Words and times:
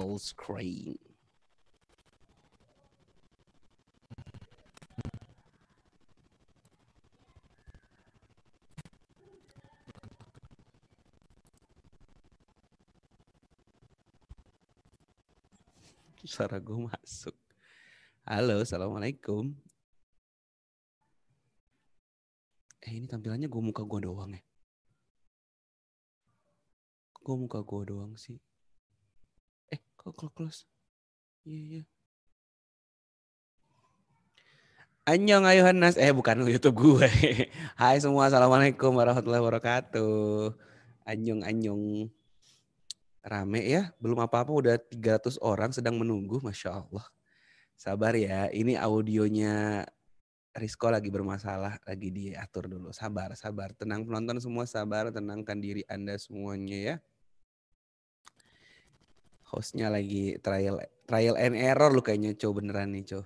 full 0.00 0.16
screen. 0.16 0.96
Suara 16.24 16.56
gue 16.56 16.80
masuk. 16.80 17.36
Halo, 18.24 18.64
Assalamualaikum. 18.64 19.52
Eh 22.80 22.96
ini 22.96 23.04
tampilannya 23.04 23.52
gue 23.52 23.60
muka 23.60 23.84
gue 23.84 24.00
doang 24.08 24.32
ya. 24.32 24.40
Gue 27.20 27.36
muka 27.36 27.60
gue 27.60 27.82
doang 27.84 28.16
sih. 28.16 28.40
Kok 30.00 30.16
close 30.16 30.32
close. 30.32 30.60
Iya 31.44 31.60
iya. 31.60 31.76
Yeah. 31.76 31.86
Anyong 35.04 35.44
ayuhan 35.44 35.76
nas. 35.76 36.00
Eh 36.00 36.08
bukan 36.08 36.48
YouTube 36.48 36.80
gue. 36.80 37.04
Hai 37.80 38.00
semua. 38.00 38.32
Assalamualaikum 38.32 38.96
warahmatullahi 38.96 39.44
wabarakatuh. 39.44 40.56
Anyong 41.04 41.44
anyong 41.44 42.08
rame 43.20 43.60
ya. 43.60 43.92
Belum 44.00 44.24
apa-apa 44.24 44.48
udah 44.48 44.80
300 44.80 45.36
orang 45.44 45.68
sedang 45.76 46.00
menunggu. 46.00 46.40
Masya 46.40 46.80
Allah. 46.80 47.04
Sabar 47.76 48.16
ya. 48.16 48.48
Ini 48.48 48.80
audionya 48.80 49.84
Rizko 50.56 50.88
lagi 50.88 51.12
bermasalah. 51.12 51.76
Lagi 51.84 52.08
diatur 52.08 52.72
dulu. 52.72 52.88
Sabar, 52.96 53.36
sabar. 53.36 53.76
Tenang 53.76 54.08
penonton 54.08 54.40
semua 54.40 54.64
sabar. 54.64 55.12
Tenangkan 55.12 55.60
diri 55.60 55.84
Anda 55.92 56.16
semuanya 56.16 56.78
ya. 56.80 56.96
Hostnya 59.50 59.90
lagi 59.90 60.38
trial 60.38 60.78
trial 61.04 61.34
and 61.34 61.58
error 61.58 61.90
lu 61.90 62.00
kayaknya 62.00 62.38
cow 62.38 62.54
beneran 62.54 62.94
nih 62.94 63.02
cow. 63.02 63.22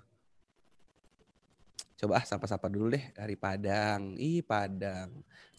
Coba 2.01 2.21
ah 2.21 2.25
sapa-sapa 2.25 2.73
dulu 2.73 2.97
deh 2.97 3.05
dari 3.13 3.37
Padang. 3.37 4.17
Ih 4.17 4.41
Padang. 4.41 5.13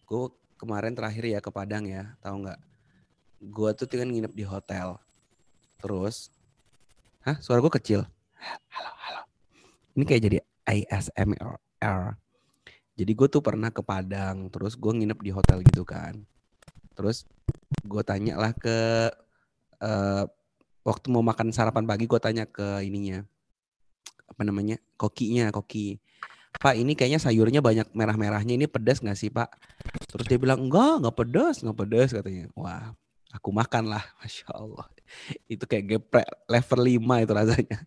Gue 0.10 0.34
kemarin 0.58 0.98
terakhir 0.98 1.24
ya 1.26 1.40
ke 1.40 1.54
Padang 1.54 1.86
ya. 1.86 2.18
Tahu 2.22 2.46
nggak? 2.46 2.60
gue 3.42 3.70
tuh 3.76 3.86
kan 3.86 4.10
nginep 4.10 4.34
di 4.34 4.46
hotel. 4.48 4.98
Terus, 5.78 6.34
hah 7.22 7.38
suara 7.44 7.62
gue 7.62 7.74
kecil? 7.78 8.02
Halo, 8.74 8.92
halo. 9.06 9.22
Ini 9.94 10.04
kayak 10.08 10.24
jadi 10.24 10.38
ASMR. 10.66 12.18
Jadi 12.96 13.12
gue 13.12 13.28
tuh 13.28 13.44
pernah 13.44 13.70
ke 13.70 13.84
Padang, 13.84 14.48
terus 14.48 14.80
gue 14.80 14.92
nginep 14.92 15.20
di 15.20 15.32
hotel 15.36 15.62
gitu 15.68 15.84
kan. 15.84 16.24
Terus 16.96 17.28
gue 17.84 18.02
tanya 18.08 18.40
lah 18.40 18.56
ke 18.56 19.12
uh, 19.84 20.24
waktu 20.86 21.10
mau 21.10 21.26
makan 21.26 21.50
sarapan 21.50 21.84
pagi, 21.90 22.06
gue 22.06 22.20
tanya 22.22 22.46
ke 22.46 22.86
ininya 22.86 23.26
apa 24.26 24.42
namanya 24.42 24.82
kokinya 24.98 25.54
koki 25.54 26.02
Pak 26.56 26.76
ini 26.80 26.96
kayaknya 26.96 27.20
sayurnya 27.20 27.60
banyak 27.60 27.92
merah-merahnya 27.92 28.56
ini 28.56 28.66
pedas 28.66 29.04
nggak 29.04 29.20
sih 29.20 29.28
Pak? 29.28 29.60
Terus 30.08 30.26
dia 30.28 30.40
bilang 30.40 30.64
enggak 30.64 31.04
nggak 31.04 31.16
pedas 31.20 31.60
nggak 31.60 31.78
pedas 31.84 32.10
katanya. 32.16 32.48
Wah 32.56 32.96
aku 33.36 33.52
makan 33.52 33.92
lah, 33.92 34.04
masya 34.24 34.48
Allah. 34.56 34.88
Itu 35.52 35.68
kayak 35.68 35.86
geprek 36.00 36.28
level 36.48 36.80
5 36.80 37.24
itu 37.28 37.34
rasanya. 37.36 37.80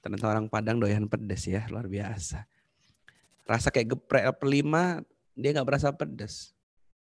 Ternyata 0.00 0.26
orang 0.26 0.46
Padang 0.48 0.80
doyan 0.80 1.06
pedes 1.06 1.44
ya, 1.46 1.68
luar 1.68 1.86
biasa. 1.86 2.48
Rasa 3.44 3.68
kayak 3.68 3.94
geprek 3.94 4.24
level 4.24 4.48
5, 4.96 5.36
dia 5.36 5.50
nggak 5.52 5.68
berasa 5.68 5.92
pedes. 5.92 6.56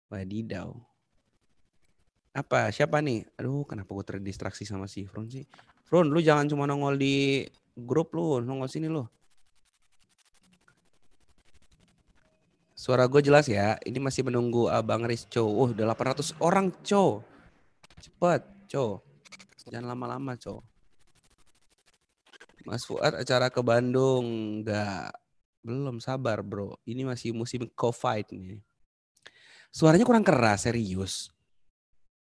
Wadidaw. 0.09 0.94
Apa? 2.35 2.67
Siapa 2.75 2.99
nih? 2.99 3.23
Aduh, 3.39 3.63
kenapa 3.63 3.95
gue 3.95 4.07
terdistraksi 4.19 4.67
sama 4.67 4.91
si 4.91 5.07
Frun 5.07 5.31
sih? 5.31 5.47
Frun, 5.87 6.11
lu 6.11 6.19
jangan 6.19 6.51
cuma 6.51 6.67
nongol 6.67 6.99
di 6.99 7.47
grup 7.79 8.11
lu, 8.19 8.43
nongol 8.43 8.67
sini 8.67 8.91
lu. 8.91 9.07
Suara 12.75 13.07
gue 13.07 13.23
jelas 13.23 13.47
ya. 13.47 13.79
Ini 13.87 14.03
masih 14.03 14.27
menunggu 14.27 14.67
Abang 14.67 15.07
Rizco. 15.07 15.47
Oh, 15.47 15.71
udah 15.71 15.95
800 15.95 16.35
orang, 16.43 16.75
cow. 16.83 17.23
Cepet, 18.03 18.43
Co. 18.69 19.01
Jangan 19.71 19.95
lama-lama, 19.95 20.35
Co. 20.37 20.61
Mas 22.67 22.85
Fuad 22.85 23.15
acara 23.15 23.49
ke 23.49 23.63
Bandung. 23.63 24.27
Enggak. 24.61 25.15
Belum 25.65 26.03
sabar, 26.03 26.45
bro. 26.45 26.77
Ini 26.85 27.09
masih 27.09 27.33
musim 27.33 27.65
COVID 27.73 28.37
nih. 28.37 28.61
Suaranya 29.73 30.05
kurang 30.05 30.27
keras, 30.27 30.69
serius. 30.69 31.34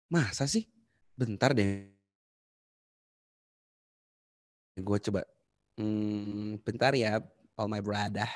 Masa 0.08 0.48
sih? 0.48 0.64
Bentar 1.12 1.52
deh. 1.52 1.84
Gue 4.80 4.98
coba. 5.04 5.28
Hmm, 5.76 6.56
bentar 6.64 6.96
ya, 6.96 7.20
all 7.60 7.68
my 7.68 7.84
brother. 7.84 8.26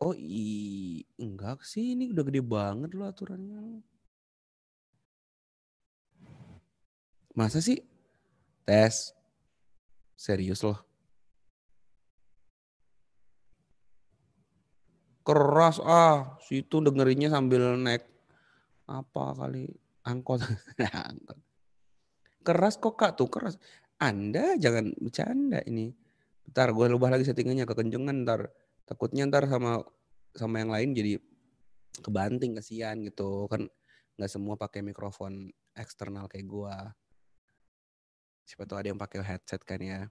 Oh, 0.00 0.16
i 0.16 1.04
enggak 1.20 1.60
sih. 1.60 1.92
Ini 1.92 2.08
udah 2.16 2.24
gede 2.24 2.40
banget 2.40 2.96
loh 2.96 3.12
aturannya. 3.12 3.84
Masa 7.36 7.60
sih? 7.60 7.84
Tes. 8.64 9.12
Serius 10.16 10.64
loh. 10.64 10.80
Keras 15.20 15.76
ah, 15.84 16.40
situ 16.48 16.80
dengerinnya 16.80 17.28
sambil 17.28 17.76
naik 17.76 18.08
apa 18.88 19.36
kali 19.36 19.68
angkot. 20.06 20.40
angkot. 20.80 21.38
Keras 22.40 22.80
kok 22.80 22.96
kak 22.96 23.16
tuh 23.20 23.28
keras. 23.28 23.60
Anda 24.00 24.56
jangan 24.56 24.96
bercanda 24.96 25.60
ini. 25.68 25.92
Ntar 26.50 26.72
gue 26.72 26.86
ubah 26.90 27.12
lagi 27.12 27.28
settingannya 27.28 27.68
kekencengan 27.68 28.24
ntar. 28.24 28.48
Takutnya 28.88 29.28
ntar 29.28 29.46
sama 29.46 29.84
sama 30.32 30.62
yang 30.62 30.72
lain 30.72 30.94
jadi 30.96 31.18
kebanting 32.00 32.54
kesian 32.56 33.02
gitu 33.02 33.50
kan 33.50 33.66
nggak 34.14 34.30
semua 34.30 34.54
pakai 34.54 34.80
mikrofon 34.80 35.50
eksternal 35.74 36.30
kayak 36.30 36.46
gue 36.46 36.76
Siapa 38.50 38.66
tahu 38.66 38.82
ada 38.82 38.90
yang 38.90 38.98
pakai 38.98 39.22
headset 39.22 39.62
kan 39.62 39.78
ya. 39.78 40.10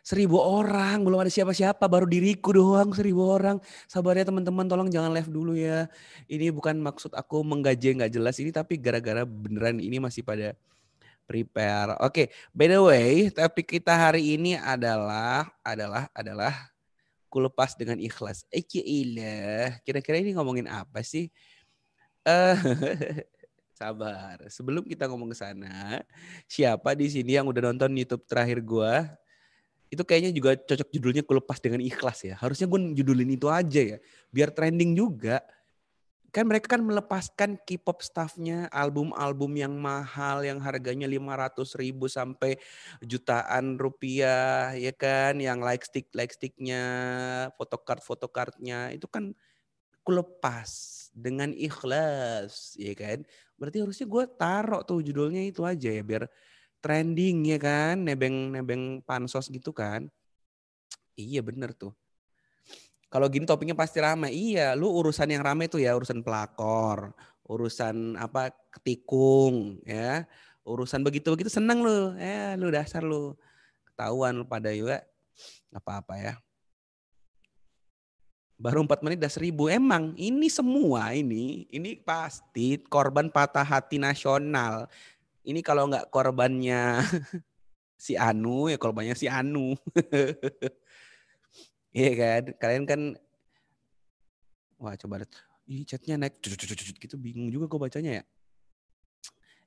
Seribu 0.00 0.40
orang, 0.40 1.04
belum 1.04 1.22
ada 1.22 1.30
siapa-siapa, 1.30 1.84
baru 1.86 2.08
diriku 2.08 2.50
doang 2.56 2.90
seribu 2.96 3.28
orang. 3.28 3.62
Sabar 3.86 4.18
ya 4.18 4.26
teman-teman, 4.26 4.66
tolong 4.66 4.88
jangan 4.90 5.12
live 5.12 5.30
dulu 5.30 5.52
ya. 5.54 5.86
Ini 6.26 6.50
bukan 6.50 6.80
maksud 6.80 7.14
aku 7.14 7.44
menggaji 7.46 8.00
nggak 8.00 8.12
jelas 8.16 8.40
ini, 8.42 8.50
tapi 8.50 8.80
gara-gara 8.80 9.22
beneran 9.22 9.78
ini 9.78 10.02
masih 10.02 10.26
pada 10.26 10.56
prepare. 11.28 11.96
Oke, 12.00 12.08
okay, 12.08 12.26
by 12.52 12.66
the 12.68 12.80
way, 12.80 13.28
topik 13.30 13.78
kita 13.78 13.92
hari 13.92 14.36
ini 14.36 14.56
adalah 14.56 15.48
adalah 15.64 16.08
adalah 16.12 16.52
ku 17.32 17.42
lepas 17.42 17.74
dengan 17.74 17.98
ikhlas. 17.98 18.46
Eh, 18.54 18.62
kira-kira 19.82 20.22
ini 20.22 20.36
ngomongin 20.36 20.70
apa 20.70 21.02
sih? 21.02 21.32
Uh, 22.24 22.56
Sabar. 23.74 24.38
Sebelum 24.46 24.86
kita 24.86 25.10
ngomong 25.10 25.34
ke 25.34 25.36
sana, 25.36 26.06
siapa 26.46 26.94
di 26.94 27.10
sini 27.10 27.34
yang 27.34 27.50
udah 27.50 27.74
nonton 27.74 27.90
YouTube 27.98 28.22
terakhir 28.30 28.62
gua? 28.62 29.10
Itu 29.94 30.02
kayaknya 30.02 30.34
juga 30.34 30.58
cocok 30.58 30.88
judulnya 30.90 31.22
kulepas 31.22 31.62
dengan 31.62 31.78
ikhlas 31.78 32.26
ya. 32.26 32.34
Harusnya 32.42 32.66
gue 32.66 32.98
judulin 32.98 33.30
itu 33.30 33.46
aja 33.46 33.96
ya, 33.96 33.98
biar 34.34 34.50
trending 34.50 34.98
juga. 34.98 35.38
Kan 36.34 36.50
mereka 36.50 36.74
kan 36.74 36.82
melepaskan 36.82 37.62
K-pop 37.62 38.02
staffnya 38.02 38.66
album-album 38.74 39.54
yang 39.54 39.78
mahal 39.78 40.42
yang 40.42 40.58
harganya 40.58 41.06
500 41.06 41.78
ribu 41.78 42.10
sampai 42.10 42.58
jutaan 43.06 43.78
rupiah 43.78 44.74
ya 44.74 44.90
kan 44.90 45.38
yang 45.38 45.62
like 45.62 45.86
stick 45.86 46.10
like 46.10 46.34
sticknya 46.34 46.82
photocard 47.54 48.02
photocardnya 48.02 48.90
itu 48.90 49.06
kan 49.06 49.30
kulepas 50.02 50.70
dengan 51.14 51.54
ikhlas 51.54 52.74
ya 52.82 52.98
kan 52.98 53.22
Berarti 53.54 53.78
harusnya 53.80 54.06
gue 54.10 54.24
taruh 54.34 54.82
tuh 54.82 55.00
judulnya 55.00 55.42
itu 55.46 55.62
aja 55.62 55.90
ya 55.90 56.02
biar 56.02 56.26
trending 56.84 57.48
ya 57.48 57.56
kan, 57.56 58.04
nebeng-nebeng 58.04 59.00
pansos 59.08 59.48
gitu 59.48 59.72
kan. 59.72 60.12
Iya 61.16 61.40
bener 61.40 61.72
tuh. 61.72 61.96
Kalau 63.08 63.30
gini 63.30 63.48
topiknya 63.48 63.78
pasti 63.78 64.02
ramai. 64.02 64.34
Iya, 64.34 64.76
lu 64.76 64.90
urusan 64.90 65.30
yang 65.30 65.40
ramai 65.40 65.70
tuh 65.70 65.80
ya 65.80 65.94
urusan 65.96 66.20
pelakor, 66.20 67.14
urusan 67.46 68.18
apa 68.20 68.50
ketikung 68.74 69.78
ya, 69.86 70.26
urusan 70.66 71.00
begitu-begitu 71.06 71.48
seneng 71.48 71.80
lu. 71.80 72.18
Ya, 72.18 72.58
lu 72.58 72.68
dasar 72.74 73.06
lu. 73.06 73.38
Ketahuan 73.86 74.42
lu 74.42 74.44
pada 74.44 74.74
juga 74.74 75.06
apa-apa 75.70 76.18
ya. 76.18 76.34
Baru 78.58 78.82
empat 78.82 79.02
menit 79.06 79.22
udah 79.22 79.30
seribu. 79.30 79.70
Emang 79.70 80.14
ini 80.18 80.50
semua 80.50 81.14
ini, 81.14 81.70
ini 81.70 81.94
pasti 81.94 82.82
korban 82.86 83.30
patah 83.30 83.62
hati 83.62 83.98
nasional. 83.98 84.90
Ini 85.44 85.60
kalau 85.60 85.86
nggak 85.92 86.08
korbannya 86.08 87.04
si 88.04 88.16
Anu, 88.16 88.72
ya 88.72 88.80
korbannya 88.80 89.14
si 89.16 89.28
Anu. 89.28 89.76
Iya 91.94 92.10
kan? 92.18 92.42
Kalian 92.58 92.84
kan, 92.90 93.00
wah 94.82 94.98
coba 94.98 95.22
lihat. 95.22 95.30
Ih 95.70 95.86
chatnya 95.86 96.26
naik, 96.26 96.42
gitu 96.42 97.14
bingung 97.14 97.54
juga 97.54 97.70
gue 97.70 97.80
bacanya 97.86 98.12
ya. 98.18 98.24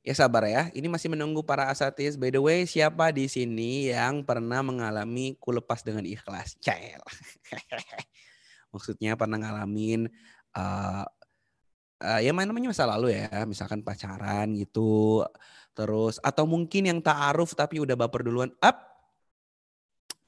Ya 0.04 0.14
sabar 0.16 0.44
ya. 0.44 0.68
Ini 0.76 0.92
masih 0.92 1.08
menunggu 1.08 1.40
para 1.48 1.72
asatis. 1.72 2.20
By 2.20 2.36
the 2.36 2.44
way, 2.44 2.68
siapa 2.68 3.16
di 3.16 3.32
sini 3.32 3.88
yang 3.96 4.28
pernah 4.28 4.60
mengalami 4.60 5.40
kulepas 5.40 5.88
dengan 5.88 6.04
ikhlas? 6.04 6.60
Cel. 6.60 7.00
Maksudnya 8.76 9.16
pernah 9.16 9.40
ngalamin 9.40 10.12
uh, 10.52 11.08
uh, 12.04 12.20
ya 12.22 12.32
namanya 12.32 12.72
masa 12.72 12.86
lalu 12.88 13.16
ya, 13.16 13.48
misalkan 13.48 13.82
pacaran 13.82 14.52
gitu. 14.56 15.24
Terus 15.78 16.18
atau 16.26 16.50
mungkin 16.50 16.90
yang 16.90 16.98
ta'aruf 16.98 17.54
tapi 17.54 17.78
udah 17.78 17.94
baper 17.94 18.26
duluan. 18.26 18.50
Up. 18.58 18.82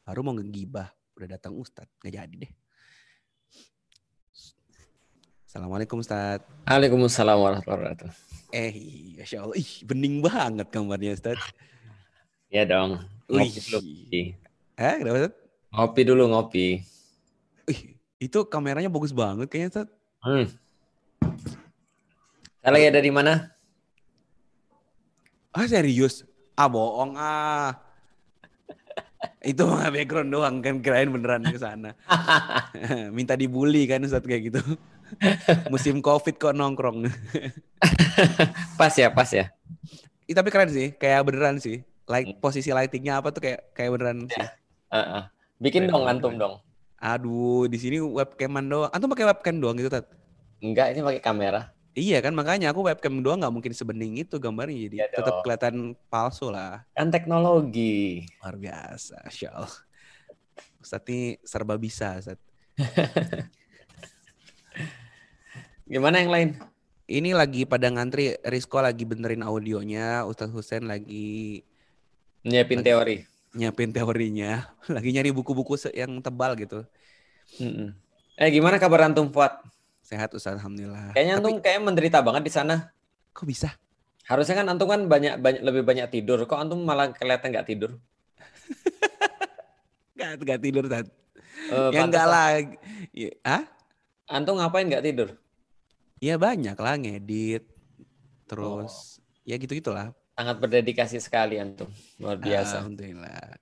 Baru 0.06 0.22
mau 0.22 0.38
ngegibah, 0.38 0.94
udah 1.18 1.25
datang 1.25 1.57
Ustadz, 1.57 1.90
nggak 2.06 2.13
jadi 2.13 2.36
deh. 2.46 2.51
Assalamualaikum 5.50 6.06
Ustadz. 6.06 6.46
Waalaikumsalam 6.69 7.34
warahmatullahi 7.42 7.81
wabarakatuh. 7.81 8.10
Eh, 8.54 8.74
Masya 9.18 9.38
Allah. 9.42 9.57
Ih, 9.57 9.72
bening 9.90 10.22
banget 10.22 10.69
gambarnya 10.69 11.18
Ustadz. 11.18 11.42
Ya 12.54 12.69
dong. 12.69 13.02
Ngopi 13.25 13.57
dulu. 13.66 13.78
ngopi. 13.81 14.22
Eh, 14.78 14.95
kenapa 15.02 15.18
Ustadz? 15.18 15.42
Ngopi 15.74 16.02
dulu 16.06 16.24
ngopi. 16.30 16.68
Ih, 17.74 17.80
itu 18.22 18.40
kameranya 18.45 18.94
bagus 18.94 19.10
banget 19.10 19.50
kayaknya 19.50 19.69
Ustadz. 19.74 19.94
Hmm. 20.22 20.45
Saya 22.62 22.69
lagi 22.69 22.86
ada 22.94 23.02
di 23.02 23.10
mana? 23.10 23.58
Ah 25.59 25.67
serius? 25.67 26.23
Ah 26.56 26.71
bohong 26.71 27.19
ah. 27.19 27.75
Itu 29.44 29.67
mah 29.67 29.91
background 29.91 30.31
doang 30.31 30.63
kan 30.63 30.79
kirain 30.79 31.11
beneran 31.11 31.44
ke 31.44 31.59
sana. 31.59 31.91
Minta 33.15 33.35
dibully 33.35 33.83
kan 33.83 34.07
Ustadz 34.07 34.23
kayak 34.23 34.56
gitu. 34.56 34.63
Musim 35.67 36.00
Covid 36.00 36.39
kok 36.39 36.56
nongkrong. 36.56 37.03
Pas 38.79 38.94
ya, 38.95 39.11
pas 39.11 39.27
ya. 39.27 39.51
Ih, 40.29 40.35
tapi 40.38 40.47
keren 40.47 40.71
sih, 40.71 40.95
kayak 40.95 41.27
beneran 41.27 41.59
sih. 41.59 41.83
Like 42.07 42.39
posisi 42.39 42.71
lightingnya 42.71 43.19
apa 43.19 43.35
tuh 43.35 43.44
kayak 43.44 43.75
kayak 43.75 43.91
beneran 44.00 44.31
sih. 44.31 44.47
Uh-uh. 44.95 45.27
Bikin 45.59 45.88
Keren, 45.88 45.91
dong 45.91 46.06
antum 46.07 46.33
dong. 46.39 46.56
Aduh, 47.03 47.67
di 47.67 47.75
sini 47.75 48.00
webcaman 48.00 48.63
doang. 48.63 48.91
Antum 48.95 49.11
pakai 49.11 49.27
webcam 49.27 49.59
doang 49.59 49.75
gitu, 49.75 49.91
Tat? 49.91 50.07
Enggak, 50.63 50.95
ini 50.95 51.03
pakai 51.03 51.21
kamera. 51.23 51.75
Iya 51.97 52.21
kan 52.21 52.38
makanya 52.38 52.69
aku 52.69 52.86
webcam 52.86 53.19
doang 53.19 53.41
nggak 53.41 53.51
mungkin 53.51 53.74
sebening 53.74 54.21
itu 54.21 54.38
gambarnya 54.38 54.77
jadi 54.88 54.95
Iya 55.03 55.07
tetap 55.09 55.41
kelihatan 55.41 55.97
palsu 56.07 56.53
lah. 56.53 56.86
Kan 56.94 57.09
teknologi. 57.09 58.24
Luar 58.39 58.56
biasa, 58.56 59.25
Allah. 59.50 59.74
Ustadz 60.80 61.09
ini 61.09 61.36
serba 61.44 61.75
bisa, 61.75 62.15
Ustadz. 62.21 62.39
Gimana 65.89 66.21
yang 66.21 66.31
lain? 66.31 66.50
Ini 67.09 67.33
lagi 67.33 67.65
pada 67.65 67.89
ngantri, 67.89 68.38
Rizko 68.45 68.77
lagi 68.77 69.01
benerin 69.01 69.42
audionya, 69.42 70.21
Ustadz 70.30 70.53
Husen 70.53 70.85
lagi 70.85 71.65
Nyiapin 72.45 72.80
Lagi- 72.80 72.88
teori. 72.88 73.18
nyiapin 73.50 73.89
teorinya, 73.89 74.69
lagi 74.95 75.09
nyari 75.09 75.33
buku-buku 75.33 75.74
yang 75.97 76.21
tebal 76.21 76.53
gitu. 76.53 76.85
Mm-mm. 77.57 77.97
Eh 78.38 78.50
gimana 78.53 78.77
kabar 78.77 79.09
antum 79.09 79.33
Fuad? 79.33 79.57
Sehat 80.09 80.33
Ustadz, 80.33 80.57
Alhamdulillah. 80.57 81.13
Kayaknya 81.13 81.38
Tapi 81.38 81.45
antum 81.45 81.61
kayak 81.61 81.81
menderita 81.85 82.17
banget 82.25 82.50
di 82.50 82.53
sana. 82.53 82.89
kok 83.29 83.45
bisa? 83.45 83.69
Harusnya 84.25 84.57
kan 84.57 84.65
antum 84.65 84.89
kan 84.89 85.06
banyak 85.06 85.38
banyak 85.38 85.61
lebih 85.61 85.85
banyak 85.85 86.09
tidur. 86.09 86.41
Kok 86.50 86.57
antum 86.57 86.81
malah 86.81 87.13
kelihatan 87.13 87.53
nggak 87.53 87.69
tidur? 87.69 87.94
Gak, 90.19 90.44
gak 90.44 90.59
tidur, 90.59 90.83
Tat. 90.91 91.07
Eh, 91.71 91.89
ya 91.95 92.03
enggak 92.03 92.27
lah. 92.27 92.59
Ya, 93.15 93.31
ah? 93.47 93.63
Antum 94.27 94.59
ngapain 94.59 94.83
nggak 94.83 95.06
tidur? 95.06 95.31
Ya 96.19 96.35
banyak 96.35 96.75
lah 96.75 97.00
ngedit. 97.00 97.63
Oh. 97.63 98.83
Terus 98.83 99.23
ya 99.47 99.56
gitu-gitulah. 99.56 100.11
Sangat 100.35 100.59
berdedikasi 100.59 101.23
sekali 101.23 101.56
antum. 101.56 101.88
Luar 102.19 102.35
biasa. 102.35 102.83
Alhamdulillah. 102.83 103.56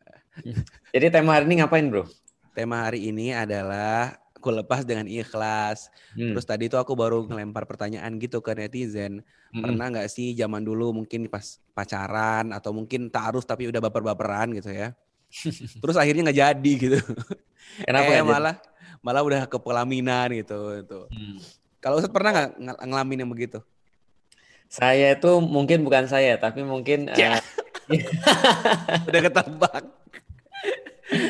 Jadi 0.98 1.06
tema 1.14 1.38
hari 1.38 1.46
ini 1.46 1.62
ngapain 1.62 1.86
bro? 1.94 2.10
Tema 2.58 2.90
hari 2.90 3.06
ini 3.06 3.38
adalah 3.38 4.18
aku 4.38 4.54
lepas 4.54 4.86
dengan 4.86 5.10
ikhlas. 5.10 5.90
Hmm. 6.14 6.38
Terus 6.38 6.46
tadi 6.46 6.70
tuh 6.70 6.78
aku 6.78 6.94
baru 6.94 7.26
ngelempar 7.26 7.66
pertanyaan 7.66 8.22
gitu 8.22 8.40
ke 8.40 8.54
netizen. 8.54 9.26
Mm-mm. 9.50 9.64
Pernah 9.66 9.86
nggak 9.90 10.08
sih 10.08 10.38
zaman 10.38 10.62
dulu 10.62 10.94
mungkin 10.94 11.26
pas 11.26 11.58
pacaran 11.74 12.54
atau 12.54 12.70
mungkin 12.72 13.10
taaruf 13.10 13.44
tapi 13.44 13.66
udah 13.68 13.82
baper-baperan 13.82 14.54
gitu 14.54 14.70
ya. 14.70 14.94
Terus 15.82 15.98
akhirnya 15.98 16.30
nggak 16.30 16.40
jadi 16.40 16.72
gitu. 16.78 17.00
Kenapa 17.84 18.08
eh, 18.08 18.14
nggak 18.22 18.26
jadi? 18.26 18.34
malah 18.38 18.56
malah 19.02 19.22
udah 19.26 19.42
ke 19.50 19.58
pelaminan 19.58 20.30
gitu. 20.38 20.78
Itu. 20.78 21.00
Hmm. 21.10 21.38
Kalau 21.82 21.98
Ustadz 21.98 22.14
pernah 22.14 22.32
nggak 22.34 22.50
ng- 22.62 22.80
ngalamin 22.94 23.22
yang 23.26 23.32
begitu? 23.34 23.60
Saya 24.68 25.16
itu 25.16 25.32
mungkin 25.40 25.82
bukan 25.88 26.12
saya, 26.12 26.36
tapi 26.36 26.60
mungkin 26.62 27.08
Ya. 27.16 27.40
eh, 27.40 27.42
Udah 29.08 29.22
ketebak. 29.24 29.84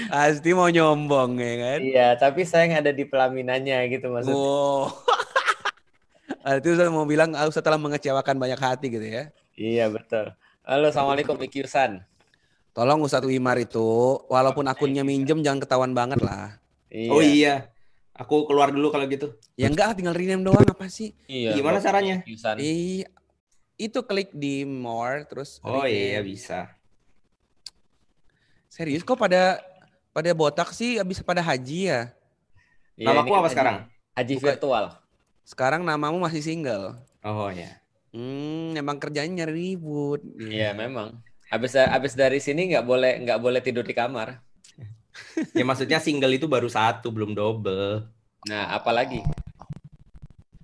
Pasti 0.10 0.50
mau 0.52 0.66
nyombong 0.68 1.38
ya 1.38 1.54
kan? 1.58 1.80
iya, 1.80 2.08
tapi 2.18 2.42
saya 2.44 2.66
nggak 2.66 2.84
ada 2.90 2.94
di 2.94 3.06
pelaminannya 3.06 3.78
gitu 3.94 4.10
maksudnya. 4.10 4.34
Wow. 4.34 4.90
Berarti 6.48 6.68
Ustadz 6.72 6.90
mau 6.90 7.04
bilang 7.04 7.36
ah, 7.36 7.46
Ustadz 7.46 7.68
telah 7.68 7.78
mengecewakan 7.78 8.40
banyak 8.40 8.58
hati 8.58 8.88
gitu 8.88 9.04
ya. 9.04 9.30
Iya 9.54 9.92
betul. 9.92 10.32
Halo, 10.64 10.90
assalamualaikum 10.90 11.36
Ikyusan. 11.38 12.02
Tolong 12.72 13.02
Ustadz 13.04 13.28
Wimar 13.28 13.58
itu, 13.58 14.18
walaupun 14.30 14.66
akunnya 14.66 15.02
minjem 15.02 15.42
jangan 15.42 15.60
ketahuan 15.60 15.92
banget 15.92 16.22
lah. 16.22 16.58
Iya. 16.88 17.10
Oh 17.12 17.22
iya. 17.22 17.56
Aku 18.18 18.50
keluar 18.50 18.74
dulu 18.74 18.90
kalau 18.90 19.06
gitu. 19.06 19.38
Ya 19.54 19.70
enggak, 19.70 19.94
tinggal 19.98 20.18
rename 20.18 20.42
doang 20.42 20.66
apa 20.66 20.90
sih? 20.90 21.14
Iya. 21.30 21.54
Gimana 21.54 21.78
caranya? 21.78 22.24
Ih, 22.58 23.06
itu 23.78 24.00
klik 24.08 24.34
di 24.34 24.66
more 24.66 25.28
terus 25.30 25.62
Oh 25.62 25.86
rename. 25.86 25.94
iya 25.94 26.20
bisa. 26.26 26.74
Serius 28.78 29.02
kok 29.02 29.18
pada 29.18 29.58
pada 30.14 30.30
botak 30.38 30.70
sih 30.70 31.02
habis 31.02 31.18
pada 31.20 31.42
haji 31.42 31.90
ya? 31.90 32.14
Iya, 32.94 33.10
Namaku 33.10 33.34
apa 33.34 33.42
haji- 33.42 33.54
sekarang? 33.54 33.76
Haji 34.14 34.34
Bukan. 34.38 34.46
virtual. 34.54 34.86
Sekarang 35.42 35.82
namamu 35.82 36.22
masih 36.22 36.46
single. 36.46 36.94
Oh 37.26 37.50
ya. 37.50 37.82
Hmm, 38.14 38.78
emang 38.78 39.02
kerjanya 39.02 39.44
nyari 39.44 39.74
ribut. 39.74 40.22
Iya, 40.38 40.74
memang. 40.74 41.18
Habis 41.50 41.74
habis 41.74 42.14
dari 42.14 42.38
sini 42.38 42.70
nggak 42.70 42.86
boleh 42.86 43.18
nggak 43.26 43.40
boleh 43.40 43.62
tidur 43.62 43.82
di 43.82 43.98
kamar. 43.98 44.42
Ya 45.58 45.66
maksudnya 45.66 45.98
single 45.98 46.38
itu 46.38 46.46
baru 46.46 46.70
satu, 46.70 47.10
belum 47.10 47.34
double. 47.34 48.06
Nah, 48.46 48.78
apalagi? 48.78 49.26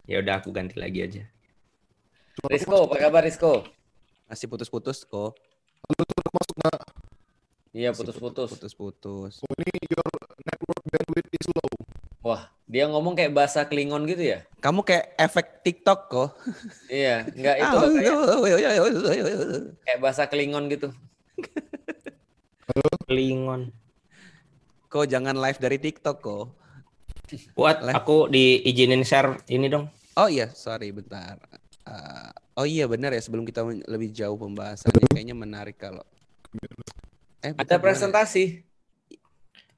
Ya 0.06 0.22
udah 0.22 0.38
aku 0.38 0.54
ganti 0.54 0.78
lagi 0.78 1.02
aja. 1.02 1.24
Rizko, 2.46 2.86
apa 2.86 2.96
kabar 3.00 3.26
Rizko? 3.26 3.66
Masih 4.30 4.46
putus-putus 4.46 5.02
kok. 5.02 5.34
Nggak? 7.74 7.82
Iya, 7.82 7.90
putus-putus. 7.90 8.50
Putus-putus. 8.54 9.34
Ini 9.42 9.74
your 9.90 10.10
network 10.46 10.84
bandwidth 10.94 11.34
is 11.34 11.48
low. 11.50 11.74
Wah, 12.24 12.48
dia 12.70 12.86
ngomong 12.88 13.18
kayak 13.18 13.34
bahasa 13.34 13.66
Klingon 13.66 14.06
gitu 14.06 14.24
ya? 14.24 14.46
Kamu 14.62 14.86
kayak 14.86 15.18
efek 15.18 15.66
TikTok 15.66 16.00
kok. 16.08 16.30
Iya, 16.88 17.28
enggak 17.34 17.56
Ah, 17.60 17.62
itu 17.66 17.76
loh, 17.76 17.90
kayak, 17.92 19.38
kayak 19.84 20.00
bahasa 20.00 20.24
Klingon 20.30 20.70
gitu. 20.70 20.94
Klingon. 23.10 23.74
Kok 24.88 25.10
jangan 25.10 25.36
live 25.36 25.60
dari 25.60 25.78
TikTok 25.82 26.18
kok. 26.22 26.46
Buat 27.58 27.82
aku 27.90 28.30
diizinin 28.30 29.02
share 29.02 29.42
ini 29.50 29.66
dong. 29.68 29.90
Oh 30.14 30.30
iya, 30.30 30.54
sorry 30.54 30.94
bentar. 30.94 31.42
Uh, 31.84 32.32
oh 32.56 32.64
iya 32.70 32.86
benar 32.86 33.12
ya 33.12 33.20
sebelum 33.20 33.44
kita 33.44 33.66
lebih 33.66 34.14
jauh 34.14 34.38
pembahasannya 34.38 35.10
kayaknya 35.12 35.36
menarik 35.36 35.76
kalau 35.76 36.06
eh 37.44 37.52
Ada 37.54 37.76
presentasi. 37.78 38.64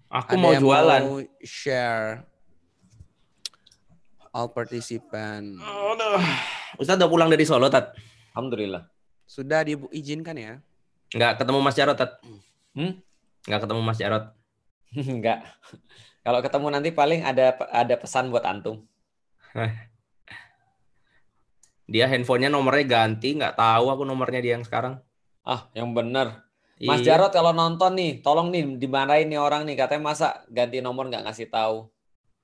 Aku 0.06 0.38
Ada 0.38 0.42
mau 0.42 0.54
yang 0.54 0.64
jualan. 0.64 1.02
mau 1.02 1.18
share 1.42 2.24
all 4.32 4.52
participant. 4.54 5.58
Aduh. 5.60 6.22
Ustaz 6.78 7.00
udah 7.00 7.10
pulang 7.10 7.32
dari 7.32 7.48
Solo, 7.48 7.72
Tat. 7.72 7.96
Alhamdulillah. 8.36 8.86
Sudah 9.26 9.66
diizinkan 9.66 10.36
ya? 10.38 10.54
Nggak 11.16 11.42
ketemu 11.42 11.60
Mas 11.64 11.76
Jarot, 11.76 11.98
Tat. 11.98 12.22
Hmm? 12.76 13.00
Nggak 13.48 13.62
ketemu 13.66 13.82
Mas 13.82 13.98
Jarot. 13.98 14.26
Enggak. 14.94 15.40
Kalau 16.22 16.40
ketemu 16.44 16.68
nanti 16.70 16.90
paling 16.94 17.22
ada 17.26 17.58
ada 17.72 17.96
pesan 17.98 18.30
buat 18.30 18.46
antum. 18.46 18.86
Dia 21.86 22.10
handphonenya 22.10 22.50
nomornya 22.50 22.86
ganti, 22.86 23.38
nggak 23.38 23.56
tahu 23.56 23.94
aku 23.94 24.04
nomornya 24.04 24.42
dia 24.42 24.54
yang 24.58 24.66
sekarang. 24.66 25.00
Ah, 25.46 25.70
yang 25.78 25.94
benar. 25.94 26.45
Mas 26.84 27.00
Iya. 27.00 27.16
Jarot 27.16 27.32
kalau 27.32 27.56
nonton 27.56 27.96
nih, 27.96 28.20
tolong 28.20 28.52
nih 28.52 28.76
dimarahin 28.76 29.32
nih 29.32 29.40
orang 29.40 29.64
nih 29.64 29.80
katanya 29.80 30.12
masa 30.12 30.44
ganti 30.52 30.84
nomor 30.84 31.08
nggak 31.08 31.24
ngasih 31.24 31.48
tahu. 31.48 31.88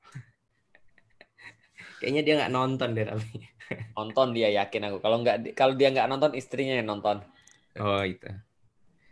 Kayaknya 2.00 2.22
dia 2.24 2.34
nggak 2.40 2.54
nonton 2.56 2.90
deh 2.96 3.06
tapi. 3.08 3.30
Nonton 3.96 4.36
dia 4.36 4.52
yakin 4.52 4.92
aku. 4.92 4.98
Kalau 5.00 5.24
nggak 5.24 5.56
kalau 5.56 5.80
dia 5.80 5.96
nggak 5.96 6.12
nonton 6.12 6.36
istrinya 6.36 6.76
yang 6.76 6.92
nonton. 6.92 7.24
Oh 7.80 8.04
itu. 8.04 8.28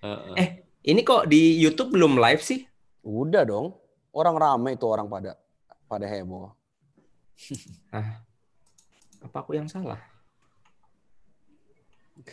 Heeh. 0.03 0.35
Eh. 0.35 0.49
Ini 0.83 0.99
kok 1.07 1.31
di 1.31 1.55
YouTube 1.63 1.95
belum 1.95 2.19
live 2.19 2.43
sih? 2.43 2.67
Udah 3.07 3.47
dong. 3.47 3.79
Orang 4.11 4.35
rame 4.35 4.75
itu 4.75 4.83
orang 4.83 5.07
pada 5.07 5.39
pada 5.87 6.11
heboh. 6.11 6.51
Apa 9.23 9.37
aku 9.39 9.55
yang 9.55 9.71
salah? 9.71 10.08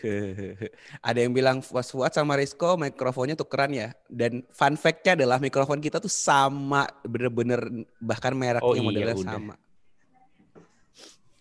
Ada 1.08 1.18
yang 1.24 1.32
bilang 1.32 1.58
Fuad 1.64 1.86
Fuad 1.86 2.12
sama 2.12 2.36
Rizko 2.36 2.76
mikrofonnya 2.76 3.36
tukeran 3.38 3.72
ya. 3.72 3.94
Dan 4.10 4.44
fun 4.52 4.74
fact-nya 4.74 5.16
adalah 5.16 5.38
mikrofon 5.40 5.80
kita 5.80 6.02
tuh 6.02 6.10
sama 6.10 6.86
bener-bener 7.06 7.86
bahkan 8.00 8.34
mereknya 8.36 8.66
Oh 8.66 8.74
iya, 8.76 8.82
modelnya 8.84 9.16
udah. 9.16 9.32
sama. 9.36 9.54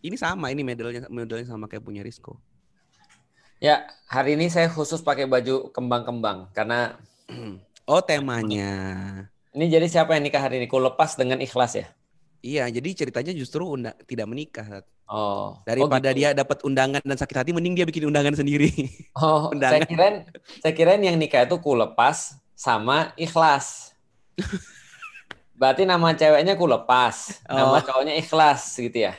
Ini 0.05 0.15
sama, 0.21 0.53
ini 0.53 0.62
modelnya 0.62 1.09
modelnya 1.09 1.50
sama 1.50 1.65
kayak 1.65 1.81
punya 1.81 2.05
Rizko. 2.05 2.38
Ya, 3.57 3.88
hari 4.05 4.35
ini 4.38 4.51
saya 4.51 4.67
khusus 4.69 5.01
pakai 5.01 5.25
baju 5.25 5.71
kembang-kembang 5.74 6.51
karena 6.53 7.00
Oh 7.89 8.01
temanya. 8.01 8.74
ini 9.53 9.69
jadi 9.69 9.85
siapa 9.85 10.17
yang 10.17 10.25
nikah 10.25 10.41
hari 10.41 10.57
ini? 10.57 10.65
Ku 10.65 10.81
lepas 10.81 11.13
dengan 11.15 11.38
ikhlas 11.38 11.77
ya. 11.77 11.88
Iya, 12.45 12.69
jadi 12.69 12.89
ceritanya 12.93 13.33
justru 13.33 13.65
unda- 13.65 13.97
tidak 14.05 14.29
menikah. 14.29 14.85
Oh, 15.05 15.57
Daripada 15.65 16.09
oh, 16.09 16.13
gitu. 16.13 16.19
dia 16.21 16.29
dapat 16.31 16.61
undangan 16.61 17.01
dan 17.01 17.17
sakit 17.17 17.33
hati, 17.35 17.49
mending 17.49 17.73
dia 17.73 17.85
bikin 17.85 18.05
undangan 18.05 18.37
sendiri. 18.37 18.69
Oh, 19.17 19.49
saya 19.49 19.81
undangan. 19.81 19.81
kirain 19.85 20.15
saya 20.61 20.73
kirain 20.73 21.01
yang 21.01 21.17
nikah 21.17 21.41
itu 21.41 21.57
ku 21.57 21.73
lepas 21.73 22.37
sama 22.53 23.09
ikhlas. 23.15 23.97
Berarti 25.55 25.87
nama 25.87 26.11
ceweknya 26.11 26.53
ku 26.53 26.67
lepas, 26.67 27.39
nama 27.47 27.79
Oh. 27.79 27.81
cowoknya 27.81 28.13
ikhlas 28.13 28.75
gitu 28.75 29.07
ya. 29.07 29.15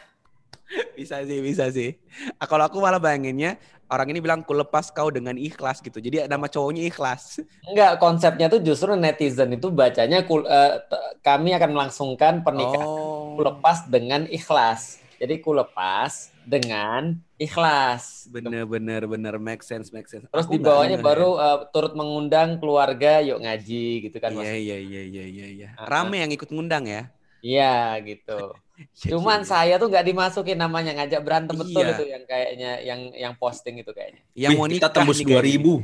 bisa 0.92 1.23
sih, 1.23 1.38
bisa 1.40 1.71
sih. 1.71 1.95
Kalau 2.40 2.62
aku 2.62 2.78
malah 2.78 2.99
bayanginnya 2.99 3.54
orang 3.90 4.09
ini 4.12 4.19
bilang 4.23 4.40
ku 4.43 4.52
lepas 4.52 4.90
kau 4.90 5.09
dengan 5.11 5.35
ikhlas 5.38 5.81
gitu. 5.83 5.99
Jadi 6.02 6.26
nama 6.26 6.47
cowoknya 6.50 6.83
ikhlas. 6.87 7.38
Enggak, 7.71 7.99
konsepnya 7.99 8.47
tuh 8.47 8.61
justru 8.62 8.95
netizen 8.95 9.50
itu 9.55 9.69
bacanya 9.75 10.23
ku, 10.23 10.43
t- 10.43 11.05
kami 11.26 11.50
akan 11.55 11.71
melangsungkan 11.75 12.47
pernikahan 12.47 12.87
Oh, 12.87 13.37
ku 13.37 13.43
lepas 13.43 13.78
dengan 13.90 14.23
ikhlas. 14.31 15.02
Jadi 15.16 15.40
ku 15.40 15.57
lepas 15.57 16.31
dengan 16.47 17.16
ikhlas. 17.40 18.28
bener 18.31 18.69
bener 18.69 19.02
bener 19.09 19.35
make 19.40 19.64
sense 19.64 19.88
make 19.90 20.07
sense. 20.07 20.28
Terus 20.28 20.47
di 20.47 20.59
bawahnya 20.61 21.00
baru 21.00 21.40
eh, 21.40 21.59
turut 21.73 21.93
mengundang 21.97 22.61
keluarga 22.61 23.25
yuk 23.25 23.40
ngaji 23.40 24.09
gitu 24.09 24.16
kan. 24.21 24.31
Iya 24.31 24.52
iya 24.55 24.76
iya 24.76 25.00
iya 25.09 25.25
iya. 25.25 25.47
iya. 25.57 25.69
Ah, 25.78 25.88
Rame 25.88 26.21
yang 26.23 26.33
ikut 26.37 26.49
ngundang 26.52 26.85
ya. 26.85 27.09
Iya 27.40 27.99
gitu. 28.05 28.33
Iya, 28.76 29.16
Cuman 29.16 29.40
saya 29.42 29.75
tuh 29.76 29.88
nggak 29.88 30.04
dimasukin 30.04 30.54
namanya 30.54 30.92
ngajak 30.95 31.21
berantem 31.21 31.56
betul 31.56 31.80
Iya. 31.80 31.97
itu 31.97 32.04
yang 32.06 32.25
kayaknya 32.25 32.71
yang 32.83 33.00
yang 33.11 33.33
posting 33.35 33.80
itu 33.80 33.88
kayaknya. 33.88 34.21
yang 34.35 34.52
Wih, 34.52 34.59
mau 34.59 34.68
kita 34.68 34.88
tembus 34.90 35.18
kayaknya. 35.18 35.40
2000. 35.42 35.75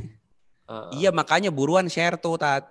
Heeh. 0.63 0.89
Iya 0.95 1.09
makanya 1.09 1.49
buruan 1.49 1.87
share 1.87 2.15
tuh 2.15 2.37
tat. 2.37 2.69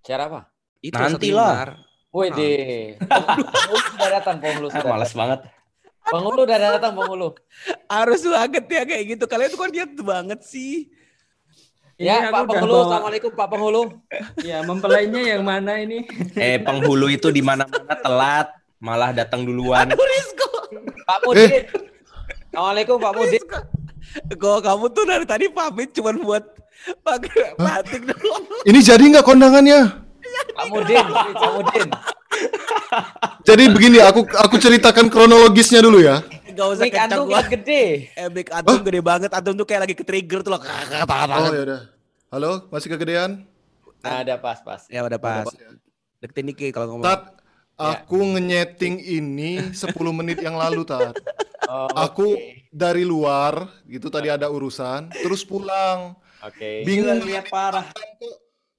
Cara 0.00 0.26
apa? 0.26 0.40
Itu 0.78 0.96
Nanti 0.96 1.28
lah. 1.30 1.76
Wih 2.08 2.28
deh. 2.28 2.96
Penghulu 2.98 3.76
sudah 3.86 4.08
datang, 4.10 4.36
penghulu 4.38 4.68
Ah, 4.68 4.84
males 4.86 5.12
banget. 5.12 5.40
Penghulu 6.02 6.40
udah 6.42 6.58
datang, 6.58 6.92
penghulu. 6.92 7.28
Harus 7.86 8.20
banget 8.22 8.64
ya 8.66 8.82
kayak 8.82 9.04
gitu. 9.10 9.24
Kalian 9.26 9.48
tuh 9.48 9.60
kan 9.60 9.70
niat 9.70 9.92
banget 9.94 10.40
sih. 10.42 10.90
Ya, 11.94 12.18
Ini 12.18 12.34
Pak 12.34 12.50
Penghulu, 12.50 12.72
bawa- 12.74 12.84
Assalamualaikum 12.88 13.30
Pak 13.30 13.48
Penghulu. 13.48 13.82
Ya, 14.42 14.58
mempelainya 14.60 15.22
yang 15.28 15.44
mana 15.44 15.78
ini? 15.78 16.02
Eh, 16.34 16.58
penghulu 16.58 17.06
itu 17.06 17.30
di 17.30 17.38
mana-mana 17.38 17.94
telat, 17.94 18.48
malah 18.82 19.14
datang 19.14 19.46
duluan. 19.46 19.86
Aduh 19.86 20.02
Rizko. 20.02 20.50
Pak 21.06 21.18
Mudin. 21.22 21.70
Assalamualaikum 22.50 22.96
Pak 22.98 23.12
Mudin. 23.14 23.38
Rizko. 23.38 23.58
Kok 24.34 24.58
kamu 24.66 24.84
tuh 24.90 25.04
dari 25.06 25.24
tadi 25.24 25.46
pamit 25.48 25.94
cuma 25.94 26.10
buat 26.18 26.44
pakai 27.06 27.54
batik 27.54 28.02
doang. 28.10 28.44
Ini 28.66 28.78
jadi 28.82 29.04
nggak 29.14 29.24
kondangannya? 29.24 30.02
Pak 30.58 30.66
Mudin, 30.74 31.06
Pak 31.14 31.50
Mudin. 31.54 31.88
Jadi 33.46 33.64
begini, 33.70 33.98
aku 34.02 34.26
aku 34.26 34.58
ceritakan 34.58 35.06
kronologisnya 35.06 35.78
dulu 35.80 36.02
ya. 36.02 36.20
Gak 36.52 36.68
usah 36.68 36.84
Mik 36.84 36.92
kencang 36.92 37.24
antum 37.24 37.32
gua. 37.32 37.42
gede. 37.48 37.84
Eh, 38.12 38.28
mic 38.28 38.52
antum 38.52 38.84
gede 38.84 39.00
banget. 39.00 39.30
Antum 39.32 39.56
tuh 39.56 39.64
kayak 39.64 39.88
lagi 39.88 39.94
ke 39.96 40.04
trigger 40.04 40.44
tuh 40.44 40.52
loh. 40.52 40.60
Oh 40.60 41.48
ya 41.48 41.62
udah. 41.64 41.80
Halo, 42.28 42.68
masih 42.68 42.92
kegedean? 42.92 43.48
Nah, 44.04 44.20
ada 44.20 44.36
pas-pas. 44.36 44.84
Ya 44.92 45.00
udah 45.00 45.16
pas. 45.16 45.48
Udah, 45.48 45.52
Pak, 45.52 45.56
ya. 45.56 45.70
Deketin 46.20 46.44
dikit 46.52 46.70
kalau 46.76 46.86
ngomong. 46.92 47.04
Tat, 47.08 47.40
aku 47.82 48.18
ngenyeting 48.36 49.02
ini 49.02 49.74
10 49.74 49.90
menit 50.18 50.38
yang 50.38 50.54
lalu, 50.54 50.86
Tat. 50.86 51.18
Oh, 51.66 51.88
Aku 51.94 52.36
oke. 52.36 52.68
dari 52.70 53.02
luar, 53.02 53.70
gitu 53.90 54.06
tadi 54.12 54.30
ada 54.30 54.46
urusan, 54.46 55.10
terus 55.22 55.42
pulang. 55.42 56.14
Oke. 56.42 56.82
Bingung 56.82 57.22
lihat 57.22 57.50
parah. 57.50 57.86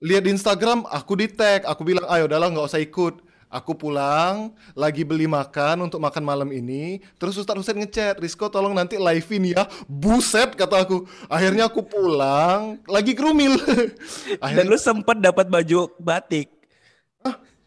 lihat 0.03 0.27
di 0.27 0.35
Instagram, 0.35 0.83
aku 0.91 1.15
di 1.15 1.31
tag, 1.31 1.63
aku 1.63 1.87
bilang, 1.87 2.03
ayo 2.11 2.27
udahlah 2.27 2.51
nggak 2.51 2.67
usah 2.67 2.83
ikut. 2.83 3.23
Aku 3.53 3.77
pulang, 3.77 4.49
lagi 4.73 5.05
beli 5.05 5.29
makan 5.29 5.85
untuk 5.85 6.01
makan 6.01 6.25
malam 6.25 6.49
ini. 6.49 7.05
Terus 7.21 7.37
Ustadz 7.37 7.61
Husain 7.61 7.77
ngechat, 7.77 8.17
Rizko 8.17 8.49
tolong 8.49 8.73
nanti 8.73 8.97
live-in 8.97 9.53
ya. 9.53 9.69
Buset 9.85 10.57
kata 10.57 10.81
aku. 10.81 11.05
Akhirnya 11.29 11.69
aku 11.69 11.85
pulang, 11.85 12.81
lagi 12.89 13.13
kerumil. 13.13 13.53
Dan 14.41 14.41
Akhirnya 14.41 14.73
lu 14.73 14.77
sempet 14.81 15.21
dapat 15.21 15.53
baju 15.53 15.85
batik. 16.01 16.49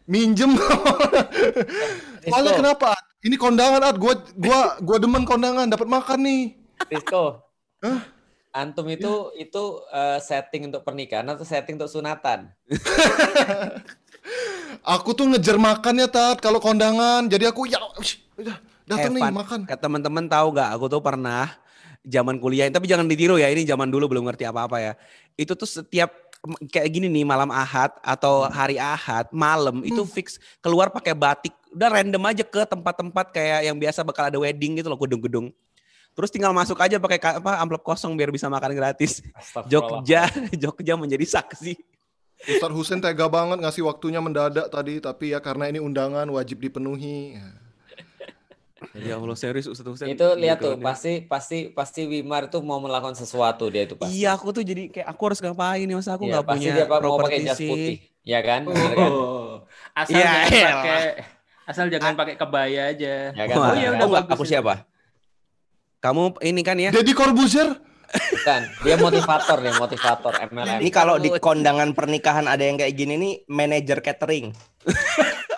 Minjem. 0.07 0.55
Soalnya 2.25 2.53
kenapa? 2.55 2.95
Ini 3.21 3.35
kondangan, 3.35 3.83
Ad. 3.83 3.99
Gua 3.99 4.15
gua 4.39 4.79
gua 4.79 4.97
demen 4.97 5.27
kondangan, 5.27 5.67
dapat 5.67 5.85
makan 5.85 6.19
nih. 6.23 6.43
Rizko. 6.87 7.43
Hah? 7.83 7.99
Antum 8.55 8.89
itu 8.89 9.29
itu 9.37 9.63
eh, 9.93 10.17
setting 10.17 10.73
untuk 10.73 10.81
pernikahan 10.81 11.27
atau 11.29 11.45
setting 11.45 11.77
untuk 11.77 11.91
sunatan? 11.91 12.49
Aku 14.97 15.11
tuh 15.11 15.27
ngejar 15.27 15.59
makannya, 15.59 16.07
Tat, 16.07 16.39
kalau 16.39 16.63
kondangan. 16.63 17.27
Jadi 17.27 17.43
aku 17.47 17.67
ya 17.67 17.79
datang 18.87 19.13
nih 19.15 19.23
Evan, 19.23 19.35
makan. 19.35 19.59
Kata 19.67 19.83
teman-teman 19.83 20.25
tahu 20.31 20.47
gak? 20.55 20.69
Aku 20.79 20.87
tuh 20.87 21.03
pernah 21.03 21.51
zaman 22.07 22.39
kuliah, 22.39 22.71
tapi 22.71 22.87
jangan 22.87 23.03
ditiru 23.03 23.35
ya. 23.35 23.51
Ini 23.51 23.67
zaman 23.67 23.91
dulu 23.91 24.07
belum 24.07 24.23
ngerti 24.31 24.47
apa-apa 24.47 24.77
ya. 24.79 24.93
Itu 25.35 25.59
tuh 25.59 25.67
setiap 25.67 26.26
kayak 26.71 26.89
gini 26.89 27.07
nih 27.11 27.25
malam 27.27 27.51
Ahad 27.51 27.91
atau 27.99 28.47
hari 28.47 28.79
Ahad 28.79 29.27
malam 29.35 29.83
itu 29.83 30.01
fix 30.07 30.39
keluar 30.63 30.87
pakai 30.87 31.11
batik. 31.11 31.53
Udah 31.71 31.91
random 31.91 32.23
aja 32.25 32.43
ke 32.47 32.63
tempat-tempat 32.65 33.35
kayak 33.35 33.59
yang 33.67 33.77
biasa 33.77 34.01
bakal 34.01 34.27
ada 34.27 34.37
wedding 34.39 34.79
gitu 34.79 34.87
loh, 34.87 34.97
gedung-gedung. 34.97 35.51
Terus 36.17 36.33
tinggal 36.33 36.49
masuk 36.49 36.81
aja 36.81 36.97
pakai 36.97 37.19
ka- 37.21 37.37
apa 37.37 37.61
amplop 37.61 37.85
kosong 37.85 38.17
biar 38.17 38.33
bisa 38.33 38.49
makan 38.49 38.73
gratis. 38.73 39.21
Jogja, 39.69 40.25
Jogja 40.65 40.93
menjadi 40.97 41.25
saksi. 41.27 41.77
Ustadz 42.37 42.73
Husain 42.73 43.01
tega 43.01 43.25
banget 43.29 43.61
ngasih 43.61 43.85
waktunya 43.85 44.21
mendadak 44.21 44.69
tadi, 44.69 44.97
tapi 44.97 45.33
ya 45.33 45.41
karena 45.41 45.69
ini 45.69 45.77
undangan 45.81 46.25
wajib 46.29 46.57
dipenuhi. 46.61 47.37
Ya 48.93 49.15
Allah 49.15 49.33
serius 49.33 49.65
Ustaz 49.65 49.83
Husain. 49.83 50.07
Itu 50.07 50.33
lihat 50.33 50.57
tuh 50.57 50.77
backgroundnya. 50.77 50.85
pasti 50.85 51.13
pasti 51.23 51.57
pasti 51.69 52.01
Wimar 52.05 52.45
tuh 52.47 52.61
mau 52.61 52.77
melakukan 52.77 53.13
sesuatu 53.13 53.67
dia 53.67 53.83
itu 53.83 53.93
pasti. 53.93 54.13
Iya 54.15 54.33
aku 54.33 54.51
tuh 54.51 54.61
jadi 54.61 54.87
kayak 54.87 55.07
aku 55.07 55.21
harus 55.25 55.39
ngapain 55.39 55.81
nih 55.81 55.93
masa 55.93 56.13
aku 56.13 56.23
Iya, 56.23 56.31
nggak 56.31 56.45
pasti 56.45 56.59
punya 56.59 56.71
dia 56.71 56.83
mau 56.83 56.89
pakai 56.89 57.01
properti 57.01 57.41
jas 57.43 57.59
putih. 57.59 57.95
Ya 58.21 58.39
kan? 58.41 58.61
Bener 58.63 58.91
kan? 58.91 59.09
Oh, 59.09 59.51
asal 59.93 60.13
Ya, 60.13 60.21
jangan 60.23 60.45
elah. 60.47 60.69
pakai 60.69 60.99
asal 61.63 61.85
jangan 61.87 62.13
pakai 62.13 62.35
kebaya 62.35 62.81
aja. 62.87 63.13
Ya 63.31 63.43
kan? 63.45 63.55
Wah, 63.55 63.67
Oh 63.67 63.73
ya 63.73 63.87
Bener 63.87 63.91
udah 63.95 64.07
kan? 64.07 64.15
bagus. 64.21 64.33
Aku 64.33 64.43
siapa? 64.43 64.73
Kamu 65.97 66.23
ini 66.41 66.61
kan 66.61 66.77
ya? 66.77 66.89
Deddy 66.89 67.11
Corbuzier? 67.11 67.73
Bukan. 68.07 68.61
Dia 68.83 68.95
motivator 68.95 69.57
nih, 69.59 69.73
motivator 69.75 70.33
MLM. 70.47 70.79
Ini 70.79 70.89
kalau 70.89 71.17
di 71.17 71.27
kondangan 71.33 71.91
pernikahan 71.91 72.45
ada 72.45 72.61
yang 72.61 72.77
kayak 72.77 72.93
gini 72.93 73.17
nih, 73.17 73.33
manajer 73.47 73.99
catering. 73.99 74.53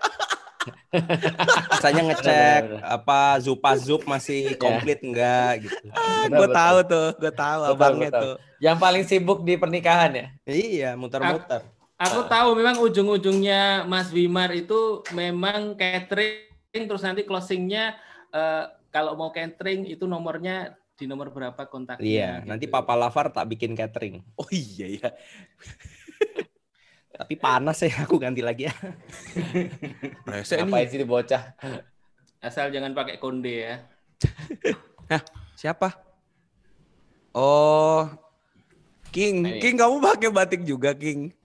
Misalnya 1.69 2.03
ngecek 2.09 2.61
Bener, 2.65 2.81
bener, 2.81 2.81
apa 2.81 3.19
zupa 3.37 3.71
zup 3.77 4.01
masih 4.09 4.57
komplit 4.57 4.99
enggak 5.05 5.69
gitu. 5.69 5.85
Betul, 5.85 6.33
gue 6.33 6.47
betul. 6.49 6.57
tahu 6.57 6.77
tuh, 6.89 7.07
gue 7.21 7.33
tahu 7.33 7.61
Betul, 7.61 7.73
abangnya 7.77 8.09
betul. 8.09 8.21
tuh. 8.23 8.35
Yang 8.59 8.77
paling 8.81 9.03
sibuk 9.05 9.39
di 9.45 9.53
pernikahan 9.55 10.11
ya? 10.11 10.25
Iya, 10.49 10.89
muter-muter. 10.97 11.61
Aku 11.99 12.25
tahu 12.31 12.55
memang 12.55 12.79
ujung-ujungnya 12.79 13.83
Mas 13.85 14.09
Wimar 14.15 14.49
itu 14.55 15.03
memang 15.11 15.75
catering 15.75 16.83
terus 16.87 17.03
nanti 17.03 17.27
closingnya 17.27 17.99
eh, 18.31 18.65
kalau 18.89 19.19
mau 19.19 19.29
catering 19.29 19.85
itu 19.85 20.07
nomornya 20.07 20.79
di 20.99 21.07
nomor 21.07 21.31
berapa 21.31 21.63
kontaknya. 21.71 22.03
Iya, 22.03 22.31
gitu. 22.43 22.47
nanti 22.51 22.65
Papa 22.67 22.91
Lavar 22.97 23.31
tak 23.31 23.47
bikin 23.47 23.71
catering. 23.77 24.19
Oh 24.35 24.49
iya 24.51 24.87
ya. 24.99 25.09
Tapi 27.19 27.35
panas 27.35 27.83
ya, 27.83 27.91
aku 27.99 28.15
ganti 28.15 28.39
lagi 28.39 28.71
ya. 28.71 28.73
Rese 30.23 30.55
Ngapain 30.55 30.87
nih. 30.87 30.89
sih 30.89 30.97
di 30.97 31.03
bocah? 31.03 31.51
Asal 32.39 32.71
jangan 32.71 32.95
pakai 32.95 33.19
konde 33.19 33.67
ya. 33.67 33.75
Siapa? 35.59 35.91
Oh, 37.35 38.07
King. 39.11 39.43
Ini. 39.43 39.59
King 39.59 39.75
kamu 39.75 39.99
pakai 39.99 40.29
batik 40.31 40.61
juga, 40.63 40.95
King. 40.95 41.35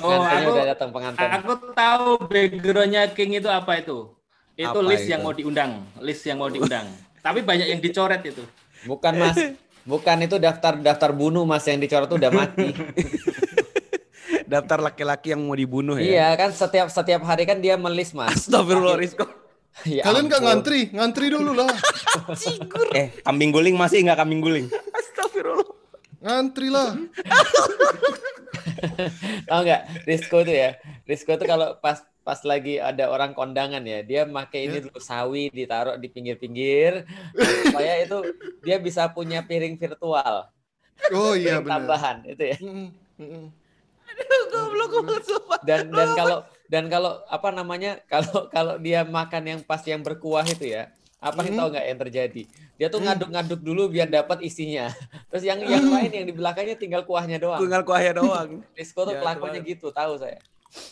Oh, 0.00 0.08
Pengantinnya 0.08 0.40
aku 0.40 0.50
udah 0.50 0.66
datang 0.66 0.88
pengantin. 0.88 1.28
aku 1.28 1.52
tahu 1.76 2.08
backgroundnya 2.24 3.02
King 3.12 3.36
itu 3.36 3.48
apa 3.52 3.76
itu. 3.76 4.08
Itu 4.56 4.68
Apa 4.72 4.80
list 4.80 5.04
itu? 5.04 5.12
yang 5.12 5.20
mau 5.20 5.36
diundang, 5.36 5.72
list 6.00 6.24
yang 6.24 6.40
mau 6.40 6.48
diundang. 6.48 6.88
Tapi 7.20 7.44
banyak 7.44 7.68
yang 7.68 7.80
dicoret 7.80 8.24
itu. 8.24 8.40
Bukan 8.82 9.12
mas, 9.14 9.36
bukan 9.84 10.24
itu 10.24 10.40
daftar 10.40 10.80
daftar 10.80 11.12
bunuh 11.12 11.44
mas 11.44 11.68
yang 11.68 11.76
dicoret 11.76 12.08
tuh 12.08 12.16
udah 12.16 12.32
mati. 12.32 12.72
Daftar 14.52 14.84
laki-laki 14.84 15.32
yang 15.32 15.48
mau 15.48 15.56
dibunuh 15.56 15.96
ya. 15.96 16.04
iya 16.04 16.28
kan 16.36 16.52
setiap 16.52 16.92
setiap 16.92 17.24
hari 17.24 17.48
kan 17.48 17.56
dia 17.56 17.80
melis 17.80 18.12
mas. 18.12 18.44
Astagfirullah 18.44 19.00
Rizko. 19.00 19.24
Ya 19.88 20.04
Kalian 20.04 20.28
nggak 20.28 20.42
ngantri? 20.44 20.80
Ngantri 20.92 21.32
dulu 21.32 21.56
lah. 21.56 21.64
Eh, 22.92 23.08
kambing 23.24 23.48
guling 23.48 23.72
masih 23.72 24.04
enggak 24.04 24.20
kambing 24.20 24.44
guling? 24.44 24.68
Astagfirullah. 24.92 25.64
Ngantri 26.20 26.68
lah. 26.68 26.92
Tahu 29.48 29.60
nggak 29.64 29.82
Risco 30.04 30.44
tuh 30.44 30.52
ya? 30.52 30.76
Risco 31.08 31.32
tuh 31.34 31.48
kalau 31.48 31.80
pas 31.80 32.04
pas 32.22 32.38
lagi 32.46 32.78
ada 32.78 33.10
orang 33.10 33.34
kondangan 33.34 33.82
ya, 33.82 34.06
dia 34.06 34.22
pakai 34.22 34.70
ini 34.70 34.78
dulu 34.78 35.02
sawi 35.02 35.50
ditaruh 35.50 35.98
di 35.98 36.06
pinggir-pinggir 36.06 37.02
supaya 37.66 37.98
itu 37.98 38.22
dia 38.62 38.78
bisa 38.78 39.10
punya 39.10 39.42
piring 39.42 39.74
virtual, 39.74 40.46
Oh 41.10 41.34
iya 41.34 41.58
benar. 41.58 41.82
tambahan 41.82 42.22
itu 42.30 42.44
ya. 42.46 42.56
Mm, 42.62 42.88
mm, 43.18 43.46
Goblok 44.48 44.88
goblok 44.90 45.22
sumpah. 45.22 45.58
Dan 45.62 45.88
dan 45.88 46.08
kalau 46.12 46.38
dan 46.66 46.84
kalau 46.86 47.12
apa 47.26 47.48
namanya? 47.50 48.00
Kalau 48.04 48.48
kalau 48.48 48.74
dia 48.76 49.02
makan 49.02 49.42
yang 49.46 49.60
pas 49.60 49.80
yang 49.82 50.00
berkuah 50.00 50.44
itu 50.44 50.68
ya, 50.68 50.92
apa 51.18 51.40
Hmm. 51.40 51.56
tahu 51.56 51.68
nggak 51.70 51.86
yang 51.86 51.98
terjadi? 52.00 52.42
Dia 52.74 52.88
tuh 52.88 53.00
ngaduk-ngaduk 53.00 53.60
dulu 53.60 53.88
biar 53.88 54.08
dapat 54.08 54.42
isinya. 54.42 54.90
Terus 55.30 55.44
yang 55.44 55.60
yang 55.60 55.86
lain 55.86 56.10
yang 56.10 56.26
di 56.26 56.34
belakangnya 56.34 56.74
tinggal 56.74 57.02
kuahnya 57.02 57.38
doang. 57.38 57.60
Tinggal 57.60 57.82
kuahnya 57.82 58.12
doang. 58.14 58.48
Risco 58.78 59.02
tuh 59.02 59.14
Ya, 59.14 59.20
kelakuannya 59.20 59.60
kemarin. 59.60 59.72
gitu, 59.72 59.88
tahu 59.88 60.12
saya. 60.16 60.38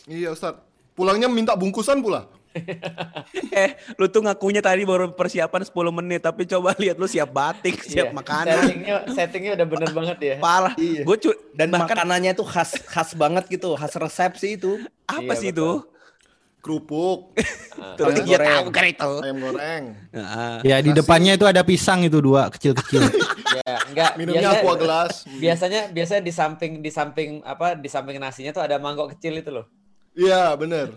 Iya 0.05 0.31
Ustaz. 0.31 0.57
Pulangnya 0.91 1.25
minta 1.25 1.53
bungkusan 1.53 1.99
pula. 1.99 2.27
eh, 3.55 3.69
lu 3.95 4.05
tuh 4.05 4.21
ngakunya 4.21 4.59
tadi 4.59 4.83
baru 4.83 5.09
persiapan 5.09 5.61
10 5.63 5.71
menit, 5.93 6.19
tapi 6.19 6.43
coba 6.45 6.75
lihat 6.75 6.95
lu 6.95 7.05
siap 7.05 7.29
batik, 7.29 7.79
siap 7.81 8.09
Iya. 8.09 8.13
makanan. 8.13 8.55
Settingnya 8.57 8.95
settingnya 9.09 9.51
udah 9.53 9.67
bener 9.67 9.89
banget 9.91 10.17
ya. 10.19 10.35
Parah. 10.37 10.73
Iya. 10.75 11.01
Gue 11.01 11.17
cu 11.17 11.31
Dan 11.51 11.67
bahkan 11.69 11.95
makanannya 11.97 12.31
tuh 12.33 12.43
khas 12.43 12.75
khas 12.81 13.13
banget 13.13 13.47
gitu, 13.47 13.73
khas 13.73 13.93
resepsi 13.93 14.55
itu. 14.55 14.79
apa 15.05 15.23
Iya, 15.29 15.35
sih 15.37 15.49
betul. 15.49 15.83
itu? 15.83 15.89
Kerupuk, 16.61 17.33
Terus 17.97 18.13
Ayam 18.13 18.21
iya 18.23 18.37
goreng. 18.37 18.53
tahu 18.53 18.65
kan 18.69 18.85
itu. 18.85 19.11
ayam 19.19 19.37
goreng, 19.41 19.83
Nah, 20.11 20.61
Ya 20.61 20.77
di 20.77 20.91
Nasi. 20.91 20.97
depannya 21.01 21.33
itu 21.33 21.43
ada 21.43 21.61
pisang 21.61 21.99
itu 22.01 22.17
dua 22.17 22.47
kecil-kecil. 22.49 23.01
Ya, 23.51 23.77
enggak. 23.83 24.15
minumnya 24.15 24.47
biasa- 24.47 24.63
aqua 24.63 24.73
gelas. 24.75 25.13
Biasanya 25.27 25.81
biasanya 25.89 26.23
di 26.23 26.31
samping 26.31 26.71
di 26.79 26.87
samping 26.87 27.29
apa 27.43 27.75
di 27.75 27.85
samping 27.85 28.15
nasinya 28.15 28.47
tuh 28.49 28.63
ada 28.63 28.77
mangkok 28.77 29.11
kecil 29.11 29.35
itu 29.35 29.51
loh. 29.51 29.67
Iya 30.13 30.55
bener. 30.55 30.95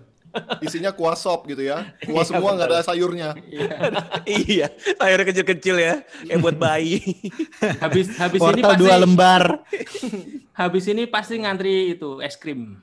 Isinya 0.61 0.91
kuah 0.91 1.15
sop 1.15 1.47
gitu 1.47 1.63
ya. 1.63 1.93
Kuah 2.07 2.23
Iya, 2.25 2.29
semua 2.29 2.51
nggak 2.55 2.69
ada 2.71 2.81
sayurnya. 2.83 3.29
iya, 4.51 4.71
sayurnya 4.99 5.27
kecil-kecil 5.31 5.77
ya, 5.79 5.95
kayak 6.27 6.41
buat 6.43 6.57
bayi. 6.59 7.01
Habis 7.83 8.15
habis 8.19 8.41
ini 8.41 8.63
pasti 8.63 8.81
dua 8.81 8.95
lembar. 9.01 9.45
habis 10.55 10.85
ini 10.87 11.03
pasti 11.11 11.35
ngantri 11.43 11.99
itu 11.99 12.23
es 12.23 12.39
krim. 12.39 12.79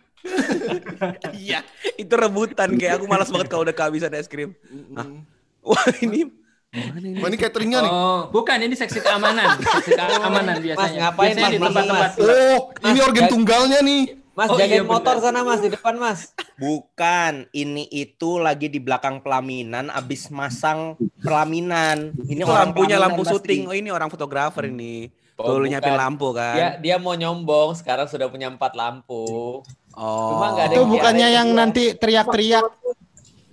Iya, 1.34 1.66
itu 1.98 2.14
rebutan 2.14 2.78
kayak 2.78 3.02
aku 3.02 3.06
malas 3.10 3.32
banget 3.32 3.48
kalau 3.50 3.64
udah 3.66 3.76
kehabisan 3.76 4.14
es 4.14 4.30
krim. 4.30 4.54
Mm. 4.70 5.26
Wah 5.64 5.86
ini 6.04 6.30
mana 6.72 7.04
ini? 7.04 7.20
Ini 7.20 7.36
cateringnya 7.36 7.80
nih. 7.84 7.92
Oh, 7.92 8.22
bukan 8.32 8.58
ini 8.64 8.76
seksi 8.80 9.04
keamanan, 9.04 9.60
seksi 9.60 9.92
keamanan 9.92 10.56
biasanya. 10.64 11.00
ngapain, 11.12 11.36
biasanya 11.36 11.44
Mas? 11.44 11.52
di 11.52 11.60
Mas, 11.60 11.68
tempat-tempat. 11.68 12.10
Mas? 12.16 12.24
Oh, 12.24 12.60
ini 12.88 13.00
Mas, 13.00 13.08
organ 13.12 13.26
tunggalnya 13.28 13.80
nih. 13.84 14.02
Mas 14.32 14.48
Oh, 14.48 14.56
jagain 14.56 14.80
iya, 14.80 14.84
motor 14.84 15.20
bener. 15.20 15.24
sana 15.24 15.40
Mas 15.42 15.60
di 15.60 15.68
depan 15.68 15.96
Mas. 15.96 16.32
Bukan, 16.56 17.52
ini 17.52 17.84
itu 17.86 18.40
lagi 18.40 18.68
di 18.68 18.80
belakang 18.80 19.20
pelaminan 19.20 19.92
abis 19.92 20.32
masang 20.32 20.96
pelaminan. 21.20 22.16
Ini 22.22 22.40
Itu 22.40 22.48
orang 22.48 22.72
lampunya 22.72 22.96
pelaminan 22.96 23.04
lampu 23.12 23.22
syuting. 23.28 23.62
Oh 23.66 23.76
ini 23.76 23.90
orang 23.90 24.08
fotografer 24.08 24.64
ini. 24.66 25.12
Oh, 25.36 25.58
Tuh 25.58 25.66
nyiapin 25.66 25.94
lampu 25.94 26.32
kan. 26.32 26.54
Dia 26.54 26.70
dia 26.78 26.96
mau 26.96 27.12
nyombong 27.12 27.76
sekarang 27.76 28.06
sudah 28.06 28.30
punya 28.30 28.48
empat 28.48 28.72
lampu. 28.72 29.60
Oh. 29.92 30.30
Cuma 30.32 30.56
ada 30.56 30.70
Itu 30.70 30.80
yang 30.80 30.90
bukannya 30.90 31.28
yang 31.28 31.48
kedua. 31.50 31.60
nanti 31.60 31.84
teriak-teriak 31.92 32.66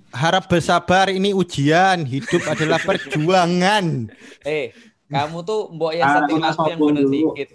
harap 0.09 0.45
bersabar 0.47 1.09
ini 1.09 1.33
ujian, 1.33 2.05
hidup 2.05 2.45
adalah 2.47 2.79
perjuangan. 2.79 4.09
Eh, 4.43 4.71
kamu 5.07 5.43
tuh 5.43 5.69
mbok 5.71 5.93
yang 5.93 6.07
Ah, 6.07 6.15
setting 6.23 6.39
kita 6.39 6.49
lampu 6.51 6.69
yang 6.69 6.79
bener 6.79 7.05
dikit. 7.09 7.49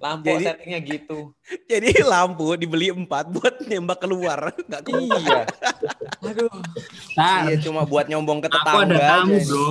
Lampu 0.00 0.32
Jadi- 0.32 0.44
settingnya 0.48 0.80
gitu. 0.80 1.18
Jadi 1.70 1.90
lampu 2.02 2.56
dibeli 2.56 2.88
empat 2.88 3.28
buat 3.28 3.60
nembak 3.62 4.00
keluar, 4.00 4.48
nggak 4.58 4.82
keluar. 4.82 5.20
Iya. 5.20 5.40
Aduh. 6.26 6.48
Tar, 7.12 7.40
Iya, 7.46 7.56
cuma 7.60 7.84
buat 7.84 8.08
nyombong 8.08 8.40
ke 8.40 8.48
Aku 8.48 8.56
tetangga 8.56 8.84
ada 8.88 8.96
tamu, 9.20 9.36
aja. 9.36 9.44
bro. 9.46 9.70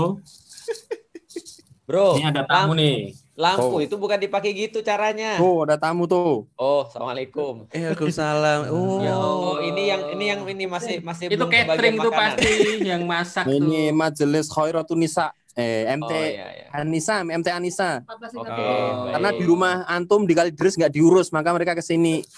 Bro, 1.83 2.07
Ini 2.15 2.29
ada 2.29 2.45
tamu 2.45 2.77
lampu, 2.77 2.77
nih. 2.77 2.97
lampu 3.33 3.65
Oh. 3.73 3.81
itu 3.81 3.95
bukan 3.97 4.21
dipakai 4.21 4.53
gitu 4.53 4.85
caranya. 4.85 5.41
Tuh, 5.41 5.65
ada 5.65 5.73
tamu 5.73 6.05
tuh. 6.05 6.45
Oh, 6.53 6.85
assalamualaikum. 6.85 7.65
Eh, 7.73 7.81
Waalaikumsalam. 7.81 8.59
Oh. 8.69 9.01
Ya 9.01 9.17
Allah. 9.17 9.33
Oh, 9.41 9.57
ini 9.57 9.89
yang 9.89 10.01
ini 10.13 10.25
yang 10.29 10.41
ini 10.45 10.69
masih 10.69 11.01
masih 11.01 11.33
itu 11.33 11.41
belum 11.41 11.49
catering 11.49 11.97
tuh 11.97 12.13
pasti 12.13 12.51
yang 12.85 13.01
masak 13.03 13.49
Ini 13.49 13.89
tuh. 13.89 13.97
majelis 13.97 14.45
Khairatun 14.47 15.01
Nisa. 15.01 15.33
Eh, 15.59 15.83
MT 15.91 16.07
Oh 16.07 16.23
iya 16.23 16.47
iya. 16.55 16.65
Anissa, 16.71 17.19
MT 17.27 17.51
Anissa. 17.51 18.07
Oke. 18.07 18.47
Oh, 18.47 19.11
Karena 19.11 19.35
di 19.35 19.43
rumah 19.43 19.83
antum 19.91 20.23
di 20.23 20.31
Kalideres 20.31 20.79
nggak 20.79 20.95
diurus, 20.95 21.35
maka 21.35 21.51
mereka 21.51 21.75
ke 21.75 21.83
sini. 21.83 22.23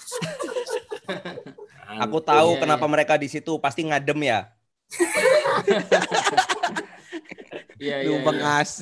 Aku 2.02 2.18
tahu 2.24 2.56
Iya, 2.56 2.60
kenapa 2.66 2.86
mereka 2.88 3.14
di 3.20 3.28
situ, 3.30 3.60
pasti 3.62 3.86
ngadem 3.86 4.18
ya. 4.26 4.50
Iya, 7.82 8.06
iya, 8.06 8.22
iya. 8.22 8.62
AC. 8.62 8.78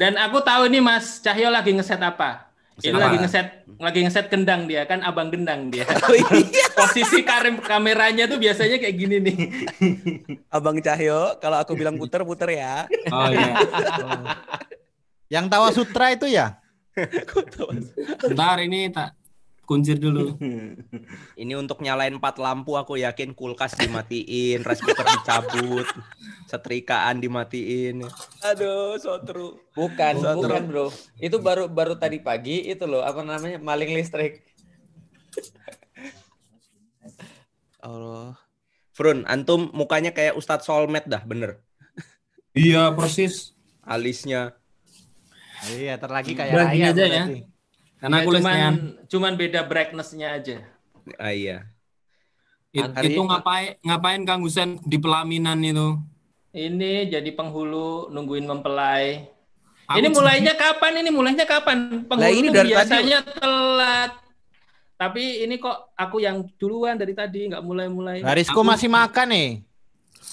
Dan 0.00 0.16
aku 0.16 0.40
tahu 0.40 0.64
ini 0.64 0.80
Mas 0.80 1.20
Cahyo 1.20 1.52
lagi 1.52 1.76
ngeset 1.76 2.00
apa? 2.00 2.47
Ini 2.78 2.94
Apa? 2.94 3.10
lagi 3.10 3.16
ngeset 3.18 3.48
lagi 3.78 3.98
ngeset 4.06 4.26
gendang 4.30 4.70
dia 4.70 4.86
kan 4.86 5.02
abang 5.02 5.34
gendang 5.34 5.66
dia. 5.66 5.82
Oh 6.06 6.14
iya. 6.14 6.66
Posisi 6.78 7.26
karim 7.26 7.58
kameranya 7.58 8.30
tuh 8.30 8.38
biasanya 8.38 8.78
kayak 8.78 8.96
gini 8.96 9.16
nih. 9.18 9.38
Abang 10.56 10.78
Cahyo, 10.78 11.36
kalau 11.42 11.58
aku 11.58 11.74
bilang 11.74 11.98
puter 11.98 12.22
puter 12.22 12.54
ya. 12.54 12.86
Oh 13.10 13.28
iya. 13.34 13.58
Yang 15.34 15.44
tawa 15.50 15.68
sutra 15.74 16.14
itu 16.14 16.30
ya? 16.30 16.56
Bentar 18.22 18.62
ini 18.62 18.88
tak 18.94 19.18
kuncir 19.68 20.00
dulu. 20.00 20.40
Ini 21.40 21.52
untuk 21.60 21.84
nyalain 21.84 22.16
empat 22.16 22.40
lampu 22.40 22.80
aku 22.80 22.96
yakin 22.96 23.36
kulkas 23.36 23.76
dimatiin, 23.76 24.64
rice 24.64 24.80
cooker 24.80 25.04
dicabut, 25.04 25.84
setrikaan 26.48 27.20
dimatiin. 27.20 28.00
Aduh, 28.48 28.96
so 28.96 29.20
true. 29.20 29.60
Bukan, 29.76 30.24
Satu. 30.24 30.48
bukan 30.48 30.62
bro. 30.72 30.88
Itu 31.20 31.44
baru 31.44 31.68
baru 31.68 32.00
tadi 32.00 32.24
pagi 32.24 32.64
itu 32.64 32.88
loh 32.88 33.04
apa 33.04 33.20
namanya 33.20 33.60
maling 33.60 33.92
listrik. 33.92 34.40
Allah. 37.84 38.40
Frun, 38.96 39.22
antum 39.30 39.70
mukanya 39.76 40.10
kayak 40.10 40.34
Ustadz 40.34 40.66
Solmed 40.66 41.06
dah, 41.06 41.22
bener. 41.22 41.62
Iya, 42.50 42.90
persis. 42.98 43.54
Alisnya. 43.86 44.58
Iya, 45.70 46.02
terlagi 46.02 46.34
kayak 46.34 46.74
ayam 46.74 46.96
aja 46.96 47.04
ya. 47.06 47.24
Karena 47.98 48.16
Ya, 48.16 48.22
aku 48.22 48.30
cuman 48.32 48.42
lesnya. 48.46 48.70
cuman 49.06 49.32
beda 49.34 49.60
brightness-nya 49.62 50.28
aja. 50.32 50.56
Ah, 51.16 51.30
iya. 51.30 51.66
It- 52.70 52.84
Hari- 52.86 53.10
itu 53.10 53.20
ngapain 53.20 53.74
ngapain 53.80 54.22
Kang 54.22 54.40
Gusen 54.40 54.78
di 54.82 54.96
pelaminan 54.96 55.58
itu? 55.60 55.98
Ini 56.50 57.08
jadi 57.08 57.30
penghulu 57.30 58.08
nungguin 58.08 58.44
mempelai. 58.44 59.26
Aku 59.84 59.98
ini 59.98 60.08
mulainya 60.08 60.52
kapan? 60.52 61.00
Ini 61.00 61.10
mulainya 61.10 61.44
kapan? 61.44 62.04
Penghulu 62.04 62.28
ini 62.30 62.46
tuh 62.46 62.54
dari 62.54 62.68
tadi- 62.68 62.76
biasanya 62.76 63.18
telat. 63.24 64.12
Tapi 64.94 65.24
ini 65.42 65.56
kok 65.56 65.94
aku 65.94 66.18
yang 66.18 66.42
duluan 66.56 66.94
dari 66.94 67.14
tadi 67.14 67.46
nggak 67.46 67.62
mulai-mulai. 67.62 68.18
Nah, 68.20 68.34
Rizko 68.34 68.60
masih 68.60 68.86
makan 68.86 69.26
nih. 69.28 69.50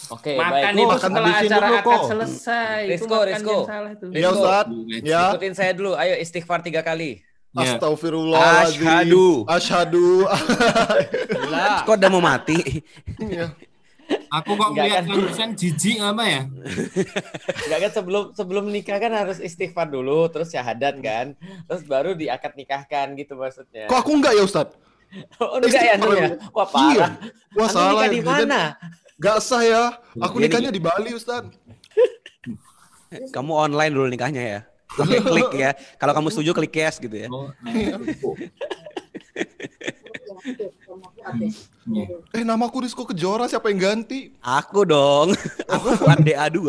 Oke, 0.07 0.35
makan 0.35 0.51
baik. 0.51 0.73
itu 0.75 0.85
Makan 0.87 0.99
setelah 1.01 1.31
acara 1.31 1.45
dulu, 1.63 1.75
akad 1.75 1.85
kok. 1.87 2.03
selesai. 2.07 2.77
itu 2.83 2.91
Rizko, 2.91 3.15
makan 3.15 3.27
Rizko. 3.27 3.53
yang 3.55 3.65
salah 3.65 3.91
itu. 3.91 4.05
Ya 4.11 4.27
Ustaz. 4.29 4.65
Ya. 5.03 5.21
Ikutin 5.31 5.53
saya 5.55 5.71
dulu. 5.71 5.91
Ayo 5.95 6.13
istighfar 6.19 6.59
tiga 6.61 6.81
kali. 6.81 7.21
Ya. 7.55 7.79
Astagfirullahaladzim. 7.79 8.83
Asyhadu. 8.83 9.27
Asyhadu. 9.47 10.07
Kok 11.87 11.95
udah 11.95 12.09
mau 12.11 12.19
mati? 12.19 12.83
Iya. 13.19 13.55
Aku 14.29 14.53
kok 14.53 14.69
Enggak 14.69 14.85
melihat 14.85 15.03
kan? 15.09 15.17
Gusen 15.17 15.49
jijik 15.57 15.97
apa 15.97 16.23
ya? 16.29 16.41
Enggak 17.65 17.79
kan 17.87 17.91
sebelum 17.95 18.23
sebelum 18.37 18.69
nikah 18.69 19.01
kan 19.01 19.09
harus 19.09 19.41
istighfar 19.41 19.89
dulu, 19.89 20.29
terus 20.29 20.53
syahadat 20.53 21.01
kan, 21.01 21.33
terus 21.65 21.81
baru 21.89 22.13
diakad 22.13 22.53
nikahkan 22.53 23.17
gitu 23.17 23.33
maksudnya. 23.33 23.89
Kok 23.89 23.97
aku 24.05 24.11
enggak 24.13 24.37
ya 24.37 24.43
Ustaz? 24.45 24.77
Oh, 25.41 25.57
enggak 25.57 25.81
ya 25.81 25.95
ya? 25.97 26.27
Wah 26.53 26.67
parah. 26.69 26.91
Iya. 26.93 27.07
Wah 27.57 27.65
Anu 27.65 27.73
salah 27.73 27.89
nikah 27.89 28.05
ya. 28.05 28.13
di 28.13 28.21
mana? 28.21 28.61
Gak 29.15 29.37
sah 29.39 29.63
ya. 29.63 29.83
Aku 30.21 30.37
Jadi- 30.37 30.43
nikahnya 30.51 30.71
di 30.75 30.81
Bali 30.83 31.11
Ustaz. 31.15 31.47
Kamu 33.35 33.51
online 33.55 33.91
dulu 33.95 34.07
nikahnya 34.11 34.43
ya. 34.43 34.59
Oke, 34.85 35.17
klik 35.19 35.51
ya. 35.57 35.71
Kalau 35.97 36.13
kamu 36.13 36.27
setuju 36.29 36.51
klik 36.53 36.75
yes 36.77 37.01
gitu 37.01 37.15
ya. 37.15 37.27
Oh, 37.27 37.49
Eh 42.35 42.43
namaku 42.45 42.85
Rizko 42.85 43.05
Kejora 43.05 43.49
siapa 43.49 43.69
yang 43.73 43.81
ganti? 43.81 44.33
Aku 44.39 44.85
dong. 44.85 45.33
Aku 45.65 45.87
bukan 45.97 46.19
DA2. 46.21 46.59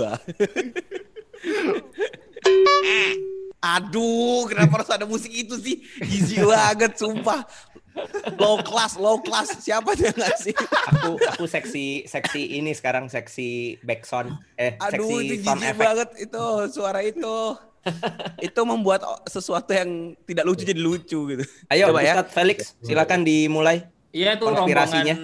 Aduh, 3.61 4.47
kenapa 4.47 4.81
harus 4.81 4.91
ada 4.93 5.05
musik 5.09 5.33
itu 5.33 5.57
sih? 5.59 5.83
Gizi 6.01 6.39
banget, 6.39 6.95
sumpah. 6.97 7.43
Low 8.37 8.61
class, 8.61 9.01
low 9.01 9.17
class. 9.19 9.57
Siapa 9.59 9.97
dia 9.97 10.13
nggak 10.13 10.37
sih? 10.37 10.53
Aku 10.93 11.17
aku 11.17 11.45
seksi 11.49 12.05
seksi 12.05 12.61
ini 12.61 12.77
sekarang 12.77 13.09
seksi 13.09 13.81
back 13.81 14.05
sound 14.05 14.37
eh 14.61 14.77
Aduh, 14.77 15.09
seksi 15.09 15.41
itu 15.41 15.45
sound 15.49 15.65
effect. 15.65 15.81
banget 15.81 16.09
itu 16.21 16.45
suara 16.71 17.01
itu. 17.01 17.57
Itu 18.41 18.61
membuat 18.63 19.01
sesuatu 19.25 19.71
yang 19.71 19.89
tidak 20.23 20.45
lucu 20.45 20.63
jadi 20.63 20.79
lucu 20.79 21.19
gitu. 21.29 21.45
Ayo, 21.69 21.91
Coba 21.91 22.01
ya. 22.01 22.15
Ustadz 22.17 22.33
Felix, 22.33 22.59
silakan 22.81 23.21
dimulai. 23.23 23.87
Iya 24.11 24.35
itu 24.35 24.45
rombongan 24.45 25.19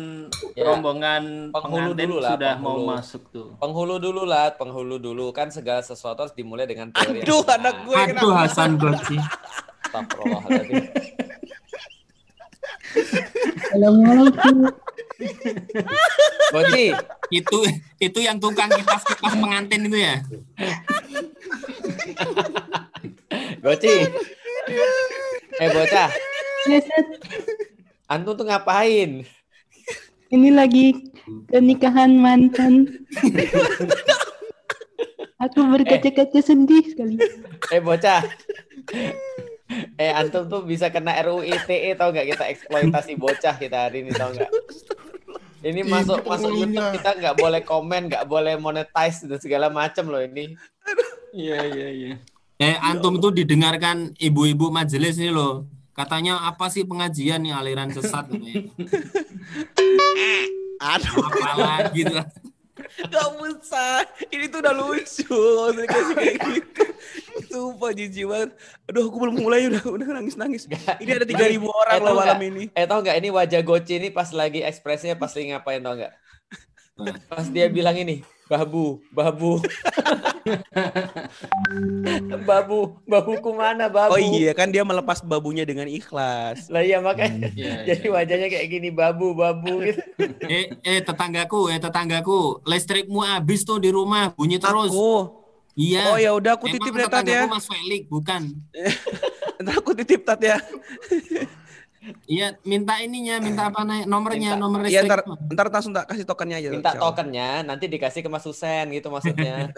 Ya. 0.52 0.64
rombongan 0.64 1.22
Penghulu 1.48 1.92
dulu 1.94 2.16
lah, 2.18 2.34
sudah 2.34 2.54
mau 2.56 2.76
penghulu. 2.76 2.88
masuk 2.90 3.22
tuh. 3.30 3.46
Penghulu 3.56 3.96
dulu 3.96 4.22
lah, 4.22 4.52
penghulu 4.52 4.96
dulu 4.96 5.30
kan 5.30 5.48
segala 5.48 5.80
sesuatu 5.80 6.18
harus 6.20 6.34
dimulai 6.34 6.66
dengan 6.66 6.90
teori. 6.90 7.20
yang 7.20 7.24
Aduh, 7.24 7.40
benar. 7.40 7.56
anak 7.58 7.74
gue 7.82 7.94
Aduh 7.94 8.08
kenapa? 8.10 8.40
Hasan 8.42 8.70
Goci. 8.76 9.16
Astagfirullahaladzim. 9.82 10.82
Assalamualaikum. 13.62 14.56
Goci, 16.50 16.86
Itu 17.30 17.58
itu 17.98 18.18
yang 18.20 18.36
tukang 18.36 18.68
kipas-kipas 18.68 19.32
pengantin 19.34 19.80
itu 19.86 19.98
ya. 19.98 20.20
Goci. 23.62 23.96
Eh 25.60 25.68
bocah, 25.68 26.08
antum 28.08 28.34
tuh 28.34 28.46
ngapain? 28.48 29.22
Ini 30.32 30.48
lagi 30.48 31.12
pernikahan 31.52 32.16
mantan. 32.16 32.88
Aku 35.42 35.60
berkaca-kaca 35.68 36.40
sedih 36.40 36.84
sekali. 36.88 37.20
Eh 37.68 37.82
bocah. 37.82 38.24
Eh 40.00 40.12
antum 40.12 40.48
tuh 40.48 40.62
bisa 40.64 40.88
kena 40.88 41.20
RUU 41.20 41.44
ITE 41.44 41.98
tau 42.00 42.10
nggak 42.10 42.32
kita 42.32 42.44
eksploitasi 42.48 43.12
bocah 43.20 43.54
kita 43.60 43.88
hari 43.88 44.06
ini 44.06 44.12
tau 44.16 44.32
nggak? 44.32 44.50
Ini 45.62 45.86
masuk 45.86 46.26
masuk. 46.26 46.50
YouTube 46.50 46.90
kita 46.98 47.10
nggak 47.22 47.36
boleh 47.38 47.62
komen, 47.62 48.10
nggak 48.10 48.26
boleh 48.26 48.58
monetize 48.58 49.22
dan 49.22 49.38
segala 49.38 49.70
macam 49.70 50.10
loh 50.10 50.18
ini. 50.18 50.58
Iya 51.32 51.58
iya 51.66 51.88
iya. 51.90 52.12
Eh 52.58 52.76
antum 52.78 53.16
tuh 53.18 53.32
didengarkan 53.32 54.12
ibu-ibu 54.16 54.68
majelis 54.68 55.16
ini 55.16 55.28
loh. 55.28 55.66
Katanya 55.92 56.40
apa 56.42 56.68
sih 56.68 56.84
pengajian 56.84 57.42
nih 57.42 57.52
aliran 57.52 57.90
sesat 57.90 58.24
katanya. 58.26 58.64
Aduh, 60.82 61.20
Apa 61.22 61.50
lagi 61.54 62.02
tuh? 62.04 62.24
gak 63.06 63.28
usah. 63.38 64.02
Ini 64.28 64.48
tuh 64.48 64.58
udah 64.60 64.74
lucu. 64.74 65.24
Gak 65.24 65.68
usah 65.68 65.72
dikasih 65.78 66.14
kayak 66.14 66.36
gitu. 66.48 66.84
Sumpah 67.46 67.90
jijik 67.92 68.24
banget. 68.26 68.50
Aduh, 68.88 69.04
aku 69.06 69.16
belum 69.18 69.36
mulai 69.38 69.68
udah 69.68 69.82
udah 69.84 70.06
nangis-nangis. 70.16 70.66
Ini 70.98 71.10
ada 71.12 71.24
3000 71.24 71.60
orang 71.62 71.94
Eh, 71.94 72.00
loh 72.00 72.14
malam 72.16 72.36
nggak? 72.36 72.50
ini. 72.50 72.64
Eh 72.72 72.84
tau 72.84 72.98
nggak 72.98 73.16
ini 73.16 73.28
wajah 73.30 73.60
Goci 73.62 73.94
ini 73.96 74.08
pas 74.08 74.28
lagi 74.32 74.60
ekspresinya 74.60 75.14
pas 75.14 75.30
lagi 75.30 75.46
ngapain 75.52 75.80
tau 75.80 75.94
nggak? 75.94 76.12
Pas 77.24 77.46
dia 77.48 77.66
bilang 77.68 77.94
ini, 77.94 78.20
babu, 78.52 79.00
babu. 79.08 79.52
babu, 82.44 83.00
babuku 83.08 83.50
mana 83.56 83.88
babu? 83.88 84.12
Oh 84.12 84.20
iya 84.20 84.52
kan 84.52 84.68
dia 84.68 84.84
melepas 84.84 85.24
babunya 85.24 85.64
dengan 85.64 85.88
ikhlas. 85.88 86.68
Lah 86.68 86.84
iya 86.84 87.00
makanya 87.00 87.48
Iya, 87.56 87.88
jadi 87.88 88.06
wajahnya 88.12 88.48
kayak 88.52 88.68
gini 88.68 88.92
babu, 88.92 89.32
babu 89.32 89.80
gitu. 89.80 90.04
Eh 90.52 90.68
eh 90.84 91.00
tetanggaku, 91.00 91.72
eh 91.72 91.80
tetanggaku, 91.80 92.60
listrikmu 92.68 93.24
habis 93.24 93.64
tuh 93.64 93.80
di 93.80 93.88
rumah 93.88 94.36
bunyi 94.36 94.60
terus. 94.60 94.92
Aku. 94.92 95.40
Iya. 95.72 96.12
Oh 96.12 96.18
ya 96.20 96.36
udah 96.36 96.60
aku 96.60 96.68
titip 96.68 96.92
deh 96.92 97.08
Tat 97.08 97.24
ya. 97.24 97.48
tetanggaku 97.48 97.56
Mas 97.56 97.64
Felix 97.64 98.02
bukan. 98.12 98.42
Ntar 99.64 99.74
aku 99.80 99.96
titip 99.96 100.28
Tat 100.28 100.40
ya. 100.44 100.60
Iya, 102.26 102.58
minta 102.62 102.98
ininya, 102.98 103.38
minta 103.38 103.70
apa 103.70 103.86
naik 103.86 104.10
nomornya, 104.10 104.52
Minta. 104.52 104.58
nomor 104.58 104.78
Iya 104.84 105.06
ntar 105.06 105.22
listrik. 105.22 105.54
ntar 105.54 105.66
langsung 105.70 105.92
tak 105.92 106.10
kasih 106.10 106.26
tokennya 106.26 106.58
aja. 106.58 106.68
Minta 106.68 106.92
tokennya, 106.94 107.62
nanti 107.62 107.86
dikasih 107.86 108.20
ke 108.20 108.28
Mas 108.28 108.42
Husen 108.42 108.90
gitu 108.90 109.06
maksudnya. 109.06 109.70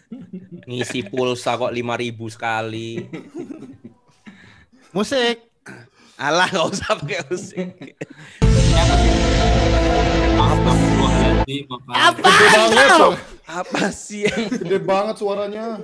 Ngisi 0.68 1.06
pulsa 1.06 1.54
kok 1.54 1.70
5000 1.70 1.78
sekali. 2.28 3.06
Musik. 4.90 5.46
Alah 6.18 6.50
gak 6.50 6.66
usah 6.66 6.98
pakai 6.98 7.22
musik. 7.24 7.94
Bapak. 10.34 10.74
Gede 11.46 11.62
banget, 12.68 13.00
Apa 13.46 13.82
sih? 13.88 14.26
gede 14.52 14.78
banget 14.80 15.14
suaranya. 15.16 15.78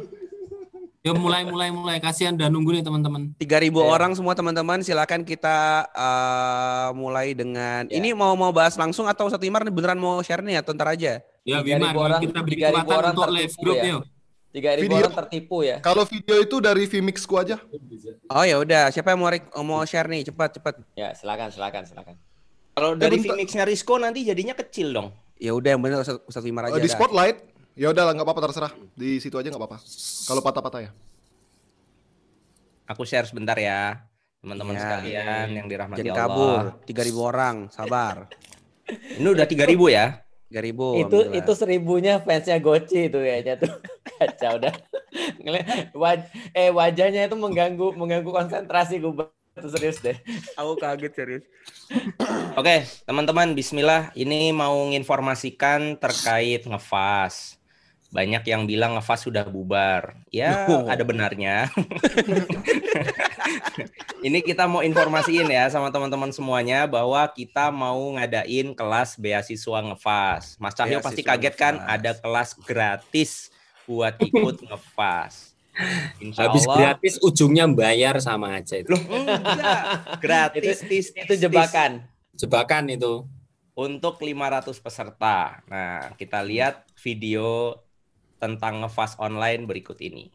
Ya 1.05 1.12
mulai 1.12 1.45
mulai 1.45 1.69
mulai 1.69 2.01
kasihan 2.01 2.33
udah 2.33 2.49
nunggu 2.49 2.81
nih 2.81 2.81
teman-teman. 2.81 3.37
3000 3.37 3.77
Iya. 3.77 3.93
orang 3.93 4.17
semua 4.17 4.33
teman-teman 4.33 4.81
silakan 4.81 5.21
kita 5.21 5.85
eh, 5.93 6.88
mulai 6.97 7.37
dengan 7.37 7.85
Ya. 7.93 8.01
ini 8.01 8.17
mau 8.17 8.33
mau 8.33 8.49
bahas 8.57 8.73
langsung 8.73 9.05
atau 9.05 9.29
satu 9.29 9.45
Imar 9.45 9.69
beneran 9.69 10.01
mau 10.01 10.25
share 10.25 10.40
nih 10.40 10.64
atau 10.64 10.73
ntar 10.73 10.97
aja? 10.97 11.21
Ya 11.45 11.61
3.000 11.61 11.77
Wimar, 11.77 11.93
orang- 11.93 12.23
kita 12.25 12.40
beri 12.40 12.57
3.000 12.57 12.73
kekuatan 12.81 12.97
orang 12.97 13.12
untuk 13.12 13.33
live 13.37 13.55
group 13.61 13.77
ya. 13.77 13.85
yuk. 13.93 14.03
Tiga 14.49 14.71
ribu 14.73 14.87
Video. 14.87 15.03
orang 15.03 15.17
tertipu 15.21 15.57
ya. 15.61 15.77
Kalau 15.83 16.05
video 16.07 16.37
itu 16.40 16.57
dari 16.57 16.85
Vmixku 16.88 17.35
aja. 17.37 17.57
Oh 18.31 18.45
ya 18.47 18.57
udah, 18.57 18.88
siapa 18.88 19.12
yang 19.12 19.21
mau 19.21 19.29
mau 19.61 19.85
share 19.85 20.09
nih? 20.09 20.25
Cepat 20.25 20.57
cepat. 20.57 20.75
Ya 20.97 21.12
silakan, 21.12 21.53
silakan, 21.53 21.85
silakan. 21.85 22.14
Kalau 22.73 22.97
dari. 22.97 23.21
Phoenixnya 23.21 23.69
Risco 23.69 24.01
nanti 24.01 24.25
jadinya 24.25 24.57
kecil 24.57 24.95
dong. 24.95 25.12
Ya 25.37 25.53
udah 25.53 25.77
yang 25.77 25.83
bener 25.85 26.01
Ustaz, 26.01 26.17
Ustaz 26.25 26.47
Imar 26.47 26.71
aja. 26.71 26.79
Eh, 26.79 26.81
di 26.81 26.88
dah. 26.88 26.97
Ya 27.74 27.90
udah 27.90 28.06
lah 28.06 28.12
nggak 28.14 28.26
apa-apa 28.26 28.42
terserah. 28.46 28.72
Di 28.94 29.18
situ 29.18 29.34
aja 29.34 29.50
nggak 29.50 29.58
apa-apa. 29.58 29.78
Kalau 30.24 30.40
patah-patah 30.40 30.80
ya. 30.80 30.90
Aku 32.87 33.02
share 33.02 33.26
sebentar 33.26 33.56
ya. 33.56 34.04
Teman-teman 34.38 34.76
Ya. 34.76 34.80
sekalian 34.84 35.46
yang 35.50 35.66
dirahmati 35.66 36.04
Jangan 36.04 36.14
Allah. 36.14 36.28
kabur. 36.28 36.62
3000 36.84 37.18
orang, 37.18 37.56
sabar. 37.72 38.28
Ini 39.18 39.26
udah 39.26 39.46
3000 39.48 39.88
ya. 39.90 40.06
3000. 40.52 40.54
itu 40.54 40.78
alhamdulillah. 41.18 41.34
itu 41.40 41.52
seribunya 41.56 42.14
fansnya 42.22 42.62
Goci 42.62 43.10
itu 43.10 43.18
kayaknya 43.18 43.58
tuh 43.58 43.72
kacau 44.20 44.54
dah. 44.62 44.74
Ngeli- 45.42 45.66
waj- 45.96 46.30
eh 46.54 46.70
wajahnya 46.70 47.26
itu 47.26 47.34
mengganggu 47.34 47.90
mengganggu 47.96 48.30
konsentrasi 48.30 49.02
gue 49.02 49.10
Itu 49.54 49.66
serius 49.70 49.98
deh. 49.98 50.14
aku 50.60 50.78
kaget 50.78 51.12
serius. 51.14 51.44
Oke, 52.54 52.87
teman-teman, 53.02 53.54
bismillah. 53.54 54.10
Ini 54.12 54.50
mau 54.50 54.74
nginformasikan 54.90 55.98
terkait 55.98 56.66
ngefas. 56.66 57.58
Banyak 58.14 58.46
yang 58.46 58.62
bilang 58.64 58.94
ngefas 58.94 59.27
sudah 59.27 59.42
bubar. 59.42 60.14
Ya, 60.31 60.70
Oh. 60.70 60.87
ada 60.87 61.03
benarnya. 61.03 61.66
Ini 64.24 64.40
kita 64.40 64.64
mau 64.64 64.81
informasiin 64.81 65.44
ya 65.46 65.68
sama 65.68 65.90
teman-teman 65.90 66.31
semuanya 66.31 66.87
bahwa 66.87 67.20
kita 67.29 67.68
mau 67.68 68.14
ngadain 68.14 68.72
kelas 68.72 69.18
beasiswa 69.18 69.79
ngefas. 69.85 70.57
Mas 70.57 70.72
Cahyo 70.72 71.03
pasti 71.03 71.20
kaget 71.20 71.55
kan 71.55 71.74
ngefas. 71.77 71.90
ada 71.90 72.11
kelas 72.14 72.50
gratis 72.57 73.31
buat 73.85 74.14
ikut 74.16 74.62
ngefas. 74.70 75.53
Insya 76.22 76.46
Habis 76.46 76.64
Allah 76.64 76.79
gratis 76.94 77.18
ujungnya 77.18 77.66
bayar 77.66 78.22
sama 78.22 78.57
aja 78.57 78.79
itu. 78.79 78.94
Loh, 78.94 79.03
enggak. 79.03 79.83
gratis 80.22 80.87
tis, 80.87 81.11
tis, 81.11 81.27
Itu 81.27 81.35
tis. 81.35 81.42
jebakan. 81.42 82.07
Jebakan 82.33 82.85
itu. 82.88 83.27
untuk 83.74 84.22
500 84.22 84.70
peserta. 84.79 85.59
Nah, 85.66 86.14
kita 86.14 86.46
lihat 86.46 86.87
video 86.94 87.74
tentang 88.44 88.85
ngefas 88.85 89.16
online 89.16 89.64
berikut 89.64 89.96
ini. 90.04 90.28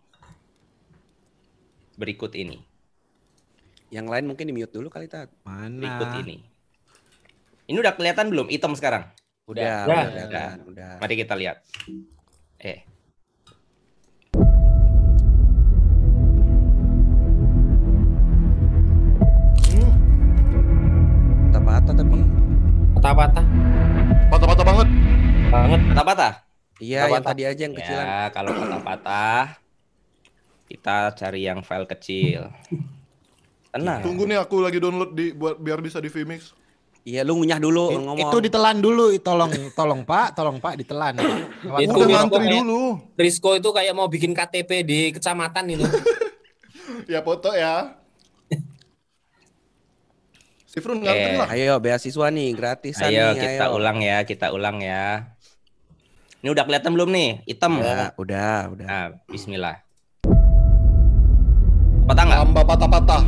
Berikut 1.94 2.34
ini, 2.34 2.58
Yang 3.92 4.08
lain 4.10 4.26
mungkin 4.26 4.50
di 4.50 4.54
mute 4.56 4.74
dulu 4.74 4.90
kali 4.90 5.06
berikut 5.06 6.10
Mana? 6.10 6.22
ini. 6.22 6.42
Ini 7.70 7.78
udah 7.78 7.94
kelihatan 7.94 8.34
belum 8.34 8.50
item 8.50 8.74
sekarang? 8.74 9.06
Udah, 9.46 9.86
Udah. 9.86 9.86
udah, 9.86 10.02
Udah. 10.10 10.26
udah, 10.26 10.50
udah. 10.74 10.92
Mari 11.02 11.14
kita 11.18 11.34
lihat. 11.38 11.58
Eh, 12.58 12.82
Patah-patah 21.50 21.94
tapi. 21.96 22.20
Patah-patah 22.98 23.46
Patah-patah 24.30 24.66
banget. 24.66 24.88
banget. 25.50 25.80
patah-patah? 25.90 26.32
Iya, 26.80 27.08
yang 27.10 27.22
tadi 27.22 27.44
aja 27.44 27.62
yang 27.62 27.76
kecilan. 27.76 28.02
Ya, 28.02 28.20
kalau 28.32 28.52
patah-patah, 28.54 29.60
kita 30.66 30.96
cari 31.14 31.44
yang 31.44 31.60
file 31.60 31.86
kecil. 31.86 32.48
Tenang. 33.72 34.02
Tunggu 34.02 34.26
nih 34.26 34.38
aku 34.38 34.60
lagi 34.60 34.80
download 34.80 35.14
di 35.14 35.30
buat 35.32 35.56
biar 35.56 35.78
bisa 35.78 36.00
di 36.00 36.08
Vmix. 36.08 36.56
Iya, 37.02 37.22
lu 37.22 37.36
ngunyah 37.36 37.58
dulu 37.58 37.90
I- 37.90 37.98
ngomong. 37.98 38.18
Itu 38.24 38.38
ditelan 38.40 38.78
dulu, 38.78 39.12
tolong 39.20 39.52
tolong 39.72 40.02
Pak, 40.04 40.34
tolong 40.34 40.58
Pak 40.58 40.74
ditelan. 40.76 41.16
Lewat 41.16 41.80
Itu 41.80 41.96
Udah 41.96 42.08
ngantri 42.18 42.44
kayak- 42.44 42.56
dulu. 42.60 42.82
Risco 43.14 43.50
itu 43.54 43.70
kayak 43.70 43.94
mau 43.94 44.08
bikin 44.08 44.32
KTP 44.32 44.70
di 44.82 45.00
kecamatan 45.12 45.66
itu. 45.70 45.86
Ya 47.06 47.22
foto 47.22 47.54
ya. 47.54 47.96
Si 50.66 50.78
Frun 50.78 51.02
ngantri 51.02 51.30
Eh, 51.30 51.38
lah. 51.38 51.48
Ayo 51.50 51.74
beasiswa 51.78 52.28
nih, 52.30 52.54
gratisan 52.54 53.10
Ayo 53.10 53.34
nih, 53.34 53.42
kita 53.42 53.66
ayo. 53.68 53.76
ulang 53.76 53.98
ya, 54.00 54.18
kita 54.22 54.48
ulang 54.50 54.78
ya. 54.80 55.34
Ini 56.40 56.56
udah 56.56 56.64
kelihatan 56.64 56.96
belum 56.96 57.12
nih? 57.12 57.44
Hitam. 57.52 57.84
Udah, 57.84 58.16
udah, 58.16 58.72
udah. 58.72 58.88
Nah, 58.88 59.06
bismillah. 59.28 59.84
Patah 62.08 62.24
nggak? 62.24 62.40
Tambah 62.48 62.64
patah-patah. 62.64 63.22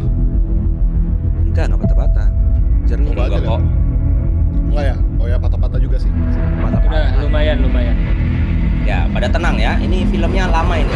Enggak, 1.43 1.63
enggak 1.67 1.81
patah-patah. 1.83 2.27
Jernih. 2.87 3.11
Enggak 3.11 3.43
kok. 3.43 3.59
Enggak 4.71 4.83
ya? 4.87 4.95
Oh 5.19 5.27
ya 5.27 5.35
patah-patah 5.35 5.79
juga 5.83 5.99
sih. 5.99 6.07
Udah 6.07 7.19
lumayan 7.19 7.59
lumayan. 7.59 7.99
Ya, 8.87 9.03
pada 9.11 9.27
tenang 9.27 9.59
ya. 9.59 9.75
Ini 9.75 10.07
filmnya 10.07 10.47
lama 10.47 10.79
ini. 10.79 10.95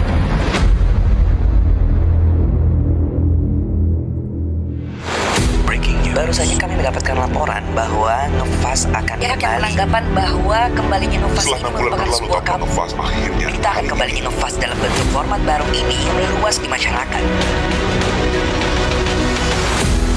Baru 6.15 6.31
saja 6.31 6.55
kami 6.55 6.79
mendapatkan 6.79 7.11
laporan 7.11 7.59
bahwa 7.75 8.15
Nufas 8.39 8.87
akan 8.87 9.19
yang 9.19 9.35
kembali. 9.35 9.59
beranggapan 9.67 10.03
bahwa 10.15 10.59
kembalinya 10.71 11.19
Nufas 11.27 11.43
ini 11.51 11.67
merupakan 11.67 12.07
sebuah 12.07 12.41
kabar. 12.47 12.87
Berita 13.35 13.67
akan 13.75 13.85
kembalinya 13.91 14.31
Nufas 14.31 14.55
dalam 14.55 14.79
bentuk 14.79 15.07
format 15.11 15.43
baru 15.43 15.67
ini 15.75 16.07
meluas 16.15 16.55
di 16.63 16.71
masyarakat. 16.71 17.23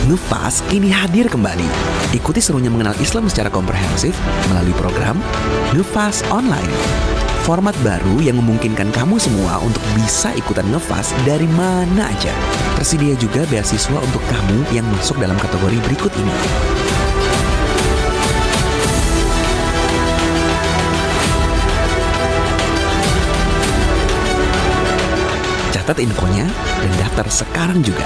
Nufas 0.06 0.62
kini 0.70 0.86
hadir 0.86 1.26
kembali. 1.26 1.66
Ikuti 2.14 2.38
serunya 2.38 2.70
mengenal 2.70 2.94
Islam 3.02 3.26
secara 3.26 3.50
komprehensif 3.50 4.14
melalui 4.54 4.78
program 4.78 5.18
Nufas 5.74 6.22
Online. 6.30 7.17
Format 7.48 7.72
baru 7.80 8.20
yang 8.20 8.44
memungkinkan 8.44 8.92
kamu 8.92 9.16
semua 9.16 9.56
untuk 9.64 9.80
bisa 9.96 10.36
ikutan 10.36 10.68
ngefas 10.68 11.16
dari 11.24 11.48
mana 11.56 12.12
aja. 12.12 12.28
Tersedia 12.76 13.16
juga 13.16 13.40
beasiswa 13.48 13.96
untuk 14.04 14.20
kamu 14.28 14.68
yang 14.76 14.84
masuk 14.92 15.16
dalam 15.16 15.32
kategori 15.40 15.80
berikut 15.80 16.12
ini. 16.12 16.34
Catat 25.72 26.04
infonya 26.04 26.44
dan 26.84 26.92
daftar 27.00 27.32
sekarang 27.32 27.80
juga. 27.80 28.04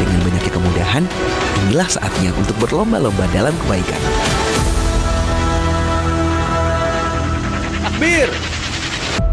Dengan 0.00 0.18
banyaknya 0.24 0.52
kemudahan, 0.56 1.04
inilah 1.70 1.86
saatnya 1.86 2.34
untuk 2.34 2.58
berlomba-lomba 2.58 3.30
dalam 3.30 3.54
kebaikan. 3.62 4.02
Takbir. 7.78 8.26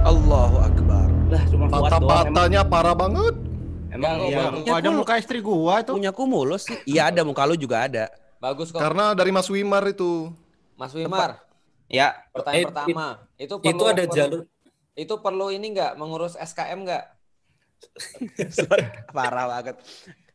Allahu 0.05 0.61
Akbar. 0.61 1.09
Lah 1.33 1.41
cuma. 1.49 1.65
Kata-katanya 1.65 2.61
parah 2.61 2.93
banget. 2.93 3.33
Emang 3.89 4.29
bagus. 4.29 4.69
Kok 4.69 4.77
ada 4.77 4.89
muka 4.93 5.13
istri 5.17 5.41
gua 5.41 5.81
tuh. 5.81 5.97
Punya 5.97 6.13
ku 6.13 6.29
mulus 6.29 6.69
sih. 6.69 6.77
Iya 6.85 7.09
ada 7.09 7.25
muka 7.25 7.41
lu 7.49 7.57
juga 7.57 7.89
ada. 7.89 8.05
Bagus 8.37 8.69
kok. 8.69 8.85
Karena 8.85 9.17
dari 9.17 9.33
Mas 9.33 9.49
Wimar 9.49 9.81
itu. 9.89 10.29
Mas 10.77 10.93
Wimar, 10.93 11.41
Ya, 11.89 12.21
pertanyaan 12.29 12.61
Eh, 12.61 12.65
pertama. 12.69 13.07
Itu 13.33 13.53
Itu 13.57 13.81
perlu, 13.81 13.89
ada 13.89 14.03
perlu- 14.05 14.13
jalur 14.13 14.41
Itu 14.93 15.13
perlu 15.25 15.49
ini 15.49 15.73
nggak 15.73 15.97
mengurus 15.97 16.37
SKM 16.37 16.85
nggak? 16.85 17.03
Parah 19.17 19.49
banget. 19.49 19.81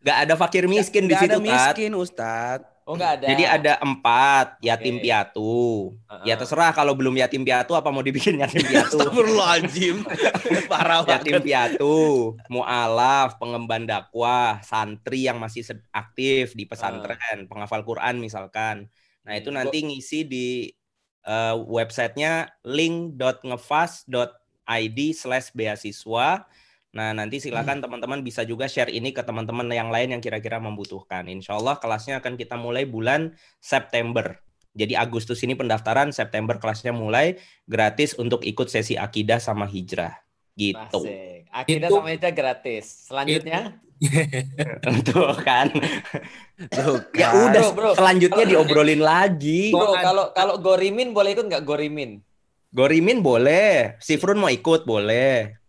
Nggak 0.02 0.18
ada 0.28 0.34
fakir 0.34 0.66
miskin 0.66 1.06
di 1.06 1.14
Gak 1.14 1.22
situ, 1.26 1.32
ada 1.32 1.38
miskin 1.42 1.92
Ustadz. 1.94 2.66
Oh 2.82 2.98
nggak 2.98 3.22
ada. 3.22 3.26
Jadi 3.30 3.44
ada 3.46 3.72
empat 3.78 4.58
yatim 4.58 4.98
Oke. 4.98 5.06
piatu. 5.06 5.94
Heeh. 6.10 6.26
Ya 6.26 6.34
terserah 6.34 6.74
kalau 6.74 6.98
belum 6.98 7.14
yatim 7.14 7.46
piatu 7.46 7.78
apa 7.78 7.94
mau 7.94 8.02
dibikin 8.02 8.42
yatim 8.42 8.66
piatu. 8.66 8.98
Astagfirullahaladzim. 8.98 10.02
Parah 10.70 11.06
yatim 11.06 11.38
banget. 11.38 11.46
piatu, 11.46 12.34
mualaf, 12.50 13.38
pengemban 13.38 13.86
dakwah, 13.86 14.58
santri 14.66 15.30
yang 15.30 15.38
masih 15.38 15.62
aktif 15.94 16.58
di 16.58 16.66
pesantren, 16.66 17.46
penghafal 17.46 17.86
Quran 17.86 18.18
misalkan. 18.18 18.90
Nah 19.22 19.38
itu 19.38 19.54
Hmm, 19.54 19.62
nanti 19.62 19.86
ngisi 19.86 20.26
di 20.26 20.66
eh, 21.22 21.54
websitenya 21.54 22.50
link.ngefas.id 22.66 24.98
slash 25.14 25.54
beasiswa. 25.54 26.50
Nah 26.92 27.16
nanti 27.16 27.40
silakan 27.40 27.80
teman-teman 27.80 28.20
bisa 28.20 28.44
juga 28.44 28.68
share 28.68 28.92
ini 28.92 29.16
ke 29.16 29.24
teman-teman 29.24 29.64
yang 29.72 29.88
lain 29.88 30.12
yang 30.12 30.20
kira-kira 30.20 30.60
membutuhkan. 30.60 31.24
Insya 31.24 31.56
Allah 31.56 31.80
kelasnya 31.80 32.20
akan 32.20 32.36
kita 32.36 32.60
mulai 32.60 32.84
bulan 32.84 33.32
September. 33.64 34.36
Jadi 34.76 34.96
Agustus 34.96 35.40
ini 35.44 35.56
pendaftaran, 35.56 36.12
September 36.12 36.56
kelasnya 36.56 36.92
mulai 36.92 37.40
gratis 37.68 38.16
untuk 38.16 38.44
ikut 38.44 38.68
sesi 38.68 38.96
akidah 38.96 39.40
sama 39.40 39.64
hijrah. 39.68 40.20
Gitu. 40.52 40.76
Asik. 40.80 41.48
Akidah 41.52 41.88
Itu- 41.88 41.96
sama 42.00 42.08
itu 42.12 42.28
gratis. 42.32 42.84
Selanjutnya, 43.08 43.60
Tuh 45.08 45.32
kan. 45.40 45.70
Tuh 46.68 46.96
Ya 47.14 47.30
kan. 47.30 47.52
udah 47.52 47.62
Bro, 47.70 47.76
bro. 47.76 47.90
selanjutnya 47.94 48.44
diobrolin 48.44 49.00
lagi. 49.00 49.70
bro, 49.70 49.94
kalau 49.96 50.24
kalau 50.34 50.54
Gorimin 50.58 51.14
boleh 51.14 51.38
ikut 51.38 51.46
nggak 51.48 51.64
Gorimin? 51.64 52.20
Gorimin 52.72 53.20
boleh, 53.20 54.00
Sifrun 54.00 54.40
mau 54.40 54.48
ikut 54.48 54.88
boleh. 54.88 55.61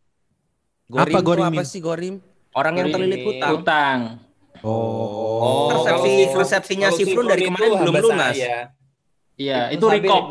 Gorim 0.94 1.10
Apa 1.10 1.18
tuh 1.18 1.26
Gorimin? 1.26 1.58
apa 1.58 1.64
sih 1.66 1.82
Gorim? 1.82 2.16
Orang 2.54 2.74
yang 2.78 2.88
terlilit 2.94 3.26
hutang. 3.26 3.52
Utang. 3.58 4.00
Oh, 4.64 5.68
kalau 5.68 5.84
persepsi 5.84 6.10
Sifrun- 6.14 6.36
persepsinya 6.38 6.88
kalau 6.88 7.00
Sifrun 7.02 7.26
dari 7.26 7.42
itu 7.42 7.50
kemarin 7.50 7.72
belum 7.82 7.96
lunas. 8.00 8.36
Iya, 9.34 9.74
Ibnu 9.74 9.76
itu 9.76 9.86
Rikop. 9.90 10.24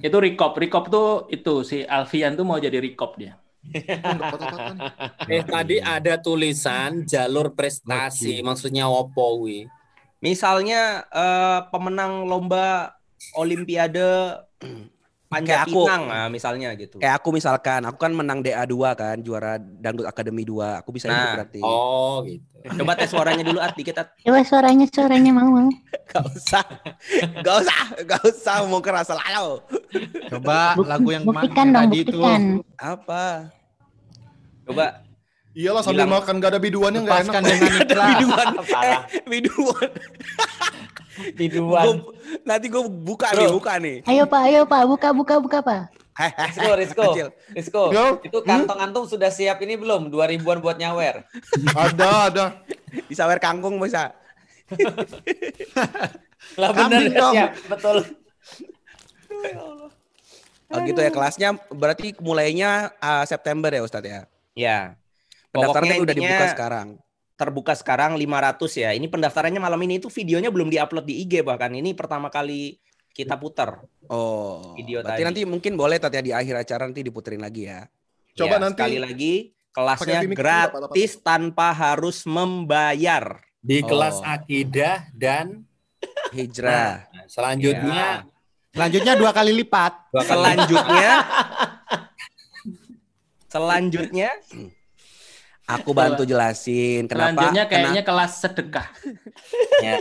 Itu 0.00 0.16
Rikop. 0.18 0.52
Rikop 0.56 0.84
tuh 0.88 1.08
itu 1.28 1.54
si 1.62 1.84
Alfian 1.84 2.34
tuh 2.34 2.42
mau 2.42 2.56
jadi 2.56 2.80
Rikop 2.80 3.20
dia. 3.20 3.36
Eh 5.28 5.44
tadi 5.44 5.76
ada 5.78 6.16
tulisan 6.16 7.04
jalur 7.04 7.52
prestasi, 7.52 8.40
maksudnya 8.40 8.88
opo 8.88 9.44
wi? 9.44 9.68
Misalnya 10.18 11.04
eh, 11.06 11.60
pemenang 11.68 12.24
lomba 12.24 12.96
Olimpiade 13.36 14.40
panjat 15.30 15.62
Kayak 15.62 15.70
aku. 15.70 15.80
pinang, 15.86 16.02
nah, 16.04 16.26
misalnya 16.26 16.68
gitu. 16.74 16.98
Kayak 16.98 17.22
aku 17.22 17.28
misalkan, 17.30 17.80
aku 17.86 17.96
kan 17.96 18.10
menang 18.10 18.42
DA2 18.42 18.74
kan, 18.92 19.16
juara 19.22 19.56
Dangdut 19.56 20.02
Akademi 20.04 20.42
2. 20.42 20.82
Aku 20.82 20.90
bisa 20.90 21.06
ikut 21.06 21.14
Nah, 21.14 21.34
berarti. 21.38 21.60
Oh 21.62 22.26
gitu. 22.26 22.42
Coba 22.60 22.92
tes 22.92 23.08
suaranya 23.08 23.40
dulu 23.40 23.56
At, 23.56 23.72
dikit 23.72 23.94
At. 23.96 24.10
Coba 24.26 24.42
suaranya 24.42 24.84
suaranya 24.84 25.30
mau 25.30 25.46
mau. 25.46 25.70
Gak 26.10 26.24
usah. 26.28 26.66
Gak 27.40 27.56
usah. 27.62 27.80
Gak 28.02 28.22
usah 28.26 28.54
mau 28.66 28.82
keras 28.82 29.06
selalu. 29.06 29.62
Coba 30.28 30.74
lagu 30.82 31.08
yang 31.08 31.22
kemarin 31.22 31.46
Buktikan 31.46 31.66
dong, 31.68 31.76
tadi 31.78 31.96
itu. 31.96 32.18
buktikan. 32.18 32.42
Apa? 32.76 33.24
Coba 34.66 34.84
Iyalah 35.50 35.82
sambil 35.82 36.06
Bilang- 36.06 36.22
makan 36.22 36.34
gak 36.38 36.50
ada 36.54 36.60
biduannya 36.62 37.00
nggak 37.02 37.18
enak. 37.26 37.32
Lepaskan 37.34 37.42
dengan 37.42 37.70
ikhlas. 37.82 38.06
Biduan. 38.14 38.46
Parah. 38.74 39.02
Eh, 39.10 39.22
biduan. 39.26 39.88
Biduan. 41.38 41.86
Gua- 42.00 42.14
nanti 42.46 42.66
gue 42.70 42.82
buka 42.86 43.28
nih, 43.34 43.48
buka 43.50 43.72
nih. 43.76 43.96
Ayo 44.06 44.24
Pak, 44.24 44.40
ayo 44.46 44.62
Pak, 44.64 44.82
buka 44.86 45.08
buka 45.10 45.34
buka 45.36 45.58
Pak. 45.60 45.82
Kecil. 47.12 47.28
Rizko, 47.56 47.82
Yo. 47.90 48.20
itu 48.20 48.38
kantong 48.44 48.76
antum 48.78 49.04
sudah 49.08 49.32
siap 49.32 49.56
ini 49.60 49.74
belum? 49.74 50.12
2000-an 50.12 50.58
buat 50.60 50.76
nyawer. 50.76 51.24
Ada, 51.72 52.08
ada. 52.28 52.44
Disawer 53.08 53.40
kangkung 53.40 53.80
bisa. 53.80 54.12
Lah 56.60 56.70
dong. 57.10 57.34
siap, 57.34 57.50
betul. 57.68 57.96
Oh 60.70 60.78
gitu 60.86 61.00
ya 61.02 61.10
kelasnya 61.10 61.50
berarti 61.68 62.14
mulainya 62.22 62.94
ah, 63.02 63.26
September 63.26 63.74
ya 63.74 63.82
Ustadz 63.82 64.06
ya. 64.06 64.20
ya. 64.54 64.78
Pendaftaran 65.50 65.82
Pokoknya 65.82 65.98
tuh 65.98 66.04
udah 66.06 66.16
dibuka 66.16 66.46
sekarang. 66.54 66.88
terbuka 67.34 67.72
sekarang 67.72 68.12
500 68.14 68.76
ya. 68.76 68.90
Ini 68.92 69.06
pendaftarannya 69.08 69.58
malam 69.58 69.80
ini 69.80 69.96
itu 69.96 70.12
videonya 70.12 70.52
belum 70.52 70.68
diupload 70.68 71.08
di 71.08 71.24
IG 71.24 71.40
bahkan 71.40 71.72
ini 71.72 71.96
pertama 71.96 72.28
kali 72.28 72.76
kita 73.10 73.34
putar. 73.34 73.80
Oh. 74.06 74.76
Video 74.76 75.00
berarti 75.00 75.24
tadi. 75.24 75.26
nanti 75.26 75.40
mungkin 75.48 75.72
boleh 75.74 75.96
Tat 75.96 76.12
ya 76.12 76.20
di 76.20 76.30
akhir 76.30 76.54
acara 76.60 76.84
nanti 76.86 77.00
diputerin 77.00 77.40
lagi 77.40 77.64
ya. 77.66 77.88
Coba 78.36 78.56
Ya, 78.56 78.62
nanti 78.62 78.76
sekali 78.78 78.98
lagi 79.00 79.34
kelasnya 79.72 80.20
gratis 80.30 81.16
tanpa 81.18 81.72
harus 81.72 82.22
membayar. 82.28 83.40
Di 83.58 83.80
Oh. 83.82 83.88
kelas 83.88 84.20
akidah 84.20 85.08
dan 85.12 85.64
Hijrah. 86.30 87.08
nah, 87.10 87.24
selanjutnya 87.26 88.24
Selanjutnya 88.70 89.12
dua 89.18 89.34
kali 89.34 89.50
lipat. 89.50 89.92
dua 90.14 90.22
kali 90.22 90.38
Selanjutnya 90.38 91.10
Selanjutnya 93.50 94.30
Aku 95.78 95.90
bantu 95.94 96.22
jelasin 96.26 97.06
kenapa. 97.06 97.30
Selanjutnya 97.46 97.64
kayaknya 97.70 98.02
kena- 98.02 98.08
kelas 98.08 98.32
sedekah. 98.42 98.86
ya, 99.86 99.92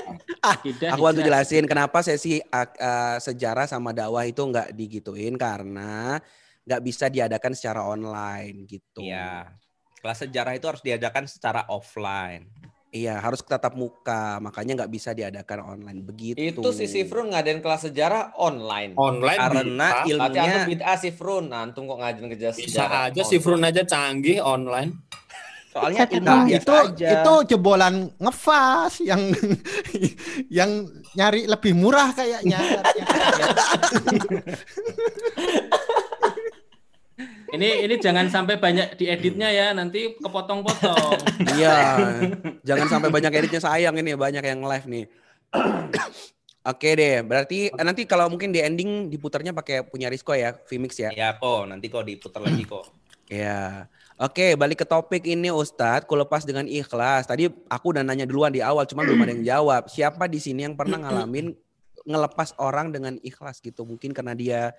Akidah, 0.41 0.89
aku 0.97 1.01
bantu 1.05 1.21
hijrah. 1.21 1.27
jelasin 1.45 1.63
kenapa 1.69 1.97
sesi 2.01 2.41
eh, 2.41 3.17
sejarah 3.21 3.69
sama 3.69 3.93
dakwah 3.93 4.25
itu 4.25 4.41
nggak 4.41 4.73
digituin 4.73 5.37
karena 5.37 6.17
nggak 6.65 6.81
bisa 6.81 7.05
diadakan 7.07 7.53
secara 7.53 7.85
online 7.85 8.65
gitu. 8.65 9.05
ya. 9.05 9.53
Kelas 9.99 10.25
sejarah 10.25 10.53
itu 10.55 10.65
harus 10.65 10.81
diadakan 10.81 11.27
secara 11.27 11.67
offline. 11.67 12.49
Iya 12.89 13.21
harus 13.21 13.45
tatap 13.45 13.77
muka 13.77 14.41
makanya 14.41 14.81
nggak 14.81 14.89
bisa 14.89 15.13
diadakan 15.13 15.77
online 15.77 16.01
begitu. 16.01 16.41
Itu 16.41 16.73
si 16.73 16.89
Sifrun 16.89 17.29
ngadain 17.29 17.61
kelas 17.61 17.85
sejarah 17.85 18.33
online. 18.33 18.97
online 18.97 19.37
Karena 19.37 19.61
bisa. 19.61 19.93
Berarti 19.93 20.09
ilmunya 20.09 20.41
antum 20.41 20.69
bid'ah 20.73 20.97
Sifrun. 20.97 21.45
Nah, 21.53 21.59
antum 21.69 21.85
kok 21.85 21.97
ngajarin 22.01 22.29
kejas 22.33 22.57
Bisa 22.57 22.89
aja 22.89 23.21
si 23.21 23.37
Frun 23.37 23.61
aja 23.61 23.85
canggih 23.85 24.41
online. 24.41 25.05
Soalnya 25.79 26.05
ilmu 26.11 26.27
Nah, 26.27 26.43
itu 26.45 26.73
aja. 26.75 27.07
itu 27.15 27.33
jebolan 27.55 27.95
ngefas 28.19 28.99
yang 28.99 29.21
yang 30.59 30.69
nyari 31.15 31.47
lebih 31.47 31.73
murah 31.73 32.11
kayaknya. 32.11 32.59
Ini 37.49 37.81
ini 37.81 37.95
jangan 37.97 38.29
sampai 38.29 38.61
banyak 38.61 38.93
dieditnya 38.93 39.49
ya, 39.49 39.67
nanti 39.73 40.15
kepotong-potong. 40.21 41.17
Iya, 41.57 41.75
jangan 42.61 42.87
sampai 42.87 43.09
banyak 43.09 43.31
editnya 43.33 43.57
sayang 43.57 43.97
ini 43.97 44.13
banyak 44.13 44.43
yang 44.45 44.61
live 44.61 44.85
nih. 44.85 45.05
Oke 46.69 46.93
deh, 46.93 47.25
berarti 47.25 47.73
eh, 47.73 47.85
nanti 47.85 48.05
kalau 48.05 48.29
mungkin 48.29 48.53
di 48.53 48.61
ending 48.61 49.09
diputarnya 49.09 49.55
pakai 49.57 49.81
punya 49.81 50.13
Risco 50.13 50.37
ya, 50.37 50.53
Vmix 50.53 51.01
ya. 51.01 51.09
Ya 51.09 51.33
kok 51.41 51.65
nanti 51.65 51.89
kok 51.89 52.05
diputar 52.05 52.45
lagi 52.45 52.63
kok. 52.63 52.85
Ya. 53.29 53.85
Oke, 54.19 54.59
balik 54.59 54.83
ke 54.83 54.85
topik 54.85 55.23
ini 55.23 55.47
Ustadz. 55.47 56.03
Ku 56.03 56.19
lepas 56.19 56.43
dengan 56.43 56.67
ikhlas. 56.67 57.23
Tadi 57.23 57.47
aku 57.47 57.95
udah 57.95 58.03
nanya 58.03 58.27
duluan 58.27 58.51
di 58.51 58.59
awal, 58.59 58.83
cuma 58.83 59.07
belum 59.07 59.23
ada 59.23 59.31
yang 59.31 59.45
jawab. 59.47 59.87
Siapa 59.87 60.27
di 60.27 60.43
sini 60.43 60.67
yang 60.67 60.75
pernah 60.75 60.99
ngalamin 60.99 61.55
ngelepas 62.03 62.51
orang 62.59 62.91
dengan 62.91 63.15
ikhlas 63.23 63.63
gitu? 63.63 63.87
Mungkin 63.87 64.11
karena 64.11 64.35
dia 64.35 64.75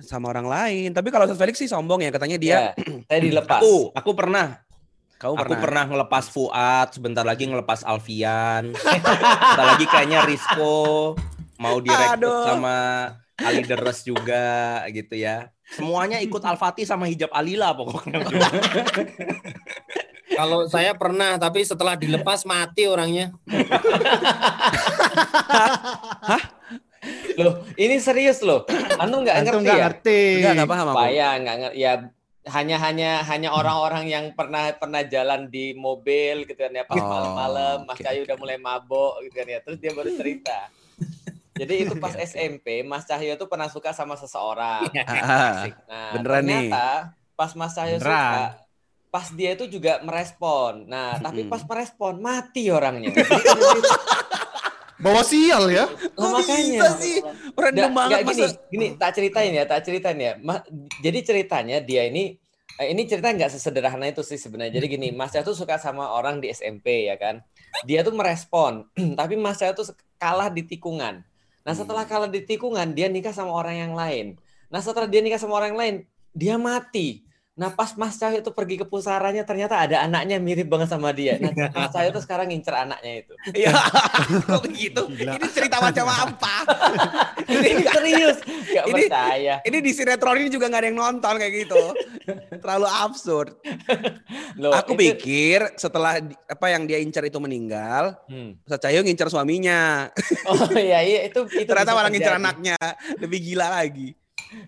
sama 0.00 0.32
orang 0.32 0.48
lain. 0.48 0.88
Tapi 0.96 1.12
kalau 1.12 1.28
Ustadz 1.28 1.36
Felix 1.36 1.60
sih 1.60 1.68
sombong 1.68 2.00
ya, 2.00 2.08
katanya 2.08 2.40
dia. 2.40 2.72
Ya, 2.72 3.04
saya 3.12 3.20
dilepas. 3.28 3.60
Aku, 3.60 3.92
aku 3.92 4.10
pernah. 4.16 4.64
Kamu 5.20 5.36
Aku 5.36 5.52
pernah? 5.54 5.60
pernah 5.62 5.84
ngelepas 5.92 6.24
Fuad, 6.32 6.88
sebentar 6.96 7.22
lagi 7.28 7.44
ngelepas 7.46 7.84
Alfian. 7.84 8.72
sebentar 8.72 9.66
lagi 9.68 9.84
kayaknya 9.84 10.24
Risco 10.24 11.12
mau 11.62 11.76
direkrut 11.78 12.48
sama 12.48 12.76
Ali 13.40 13.64
Deres 13.64 14.04
juga 14.04 14.44
gitu 14.92 15.16
ya. 15.16 15.48
Semuanya 15.72 16.20
ikut 16.20 16.44
Al-Fatih 16.44 16.84
sama 16.84 17.08
hijab 17.08 17.32
Alila 17.32 17.72
pokoknya. 17.72 18.20
Kalau 20.32 20.64
saya 20.64 20.96
pernah, 20.96 21.36
tapi 21.36 21.60
setelah 21.60 21.92
dilepas 21.96 22.44
mati 22.48 22.88
orangnya. 22.88 23.32
Loh, 27.40 27.64
ini 27.74 27.98
serius 27.98 28.44
loh. 28.46 28.62
Anu 29.00 29.24
nggak 29.26 29.42
Antum 29.42 29.58
ngerti 29.58 29.66
nggak 29.66 29.74
ya? 29.74 29.82
ngerti. 29.88 30.20
Enggak, 30.38 30.52
enggak 30.54 30.70
paham 30.70 30.86
aku. 30.92 31.02
Ya 31.10 31.30
nggak 31.40 31.56
ngerti 31.58 31.78
ya 31.82 31.92
hanya 32.50 32.74
hanya 32.82 33.22
hanya 33.22 33.54
orang-orang 33.54 34.10
yang 34.10 34.24
pernah 34.34 34.74
pernah 34.74 35.06
jalan 35.06 35.46
di 35.46 35.78
mobil 35.78 36.42
gitu 36.42 36.58
kan 36.58 36.74
ya 36.74 36.82
pas 36.82 36.98
Oh, 36.98 37.06
malam-malam 37.06 37.86
Mas 37.86 37.98
oke, 37.98 38.02
Cahyo 38.02 38.26
udah 38.26 38.38
mulai 38.38 38.58
mabok 38.58 39.22
gitu 39.22 39.34
kan 39.38 39.46
ya 39.46 39.58
terus 39.62 39.78
dia 39.78 39.94
baru 39.94 40.10
cerita 40.18 40.66
jadi 41.52 41.74
itu 41.84 41.94
pas 41.96 42.14
SMP 42.32 42.80
Mas 42.82 43.04
Cahyo 43.04 43.36
tuh 43.36 43.46
pernah 43.46 43.68
suka 43.68 43.92
sama 43.92 44.16
seseorang 44.16 44.88
Ah, 45.20 45.68
nah 45.90 46.18
Beneran 46.18 46.42
nih. 46.44 46.68
ternyata 46.72 46.86
pas 47.32 47.52
Mas 47.54 47.72
Cahyo 47.72 47.96
Beneran. 48.00 48.16
suka 48.16 48.44
pas 49.12 49.26
dia 49.28 49.50
itu 49.52 49.64
juga 49.68 50.00
merespon 50.00 50.88
nah 50.88 51.20
tapi 51.20 51.44
pas 51.44 51.60
merespon 51.64 52.16
mati 52.18 52.72
orangnya 52.72 53.12
Bawa 55.02 55.26
sial 55.26 55.66
ya. 55.66 55.82
Lah, 56.14 56.14
Kok 56.14 56.30
makanya 56.30 56.62
bisa 56.78 56.86
sih? 57.02 57.18
Random 57.58 57.90
banget 57.90 58.22
nggak, 58.22 58.22
gini, 58.22 58.44
masa. 58.46 58.70
gini, 58.70 58.86
tak 58.94 59.10
ceritain 59.18 59.50
ya, 59.50 59.64
tak 59.66 59.80
ceritain 59.82 60.14
ya. 60.14 60.32
Ma- 60.38 60.62
jadi 61.02 61.18
ceritanya 61.26 61.82
dia 61.82 62.06
ini 62.06 62.38
eh, 62.78 62.86
ini 62.94 63.02
cerita 63.10 63.34
nggak 63.34 63.50
sesederhana 63.50 64.06
itu 64.06 64.22
sih 64.22 64.38
sebenarnya. 64.38 64.78
Jadi 64.78 64.86
gini, 64.86 65.08
Mas 65.10 65.34
Cahyo 65.34 65.42
tuh 65.50 65.58
suka 65.58 65.74
sama 65.82 66.14
orang 66.14 66.38
di 66.38 66.54
SMP 66.54 67.10
ya 67.10 67.18
kan. 67.18 67.42
Dia 67.82 68.06
tuh 68.06 68.14
merespon, 68.14 68.86
tapi 69.18 69.34
Mas 69.34 69.58
Cahyo 69.58 69.74
tuh 69.74 69.90
kalah 70.22 70.54
di 70.54 70.62
tikungan. 70.62 71.26
Nah, 71.62 71.74
setelah 71.78 72.04
kalah 72.06 72.30
di 72.30 72.42
tikungan, 72.42 72.94
dia 72.94 73.06
nikah 73.06 73.30
sama 73.30 73.54
orang 73.54 73.76
yang 73.78 73.92
lain. 73.94 74.26
Nah, 74.66 74.82
setelah 74.82 75.06
dia 75.06 75.22
nikah 75.22 75.38
sama 75.38 75.58
orang 75.62 75.74
yang 75.74 75.80
lain, 75.80 75.96
dia 76.34 76.54
mati. 76.58 77.22
Nah, 77.52 77.68
pas 77.68 77.92
Mas 77.94 78.16
Cahyo 78.16 78.40
itu 78.40 78.48
pergi 78.48 78.80
ke 78.80 78.88
pusaranya, 78.88 79.44
ternyata 79.44 79.76
ada 79.76 80.00
anaknya 80.00 80.40
mirip 80.40 80.64
banget 80.66 80.88
sama 80.88 81.12
dia. 81.12 81.36
Nah, 81.36 81.52
Mas 81.68 81.92
Cahyo 81.92 82.08
tuh 82.08 82.24
sekarang 82.24 82.48
ngincer 82.48 82.72
anaknya 82.72 83.12
itu. 83.20 83.34
Ya, 83.62 83.76
kok 84.48 84.64
begitu? 84.64 85.04
Ini 85.12 85.46
cerita 85.52 85.76
macam 85.76 86.08
apa? 86.08 86.54
Ini 87.52 87.84
serius, 87.84 88.40
nggak 88.40 88.84
Ini- 88.88 88.94
percaya. 89.04 89.54
Ini 89.62 89.78
di 89.78 89.92
sinetron 89.92 90.40
ini 90.40 90.48
juga 90.48 90.66
nggak 90.66 90.80
ada 90.80 90.88
yang 90.88 90.96
nonton 90.96 91.34
kayak 91.36 91.52
gitu. 91.60 91.82
Terlalu 92.56 92.88
absurd. 92.88 93.52
Loh, 94.56 94.72
Aku 94.72 94.96
itu- 94.96 95.12
pikir 95.12 95.76
setelah 95.76 96.24
apa 96.24 96.66
yang 96.68 96.88
dia 96.88 96.98
incar 96.98 97.20
itu 97.22 97.36
meninggal, 97.36 98.16
Hmm. 98.26 98.56
Ustaz 98.64 98.80
Cahyo 98.80 99.04
ngincar 99.04 99.28
suaminya. 99.28 100.08
Oh 100.48 100.72
iya 100.72 101.04
iya 101.04 101.20
itu 101.28 101.44
itu 101.52 101.68
Ternyata 101.68 101.92
malah 101.92 102.08
ngincar 102.08 102.32
terjadi. 102.32 102.48
anaknya. 102.48 102.78
Lebih 103.20 103.38
gila 103.44 103.68
lagi. 103.68 104.16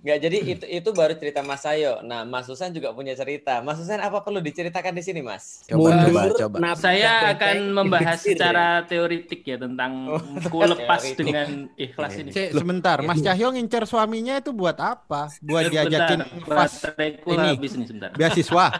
Nggak 0.00 0.18
jadi 0.18 0.38
itu 0.40 0.64
itu 0.66 0.88
baru 0.90 1.12
cerita 1.12 1.40
Mas 1.40 1.60
Sayo. 1.60 2.00
Nah 2.00 2.22
Mas 2.22 2.44
Susan 2.44 2.70
juga 2.70 2.90
punya 2.90 3.12
cerita. 3.12 3.60
Mas 3.60 3.76
Susan 3.76 3.98
apa 3.98 4.20
perlu 4.20 4.38
diceritakan 4.38 4.92
di 4.92 5.02
sini 5.02 5.20
Mas? 5.20 5.64
Coba, 5.64 5.92
Mundur, 5.92 6.08
coba, 6.08 6.30
coba. 6.38 6.56
nafas 6.58 6.80
Saya 6.80 7.12
akan 7.32 7.56
membahas 7.70 8.18
secara 8.18 8.66
teoritik 8.82 9.40
ya 9.42 9.56
tentang 9.56 9.92
Oh, 10.06 10.20
ku 10.46 10.60
lepas 10.60 11.00
teoritik. 11.00 11.16
dengan 11.20 11.48
ikhlas 11.74 12.12
ini. 12.16 12.30
Cek, 12.30 12.48
sebentar, 12.52 12.98
Mas 13.00 13.20
Cahyo 13.20 13.48
ngincer 13.50 13.84
suaminya 13.84 14.36
itu 14.36 14.52
buat 14.52 14.76
apa? 14.76 15.28
Buat 15.40 15.68
diajakin 15.68 16.20
pas 16.44 16.72
ini. 16.96 17.48
habis 17.56 17.72
nih 17.74 17.86
sebentar. 17.86 18.10
beasiswa. 18.12 18.66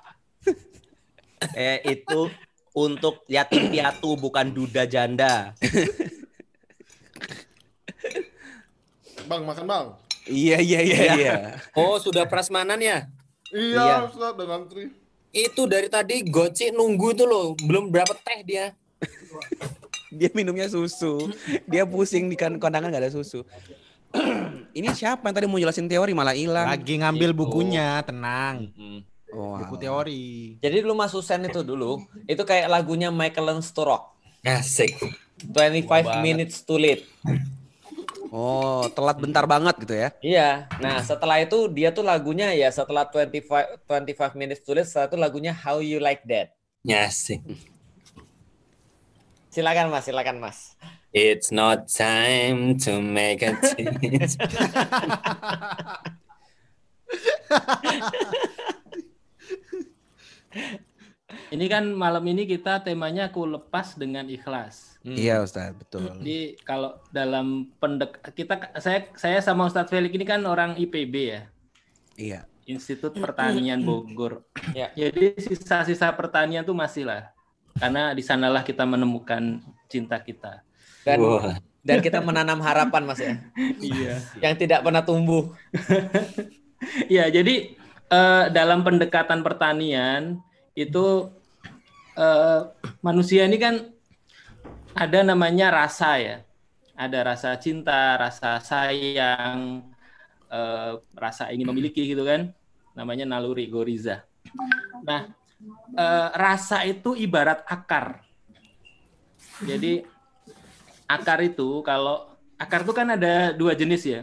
Eh 1.53 1.77
itu 1.85 2.33
untuk 2.73 3.21
yatim 3.29 3.69
piatu 3.69 4.17
bukan 4.17 4.49
duda 4.49 4.89
janda. 4.89 5.53
Bang, 9.25 9.45
makan 9.45 9.65
bang. 9.65 9.87
Iya, 10.25 10.57
iya, 10.61 10.81
iya, 10.81 11.01
iya. 11.15 11.35
Oh, 11.77 12.01
sudah 12.01 12.25
prasmanan 12.25 12.81
ya? 12.81 13.09
Iya, 13.53 13.77
Iya. 13.77 13.95
Ustaz, 14.09 14.33
udah 14.33 14.47
ngantri. 14.49 14.89
Itu 15.31 15.67
dari 15.67 15.91
tadi 15.91 16.23
Goci 16.25 16.71
nunggu 16.71 17.13
itu 17.13 17.25
loh, 17.27 17.59
belum 17.59 17.91
berapa 17.91 18.15
teh 18.15 18.41
dia. 18.43 18.73
Dia 20.09 20.31
minumnya 20.31 20.71
susu. 20.71 21.29
Dia 21.67 21.83
pusing 21.83 22.31
di 22.31 22.39
kan- 22.39 22.57
kondangan 22.57 22.89
nggak 22.89 23.03
ada 23.03 23.13
susu. 23.13 23.43
Ini 24.79 24.95
siapa 24.95 25.27
yang 25.27 25.35
tadi 25.35 25.47
mau 25.51 25.59
jelasin 25.59 25.91
teori 25.91 26.15
malah 26.15 26.39
hilang? 26.39 26.71
Lagi 26.71 27.03
ngambil 27.03 27.35
Itu. 27.35 27.39
bukunya, 27.39 27.99
tenang. 28.07 28.71
Hmm. 28.79 29.03
Oh, 29.35 29.59
Buku 29.59 29.75
teori. 29.75 30.55
Jadi 30.63 30.87
dulu 30.87 30.95
Mas 30.95 31.11
Susan 31.11 31.43
itu 31.43 31.67
dulu 31.67 31.99
itu 32.31 32.39
kayak 32.47 32.71
lagunya 32.71 33.11
Michael 33.11 33.59
Sturrock. 33.59 34.15
Asik. 34.47 34.95
25 35.43 35.91
banget. 35.91 36.23
minutes 36.23 36.63
too 36.63 36.79
late. 36.79 37.03
Oh, 38.35 38.91
telat 38.91 39.23
bentar 39.23 39.47
banget 39.47 39.87
gitu 39.87 39.95
ya. 39.95 40.11
Iya. 40.19 40.67
Nah, 40.83 40.99
setelah 41.07 41.39
itu 41.39 41.71
dia 41.71 41.95
tuh 41.95 42.03
lagunya 42.03 42.51
ya 42.51 42.67
setelah 42.75 43.07
25 43.07 43.87
25 43.87 44.35
minutes 44.35 44.67
setelah 44.67 45.07
itu 45.07 45.15
lagunya 45.15 45.55
How 45.55 45.79
You 45.79 46.03
Like 46.03 46.27
That. 46.27 46.51
Asik. 46.83 47.39
Silakan 49.55 49.87
Mas, 49.87 50.11
silakan 50.11 50.43
Mas. 50.43 50.75
It's 51.15 51.55
not 51.55 51.87
time 51.87 52.75
to 52.83 52.99
make 52.99 53.47
a 53.47 53.55
change. 53.55 54.35
Ini 61.55 61.71
kan 61.71 61.87
malam 61.95 62.27
ini 62.27 62.51
kita 62.51 62.83
temanya 62.83 63.31
ku 63.31 63.47
lepas 63.47 63.95
dengan 63.95 64.27
ikhlas. 64.27 64.99
Hmm. 65.07 65.15
Iya, 65.15 65.39
Ustaz, 65.39 65.71
betul. 65.71 66.11
Jadi 66.19 66.59
kalau 66.67 66.99
dalam 67.15 67.71
pendek 67.79 68.19
kita 68.35 68.75
saya 68.83 69.07
saya 69.15 69.39
sama 69.39 69.71
Ustadz 69.71 69.95
Felix 69.95 70.11
ini 70.11 70.27
kan 70.27 70.43
orang 70.51 70.75
IPB 70.75 71.15
ya. 71.15 71.41
Iya. 72.19 72.41
Institut 72.67 73.15
Pertanian 73.15 73.87
Bogor. 73.87 74.43
Ya. 74.75 74.91
Jadi 74.99 75.39
sisa-sisa 75.39 76.11
pertanian 76.11 76.67
tuh 76.67 76.75
masih 76.75 77.07
lah. 77.07 77.31
Karena 77.79 78.11
di 78.11 78.23
sanalah 78.27 78.67
kita 78.67 78.83
menemukan 78.83 79.63
cinta 79.87 80.19
kita. 80.19 80.67
Dan 81.07 81.23
Wah. 81.23 81.55
dan 81.87 82.03
kita 82.03 82.19
menanam 82.19 82.59
harapan 82.59 83.03
Mas 83.07 83.23
ya. 83.23 83.39
Iya. 83.95 84.19
Yang 84.43 84.55
tidak 84.67 84.83
pernah 84.83 85.07
tumbuh. 85.07 85.55
Iya, 87.09 87.33
jadi 87.33 87.73
eh, 88.13 88.45
dalam 88.53 88.85
pendekatan 88.85 89.41
pertanian 89.41 90.37
itu 90.77 91.33
eh, 92.15 92.61
manusia 93.03 93.47
ini 93.47 93.59
kan 93.59 93.91
ada 94.95 95.21
namanya 95.27 95.75
rasa 95.75 96.19
ya. 96.19 96.37
Ada 96.95 97.27
rasa 97.27 97.51
cinta, 97.59 98.15
rasa 98.15 98.63
sayang, 98.63 99.83
eh, 100.47 100.93
rasa 101.15 101.51
ingin 101.51 101.67
memiliki 101.71 102.07
gitu 102.07 102.23
kan. 102.23 102.55
Namanya 102.95 103.27
naluri 103.27 103.67
goriza. 103.67 104.23
Nah, 105.03 105.27
eh, 105.99 106.29
rasa 106.39 106.87
itu 106.87 107.19
ibarat 107.19 107.67
akar. 107.67 108.23
Jadi 109.63 110.07
akar 111.07 111.43
itu 111.43 111.83
kalau 111.83 112.31
akar 112.59 112.87
itu 112.87 112.93
kan 112.95 113.11
ada 113.15 113.51
dua 113.55 113.75
jenis 113.75 114.03
ya. 114.07 114.23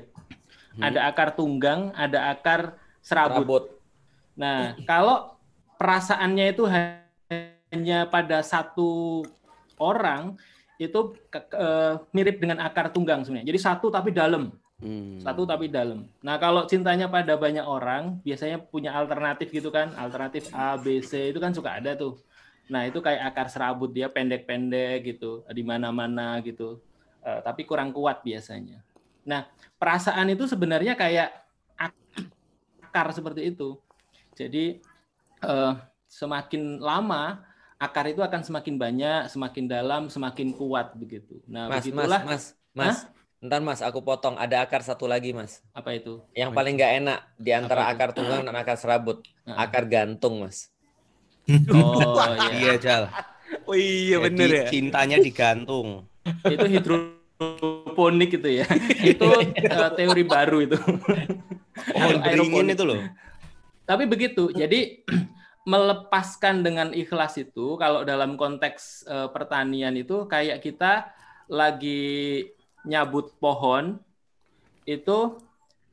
Ada 0.80 1.12
akar 1.12 1.36
tunggang, 1.36 1.92
ada 1.92 2.32
akar 2.32 2.80
serabut. 3.04 3.44
Rabut. 3.44 3.64
Nah, 4.40 4.80
kalau 4.88 5.36
perasaannya 5.76 6.56
itu 6.56 6.64
hanya 7.72 8.04
pada 8.06 8.44
satu 8.44 9.24
orang, 9.80 10.36
itu 10.76 11.16
ke- 11.32 11.48
ke- 11.48 11.58
eh, 11.58 11.94
mirip 12.12 12.38
dengan 12.38 12.60
akar 12.60 12.92
tunggang 12.92 13.24
sebenarnya. 13.24 13.48
Jadi 13.48 13.60
satu 13.64 13.88
tapi 13.88 14.12
dalam, 14.12 14.52
Hmm. 14.82 15.24
satu 15.24 15.48
tapi 15.48 15.72
dalam. 15.72 16.10
Nah, 16.20 16.36
kalau 16.36 16.68
cintanya 16.68 17.08
pada 17.08 17.40
banyak 17.40 17.64
orang, 17.64 18.20
biasanya 18.22 18.60
punya 18.60 18.92
alternatif 18.92 19.50
gitu 19.50 19.72
kan, 19.72 19.96
alternatif 19.96 20.52
A, 20.52 20.76
B, 20.76 21.00
C 21.00 21.32
itu 21.32 21.40
kan 21.40 21.56
suka 21.56 21.80
ada 21.80 21.96
tuh. 21.96 22.20
Nah, 22.68 22.86
itu 22.90 23.00
kayak 23.00 23.32
akar 23.34 23.48
serabut 23.48 23.94
dia 23.94 24.12
pendek-pendek 24.12 25.16
gitu, 25.16 25.48
di 25.54 25.64
mana-mana 25.64 26.38
gitu. 26.44 26.84
Eh, 27.22 27.40
tapi 27.46 27.64
kurang 27.64 27.94
kuat 27.94 28.26
biasanya. 28.26 28.82
Nah, 29.22 29.46
perasaan 29.78 30.34
itu 30.34 30.50
sebenarnya 30.50 30.98
kayak 30.98 31.30
ak- 31.78 32.26
akar 32.90 33.14
seperti 33.14 33.54
itu. 33.54 33.78
Jadi 34.34 34.82
eh, 35.42 35.74
semakin 36.10 36.82
lama 36.82 37.51
akar 37.82 38.06
itu 38.14 38.22
akan 38.22 38.46
semakin 38.46 38.78
banyak, 38.78 39.22
semakin 39.26 39.66
dalam, 39.66 40.06
semakin 40.06 40.54
kuat 40.54 40.94
begitu. 40.94 41.42
Nah, 41.50 41.66
Mas, 41.66 41.82
Mas, 41.82 41.86
begitulah 41.90 42.22
Mas, 42.22 42.44
Mas. 42.78 42.98
Ntar 43.42 43.58
Mas, 43.66 43.82
aku 43.82 44.06
potong. 44.06 44.38
Ada 44.38 44.62
akar 44.62 44.86
satu 44.86 45.10
lagi 45.10 45.34
Mas. 45.34 45.66
apa 45.74 45.98
itu? 45.98 46.22
Yang 46.38 46.54
paling 46.54 46.78
nggak 46.78 46.94
enak 47.02 47.20
di 47.42 47.52
antara 47.58 47.90
Apa 47.90 47.90
itu? 47.90 47.98
akar 47.98 48.10
tunggang 48.14 48.42
dan 48.46 48.54
akar 48.54 48.78
serabut. 48.78 49.26
Nah. 49.50 49.58
Akar 49.66 49.90
gantung 49.90 50.46
Mas. 50.46 50.70
Oh 51.74 52.22
iya. 52.54 52.54
Iya, 52.54 52.74
Jal. 52.78 53.04
Oh 53.66 53.74
iya 53.74 54.22
Jadi 54.22 54.26
bener 54.30 54.50
ya. 54.54 54.66
Cintanya 54.70 55.18
digantung. 55.18 56.06
Itu 56.46 56.66
hidroponik 56.70 58.30
itu 58.38 58.50
ya. 58.62 58.70
itu 59.18 59.26
eh, 59.58 59.90
teori 59.98 60.22
baru 60.22 60.58
itu. 60.62 60.78
Pohon 61.98 62.18
beringin 62.22 62.78
itu 62.78 62.84
loh. 62.86 63.02
Tapi 63.90 64.06
begitu. 64.06 64.54
Jadi 64.54 65.02
melepaskan 65.62 66.66
dengan 66.66 66.90
ikhlas 66.90 67.38
itu 67.38 67.78
kalau 67.78 68.02
dalam 68.02 68.34
konteks 68.34 69.06
eh, 69.06 69.30
pertanian 69.30 69.94
itu 69.94 70.26
kayak 70.26 70.62
kita 70.62 71.14
lagi 71.52 72.48
nyabut 72.82 73.38
pohon 73.38 74.02
itu 74.90 75.38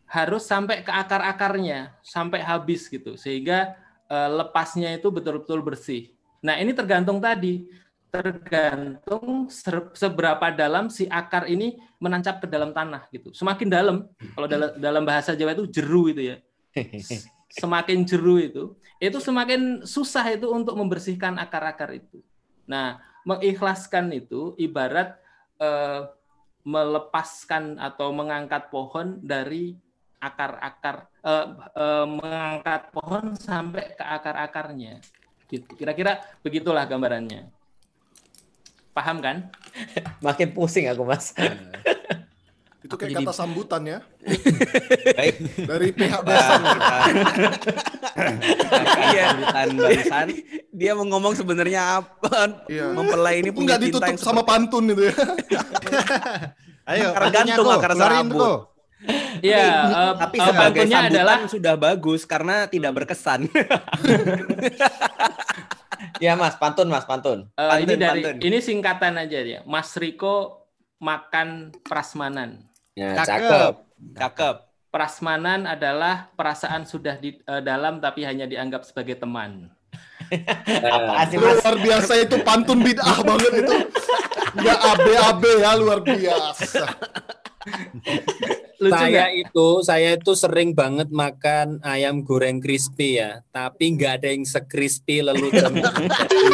harus 0.09 0.49
sampai 0.49 0.81
ke 0.81 0.89
akar-akarnya, 0.89 1.93
sampai 2.01 2.41
habis 2.41 2.89
gitu. 2.89 3.21
Sehingga 3.21 3.77
eh, 4.09 4.31
lepasnya 4.33 4.97
itu 4.97 5.13
betul-betul 5.13 5.61
bersih. 5.61 6.09
Nah, 6.41 6.57
ini 6.57 6.73
tergantung 6.73 7.21
tadi 7.21 7.69
tergantung 8.09 9.53
seberapa 9.93 10.49
dalam 10.49 10.89
si 10.89 11.05
akar 11.13 11.45
ini 11.45 11.77
menancap 12.01 12.41
ke 12.41 12.47
dalam 12.49 12.73
tanah 12.73 13.05
gitu. 13.13 13.37
Semakin 13.37 13.69
dalam, 13.69 14.09
kalau 14.33 14.49
dalam 14.81 15.05
bahasa 15.05 15.37
Jawa 15.37 15.53
itu 15.53 15.69
jeru 15.69 16.09
itu 16.09 16.33
ya. 16.33 16.37
Semakin 17.61 18.09
jeru 18.09 18.41
itu, 18.41 18.77
itu 18.99 19.19
semakin 19.23 19.87
susah 19.87 20.27
itu 20.35 20.51
untuk 20.51 20.75
membersihkan 20.75 21.39
akar-akar 21.39 21.95
itu. 21.95 22.19
Nah, 22.67 22.99
mengikhlaskan 23.23 24.11
itu 24.15 24.59
ibarat 24.59 25.19
eh, 25.63 26.03
melepaskan 26.67 27.79
atau 27.79 28.11
mengangkat 28.11 28.69
pohon 28.69 29.23
dari 29.23 29.79
akar-akar, 30.19 31.07
eh, 31.23 31.47
eh, 31.79 32.07
mengangkat 32.07 32.91
pohon 32.91 33.39
sampai 33.39 33.95
ke 33.95 34.05
akar-akarnya. 34.05 34.99
Gitu. 35.49 35.71
Kira-kira 35.79 36.21
begitulah 36.43 36.85
gambarannya. 36.85 37.49
Paham 38.93 39.23
kan? 39.23 39.49
Makin 40.27 40.51
pusing 40.51 40.91
aku, 40.91 41.07
Mas. 41.07 41.33
Itu 42.79 42.95
kayak 42.95 43.11
jadi- 43.11 43.27
kata 43.27 43.33
sambutan 43.35 43.83
ya. 43.83 43.99
Baik. 45.19 45.35
Dari 45.67 45.89
pihak 45.91 46.21
Nah, 46.21 46.31
besan. 46.31 46.61
Iya. 49.09 49.27
Sambutan. 49.51 50.27
Dia 50.71 50.93
mau 50.95 51.07
ngomong 51.09 51.35
sebenarnya 51.35 51.99
apa? 51.99 52.63
Iya. 52.71 52.95
Mempelai 52.95 53.43
ini 53.43 53.51
punya 53.51 53.75
Enggak 53.75 53.79
cinta 53.83 53.99
ditutup 53.99 54.11
yang 54.11 54.21
sama 54.21 54.43
pantun 54.43 54.85
itu 54.89 55.11
ya. 55.11 55.15
Ayo, 56.89 57.13
akar 57.13 57.53
Keluarin, 57.53 57.93
serabut. 57.93 58.41
Ko. 58.41 58.53
Iya, 59.39 59.61
eh, 59.85 60.13
Tapi 60.17 60.37
eh, 60.37 60.43
sebagai 60.43 60.81
pantunnya 60.83 60.99
sambutan 60.99 61.13
adalah 61.13 61.39
sudah 61.47 61.75
bagus 61.77 62.21
karena 62.25 62.55
tidak 62.67 62.93
berkesan. 62.95 63.41
Ya, 66.19 66.35
Mas, 66.35 66.55
pantun, 66.55 66.87
Mas, 66.87 67.07
pantun. 67.07 67.47
eh, 67.55 67.79
ini 67.83 67.95
dari 67.95 68.23
pantun. 68.23 68.43
ini 68.43 68.59
singkatan 68.59 69.19
aja 69.19 69.39
ya. 69.39 69.61
Mas 69.67 69.95
Riko 69.95 70.67
makan 70.99 71.75
prasmanan. 71.83 72.68
Ya, 72.99 73.15
Cakep. 73.23 73.31
cakep. 73.31 73.75
Cakep. 74.19 74.57
Prasmanan 74.91 75.71
adalah 75.71 76.35
perasaan 76.35 76.83
sudah 76.83 77.15
di 77.15 77.39
eh, 77.39 77.63
dalam 77.63 78.03
tapi 78.03 78.27
hanya 78.27 78.51
dianggap 78.51 78.83
sebagai 78.83 79.15
teman. 79.23 79.71
Sih, 81.31 81.39
Mas? 81.39 81.63
luar 81.63 81.77
biasa 81.79 82.13
itu 82.21 82.37
pantun 82.43 82.83
bid'ah 82.83 83.23
banget 83.23 83.65
itu. 83.65 83.75
Enggak 84.59 84.79
AB-AB 84.83 85.43
ya 85.63 85.73
luar 85.79 86.01
biasa. 86.03 86.85
Lucu 88.79 88.95
saya 88.95 89.11
nggak? 89.11 89.31
itu 89.43 89.69
saya 89.83 90.09
itu 90.15 90.33
sering 90.39 90.71
banget 90.71 91.11
makan 91.11 91.83
ayam 91.83 92.23
goreng 92.23 92.63
crispy 92.63 93.19
ya, 93.19 93.43
tapi 93.51 93.99
nggak 93.99 94.23
ada 94.23 94.29
yang 94.31 94.47
se-crispy 94.47 95.19
lelucon. 95.21 95.83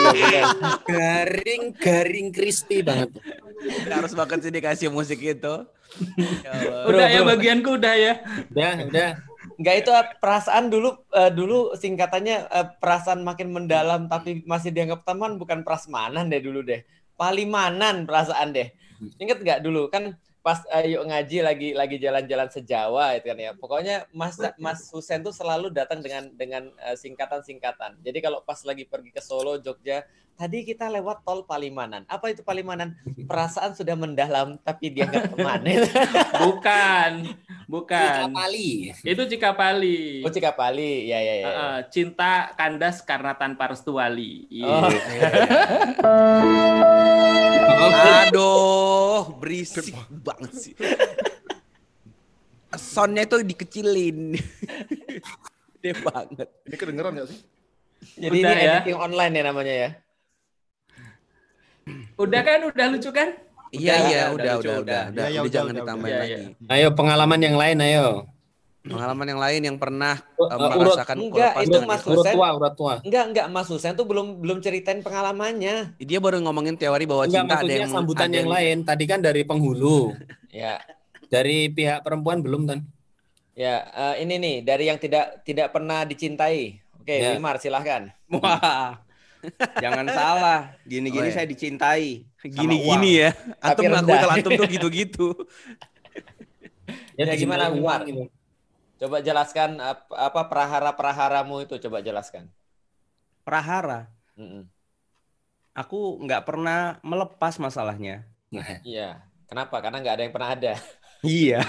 garing 0.89 1.77
garing 1.77 2.29
crispy 2.33 2.81
banget. 2.81 3.13
harus 3.93 4.13
banget 4.17 4.49
sih 4.49 4.53
dikasih 4.53 4.89
musik 4.89 5.21
itu. 5.21 5.55
Ya. 6.43 6.53
Udah 6.91 7.07
Bro, 7.07 7.15
ya 7.15 7.21
bro. 7.23 7.29
bagianku 7.35 7.71
udah 7.79 7.95
ya. 7.95 8.13
Udah, 8.51 8.73
udah. 8.91 9.11
Enggak 9.55 9.75
itu 9.87 9.91
eh, 9.95 10.07
perasaan 10.19 10.65
dulu 10.73 10.91
eh, 11.15 11.31
dulu 11.31 11.79
singkatannya 11.79 12.37
eh, 12.51 12.67
perasaan 12.83 13.23
makin 13.23 13.55
mendalam 13.55 14.11
tapi 14.11 14.43
masih 14.43 14.75
dianggap 14.75 15.07
teman 15.07 15.39
bukan 15.39 15.63
prasmanan 15.63 16.27
deh 16.27 16.43
dulu 16.43 16.67
deh. 16.67 16.83
Palimanan 17.15 18.03
perasaan 18.09 18.51
deh. 18.51 18.75
Ingat 19.23 19.39
nggak 19.45 19.61
dulu 19.63 19.87
kan 19.93 20.19
pas 20.45 20.61
eh, 20.75 20.93
yuk 20.93 21.09
ngaji 21.09 21.39
lagi 21.41 21.69
lagi 21.73 21.97
jalan-jalan 22.03 22.49
sejawa 22.51 23.15
itu 23.15 23.31
kan 23.31 23.39
ya. 23.39 23.53
Pokoknya 23.55 23.97
Mas 24.11 24.35
Mas 24.59 24.91
Husen 24.91 25.23
tuh 25.23 25.33
selalu 25.33 25.71
datang 25.71 26.03
dengan 26.03 26.27
dengan 26.35 26.63
singkatan-singkatan. 26.99 28.03
Jadi 28.03 28.19
kalau 28.19 28.43
pas 28.43 28.59
lagi 28.67 28.83
pergi 28.85 29.15
ke 29.15 29.23
Solo, 29.23 29.63
Jogja, 29.63 30.03
tadi 30.35 30.67
kita 30.67 30.91
lewat 30.91 31.23
tol 31.23 31.47
Palimanan. 31.47 32.03
Apa 32.11 32.35
itu 32.35 32.43
Palimanan? 32.43 32.99
Perasaan 33.27 33.75
sudah 33.79 33.95
mendalam 33.95 34.59
tapi 34.61 34.91
dianggap 34.91 35.31
teman. 35.35 35.63
Bukan, 36.45 37.13
bukan. 37.71 38.29
Kali. 38.35 38.93
Itu 39.01 39.23
Cikapali. 39.25 40.21
oh 40.27 40.31
Cikapali. 40.31 41.09
Ya 41.09 41.19
ya 41.23 41.35
ya. 41.41 41.49
Eh, 41.49 41.79
cinta 41.95 42.53
kandas 42.59 43.01
karena 43.03 43.35
tanpa 43.39 43.71
restu 43.73 43.95
wali. 43.97 44.45
Iya. 44.51 44.69
Oh. 44.69 44.91
Aduh, 48.25 49.39
berisik 49.39 49.95
banget 50.11 50.53
sih. 50.59 50.75
Soundnya 52.75 53.23
itu 53.25 53.37
dikecilin. 53.43 54.35
Gede 55.85 56.01
banget. 56.01 56.49
Ini 56.65 56.77
kedengeran 56.81 57.13
nggak 57.13 57.29
sih? 57.29 57.41
Jadi 58.17 58.41
Udah 58.41 58.53
ini 58.53 58.65
ya. 58.65 58.73
editing 58.81 58.97
online 58.97 59.33
ya 59.37 59.43
namanya 59.45 59.75
ya. 59.75 59.91
Udah 62.15 62.41
kan? 62.47 62.59
Udah 62.71 62.87
lucu 62.91 63.11
kan? 63.11 63.29
Iya, 63.75 63.95
iya, 64.07 64.23
udah, 64.31 64.53
udah, 64.55 64.55
udah, 64.63 64.77
udah. 64.79 64.79
udah, 64.87 65.03
Ya, 65.03 65.11
udah, 65.11 65.27
ya, 65.27 65.41
udah, 65.43 65.51
jangan 65.51 65.73
udah, 65.75 65.83
ditambahin 65.83 66.15
udah. 66.15 66.23
lagi. 66.23 66.35
Iya, 66.63 66.71
Ayo 66.71 66.89
pengalaman 66.95 67.41
yang 67.43 67.57
lain 67.59 67.77
ayo. 67.83 68.09
Pengalaman 68.85 69.27
yang 69.33 69.41
lain 69.41 69.61
yang 69.65 69.77
pernah 69.81 70.15
Uh, 70.37 70.45
eh, 70.45 70.55
uh, 70.55 70.61
urut- 70.77 70.93
merasakan 70.93 71.17
enggak, 71.25 71.53
lepas 71.57 71.65
itu 71.65 71.73
dengan 71.73 71.89
Mas. 71.89 72.03
Urut 72.05 72.17
Husen. 72.21 72.35
tua, 72.37 72.49
urut 72.53 72.75
tua. 72.77 72.95
Enggak, 73.01 73.25
enggak 73.33 73.47
Mas 73.49 73.69
Husen 73.73 73.93
tuh 73.97 74.07
belum 74.07 74.27
belum 74.45 74.59
ceritain 74.61 75.01
pengalamannya. 75.01 75.97
Dia 75.97 76.19
baru 76.21 76.37
ngomongin 76.45 76.77
teori 76.77 77.05
bahwa 77.09 77.25
Enggak 77.25 77.49
cinta 77.49 77.57
ada 77.65 77.73
yang 77.75 77.91
sambutan 77.91 78.29
ada 78.29 78.37
yang 78.45 78.51
lain. 78.53 78.77
Tadi 78.85 79.05
kan 79.09 79.19
dari 79.25 79.43
penghulu. 79.43 80.13
Ya. 80.55 80.79
Dari 81.27 81.67
pihak 81.67 82.07
perempuan 82.07 82.39
belum 82.39 82.63
kan? 82.71 82.79
Ya, 83.59 83.83
eh, 83.91 84.23
ini 84.23 84.39
nih 84.39 84.57
dari 84.63 84.87
yang 84.87 85.03
tidak 85.03 85.43
tidak 85.43 85.75
pernah 85.75 86.07
dicintai. 86.07 86.79
Oke, 86.95 87.11
Ya. 87.11 87.35
Wimar 87.35 87.59
silahkan. 87.59 88.15
Wah. 88.31 89.03
Jangan 89.81 90.07
salah. 90.09 90.61
Gini-gini 90.85 91.27
Oh, 91.27 91.31
iya. 91.31 91.37
saya 91.37 91.47
dicintai. 91.47 92.25
Gini-gini 92.41 93.11
ya. 93.25 93.31
Antum 93.61 93.85
ngaku 93.89 93.97
rendah. 94.05 94.19
kalau 94.21 94.33
antum 94.37 94.53
tuh 94.55 94.67
gitu-gitu. 94.69 95.27
Ya, 97.15 97.25
dicintai 97.31 97.41
gimana, 97.41 97.65
uang 97.73 98.01
gitu. 98.09 98.23
Coba 98.95 99.21
jelaskan 99.21 99.79
ap- 99.81 100.11
apa 100.11 100.41
prahara-praharamu 100.49 101.65
itu 101.65 101.77
coba 101.81 102.01
jelaskan. 102.01 102.49
Prahara. 103.45 104.09
Mm-mm. 104.35 104.65
Aku 105.75 106.23
nggak 106.23 106.47
pernah 106.47 106.99
melepas 107.03 107.59
masalahnya. 107.59 108.23
Iya. 108.87 109.19
Kenapa? 109.51 109.83
Karena 109.83 109.99
nggak 110.01 110.15
ada 110.15 110.23
yang 110.25 110.35
pernah 110.35 110.51
ada. 110.55 110.73
Iya. 111.21 111.61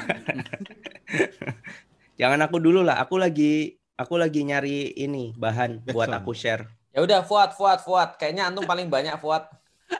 Jangan 2.19 2.39
aku 2.47 2.57
dulu 2.63 2.81
lah. 2.85 3.01
Aku 3.03 3.19
lagi 3.19 3.75
aku 3.95 4.15
lagi 4.15 4.43
nyari 4.47 4.95
ini 4.95 5.35
bahan 5.35 5.83
buat 5.91 6.07
aku 6.11 6.31
share. 6.31 6.67
Ya 6.95 7.03
udah, 7.03 7.19
Fuad, 7.21 7.51
Fuad, 7.51 7.83
Fuad. 7.83 8.15
Kayaknya 8.15 8.47
antum 8.47 8.63
paling 8.63 8.87
banyak 8.87 9.19
Fuad. 9.19 9.43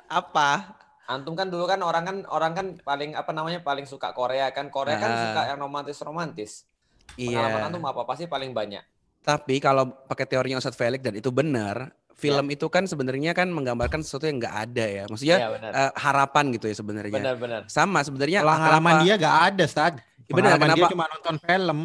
Apa? 0.08 0.80
Antum 1.06 1.36
kan 1.36 1.52
dulu 1.52 1.68
kan 1.68 1.84
orang 1.84 2.02
kan 2.02 2.18
orang 2.26 2.52
kan 2.56 2.66
paling 2.80 3.14
apa 3.14 3.30
namanya 3.30 3.60
paling 3.60 3.84
suka 3.84 4.16
Korea 4.16 4.48
kan. 4.50 4.72
Korea 4.72 4.96
kan 4.96 5.12
Ah. 5.12 5.20
suka 5.22 5.42
yang 5.46 5.60
romantis-romantis. 5.60 6.64
Pengalaman 7.14 7.60
Iya. 7.60 7.68
antum 7.68 7.84
apa 7.84 8.02
pasti 8.02 8.26
paling 8.26 8.56
banyak. 8.56 8.80
Tapi 9.22 9.60
kalau 9.60 9.92
pakai 10.08 10.24
teorinya 10.24 10.58
Ustadz 10.58 10.80
Felix 10.80 11.04
dan 11.04 11.14
itu 11.14 11.30
benar, 11.30 11.92
film 12.16 12.48
itu 12.48 12.66
kan 12.72 12.88
sebenarnya 12.88 13.36
kan 13.36 13.52
menggambarkan 13.52 14.00
sesuatu 14.00 14.26
yang 14.26 14.40
nggak 14.40 14.56
ada 14.66 14.86
ya. 14.88 15.04
Maksudnya 15.06 15.38
Iya, 15.38 15.50
benar. 15.52 15.72
eh, 15.76 15.92
harapan 16.00 16.46
gitu 16.56 16.66
ya 16.66 16.76
sebenarnya. 16.76 17.12
Benar-benar. 17.14 17.62
Sama 17.68 18.00
sebenarnya 18.02 18.40
Pengalaman 18.40 18.72
kenapa- 18.96 19.04
dia 19.04 19.16
gak 19.20 19.38
ada, 19.52 19.64
Stad. 19.68 19.94
Ya 20.26 20.32
benar, 20.32 20.56
Pengalaman 20.56 20.68
dia 20.72 20.76
kenapa- 20.80 20.94
cuma 20.96 21.06
nonton 21.12 21.36
film. 21.38 21.80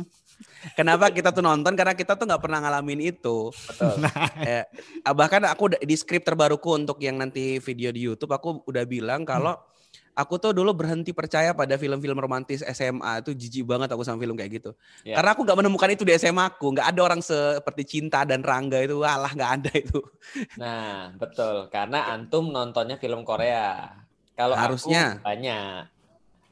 Kenapa 0.78 1.08
kita 1.12 1.32
tuh 1.32 1.44
nonton? 1.44 1.72
Karena 1.76 1.92
kita 1.96 2.14
tuh 2.16 2.28
nggak 2.28 2.42
pernah 2.42 2.60
ngalamin 2.64 3.00
itu. 3.00 3.52
Betul. 3.52 3.96
Eh, 4.40 4.64
bahkan 5.12 5.44
aku 5.48 5.72
di 5.76 5.96
skrip 5.96 6.24
terbaruku 6.24 6.76
untuk 6.76 6.96
yang 7.00 7.20
nanti 7.20 7.60
video 7.60 7.92
di 7.92 8.04
YouTube 8.04 8.32
aku 8.32 8.64
udah 8.64 8.84
bilang 8.88 9.24
kalau 9.28 9.56
aku 10.16 10.36
tuh 10.36 10.52
dulu 10.52 10.76
berhenti 10.76 11.16
percaya 11.16 11.56
pada 11.56 11.80
film-film 11.80 12.18
romantis 12.18 12.60
SMA 12.60 13.24
itu 13.24 13.32
jijik 13.32 13.64
banget 13.64 13.88
aku 13.92 14.04
sama 14.04 14.20
film 14.20 14.36
kayak 14.36 14.60
gitu. 14.60 14.70
Ya. 15.06 15.16
Karena 15.16 15.32
aku 15.32 15.42
nggak 15.48 15.58
menemukan 15.64 15.90
itu 15.92 16.04
di 16.04 16.12
SMA 16.20 16.44
aku, 16.56 16.76
nggak 16.76 16.88
ada 16.92 17.00
orang 17.00 17.20
seperti 17.24 17.82
Cinta 17.88 18.28
dan 18.28 18.44
Rangga 18.44 18.84
itu, 18.84 19.00
alah 19.00 19.32
nggak 19.32 19.50
ada 19.60 19.72
itu. 19.72 20.00
Nah, 20.60 21.14
betul. 21.16 21.72
Karena 21.72 22.12
antum 22.12 22.52
nontonnya 22.52 23.00
film 23.00 23.24
Korea. 23.24 23.96
Kalau 24.36 24.56
aku 24.56 24.76
Harusnya. 24.76 25.20
banyak. 25.20 25.88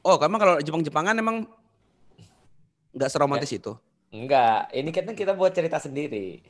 Oh, 0.05 0.15
kamu 0.15 0.35
kalau 0.39 0.55
Jepang-Jepangan 0.63 1.15
emang 1.19 1.43
nggak 2.93 3.09
seromantis 3.11 3.51
itu. 3.53 3.73
Enggak, 4.09 4.73
ini 4.73 4.89
kan 4.89 5.13
kita 5.13 5.37
buat 5.37 5.53
cerita 5.53 5.77
sendiri. 5.77 6.41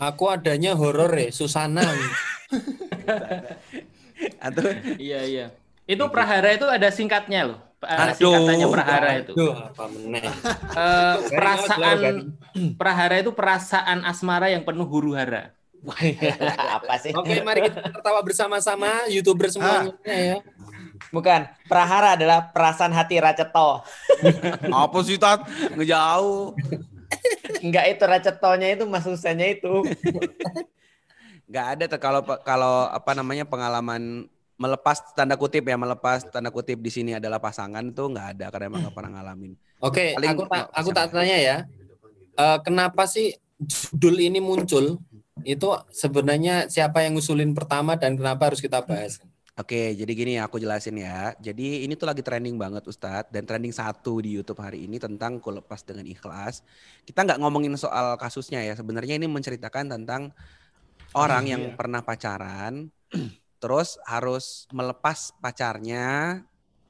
Aku 0.00 0.32
adanya 0.32 0.72
horor 0.72 1.12
ya, 1.12 1.28
Susana. 1.28 1.84
Atau 4.44 4.64
Iya 4.96 5.20
iya. 5.28 5.46
Itu 5.84 6.08
prahara 6.08 6.56
itu 6.56 6.64
ada 6.64 6.88
singkatnya 6.88 7.52
loh. 7.52 7.60
Ada 7.80 8.16
Aduh. 8.16 8.32
singkatannya 8.32 8.66
prahara 8.68 9.10
itu. 9.20 9.32
Aduh, 9.36 9.52
apa 9.56 9.84
meneh. 9.88 10.24
Eh, 10.24 11.16
perasaan 11.32 11.96
kan? 12.00 12.16
prahara 12.80 13.16
itu 13.20 13.32
perasaan 13.32 13.98
asmara 14.04 14.48
yang 14.48 14.64
penuh 14.64 14.88
huru 14.88 15.12
hara. 15.16 15.52
Apa 16.80 17.00
sih? 17.00 17.12
Oke, 17.16 17.40
mari 17.40 17.68
kita 17.68 17.80
tertawa 17.88 18.20
bersama-sama 18.20 19.08
YouTuber 19.08 19.48
semuanya 19.48 19.96
ya. 20.04 20.36
Bukan. 21.08 21.48
Prahara 21.64 22.20
adalah 22.20 22.52
perasaan 22.52 22.92
hati 22.92 23.16
Raceto. 23.16 23.80
apa 24.84 24.98
sih 25.00 25.16
tat 25.16 25.48
ngejauh 25.74 26.52
Enggak 27.64 27.84
itu 27.90 28.04
Racetonya 28.04 28.68
itu 28.76 28.84
Mas 28.84 29.08
Husennya 29.08 29.48
itu. 29.48 29.82
nggak 31.50 31.66
ada 31.66 31.84
tuh 31.90 31.98
kalau 31.98 32.20
kalau 32.46 32.86
apa 32.86 33.10
namanya 33.10 33.42
pengalaman 33.42 34.30
melepas 34.54 35.02
tanda 35.18 35.34
kutip 35.34 35.66
ya 35.66 35.74
melepas 35.74 36.22
tanda 36.30 36.46
kutip 36.52 36.78
di 36.78 36.92
sini 36.92 37.18
adalah 37.18 37.42
pasangan 37.42 37.82
tuh 37.90 38.14
nggak 38.14 38.38
ada 38.38 38.46
karena 38.54 38.70
emang 38.70 38.80
nggak 38.86 38.94
pernah 38.94 39.10
ngalamin 39.18 39.58
Oke, 39.80 40.12
Paling- 40.12 40.36
aku 40.36 40.42
tak 40.44 40.64
aku 40.76 40.90
tak 40.92 41.08
tanya 41.08 41.36
ya. 41.40 41.56
Eh, 42.36 42.58
kenapa 42.60 43.08
sih 43.08 43.32
judul 43.96 44.20
ini 44.20 44.44
muncul? 44.44 45.00
Itu 45.40 45.72
sebenarnya 45.88 46.68
siapa 46.68 47.00
yang 47.00 47.16
ngusulin 47.16 47.56
pertama 47.56 47.96
dan 47.96 48.12
kenapa 48.12 48.52
harus 48.52 48.60
kita 48.60 48.84
bahas? 48.84 49.24
Oke, 49.60 49.92
jadi 49.92 50.12
gini 50.16 50.40
aku 50.40 50.56
jelasin 50.56 50.96
ya. 50.96 51.36
Jadi 51.36 51.84
ini 51.84 51.92
tuh 51.92 52.08
lagi 52.08 52.24
trending 52.24 52.56
banget 52.56 52.80
Ustadz 52.88 53.28
dan 53.28 53.44
trending 53.44 53.76
satu 53.76 54.24
di 54.24 54.32
YouTube 54.32 54.56
hari 54.56 54.88
ini 54.88 54.96
tentang 54.96 55.36
ku 55.36 55.52
lepas 55.52 55.84
dengan 55.84 56.08
ikhlas. 56.08 56.64
Kita 57.04 57.28
nggak 57.28 57.36
ngomongin 57.44 57.76
soal 57.76 58.16
kasusnya 58.16 58.64
ya. 58.64 58.72
Sebenarnya 58.72 59.20
ini 59.20 59.28
menceritakan 59.28 59.92
tentang 59.92 60.32
orang 61.12 61.44
yang 61.44 61.62
Iya. 61.68 61.76
pernah 61.76 62.00
pacaran, 62.00 62.88
terus 63.62 64.00
harus 64.08 64.64
melepas 64.72 65.36
pacarnya 65.36 66.40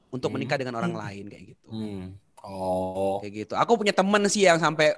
untuk 0.07 0.31
Hmm. 0.31 0.39
menikah 0.39 0.55
dengan 0.55 0.79
orang 0.79 0.95
lain 0.95 1.27
kayak 1.27 1.43
gitu. 1.51 1.67
Hmm. 1.67 2.15
Oh. 2.39 3.19
Kayak 3.19 3.33
gitu. 3.51 3.53
Aku 3.59 3.75
punya 3.75 3.91
temen 3.91 4.23
sih 4.31 4.47
yang 4.47 4.63
sampai 4.63 4.95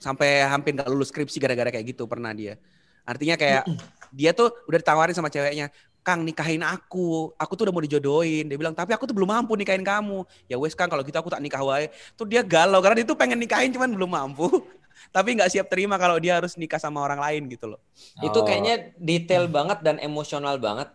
sampai 0.00 0.48
hampir 0.48 0.72
nggak 0.72 0.88
lulus 0.88 1.12
skripsi 1.12 1.36
gara-gara 1.36 1.68
kayak 1.68 1.92
gitu 1.92 2.08
pernah 2.08 2.32
dia. 2.32 2.56
Artinya 3.04 3.36
kayak 3.36 3.66
dia 4.16 4.32
tuh 4.32 4.48
udah 4.64 4.78
ditawarin 4.80 5.12
sama 5.12 5.28
ceweknya, 5.28 5.68
Kang 6.00 6.24
nikahin 6.24 6.64
aku, 6.64 7.36
aku 7.36 7.52
tuh 7.54 7.68
udah 7.68 7.74
mau 7.74 7.84
dijodohin. 7.84 8.48
Dia 8.48 8.56
bilang, 8.56 8.72
tapi 8.72 8.96
aku 8.96 9.04
tuh 9.04 9.12
belum 9.12 9.28
mampu 9.28 9.52
nikahin 9.54 9.84
kamu. 9.84 10.24
Ya 10.46 10.56
wes 10.56 10.72
Kang, 10.72 10.88
kalau 10.88 11.04
gitu 11.04 11.14
aku 11.14 11.28
tak 11.28 11.38
nikah 11.38 11.60
wae. 11.60 11.92
Tuh 12.14 12.24
dia 12.24 12.40
galau 12.40 12.80
karena 12.80 13.00
dia 13.00 13.06
tuh 13.06 13.14
pengen 13.14 13.36
nikahin 13.36 13.68
cuman 13.70 13.92
belum 13.92 14.10
mampu. 14.10 14.48
tapi 15.16 15.32
nggak 15.32 15.48
siap 15.48 15.66
terima 15.68 15.96
kalau 15.96 16.20
dia 16.20 16.36
harus 16.36 16.56
nikah 16.56 16.76
sama 16.76 17.00
orang 17.00 17.20
lain 17.20 17.42
gitu 17.48 17.68
loh. 17.68 17.80
Itu 18.20 18.40
Oh. 18.40 18.44
kayaknya 18.44 18.92
detail 18.96 19.48
banget 19.48 19.80
dan 19.80 19.96
emosional 19.98 20.56
banget. 20.56 20.88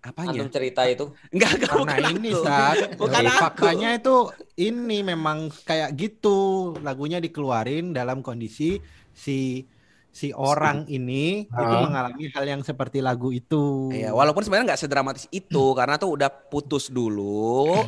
Apanya? 0.00 0.32
Antum 0.32 0.48
cerita 0.48 0.88
itu. 0.88 1.12
Enggak, 1.28 1.60
enggak 1.60 1.70
Karena 1.70 1.84
bukan 1.84 2.12
ini 2.16 2.30
aku. 2.32 2.42
saat 2.42 2.76
Bukan 3.02 3.24
aku. 3.28 3.40
faktanya 3.44 3.88
itu 3.92 4.14
ini 4.56 4.98
memang 5.04 5.38
kayak 5.62 5.92
gitu 5.92 6.38
lagunya 6.80 7.20
dikeluarin 7.20 7.92
dalam 7.92 8.24
kondisi 8.24 8.80
si 9.12 9.68
si 10.10 10.34
orang 10.34 10.84
ini 10.86 11.46
itu 11.46 11.54
Ah. 11.54 11.86
mengalami 11.86 12.26
hal 12.28 12.44
yang 12.44 12.62
seperti 12.62 12.98
lagu 12.98 13.30
itu. 13.30 13.90
Iya, 13.90 14.10
walaupun 14.10 14.42
sebenarnya 14.42 14.74
nggak 14.74 14.82
sedramatis 14.82 15.24
itu 15.30 15.64
karena 15.78 15.96
tuh 15.96 16.18
udah 16.18 16.26
putus 16.28 16.90
dulu, 16.90 17.78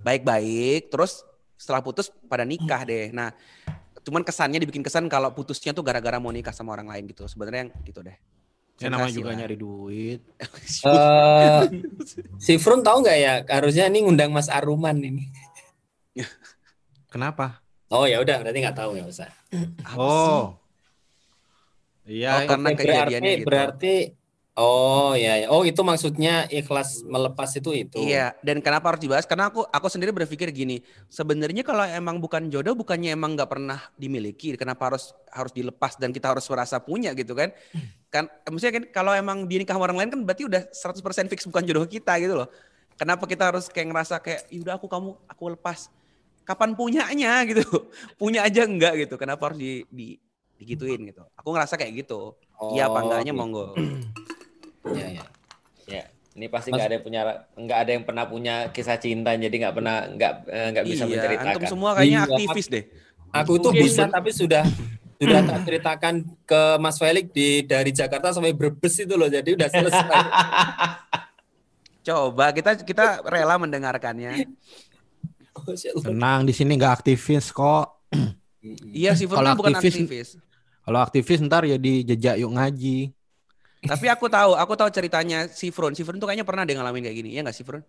baik-baik, 0.00 0.90
terus 0.90 1.22
setelah 1.54 1.78
putus 1.80 2.10
pada 2.26 2.42
nikah 2.42 2.82
deh. 2.90 3.14
Nah, 3.14 3.30
cuman 4.02 4.22
kesannya 4.22 4.58
dibikin 4.58 4.82
kesan 4.82 5.06
kalau 5.06 5.30
putusnya 5.30 5.70
tuh 5.70 5.86
gara-gara 5.86 6.18
mau 6.18 6.34
nikah 6.34 6.50
sama 6.50 6.74
orang 6.74 6.90
lain 6.90 7.06
gitu. 7.06 7.24
Sebenarnya 7.24 7.66
yang 7.66 7.72
gitu 7.86 8.02
deh. 8.02 8.18
Ya 8.80 8.90
namanya 8.90 9.14
juga 9.14 9.30
lah. 9.30 9.38
nyari 9.46 9.54
duit. 9.54 10.20
Eh, 10.82 11.62
si 12.42 12.58
Frun 12.58 12.82
tahu 12.82 13.06
nggak 13.06 13.16
ya? 13.16 13.34
Harusnya 13.46 13.86
ini 13.86 14.02
ngundang 14.02 14.34
Mas 14.34 14.50
Aruman 14.50 14.98
ini. 14.98 15.30
Kenapa? 17.06 17.62
Oh 17.92 18.08
ya 18.08 18.18
udah, 18.18 18.40
berarti 18.40 18.58
nggak 18.58 18.74
tahu 18.74 18.96
nggak 18.96 19.06
usah. 19.06 19.30
Oh. 19.94 20.56
Iya, 22.02 22.30
Oh, 22.34 22.40
karena 22.50 22.68
Oke, 22.74 22.78
kejadiannya 22.82 23.20
berarti, 23.22 23.38
gitu. 23.38 23.46
berarti 23.48 23.94
oh 24.52 25.14
ya, 25.16 25.32
ya. 25.42 25.46
Oh 25.48 25.62
itu 25.64 25.80
maksudnya 25.80 26.44
ikhlas 26.50 27.06
melepas 27.06 27.48
itu 27.56 27.70
itu. 27.72 27.96
Iya, 28.02 28.36
dan 28.44 28.60
kenapa 28.60 28.92
harus 28.92 29.00
dibahas? 29.00 29.24
Karena 29.24 29.48
aku 29.48 29.64
aku 29.64 29.86
sendiri 29.88 30.12
berpikir 30.12 30.50
gini, 30.52 30.82
sebenarnya 31.08 31.62
kalau 31.64 31.86
emang 31.86 32.20
bukan 32.20 32.50
jodoh, 32.52 32.74
bukannya 32.76 33.14
emang 33.16 33.38
nggak 33.38 33.48
pernah 33.48 33.80
dimiliki, 33.96 34.52
kenapa 34.58 34.92
harus 34.92 35.14
harus 35.32 35.54
dilepas 35.54 35.96
dan 35.96 36.12
kita 36.12 36.34
harus 36.34 36.44
merasa 36.50 36.82
punya 36.82 37.14
gitu 37.16 37.32
kan? 37.32 37.54
Kan, 38.12 38.28
maksudnya 38.44 38.76
kan 38.76 38.84
kalau 38.92 39.12
emang 39.16 39.48
dia 39.48 39.56
nikah 39.64 39.72
sama 39.72 39.88
orang 39.88 40.04
lain 40.04 40.10
kan 40.12 40.20
berarti 40.20 40.44
udah 40.44 40.68
100% 40.68 41.32
fix 41.32 41.48
bukan 41.48 41.64
jodoh 41.64 41.88
kita 41.88 42.12
gitu 42.20 42.36
loh. 42.44 42.48
Kenapa 43.00 43.24
kita 43.24 43.48
harus 43.48 43.72
kayak 43.72 43.88
ngerasa 43.88 44.20
kayak, 44.20 44.52
yaudah 44.52 44.76
aku 44.76 44.84
kamu 44.84 45.16
aku 45.24 45.44
lepas. 45.56 45.88
Kapan 46.44 46.76
punyanya 46.76 47.40
gitu? 47.48 47.64
Punya 48.20 48.44
aja 48.44 48.68
enggak 48.68 49.00
gitu. 49.00 49.16
Kenapa 49.16 49.48
harus 49.48 49.58
di, 49.58 49.72
di 49.88 50.20
digituin 50.62 51.02
gitu? 51.04 51.26
Aku 51.34 51.50
ngerasa 51.50 51.74
kayak 51.74 51.92
gitu. 52.00 52.38
Iya 52.70 52.86
apa 52.86 52.96
Oh, 52.96 53.04
enggaknya 53.04 53.32
gitu. 53.32 53.40
monggo. 53.40 53.66
Iya, 54.84 55.06
iya. 55.14 55.24
Ya, 55.84 56.02
ini 56.32 56.46
pasti 56.46 56.68
nggak 56.68 56.82
ada 56.84 56.94
yang 56.96 57.04
punya 57.04 57.20
nggak 57.54 57.78
ada 57.78 57.90
yang 57.92 58.02
pernah 58.02 58.24
punya 58.24 58.54
kisah 58.68 58.96
cinta 58.96 59.30
jadi 59.32 59.50
nggak 59.52 59.70
pernah 59.72 60.06
nggak 60.08 60.32
eh, 60.44 60.68
nggak 60.70 60.84
bisa 60.84 61.02
iya, 61.04 61.10
menceritakan. 61.12 61.52
antum 61.52 61.64
semua 61.68 61.90
kayaknya 61.94 62.18
Iya. 62.18 62.26
aktivis 62.28 62.66
deh. 62.68 62.84
Aku 63.32 63.52
tuh 63.56 63.70
bisa 63.70 64.02
tapi 64.06 64.30
sudah 64.30 64.66
sudah 65.16 65.38
tak 65.40 65.58
ceritakan 65.62 66.14
ke 66.42 66.60
Mas 66.76 66.98
Felix 66.98 67.30
di 67.30 67.62
dari 67.62 67.90
Jakarta 67.90 68.34
sampai 68.34 68.50
Brebes 68.50 68.94
itu 68.96 69.14
loh. 69.14 69.26
Jadi 69.26 69.54
udah 69.54 69.68
selesai. 69.70 70.02
Coba 72.02 72.50
kita 72.50 72.74
kita 72.76 73.22
rela 73.22 73.54
mendengarkannya. 73.56 74.50
Tenang, 75.96 76.42
di 76.42 76.50
sini 76.50 76.74
nggak 76.74 76.94
aktivis 77.00 77.54
kok. 77.54 78.02
Iya 78.90 79.14
sih, 79.14 79.26
bukan 79.26 79.46
aktivis- 79.48 79.94
aktivis. 79.94 80.28
Kalau 80.82 80.98
aktivis 80.98 81.38
ntar 81.42 81.62
ya 81.62 81.78
di 81.78 82.02
jejak 82.02 82.38
yuk 82.38 82.50
ngaji. 82.52 83.14
Tapi 83.82 84.06
aku 84.06 84.30
tahu, 84.30 84.54
aku 84.54 84.74
tahu 84.74 84.90
ceritanya 84.90 85.50
si 85.50 85.70
Frun. 85.70 85.94
Si 85.94 86.02
Frun 86.02 86.18
tuh 86.18 86.26
kayaknya 86.26 86.46
pernah 86.46 86.62
deh 86.62 86.74
ngalamin 86.74 87.02
kayak 87.02 87.16
gini. 87.18 87.30
Iya 87.34 87.42
nggak 87.42 87.56
sih 87.56 87.66
Frun? 87.66 87.82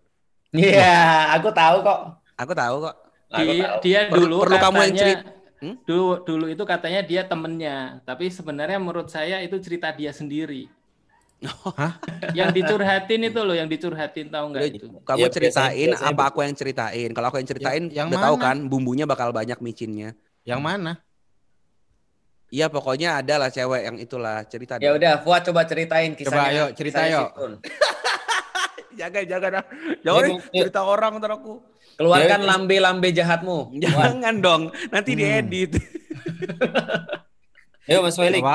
Iya, 0.54 1.34
aku 1.34 1.50
tahu 1.50 1.82
kok. 1.82 2.00
Aku 2.38 2.54
tahu 2.54 2.76
kok. 2.86 2.96
Aku 3.34 3.50
Dia, 3.50 3.62
tahu. 3.66 3.78
dia 3.82 4.00
Perlu- 4.10 4.26
dulu 4.30 4.36
perlu 4.46 4.58
kamu 4.58 4.78
yang 4.78 4.94
katanya 4.94 5.02
cerit- 5.02 5.26
Hmm? 5.64 5.80
dulu 5.88 6.20
dulu 6.28 6.46
itu 6.52 6.64
katanya 6.68 7.00
dia 7.08 7.24
temennya, 7.24 8.04
tapi 8.04 8.28
sebenarnya 8.28 8.84
menurut 8.84 9.08
saya 9.08 9.40
itu 9.40 9.56
cerita 9.64 9.96
dia 9.96 10.12
sendiri. 10.12 10.68
Hah? 11.80 12.04
Yang 12.36 12.60
dicurhatin 12.60 13.32
itu 13.32 13.40
loh, 13.40 13.56
yang 13.56 13.72
dicurhatin 13.72 14.28
tahu 14.28 14.46
nggak 14.52 14.64
itu? 14.76 14.86
Kamu 15.08 15.18
Iya, 15.24 15.28
ceritain 15.32 15.72
biasanya- 15.72 15.88
biasanya 15.96 16.14
apa 16.14 16.24
aku 16.28 16.40
yang 16.44 16.56
ceritain? 16.56 17.10
Kalau 17.16 17.28
aku 17.32 17.38
yang 17.40 17.50
ceritain, 17.50 17.84
yang 17.96 18.08
udah 18.12 18.20
tahu 18.28 18.36
mana? 18.36 18.44
kan 18.44 18.58
bumbunya 18.68 19.06
bakal 19.08 19.32
banyak 19.32 19.56
micinnya. 19.64 20.12
Yang 20.44 20.62
mana? 20.62 20.92
Iya 22.54 22.70
pokoknya 22.70 23.26
ada 23.26 23.42
lah 23.42 23.50
cewek 23.50 23.82
yang 23.82 23.98
itulah 23.98 24.46
cerita. 24.46 24.78
Ya 24.78 24.94
udah, 24.94 25.26
Fuad 25.26 25.42
coba 25.50 25.66
ceritain 25.66 26.14
kisahnya. 26.14 26.38
Coba, 26.38 26.54
ayo, 26.54 26.66
cerita, 26.78 27.02
yuk. 27.10 27.34
Jangan 28.94 29.26
Iya, 29.26 29.42
deh, 30.22 30.38
iya. 30.54 30.62
cerita 30.62 30.86
orang 30.86 31.18
ntar 31.18 31.34
aku. 31.34 31.66
Keluarkan 31.98 32.46
Ya, 32.46 32.48
lambe-lambe 32.54 33.10
jahatmu. 33.10 33.74
Fuad. 33.90 33.90
Jangan 33.90 34.36
dong, 34.38 34.62
nanti 34.94 35.18
Hmm. 35.18 35.50
diedit. 35.50 35.74
Ayo 37.90 38.06
Mas 38.06 38.22
Felix. 38.22 38.46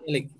Felix? 0.00 0.32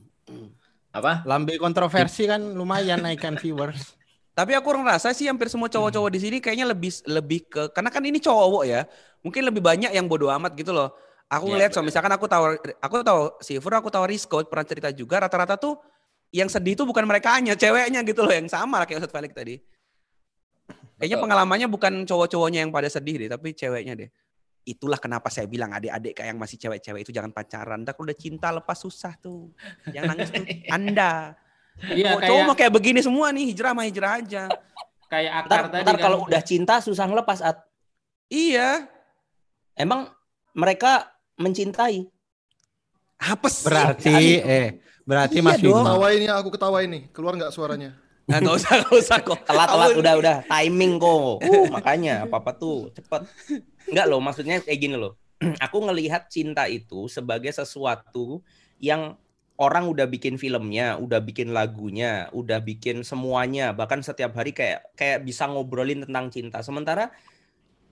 Apa? 0.97 1.21
Lambe 1.29 1.61
kontroversi 1.61 2.25
kan 2.25 2.41
lumayan 2.41 3.05
naikkan 3.05 3.37
viewers. 3.37 3.93
Tapi 4.33 4.57
aku 4.57 4.73
ngerasa 4.73 5.13
sih 5.13 5.29
hampir 5.29 5.53
semua 5.53 5.69
cowok-cowok 5.69 6.09
di 6.13 6.21
sini 6.21 6.37
kayaknya 6.41 6.73
lebih 6.73 6.93
lebih 7.05 7.45
ke 7.45 7.63
karena 7.77 7.93
kan 7.93 8.01
ini 8.09 8.25
cowok 8.25 8.65
ya. 8.65 8.89
Mungkin 9.21 9.45
lebih 9.45 9.61
banyak 9.61 9.93
yang 9.93 10.09
bodoh 10.09 10.33
amat 10.33 10.57
gitu 10.57 10.73
loh. 10.73 10.97
Aku 11.29 11.45
Iya, 11.45 11.53
ngeliat 11.53 11.70
so 11.70 11.81
benar. 11.81 11.87
misalkan 11.91 12.12
aku 12.14 12.27
tahu 12.27 12.45
aku 12.79 12.95
tahu 13.03 13.20
si 13.41 13.59
Fur, 13.59 13.74
aku 13.74 13.91
tahu 13.91 14.05
Rizko 14.07 14.47
pernah 14.47 14.62
cerita 14.62 14.89
juga 14.91 15.18
rata-rata 15.20 15.59
tuh 15.59 15.74
yang 16.31 16.47
sedih 16.47 16.74
tuh 16.74 16.87
bukan 16.87 17.03
mereka 17.03 17.35
hanya 17.35 17.55
ceweknya 17.55 18.03
gitu 18.03 18.22
loh 18.22 18.31
yang 18.31 18.47
sama 18.47 18.79
lah 18.79 18.87
kayak 18.87 19.03
Ustadz 19.03 19.11
Felix 19.12 19.33
tadi. 19.33 19.57
Kayaknya 20.97 21.18
pengalamannya 21.18 21.68
bukan 21.68 21.93
cowok-cowoknya 22.05 22.62
yang 22.62 22.70
pada 22.70 22.87
sedih 22.87 23.20
deh, 23.20 23.29
tapi 23.29 23.53
ceweknya 23.53 23.95
deh. 23.95 24.09
Itulah 24.64 24.97
kenapa 24.97 25.29
saya 25.29 25.45
bilang 25.45 25.70
adik-adik 25.70 26.14
kayak 26.14 26.29
yang 26.31 26.41
masih 26.41 26.57
cewek-cewek 26.57 27.03
itu 27.03 27.12
jangan 27.12 27.31
pacaran. 27.31 27.83
Ntar 27.83 27.93
kalau 27.93 28.07
udah 28.07 28.16
cinta 28.16 28.49
lepas 28.51 28.74
susah 28.77 29.12
tuh. 29.16 29.51
Yang 29.89 30.05
nangis 30.07 30.29
tuh 30.31 30.43
Anda. 30.74 31.37
Iya 31.85 32.16
Cowok- 32.16 32.18
kayak 32.18 32.29
cowok 32.29 32.43
mau 32.45 32.57
kayak 32.57 32.72
begini 32.72 33.01
semua 33.01 33.27
nih, 33.31 33.45
hijrah 33.47 33.72
mah 33.72 33.85
hijrah 33.85 34.12
aja. 34.16 34.43
kayak 35.07 35.33
Ntar, 35.47 35.59
akar 35.59 35.66
tadi 35.70 35.83
ntar 35.85 35.95
kan. 35.95 36.03
kalau 36.03 36.18
udah 36.22 36.43
cinta 36.43 36.74
susah 36.81 37.05
ngelepas. 37.05 37.39
At. 37.41 37.62
Iya. 38.27 38.89
Emang 39.74 40.11
mereka 40.51 41.12
mencintai. 41.37 42.09
Apes. 43.16 43.64
Berarti 43.64 44.41
eh 44.41 44.80
berarti 45.07 45.39
Iya 45.41 45.47
Mas 45.47 45.59
dong. 45.62 45.72
Bima. 45.72 45.82
Ketawain 45.87 46.20
ya, 46.20 46.32
aku 46.37 46.49
ketawain 46.53 46.89
nih. 46.91 47.03
Keluar 47.12 47.32
nggak 47.39 47.53
suaranya? 47.55 47.91
Nah, 48.26 48.43
gak 48.43 48.57
usah, 48.59 48.72
gak 48.82 48.95
usah 48.99 49.18
kok. 49.22 49.39
Telat 49.47 49.68
telat 49.70 49.91
udah 49.95 50.14
udah 50.18 50.37
timing 50.51 50.99
kok. 50.99 51.39
Uh, 51.47 51.70
makanya 51.70 52.26
apa 52.26 52.43
apa 52.43 52.51
tuh 52.59 52.91
cepet. 52.91 53.22
Enggak 53.87 54.07
loh, 54.11 54.18
maksudnya 54.18 54.59
kayak 54.59 54.80
gini 54.82 54.97
loh. 54.99 55.14
Aku 55.64 55.78
ngelihat 55.87 56.26
cinta 56.26 56.66
itu 56.66 57.07
sebagai 57.07 57.55
sesuatu 57.55 58.43
yang 58.82 59.14
orang 59.57 59.87
udah 59.89 60.11
bikin 60.11 60.37
filmnya, 60.37 60.99
udah 60.99 61.22
bikin 61.22 61.55
lagunya, 61.55 62.28
udah 62.34 62.61
bikin 62.61 63.07
semuanya, 63.07 63.72
bahkan 63.72 64.03
setiap 64.03 64.37
hari 64.37 64.53
kayak 64.53 64.84
kayak 64.99 65.22
bisa 65.22 65.47
ngobrolin 65.47 66.05
tentang 66.05 66.28
cinta. 66.28 66.61
Sementara 66.66 67.14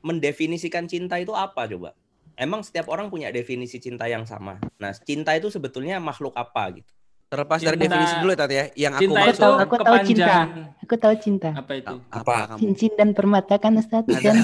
mendefinisikan 0.04 0.90
cinta 0.90 1.16
itu 1.16 1.32
apa 1.32 1.64
coba? 1.70 1.96
Emang 2.34 2.60
setiap 2.60 2.86
orang 2.88 3.06
punya 3.06 3.30
definisi 3.30 3.78
cinta 3.78 4.04
yang 4.04 4.24
sama. 4.24 4.58
Nah, 4.76 4.90
cinta 4.96 5.30
itu 5.32 5.48
sebetulnya 5.48 5.98
makhluk 5.98 6.34
apa 6.34 6.74
gitu? 6.74 6.90
Terlepas 7.24 7.58
dari 7.58 7.74
Cinta- 7.74 7.84
definisi 7.88 8.14
dulu 8.16 8.30
ya 8.30 8.36
Tat 8.36 8.50
ya. 8.52 8.64
Yang 8.76 8.92
aku 8.92 9.00
cinta 9.00 9.14
Aku 9.14 9.24
maksud 9.24 9.40
tahu, 9.40 9.54
aku 9.56 9.74
tahu 9.76 9.96
cinta. 10.04 10.34
Aku 10.76 10.94
tahu 10.96 11.14
cinta. 11.16 11.48
Apa 11.52 11.72
itu? 11.74 11.94
apa 12.08 12.34
kamu? 12.44 12.58
Cincin 12.60 12.92
dan 12.94 13.08
permata 13.10 13.54
kan 13.56 13.72
Ustaz 13.74 14.04
kan? 14.06 14.36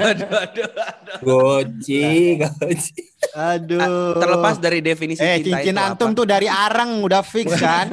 aduh, 0.00 0.26
aduh, 0.32 0.70
aduh. 0.72 1.18
Goci, 1.20 2.02
goci. 2.36 3.02
Aduh. 3.30 4.16
Terlepas 4.16 4.56
dari 4.56 4.80
definisi 4.80 5.20
Eh, 5.20 5.38
cinta 5.38 5.60
cincin 5.60 5.76
itu 5.76 5.82
antum 5.84 6.08
apa? 6.08 6.16
tuh 6.16 6.26
dari 6.26 6.48
arang 6.48 6.90
udah 7.00 7.22
fix 7.22 7.46
kan? 7.60 7.86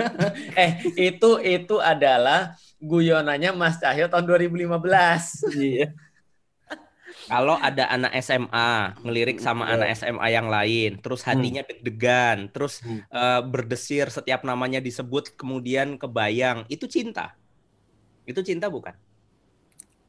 Eh, 0.56 0.72
itu 0.96 1.30
itu 1.38 1.76
adalah 1.78 2.54
guyonannya 2.80 3.52
Mas 3.52 3.78
Cahyo 3.78 4.08
tahun 4.08 4.26
2015. 4.26 5.46
Iya. 5.54 5.94
Kalau 7.28 7.60
ada 7.60 7.92
anak 7.92 8.16
SMA 8.18 8.72
ngelirik 9.04 9.38
sama 9.38 9.68
anak 9.68 9.92
SMA 9.94 10.28
yang 10.32 10.48
lain, 10.48 10.96
terus 11.04 11.22
hatinya 11.22 11.60
deg-degan, 11.62 12.48
terus 12.50 12.80
Hmm. 12.80 13.04
eh, 13.04 13.42
berdesir 13.44 14.08
setiap 14.08 14.48
namanya 14.48 14.80
disebut, 14.80 15.36
kemudian 15.36 16.00
kebayang, 16.00 16.64
itu 16.72 16.88
cinta. 16.88 17.36
Itu 18.24 18.40
cinta 18.42 18.72
bukan? 18.72 18.96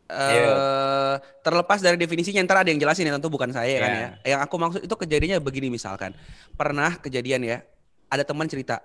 eh 0.08 1.14
terlepas 1.44 1.84
dari 1.84 2.00
definisinya 2.00 2.40
ntar 2.48 2.64
ada 2.64 2.72
yang 2.72 2.80
jelasin 2.80 3.04
ya 3.04 3.12
tentu 3.20 3.28
bukan 3.28 3.52
saya 3.52 3.76
kan 3.76 3.90
Ya. 3.92 4.00
ya. 4.00 4.08
Yang 4.32 4.40
aku 4.48 4.54
maksud 4.56 4.80
itu 4.80 4.94
kejadiannya 4.96 5.38
begini 5.44 5.68
misalkan. 5.68 6.16
Pernah 6.56 6.96
kejadian 6.96 7.44
ya, 7.44 7.60
ada 8.08 8.24
teman 8.24 8.48
cerita 8.48 8.80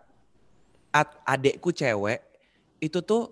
"Ad- 0.91 1.23
adekku 1.23 1.71
cewek 1.71 2.19
itu 2.84 2.99
tuh 2.99 3.31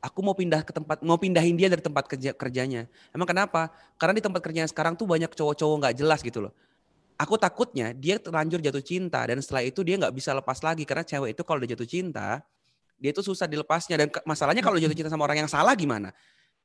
aku 0.00 0.20
mau 0.24 0.34
pindah 0.34 0.64
ke 0.64 0.72
tempat 0.72 1.04
mau 1.04 1.20
pindahin 1.20 1.54
dia 1.54 1.68
dari 1.68 1.84
tempat 1.84 2.08
kerja 2.08 2.32
kerjanya. 2.32 2.88
Emang 3.12 3.28
kenapa? 3.28 3.68
Karena 4.00 4.16
di 4.16 4.24
tempat 4.24 4.40
kerjanya 4.40 4.68
sekarang 4.68 4.96
tuh 4.96 5.04
banyak 5.06 5.30
cowok-cowok 5.32 5.76
nggak 5.86 5.94
jelas 6.00 6.20
gitu 6.24 6.48
loh. 6.48 6.52
Aku 7.20 7.36
takutnya 7.36 7.92
dia 7.92 8.16
terlanjur 8.16 8.64
jatuh 8.64 8.80
cinta 8.80 9.20
dan 9.28 9.38
setelah 9.44 9.60
itu 9.60 9.84
dia 9.84 10.00
nggak 10.00 10.14
bisa 10.16 10.32
lepas 10.32 10.64
lagi 10.64 10.88
karena 10.88 11.04
cewek 11.04 11.36
itu 11.36 11.42
kalau 11.44 11.60
udah 11.60 11.70
jatuh 11.76 11.88
cinta 11.88 12.40
dia 13.00 13.10
itu 13.12 13.24
susah 13.24 13.48
dilepasnya 13.48 13.96
dan 13.96 14.08
masalahnya 14.28 14.60
kalau 14.60 14.76
jatuh 14.76 14.96
cinta 14.96 15.12
sama 15.12 15.24
orang 15.28 15.44
yang 15.44 15.50
salah 15.52 15.72
gimana? 15.76 16.12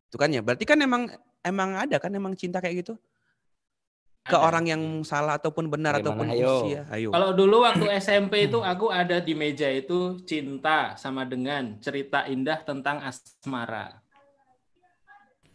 Itu 0.08 0.16
kan 0.16 0.32
ya. 0.32 0.40
Berarti 0.40 0.64
kan 0.64 0.80
emang 0.80 1.12
emang 1.44 1.76
ada 1.76 2.00
kan 2.00 2.12
emang 2.12 2.36
cinta 2.40 2.64
kayak 2.64 2.88
gitu? 2.88 2.96
Ke 4.26 4.34
Ada. 4.34 4.42
orang 4.42 4.66
yang 4.66 4.82
salah 5.06 5.38
ataupun 5.38 5.70
benar 5.70 6.02
Bagaimana? 6.02 6.02
ataupun 6.02 6.28
Ayo. 6.34 6.54
usia. 6.66 6.82
Ayo. 6.90 7.14
Kalau 7.14 7.30
dulu 7.38 7.62
waktu 7.62 7.86
SMP 7.96 8.50
itu 8.50 8.58
aku 8.58 8.90
ada 8.90 9.22
di 9.22 9.38
meja 9.38 9.70
itu 9.70 10.18
cinta 10.26 10.98
sama 10.98 11.22
dengan 11.24 11.78
cerita 11.78 12.26
indah 12.26 12.58
tentang 12.66 13.06
asmara. 13.06 14.02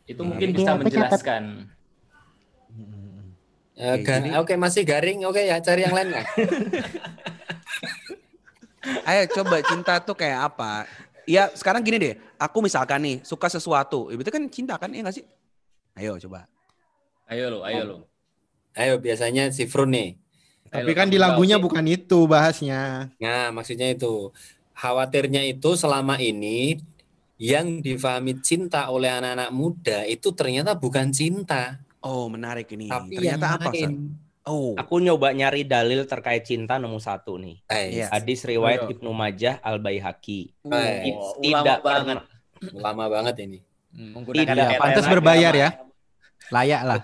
Itu 0.06 0.22
mungkin 0.22 0.50
Iya, 0.50 0.56
bisa 0.56 0.70
catat. 0.70 0.80
menjelaskan. 0.86 1.42
Ya, 3.74 3.96
Oke, 3.98 4.14
Oke, 4.38 4.54
masih 4.54 4.86
garing. 4.86 5.26
Oke 5.26 5.42
ya, 5.42 5.58
cari 5.58 5.82
yang 5.82 5.94
lain 5.96 6.14
kan. 6.14 6.24
Ayo 9.02 9.22
coba 9.34 9.56
cinta 9.60 9.98
tuh 9.98 10.14
kayak 10.14 10.46
apa? 10.46 10.86
Ya 11.26 11.50
sekarang 11.52 11.82
gini 11.82 11.98
deh, 11.98 12.14
aku 12.38 12.62
misalkan 12.62 13.02
nih 13.02 13.16
suka 13.22 13.46
sesuatu, 13.46 14.08
itu 14.08 14.30
kan 14.30 14.42
cinta 14.46 14.74
kan, 14.78 14.88
ya 14.90 15.02
nggak 15.02 15.14
sih? 15.14 15.24
Ayo 15.94 16.16
coba. 16.18 16.46
Ayo 17.26 17.50
lo, 17.50 17.58
ayo 17.62 17.82
lo. 17.84 17.96
Ayo, 18.72 18.98
biasanya 18.98 19.50
si 19.50 19.66
Frun 19.66 19.90
nih. 19.90 20.10
Tapi 20.70 20.94
kan 20.94 21.10
di 21.10 21.18
lagunya 21.18 21.58
bukan 21.58 21.82
itu 21.82 22.30
bahasnya. 22.30 23.10
Nah, 23.18 23.50
maksudnya 23.50 23.90
itu. 23.90 24.30
Khawatirnya 24.72 25.44
itu 25.44 25.74
selama 25.74 26.16
ini 26.16 26.78
yang 27.36 27.82
difahami 27.82 28.38
cinta 28.40 28.88
oleh 28.88 29.10
anak-anak 29.10 29.50
muda 29.50 29.98
itu 30.06 30.30
ternyata 30.32 30.72
bukan 30.78 31.10
cinta. 31.10 31.82
Oh 32.00 32.30
menarik 32.30 32.70
ini. 32.72 32.88
Tapi 32.88 33.12
Ternyata 33.12 33.44
yang 33.44 33.56
apa? 33.60 33.70
Lain. 33.72 33.92
Oh, 34.40 34.72
Aku 34.72 35.04
nyoba 35.04 35.36
nyari 35.36 35.68
dalil 35.68 36.08
terkait 36.08 36.48
cinta 36.48 36.80
nemu 36.80 36.96
satu 36.96 37.36
nih. 37.36 37.60
Eh, 37.68 38.00
Iya. 38.00 38.06
Hadis 38.08 38.40
riwayat 38.42 38.88
Ayo. 38.88 38.96
Ibnu 38.96 39.10
Majah 39.12 39.60
Al 39.60 39.76
Baihaqi. 39.78 40.48
eh, 40.64 41.12
Oh, 41.12 41.36
Tidak 41.36 41.60
ulama 41.60 41.76
banget. 41.84 42.16
lama 42.72 43.04
banget 43.10 43.34
ini. 43.44 43.58
Menggunakan 43.92 44.54
Tidak, 44.56 44.80
Pantas 44.80 45.06
berbayar 45.10 45.52
ya. 45.52 45.68
Layak 46.48 46.82
lah. 46.88 47.00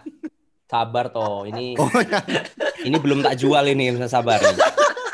Sabar 0.66 1.14
toh, 1.14 1.46
ini 1.46 1.74
Oh, 1.80 1.86
ya. 1.90 2.20
ini 2.82 2.96
belum 2.98 3.22
tak 3.22 3.38
jual 3.38 3.62
ini, 3.66 3.94
bisa 3.94 4.10
sabar. 4.10 4.42
nih. 4.42 4.58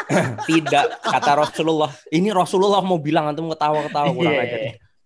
Tidak 0.48 0.86
kata 1.00 1.32
Rasulullah. 1.38 1.88
Ini 2.08 2.32
Rasulullah 2.32 2.80
mau 2.80 3.00
bilang 3.00 3.32
antum 3.32 3.48
ketawa-ketawa 3.48 4.12
kurang 4.12 4.32
Iya. 4.32 4.44
aja. 4.44 4.58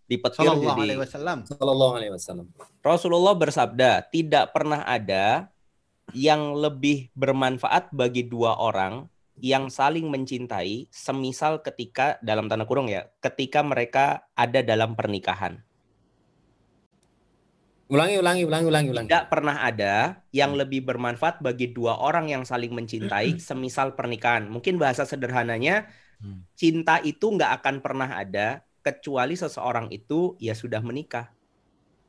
Dipetir 0.07 0.38
Sallallahu 0.38 0.70
jadi. 0.70 0.82
alaihi 0.86 1.01
wasallam. 1.03 1.38
Sallallahu 1.44 1.92
alaihi 1.99 2.12
wasallam. 2.14 2.47
Rasulullah 2.78 3.34
bersabda, 3.34 3.90
tidak 4.07 4.55
pernah 4.55 4.86
ada 4.86 5.51
yang 6.14 6.55
lebih 6.55 7.11
bermanfaat 7.12 7.90
bagi 7.90 8.22
dua 8.22 8.55
orang 8.55 9.11
yang 9.36 9.66
saling 9.66 10.07
mencintai, 10.07 10.86
semisal 10.88 11.59
ketika 11.61 12.22
dalam 12.22 12.47
tanda 12.47 12.62
kurung 12.64 12.86
ya, 12.86 13.11
ketika 13.18 13.66
mereka 13.66 14.30
ada 14.32 14.62
dalam 14.62 14.94
pernikahan. 14.94 15.59
Ulangi, 17.87 18.18
ulangi, 18.18 18.43
ulangi, 18.43 18.66
ulangi, 18.66 18.89
ulangi. 18.91 19.07
Tidak 19.07 19.30
pernah 19.30 19.62
ada 19.62 20.18
yang 20.34 20.59
lebih 20.59 20.82
bermanfaat 20.82 21.39
bagi 21.39 21.70
dua 21.70 22.03
orang 22.03 22.26
yang 22.26 22.43
saling 22.43 22.74
mencintai, 22.74 23.39
semisal 23.39 23.95
pernikahan. 23.95 24.51
Mungkin 24.51 24.74
bahasa 24.74 25.07
sederhananya, 25.07 25.87
cinta 26.59 26.99
itu 27.05 27.30
nggak 27.30 27.62
akan 27.62 27.84
pernah 27.84 28.11
ada 28.18 28.66
kecuali 28.82 29.39
seseorang 29.39 29.87
itu 29.95 30.34
ya 30.43 30.59
sudah 30.59 30.82
menikah. 30.82 31.36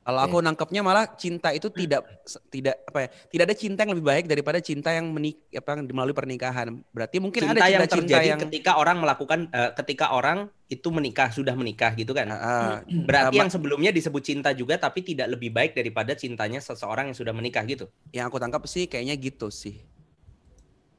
Kalau 0.08 0.24
aku 0.24 0.39
nangkepnya 0.39 0.80
malah 0.88 1.03
cinta 1.20 1.51
itu 1.51 1.68
tidak 1.68 2.08
tidak 2.47 2.80
apa 2.88 2.99
ya? 3.03 3.08
Tidak 3.28 3.43
ada 3.43 3.55
cinta 3.60 3.84
yang 3.84 3.91
lebih 3.91 4.08
baik 4.08 4.26
daripada 4.32 4.64
cinta 4.64 4.95
yang 4.95 5.12
menik 5.12 5.51
apa 5.51 5.76
yang 5.76 5.84
melalui 5.91 6.16
pernikahan. 6.16 6.80
Berarti 6.95 7.20
mungkin 7.20 7.43
cinta 7.43 7.60
ada 7.60 7.68
yang 7.68 7.84
cinta-cinta 7.84 8.16
terjadi 8.16 8.28
yang 8.32 8.39
ketika 8.47 8.72
orang 8.80 9.03
melakukan 9.03 9.51
eh, 9.51 9.76
ketika 9.76 10.16
orang 10.16 10.47
itu 10.72 10.88
menikah 10.95 11.28
sudah 11.28 11.55
menikah 11.60 11.91
gitu 11.95 12.16
kan 12.16 12.28
Ah, 12.32 12.84
berarti 12.88 13.36
ah, 13.36 13.39
yang 13.43 13.51
sebelumnya 13.51 13.91
disebut 13.91 14.24
cinta 14.24 14.55
juga 14.55 14.80
tapi 14.80 15.03
tidak 15.03 15.28
lebih 15.36 15.51
baik 15.51 15.76
daripada 15.76 16.16
cintanya 16.16 16.64
seseorang 16.64 17.12
yang 17.12 17.18
sudah 17.20 17.36
menikah 17.36 17.64
gitu 17.68 17.91
yang 18.16 18.32
aku 18.32 18.39
tangkap 18.39 18.64
sih 18.64 18.88
kayaknya 18.88 19.20
gitu 19.20 19.51
sih. 19.51 19.84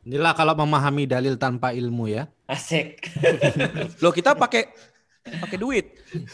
Inilah 0.05 0.37
kalau 0.37 0.53
memahami 0.53 1.09
dalil 1.09 1.41
tanpa 1.41 1.73
ilmu 1.73 2.13
ya. 2.13 2.29
Asik. 2.49 3.09
Loh 4.05 4.13
kita 4.13 4.33
pakai 4.37 4.69
pakai 5.37 5.59
duit. 5.61 5.85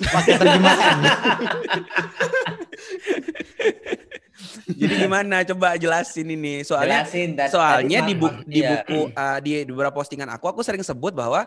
Pakai 0.07 0.33
terjemahan. 0.39 0.99
Jadi 4.75 4.95
gimana? 5.07 5.43
Coba 5.47 5.75
jelasin 5.79 6.29
ini. 6.31 6.63
Soalnya 6.63 7.03
Jelasin, 7.07 7.29
dan- 7.39 7.51
soalnya 7.51 7.99
di, 8.05 8.15
bu- 8.15 8.43
di 8.45 8.61
dia. 8.61 8.83
buku 8.85 9.11
uh, 9.15 9.39
di 9.41 9.65
beberapa 9.67 9.95
postingan 9.95 10.29
aku 10.31 10.51
aku 10.51 10.61
sering 10.61 10.83
sebut 10.83 11.15
bahwa 11.15 11.47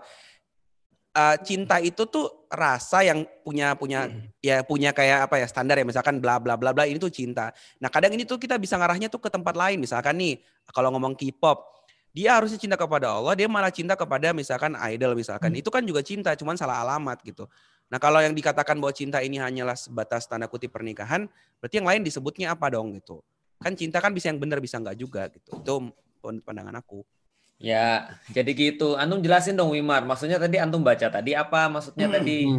uh, 1.14 1.36
cinta 1.44 1.78
itu 1.84 2.08
tuh 2.08 2.48
rasa 2.48 3.04
yang 3.04 3.28
punya 3.44 3.76
punya 3.76 4.08
ya 4.40 4.64
punya 4.64 4.96
kayak 4.96 5.28
apa 5.28 5.36
ya 5.44 5.48
standar 5.52 5.76
ya 5.76 5.86
misalkan 5.86 6.24
bla 6.24 6.40
bla 6.40 6.56
bla 6.56 6.72
bla 6.72 6.88
ini 6.88 6.98
tuh 6.98 7.12
cinta. 7.12 7.52
Nah, 7.84 7.90
kadang 7.92 8.16
ini 8.16 8.24
tuh 8.24 8.40
kita 8.40 8.56
bisa 8.56 8.80
ngarahnya 8.80 9.12
tuh 9.12 9.20
ke 9.20 9.30
tempat 9.30 9.54
lain 9.54 9.84
misalkan 9.84 10.16
nih 10.18 10.40
kalau 10.72 10.92
ngomong 10.96 11.16
K-pop 11.16 11.77
dia 12.18 12.34
harusnya 12.34 12.58
cinta 12.58 12.74
kepada 12.74 13.14
Allah, 13.14 13.38
dia 13.38 13.46
malah 13.46 13.70
cinta 13.70 13.94
kepada 13.94 14.34
misalkan 14.34 14.74
idol 14.90 15.14
misalkan. 15.14 15.54
Itu 15.54 15.70
kan 15.70 15.86
juga 15.86 16.02
cinta, 16.02 16.34
cuman 16.34 16.58
salah 16.58 16.82
alamat 16.82 17.22
gitu. 17.22 17.46
Nah, 17.94 18.02
kalau 18.02 18.18
yang 18.18 18.34
dikatakan 18.34 18.74
bahwa 18.82 18.90
cinta 18.90 19.22
ini 19.22 19.38
hanyalah 19.38 19.78
sebatas 19.78 20.26
tanda 20.26 20.50
kutip 20.50 20.74
pernikahan, 20.74 21.30
berarti 21.62 21.78
yang 21.78 21.86
lain 21.86 22.02
disebutnya 22.02 22.58
apa 22.58 22.74
dong 22.74 22.98
gitu. 22.98 23.22
Kan 23.62 23.78
cinta 23.78 24.02
kan 24.02 24.18
bisa 24.18 24.34
yang 24.34 24.42
benar 24.42 24.58
bisa 24.58 24.82
enggak 24.82 24.98
juga 24.98 25.30
gitu. 25.30 25.62
Itu 25.62 25.94
pandangan 26.42 26.74
aku. 26.82 27.06
Ya, 27.62 28.10
jadi 28.34 28.50
gitu. 28.50 28.98
Antum 28.98 29.22
jelasin 29.22 29.54
dong 29.54 29.70
Wimar. 29.78 30.02
Maksudnya 30.02 30.42
tadi 30.42 30.58
antum 30.58 30.82
baca 30.82 31.14
tadi 31.14 31.38
apa 31.38 31.70
maksudnya 31.70 32.10
tadi? 32.10 32.50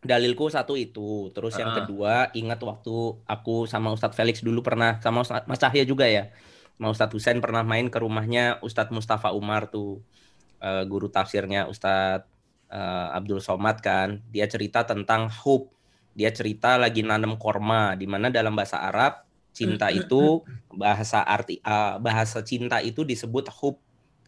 dalilku 0.00 0.48
satu 0.48 0.80
itu 0.80 1.28
terus 1.36 1.52
yang 1.60 1.76
Ah. 1.76 1.84
kedua 1.84 2.12
ingat 2.32 2.56
waktu 2.64 3.20
aku 3.28 3.68
sama 3.68 3.92
Ustadz 3.92 4.16
Felix 4.16 4.40
dulu 4.40 4.64
pernah 4.64 4.96
sama 5.04 5.20
Ustadz 5.20 5.44
Mas 5.44 5.60
Cahya 5.60 5.84
juga 5.84 6.08
ya 6.08 6.32
sama 6.80 6.96
Ustadz 6.96 7.12
Husain 7.12 7.44
pernah 7.44 7.60
main 7.60 7.92
ke 7.92 8.00
rumahnya 8.00 8.56
Ustadz 8.64 8.88
Mustafa 8.88 9.36
Umar 9.36 9.68
tuh 9.68 10.00
eh, 10.64 10.88
guru 10.88 11.12
tafsirnya 11.12 11.68
Ustadz 11.68 12.24
eh, 12.72 13.16
Abdul 13.20 13.44
Somad 13.44 13.84
kan. 13.84 14.24
Dia 14.32 14.48
cerita 14.48 14.88
tentang 14.88 15.28
hub. 15.44 15.68
Dia 16.16 16.32
cerita 16.32 16.80
lagi 16.80 17.04
nanam 17.04 17.36
korma 17.36 17.92
di 18.00 18.08
mana 18.08 18.32
dalam 18.32 18.56
bahasa 18.56 18.80
Arab 18.80 19.28
cinta 19.52 19.92
itu 19.92 20.40
bahasa 20.72 21.20
arti 21.20 21.60
eh, 21.60 21.94
bahasa 22.00 22.40
cinta 22.40 22.80
itu 22.80 23.04
disebut 23.04 23.52
hub. 23.60 23.76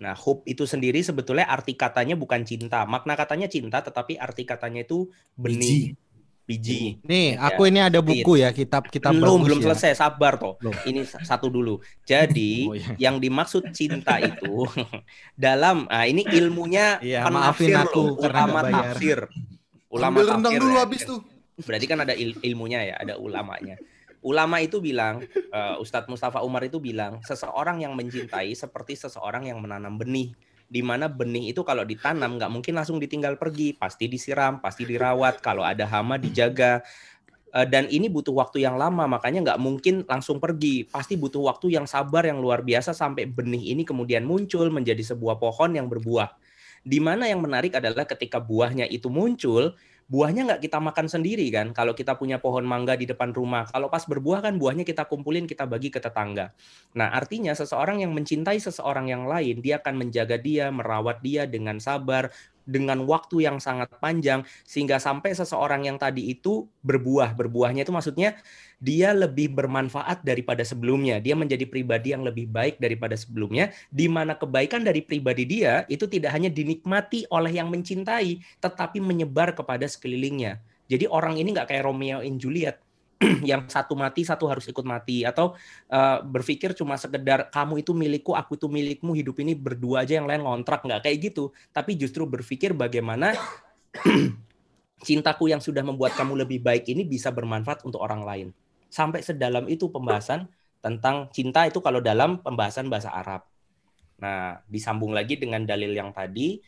Nah, 0.05 0.13
hub 0.13 0.45
itu 0.45 0.69
sendiri 0.69 1.01
sebetulnya 1.01 1.49
arti 1.49 1.73
katanya 1.73 2.21
bukan 2.21 2.45
cinta. 2.45 2.85
Makna 2.85 3.17
katanya 3.17 3.49
cinta, 3.49 3.81
tetapi 3.81 4.21
arti 4.21 4.45
katanya 4.45 4.85
itu 4.85 5.09
benih. 5.41 5.97
Biji. 6.43 6.99
Nih, 7.03 7.35
Ya. 7.35 7.47
aku 7.47 7.65
ini 7.65 7.79
ada 7.79 7.99
buku 7.99 8.37
ya, 8.37 8.51
kitab 8.51 8.87
kitab 8.87 9.15
belum 9.15 9.41
bagus 9.41 9.47
belum 9.47 9.59
ya. 9.59 9.65
selesai 9.71 9.93
sabar 9.97 10.35
toh 10.35 10.59
Belum. 10.59 10.75
ini 10.85 11.01
sa- 11.03 11.23
satu 11.23 11.47
dulu 11.47 11.79
jadi 12.03 12.53
Oh, 12.69 12.75
iya. 12.75 12.99
yang 13.01 13.17
dimaksud 13.17 13.71
cinta 13.71 14.19
itu 14.19 14.67
dalam 15.39 15.87
ah 15.87 16.03
ini 16.03 16.27
ilmunya 16.27 16.99
Iya, 16.99 17.23
penafsir 17.23 17.71
maafin 17.71 17.79
aku 17.79 18.03
loh, 18.05 18.21
ulama 18.21 18.61
tafsir 18.65 19.19
ulama 19.89 20.17
Ambil 20.19 20.27
rendang 20.29 20.43
tafsir 20.51 20.61
dulu 20.61 20.75
ya. 20.75 20.83
habis 20.83 21.01
tuh. 21.05 21.21
berarti 21.59 21.87
kan 21.87 21.99
ada 22.01 22.13
il- 22.13 22.41
ilmunya 22.41 22.81
ya 22.83 22.95
ada 22.99 23.15
ulamanya 23.17 23.77
ulama 24.21 24.59
itu 24.59 24.79
bilang 24.79 25.23
eh, 25.29 25.75
Ustadz 25.79 26.07
Mustafa 26.07 26.41
Umar 26.41 26.63
itu 26.63 26.79
bilang 26.79 27.23
seseorang 27.23 27.79
yang 27.79 27.93
mencintai 27.93 28.51
seperti 28.53 28.97
seseorang 28.97 29.47
yang 29.47 29.59
menanam 29.59 29.95
benih 29.95 30.33
di 30.73 30.81
mana 30.81 31.05
benih 31.05 31.53
itu 31.53 31.61
kalau 31.61 31.85
ditanam 31.85 32.41
nggak 32.41 32.49
mungkin 32.49 32.73
langsung 32.81 32.97
ditinggal 32.97 33.37
pergi. 33.37 33.77
Pasti 33.77 34.09
disiram 34.09 34.65
pasti 34.65 34.89
dirawat 34.89 35.45
kalau 35.45 35.61
ada 35.61 35.85
hama 35.85 36.17
dijaga. 36.17 36.81
Eh, 37.53 37.69
dan 37.69 37.85
ini 37.93 38.09
butuh 38.09 38.33
waktu 38.33 38.65
yang 38.65 38.81
lama 38.81 39.05
makanya 39.05 39.53
nggak 39.53 39.61
mungkin 39.61 40.09
langsung 40.09 40.41
pergi. 40.41 40.89
Pasti 40.89 41.21
butuh 41.21 41.45
waktu 41.45 41.77
yang 41.77 41.85
sabar 41.85 42.25
yang 42.25 42.41
luar 42.41 42.65
biasa 42.65 42.97
sampai 42.97 43.29
benih 43.29 43.77
ini 43.77 43.85
kemudian 43.85 44.25
muncul 44.25 44.73
menjadi 44.73 45.05
sebuah 45.13 45.37
pohon 45.37 45.77
yang 45.77 45.93
berbuah. 45.93 46.33
Di 46.83 46.99
mana 46.99 47.29
yang 47.29 47.45
menarik 47.45 47.77
adalah 47.77 48.09
ketika 48.09 48.41
buahnya 48.41 48.89
itu 48.89 49.13
muncul 49.13 49.77
buahnya 50.09 50.43
nggak 50.49 50.63
kita 50.65 50.79
makan 50.79 51.07
sendiri 51.07 51.47
kan? 51.53 51.71
Kalau 51.71 51.93
kita 51.93 52.19
punya 52.19 52.41
pohon 52.41 52.67
mangga 52.67 52.99
di 52.99 53.07
depan 53.07 53.31
rumah. 53.31 53.69
Kalau 53.71 53.91
pas 53.91 54.03
berbuah 54.07 54.43
kan 54.43 54.57
buahnya 54.57 54.83
kita 54.83 55.07
kumpulin 55.07 55.47
kita 55.47 55.69
bagi 55.69 55.93
ke 55.93 56.01
tetangga. 56.01 56.55
Nah 56.99 57.13
artinya 57.13 57.53
seseorang 57.53 58.03
yang 58.03 58.17
mencintai 58.17 58.59
seseorang 58.59 59.11
yang 59.13 59.29
lain 59.29 59.61
dia 59.63 59.79
akan 59.79 60.07
menjaga 60.07 60.39
dia 60.39 60.73
merawat 60.73 61.21
dia 61.21 61.47
dengan 61.47 61.79
sabar 61.79 62.33
dengan 62.63 63.03
waktu 63.09 63.47
yang 63.47 63.59
sangat 63.59 63.91
panjang 63.99 64.47
sehingga 64.63 65.03
sampai 65.03 65.35
seseorang 65.35 65.87
yang 65.87 65.99
tadi 65.99 66.31
itu 66.31 66.67
berbuah. 66.83 67.35
Berbuahnya 67.35 67.83
itu 67.83 67.93
maksudnya 67.95 68.39
dia 68.83 69.15
lebih 69.15 69.55
bermanfaat 69.55 70.23
daripada 70.27 70.63
sebelumnya. 70.67 71.23
Dia 71.23 71.35
menjadi 71.39 71.67
pribadi 71.67 72.15
yang 72.15 72.27
lebih 72.27 72.51
baik 72.51 72.79
daripada 72.79 73.19
sebelumnya 73.19 73.71
di 73.91 74.07
mana 74.07 74.35
kebaikan 74.39 74.83
dari 74.83 75.03
pribadi 75.03 75.47
dia 75.47 75.87
itu 75.87 76.07
tidak 76.07 76.35
hanya 76.35 76.51
dinikmati 76.51 77.27
oleh 77.31 77.53
yang 77.55 77.71
mencintai 77.71 78.43
tetapi 78.63 78.99
menyebar 79.03 79.55
kepada 79.55 79.87
sekelilingnya. 79.87 80.59
Jadi 80.91 81.09
orang 81.09 81.41
ini 81.41 81.57
nggak 81.57 81.73
kayak 81.73 81.87
Romeo 81.89 82.21
and 82.21 82.37
Juliet 82.43 82.83
yang 83.51 83.67
satu 83.71 83.95
mati 83.95 84.27
satu 84.27 84.51
harus 84.51 84.67
ikut 84.67 84.83
mati. 84.83 85.23
Atau 85.23 85.55
eh, 85.91 86.19
berpikir 86.23 86.75
cuma 86.75 86.99
sekedar 86.99 87.49
kamu 87.49 87.83
itu 87.83 87.93
milikku 87.95 88.35
aku 88.35 88.59
itu 88.59 88.67
milikmu 88.67 89.15
hidup 89.15 89.39
ini 89.43 89.55
berdua 89.55 90.03
aja 90.03 90.19
yang 90.19 90.27
lain 90.27 90.43
ngontrak. 90.43 90.83
Nggak 90.83 91.07
kayak 91.07 91.19
gitu. 91.33 91.55
Tapi 91.71 91.95
justru 91.97 92.27
berpikir 92.27 92.75
bagaimana 92.75 93.35
cintaku 95.07 95.51
yang 95.51 95.59
sudah 95.59 95.83
membuat 95.83 96.15
kamu 96.15 96.47
lebih 96.47 96.63
baik 96.63 96.87
ini 96.91 97.03
bisa 97.03 97.35
bermanfaat 97.35 97.83
untuk 97.83 98.03
orang 98.03 98.23
lain. 98.23 98.49
Sampai 98.93 99.25
sedalam 99.25 99.67
itu 99.67 99.89
pembahasan 99.91 100.47
tentang 100.83 101.31
cinta 101.31 101.67
itu 101.67 101.79
kalau 101.79 102.03
dalam 102.03 102.43
pembahasan 102.43 102.91
bahasa 102.91 103.15
Arab. 103.15 103.47
Nah 104.23 104.63
disambung 104.71 105.15
lagi 105.15 105.39
dengan 105.39 105.67
dalil 105.67 105.91
yang 105.95 106.15
tadi 106.15 106.59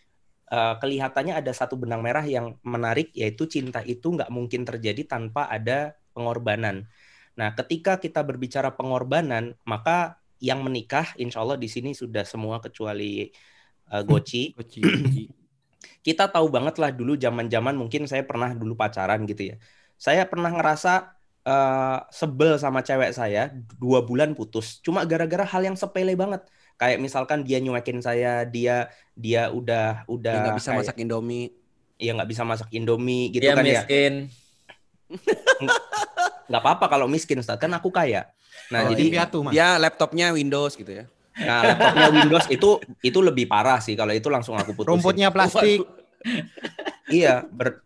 eh, 0.51 0.75
kelihatannya 0.79 1.35
ada 1.39 1.53
satu 1.55 1.79
benang 1.79 2.03
merah 2.03 2.27
yang 2.27 2.59
menarik 2.67 3.15
yaitu 3.15 3.47
cinta 3.47 3.83
itu 3.87 4.15
nggak 4.15 4.31
mungkin 4.31 4.67
terjadi 4.67 5.07
tanpa 5.07 5.47
ada 5.47 5.95
pengorbanan. 6.15 6.87
Nah, 7.35 7.53
ketika 7.59 7.99
kita 7.99 8.23
berbicara 8.23 8.71
pengorbanan, 8.73 9.59
maka 9.67 10.23
yang 10.39 10.63
menikah, 10.63 11.11
insya 11.19 11.43
Allah 11.43 11.59
di 11.59 11.67
sini 11.67 11.91
sudah 11.91 12.23
semua 12.23 12.63
kecuali 12.63 13.27
eh, 13.91 14.03
Goci. 14.07 14.55
kita 16.07 16.29
tahu 16.33 16.49
banget 16.49 16.77
lah 16.81 16.91
dulu 16.93 17.17
zaman-zaman 17.17 17.77
mungkin 17.77 18.05
saya 18.09 18.25
pernah 18.25 18.53
dulu 18.55 18.79
pacaran 18.79 19.25
gitu 19.27 19.53
ya. 19.53 19.57
Saya 19.99 20.25
pernah 20.31 20.53
ngerasa 20.55 21.11
eh, 21.45 21.99
sebel 22.15 22.57
sama 22.61 22.81
cewek 22.87 23.11
saya 23.13 23.51
dua 23.77 24.01
bulan 24.05 24.33
putus, 24.39 24.79
cuma 24.81 25.03
gara-gara 25.05 25.45
hal 25.45 25.63
yang 25.67 25.77
sepele 25.77 26.15
banget. 26.15 26.47
Kayak 26.75 26.99
misalkan 27.03 27.47
dia 27.47 27.63
nyuekin 27.63 28.03
saya, 28.03 28.43
dia 28.47 28.91
dia 29.15 29.47
udah 29.51 30.03
udah 30.11 30.35
Dia 30.35 30.43
nggak 30.51 30.59
bisa 30.59 30.71
kayak- 30.75 30.81
masak 30.87 30.97
Indomie. 31.03 31.49
Iya 31.95 32.11
nggak 32.19 32.31
bisa 32.35 32.43
masak 32.43 32.69
Indomie 32.75 33.31
gitu 33.31 33.47
Dia 33.47 33.55
kan 33.55 33.63
ya. 33.65 33.87
Nggak 36.49 36.61
apa-apa 36.61 36.87
kalau 36.91 37.07
miskin 37.09 37.41
Ustaz, 37.41 37.57
kan 37.57 37.73
aku 37.73 37.89
kaya. 37.89 38.29
Nah, 38.69 38.87
Oh, 38.87 38.91
jadi 38.93 39.03
iya. 39.11 39.27
dia 39.51 39.69
laptopnya 39.81 40.33
Windows 40.33 40.77
gitu 40.77 40.93
ya. 40.93 41.05
Nah, 41.35 41.75
laptopnya 41.75 42.09
Windows 42.15 42.47
itu 42.53 42.71
itu 43.03 43.19
lebih 43.19 43.51
parah 43.51 43.83
sih 43.83 43.99
kalau 43.99 44.15
itu 44.15 44.31
langsung 44.31 44.55
aku 44.55 44.77
putusin. 44.77 45.01
Rumputnya 45.01 45.29
plastik. 45.35 45.83
iya, 47.11 47.45
ber... 47.49 47.83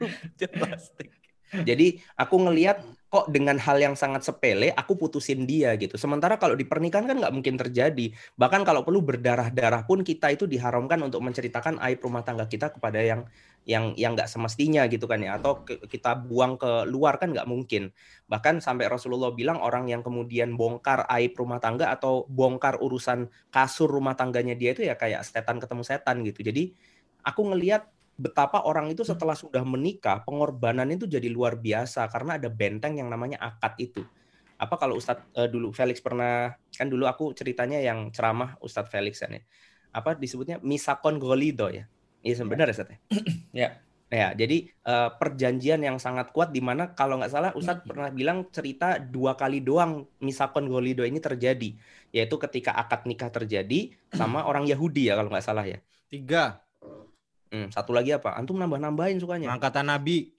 Jadi 1.48 2.04
aku 2.12 2.36
ngelihat 2.44 2.84
kok 3.09 3.32
dengan 3.32 3.56
hal 3.56 3.80
yang 3.80 3.96
sangat 3.96 4.20
sepele 4.20 4.68
aku 4.76 5.00
putusin 5.00 5.48
dia 5.48 5.72
gitu. 5.80 5.96
Sementara 5.96 6.36
kalau 6.36 6.52
di 6.52 6.68
pernikahan 6.68 7.09
kan 7.09 7.16
nggak 7.16 7.32
mungkin 7.32 7.56
terjadi. 7.56 8.12
Bahkan 8.36 8.68
kalau 8.68 8.84
perlu 8.84 9.00
berdarah-darah 9.00 9.88
pun 9.88 10.04
kita 10.04 10.28
itu 10.28 10.44
diharamkan 10.44 11.00
untuk 11.00 11.24
menceritakan 11.24 11.80
aib 11.88 12.04
rumah 12.04 12.20
tangga 12.20 12.44
kita 12.44 12.68
kepada 12.68 13.00
yang 13.00 13.24
yang 13.64 13.96
yang 13.96 14.12
nggak 14.12 14.28
semestinya 14.28 14.84
gitu 14.92 15.09
kan 15.09 15.24
ya. 15.24 15.40
Atau 15.40 15.64
kita 15.64 16.20
buang 16.20 16.61
ke 16.61 16.84
luar 16.84 17.16
kan 17.16 17.32
nggak 17.32 17.48
mungkin. 17.48 17.96
Bahkan 18.28 18.61
sampai 18.61 18.92
Rasulullah 18.92 19.32
bilang 19.32 19.56
orang 19.64 19.88
yang 19.88 20.04
kemudian 20.04 20.52
bongkar 20.61 21.09
aib 21.09 21.32
rumah 21.40 21.64
tangga 21.64 21.88
atau 21.88 22.28
bongkar 22.28 22.76
urusan 22.84 23.32
kasur 23.48 23.88
rumah 23.88 24.20
tangganya 24.20 24.52
dia 24.52 24.76
itu 24.76 24.84
ya 24.84 25.00
kayak 25.00 25.24
setan 25.24 25.56
ketemu 25.56 25.80
setan 25.80 26.20
gitu. 26.28 26.44
Jadi 26.44 26.76
aku 27.24 27.40
ngelihat 27.56 27.88
betapa 28.18 28.66
orang 28.66 28.90
itu 28.90 29.06
setelah 29.06 29.38
sudah 29.38 29.62
menikah 29.62 30.26
pengorbanan 30.26 30.90
itu 30.90 31.06
jadi 31.06 31.30
luar 31.30 31.54
biasa 31.54 32.10
karena 32.10 32.34
ada 32.34 32.50
benteng 32.50 32.98
yang 32.98 33.06
namanya 33.06 33.38
akad 33.38 33.78
itu. 33.78 34.02
Apa 34.58 34.74
kalau 34.74 34.98
Ustadz 34.98 35.30
eh, 35.38 35.46
dulu 35.46 35.70
Felix 35.70 36.02
pernah 36.02 36.50
kan 36.74 36.90
dulu 36.90 37.06
aku 37.06 37.30
ceritanya 37.30 37.78
yang 37.78 38.10
ceramah 38.10 38.58
Ustadz 38.58 38.90
Felix 38.90 39.22
kan 39.22 39.38
ya. 39.38 39.42
Apa 39.94 40.18
disebutnya 40.18 40.58
misakon 40.58 41.22
golido 41.22 41.70
ya. 41.70 41.86
Iya 42.26 42.34
sebenarnya 42.42 42.74
Ustadz 42.74 42.92
ya. 42.92 42.98
Ya. 43.64 43.70
Ya, 44.08 44.32
jadi 44.32 44.72
eh, 44.72 45.10
perjanjian 45.20 45.84
yang 45.84 46.00
sangat 46.00 46.32
kuat 46.32 46.48
di 46.48 46.64
mana 46.64 46.96
kalau 46.96 47.20
nggak 47.20 47.28
salah 47.28 47.52
Ustadz 47.52 47.84
pernah 47.84 48.08
bilang 48.08 48.48
cerita 48.48 48.96
dua 48.96 49.36
kali 49.36 49.60
doang 49.60 50.08
misakon 50.24 50.64
golido 50.64 51.04
ini 51.04 51.20
terjadi, 51.20 51.76
yaitu 52.08 52.40
ketika 52.40 52.72
akad 52.72 53.04
nikah 53.04 53.28
terjadi 53.28 53.92
sama 54.18 54.48
orang 54.48 54.64
Yahudi 54.64 55.12
ya 55.12 55.14
kalau 55.14 55.28
nggak 55.28 55.44
salah 55.44 55.68
ya. 55.68 55.78
Tiga. 56.08 56.67
Hmm, 57.49 57.68
satu 57.72 57.96
lagi 57.96 58.12
apa? 58.12 58.36
Antum 58.36 58.61
nambah-nambahin 58.61 59.18
sukanya. 59.20 59.53
Pengangkatan 59.53 59.86
Nabi. 59.88 60.32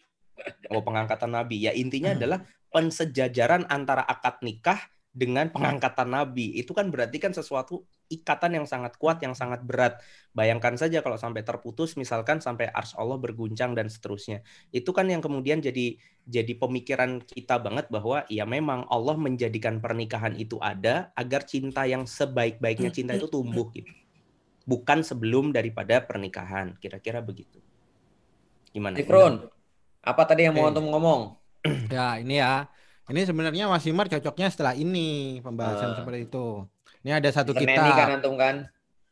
Oh, 0.71 0.81
pengangkatan 0.85 1.31
Nabi. 1.33 1.67
Ya 1.67 1.71
intinya 1.75 2.15
adalah 2.15 2.45
pensejajaran 2.69 3.67
antara 3.67 4.05
akad 4.05 4.39
nikah 4.45 4.79
dengan 5.09 5.49
pengangkatan 5.49 6.09
Nabi. 6.13 6.53
Itu 6.55 6.77
kan 6.77 6.93
berarti 6.93 7.17
kan 7.17 7.33
sesuatu 7.33 7.83
ikatan 8.09 8.61
yang 8.61 8.65
sangat 8.69 8.97
kuat, 8.97 9.21
yang 9.21 9.33
sangat 9.33 9.61
berat. 9.65 10.01
Bayangkan 10.33 10.77
saja 10.77 11.01
kalau 11.01 11.17
sampai 11.17 11.41
terputus, 11.41 11.97
misalkan 11.97 12.41
sampai 12.41 12.69
ars 12.69 12.93
Allah 12.97 13.17
berguncang 13.17 13.73
dan 13.73 13.89
seterusnya. 13.89 14.45
Itu 14.69 14.93
kan 14.93 15.09
yang 15.09 15.21
kemudian 15.21 15.61
jadi 15.61 15.97
jadi 16.29 16.53
pemikiran 16.57 17.25
kita 17.25 17.57
banget 17.57 17.89
bahwa 17.89 18.25
ya 18.29 18.45
memang 18.45 18.85
Allah 18.89 19.17
menjadikan 19.17 19.81
pernikahan 19.81 20.37
itu 20.37 20.61
ada 20.61 21.09
agar 21.17 21.45
cinta 21.45 21.89
yang 21.89 22.05
sebaik-baiknya 22.05 22.93
cinta 22.93 23.17
itu 23.17 23.29
tumbuh 23.29 23.69
gitu. 23.73 23.89
Bukan 24.63 25.01
sebelum 25.01 25.51
daripada 25.51 25.99
pernikahan. 25.99 26.75
Kira-kira 26.77 27.19
begitu. 27.19 27.59
Gimana? 28.69 28.95
Ifrun, 28.95 29.49
apa 29.99 30.21
tadi 30.23 30.45
yang 30.45 30.53
mau 30.53 30.67
Oke. 30.67 30.71
antum 30.75 30.87
ngomong? 30.89 31.21
Ya, 31.91 32.15
ini 32.17 32.37
ya. 32.37 32.69
Ini 33.09 33.25
sebenarnya 33.25 33.65
Mas 33.65 33.83
Imar 33.83 34.05
cocoknya 34.05 34.47
setelah 34.47 34.77
ini 34.77 35.41
pembahasan 35.41 35.91
Eh. 35.91 35.95
seperti 35.97 36.19
itu. 36.29 36.63
Ini 37.01 37.17
ada 37.17 37.29
satu 37.33 37.51
Seneni 37.51 37.73
kitab. 37.73 37.97
kan 37.97 38.07
antum 38.15 38.35
kan? 38.37 38.55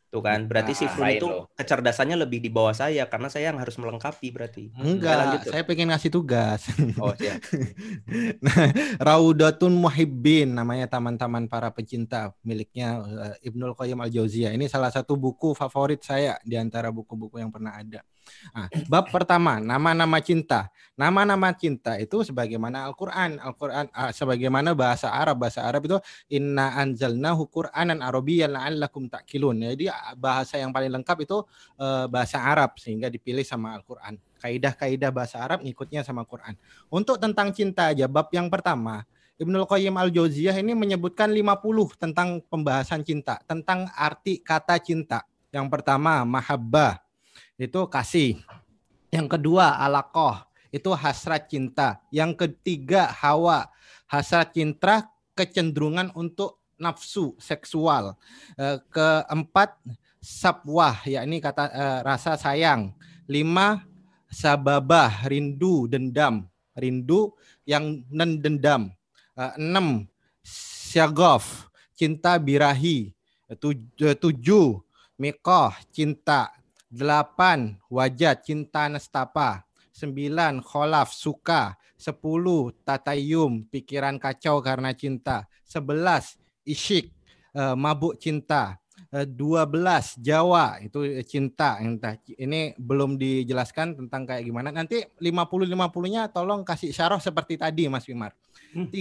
Tuh 0.07 0.23
kan, 0.23 0.47
berarti 0.47 0.71
si 0.71 0.87
Nah, 0.87 0.93
Frun 0.95 1.11
itu 1.11 1.27
loh. 1.27 1.51
kecerdasannya 1.51 2.15
lebih 2.15 2.39
di 2.39 2.47
bawah 2.47 2.71
saya 2.71 3.03
karena 3.11 3.27
saya 3.27 3.51
yang 3.51 3.59
harus 3.59 3.75
melengkapi 3.75 4.31
berarti. 4.31 4.71
Enggak, 4.79 5.43
tuh. 5.43 5.51
saya 5.51 5.63
pengen 5.67 5.91
ngasih 5.91 6.11
tugas. 6.11 6.71
Oh, 6.95 7.11
siap. 7.11 7.43
Nah, 8.39 8.71
Raudatun 9.03 9.75
Muhibbin 9.75 10.55
namanya 10.55 10.87
taman-taman 10.87 11.51
para 11.51 11.67
pecinta 11.75 12.31
miliknya 12.41 13.03
eh, 13.03 13.51
Ibnul 13.51 13.75
Qayyim 13.75 13.99
Al-Jauziyah. 13.99 14.55
Ini 14.55 14.71
salah 14.71 14.89
satu 14.93 15.19
buku 15.19 15.51
favorit 15.51 15.99
saya 16.01 16.39
di 16.47 16.55
antara 16.55 16.87
buku-buku 16.87 17.43
yang 17.43 17.51
pernah 17.51 17.75
ada. 17.75 17.99
Nah, 18.55 18.67
bab 18.87 19.09
pertama, 19.09 19.59
nama-nama 19.61 20.17
cinta. 20.21 20.69
Nama-nama 20.97 21.53
cinta 21.53 21.93
itu 22.01 22.25
sebagaimana 22.25 22.89
Al-Qur'an, 22.89 23.37
Al-Qur'an 23.37 23.85
ah, 23.93 24.09
sebagaimana 24.09 24.73
bahasa 24.73 25.13
Arab. 25.13 25.45
Bahasa 25.45 25.61
Arab 25.61 25.85
itu 25.85 25.97
inna 26.33 26.73
anzalnahu 26.73 27.45
Qur'anan 27.53 28.01
Arabiyyan 28.01 28.57
la'allakum 28.57 29.05
ta'qilun. 29.05 29.61
Jadi 29.77 29.93
ah, 29.93 30.17
bahasa 30.17 30.57
yang 30.57 30.73
paling 30.73 30.89
lengkap 30.89 31.17
itu 31.21 31.37
eh, 31.77 32.05
bahasa 32.09 32.41
Arab 32.41 32.81
sehingga 32.81 33.13
dipilih 33.13 33.45
sama 33.45 33.77
Al-Qur'an. 33.77 34.17
Kaidah-kaidah 34.41 35.09
bahasa 35.13 35.41
Arab 35.41 35.61
ngikutnya 35.65 36.01
sama 36.05 36.25
Quran. 36.25 36.53
Untuk 36.93 37.17
tentang 37.17 37.49
cinta 37.53 37.89
aja 37.89 38.05
bab 38.05 38.29
yang 38.29 38.53
pertama 38.53 39.05
Ibnul 39.37 39.69
Qayyim 39.69 39.93
Al-Jauziyah 39.93 40.57
ini 40.65 40.73
menyebutkan 40.73 41.29
50 41.29 42.01
tentang 42.01 42.41
pembahasan 42.49 43.05
cinta, 43.05 43.37
tentang 43.45 43.85
arti 43.93 44.41
kata 44.41 44.81
cinta. 44.81 45.29
Yang 45.53 45.69
pertama 45.69 46.25
mahabbah 46.25 46.97
itu 47.57 47.81
kasih. 47.89 48.39
Yang 49.09 49.27
kedua 49.37 49.81
alaqah 49.81 50.45
itu 50.69 50.93
hasrat 50.93 51.49
cinta. 51.49 51.99
Yang 52.13 52.45
ketiga 52.45 53.09
hawa, 53.09 53.67
hasrat 54.05 54.53
cinta 54.53 55.09
kecenderungan 55.33 56.13
untuk 56.13 56.61
nafsu 56.77 57.33
seksual. 57.41 58.13
Eh, 58.55 58.77
keempat 58.93 59.73
sabwah, 60.21 61.01
yakni 61.03 61.41
kata 61.41 61.65
eh, 61.73 61.99
rasa 62.05 62.37
sayang. 62.37 62.93
Lima 63.27 63.83
sababah, 64.29 65.25
rindu, 65.27 65.89
dendam. 65.89 66.45
Rindu 66.77 67.33
yang 67.65 68.05
nendendam. 68.13 68.93
Eh, 69.33 69.53
enam 69.57 70.05
syagaf, 70.45 71.73
cinta 71.97 72.37
birahi. 72.37 73.11
Tuj- 73.57 74.03
eh, 74.03 74.13
Tujuh 74.13 74.83
mikoh, 75.17 75.73
cinta. 75.89 76.53
Delapan 76.87 77.75
wajat, 77.91 78.47
cinta 78.47 78.87
nestapa. 78.87 79.63
Sembilan 79.91 80.63
kholaf, 80.63 81.11
suka. 81.11 81.75
Sepuluh 81.97 82.71
tatayum, 82.85 83.65
pikiran 83.67 84.21
kacau 84.21 84.61
karena 84.61 84.93
cinta. 84.93 85.49
Sebelas 85.65 86.37
isyik, 86.63 87.09
eh, 87.57 87.75
mabuk 87.75 88.15
cinta. 88.21 88.77
Eh, 89.07 89.23
12 89.23 90.19
Jawa 90.19 90.83
itu 90.83 90.99
cinta 91.23 91.79
entah 91.79 92.19
ini 92.35 92.75
belum 92.75 93.15
dijelaskan 93.15 93.95
tentang 93.95 94.27
kayak 94.27 94.43
gimana 94.43 94.67
nanti 94.67 94.99
50 95.23 95.63
50-nya 95.63 96.27
tolong 96.27 96.67
kasih 96.67 96.91
syarah 96.91 97.15
seperti 97.15 97.55
tadi 97.55 97.87
Mas 97.87 98.03
Wimar 98.03 98.35
13 98.75 98.91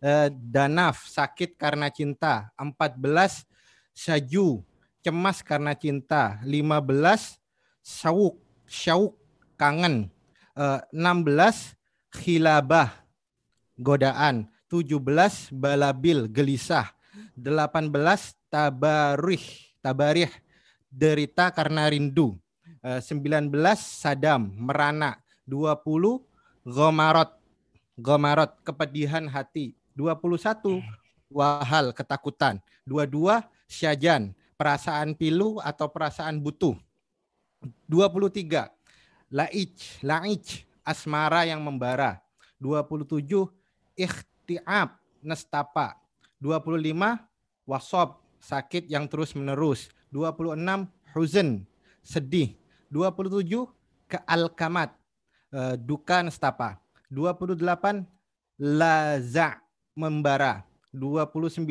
eh, 0.00 0.32
danaf 0.32 1.04
sakit 1.04 1.52
karena 1.60 1.92
cinta 1.92 2.48
14 2.56 3.44
saju 3.92 4.64
cemas 5.04 5.44
karena 5.44 5.76
cinta. 5.76 6.40
15 6.40 7.36
syawuk 7.84 8.40
syawuk 8.64 9.12
kangen. 9.60 10.08
Eh, 10.56 10.80
16 10.96 11.76
khilabah 12.08 13.04
godaan. 13.76 14.48
17 14.72 15.52
balabil 15.52 16.26
gelisah. 16.32 16.88
18 17.36 18.32
tabarih 18.48 19.44
tabarih 19.84 20.32
derita 20.88 21.52
karena 21.52 21.86
rindu. 21.92 22.40
Eh, 22.80 23.04
19 23.04 23.52
sadam 23.76 24.48
merana. 24.56 25.20
20 25.44 26.24
gomarot 26.64 27.36
gomarot 28.00 28.56
kepedihan 28.64 29.28
hati. 29.28 29.76
21 29.92 30.80
wahal 31.28 31.92
ketakutan. 31.92 32.58
22 32.88 33.44
syajan 33.68 34.32
perasaan 34.54 35.14
pilu 35.18 35.58
atau 35.62 35.90
perasaan 35.90 36.38
butuh. 36.38 36.74
23 37.88 38.68
laij 39.32 39.74
laij 40.04 40.66
asmara 40.84 41.48
yang 41.48 41.64
membara. 41.64 42.20
27 42.60 43.48
ikhtiab 43.96 44.94
nestapa. 45.24 45.98
25 46.38 47.18
wasob 47.64 48.20
sakit 48.38 48.86
yang 48.92 49.08
terus 49.08 49.32
menerus. 49.32 49.88
26 50.12 50.86
huzn 51.16 51.64
sedih. 52.04 52.54
27 52.92 53.66
kealkamat 54.06 54.92
eh, 55.50 55.74
duka 55.80 56.22
nestapa. 56.22 56.78
28 57.10 58.04
laza 58.60 59.58
membara. 59.96 60.62
29 60.94 61.66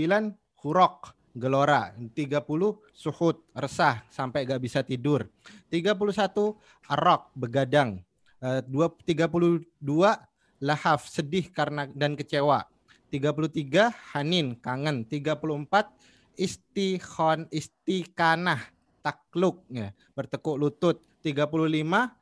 hurok 0.59 1.15
gelora. 1.33 1.91
30 1.97 2.79
suhud 2.93 3.41
resah 3.57 4.05
sampai 4.13 4.45
gak 4.45 4.61
bisa 4.61 4.85
tidur. 4.85 5.25
31 5.67 6.55
arok 6.87 7.33
begadang. 7.33 7.99
Eh, 8.39 8.61
dua- 8.69 8.93
32 9.03 10.15
lahaf 10.61 11.09
sedih 11.09 11.49
karena 11.49 11.89
dan 11.91 12.13
kecewa. 12.13 12.69
33 13.09 13.93
hanin 14.13 14.57
kangen. 14.57 15.05
34 15.05 15.91
istikhon 16.33 17.45
istikanah 17.53 18.61
takluk 19.05 19.65
ya 19.69 19.93
bertekuk 20.17 20.57
lutut. 20.57 20.97
35 21.21 22.13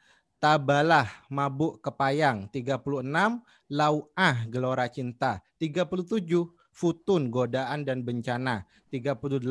tabalah 0.42 1.08
mabuk 1.30 1.80
kepayang. 1.80 2.50
36 2.50 3.42
lauah 3.70 4.38
gelora 4.50 4.86
cinta. 4.90 5.40
37 5.62 6.50
futun 6.72 7.30
godaan 7.30 7.84
dan 7.86 8.02
bencana. 8.02 8.66
38 8.90 9.46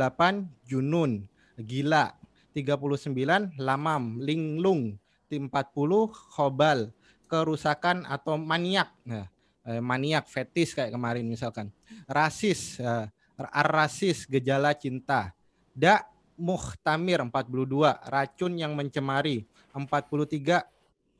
junun 0.66 1.28
gila. 1.60 2.16
39 2.56 3.54
lamam 3.60 4.18
linglung. 4.18 4.98
40 5.30 5.46
khobal 6.10 6.90
kerusakan 7.30 8.02
atau 8.10 8.34
maniak. 8.34 8.90
Nah, 9.06 9.30
eh, 9.62 9.78
maniak 9.78 10.26
fetis 10.26 10.74
kayak 10.74 10.90
kemarin 10.90 11.22
misalkan. 11.22 11.70
Rasis 12.10 12.82
eh, 12.82 13.06
ar-rasis 13.38 14.26
gejala 14.26 14.74
cinta. 14.74 15.30
Da 15.70 16.02
muhtamir 16.34 17.22
42 17.22 17.94
racun 18.10 18.58
yang 18.58 18.74
mencemari. 18.74 19.46
43 19.70 20.66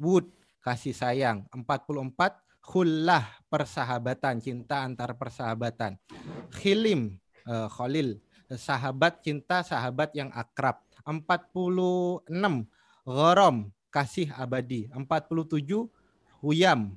wud 0.03 0.27
kasih 0.65 0.97
sayang. 0.97 1.47
44 1.55 2.50
khullah 2.71 3.27
persahabatan 3.51 4.39
cinta 4.39 4.87
antar 4.87 5.19
persahabatan. 5.19 5.99
Khilim 6.55 7.19
eh, 7.43 7.67
khalil 7.67 8.23
sahabat 8.55 9.27
cinta 9.27 9.67
sahabat 9.67 10.15
yang 10.15 10.31
akrab. 10.31 10.79
46 11.03 12.31
gharam 13.03 13.57
kasih 13.91 14.31
abadi. 14.39 14.87
47 14.95 15.91
huyam 16.39 16.95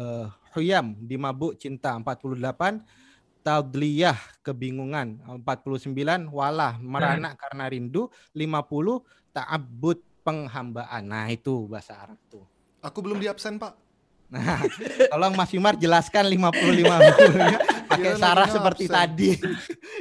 eh, 0.00 0.26
huyam 0.56 0.96
dimabuk 0.96 1.60
cinta. 1.60 1.92
48 2.00 2.80
tadliyah 3.44 4.16
kebingungan. 4.40 5.20
49 5.44 6.32
walah 6.32 6.80
merana 6.80 7.36
karena 7.36 7.68
rindu. 7.68 8.08
50 8.32 9.04
ta'abbud 9.36 10.00
penghambaan. 10.24 11.04
Nah 11.04 11.28
itu 11.28 11.68
bahasa 11.68 12.00
Arab 12.00 12.16
tuh. 12.32 12.48
Aku 12.80 13.04
belum 13.04 13.20
di 13.20 13.28
absen, 13.28 13.60
Pak. 13.60 13.83
Nah, 14.32 14.66
tolong 15.12 15.32
Mas 15.38 15.50
Wimar 15.54 15.78
jelaskan 15.78 16.26
55 16.26 16.50
nya 17.38 17.56
pakai 17.86 18.12
sarah 18.18 18.48
seperti 18.50 18.90
absen. 18.90 18.96
tadi. 18.96 19.30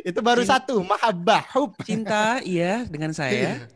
Itu 0.02 0.20
baru 0.26 0.42
satu, 0.42 0.82
mahabbah, 0.82 1.46
hub. 1.54 1.78
Cinta, 1.86 2.42
iya 2.42 2.82
dengan 2.90 3.14
saya. 3.14 3.70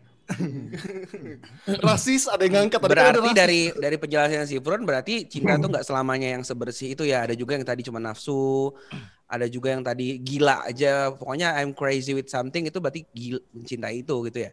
Rasis 1.84 2.28
ada 2.28 2.43
yang 2.43 2.66
ngangkat. 2.66 2.80
Tadi 2.84 2.91
ada 2.91 3.16
Berarti 3.16 3.30
rasis. 3.32 3.38
dari 3.38 3.62
dari 3.76 3.95
penjelasan 3.95 4.48
si 4.48 4.60
Fron 4.60 4.84
berarti 4.84 5.24
cinta 5.24 5.56
tuh 5.56 5.70
nggak 5.72 5.86
selamanya 5.88 6.36
yang 6.36 6.43
sebersih 6.43 6.95
itu 6.95 7.08
ya. 7.08 7.24
Ada 7.24 7.36
juga 7.38 7.56
yang 7.56 7.64
tadi 7.64 7.82
cuma 7.86 8.00
nafsu, 8.02 8.76
ada 9.28 9.48
juga 9.48 9.72
yang 9.72 9.84
tadi 9.86 10.20
gila 10.20 10.68
aja. 10.68 11.16
Pokoknya 11.16 11.56
I'm 11.56 11.72
crazy 11.72 12.12
with 12.12 12.28
something 12.28 12.68
itu 12.68 12.78
berarti 12.82 13.08
gila, 13.16 13.39
mencintai 13.56 14.04
itu 14.04 14.16
gitu 14.28 14.39
ya. 14.48 14.52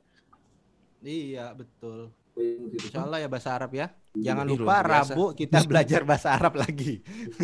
Iya, 1.04 1.46
betul. 1.52 2.14
Insya 2.34 3.06
Allah 3.06 3.22
ya 3.22 3.28
bahasa 3.30 3.54
Arab 3.54 3.70
ya. 3.78 3.94
Jangan 4.14 4.46
Ih, 4.50 4.58
lupa. 4.58 4.82
Rabu 4.82 5.24
kita 5.38 5.62
belajar 5.70 6.02
bahasa 6.02 6.34
Arab 6.34 6.58
lagi. 6.58 6.98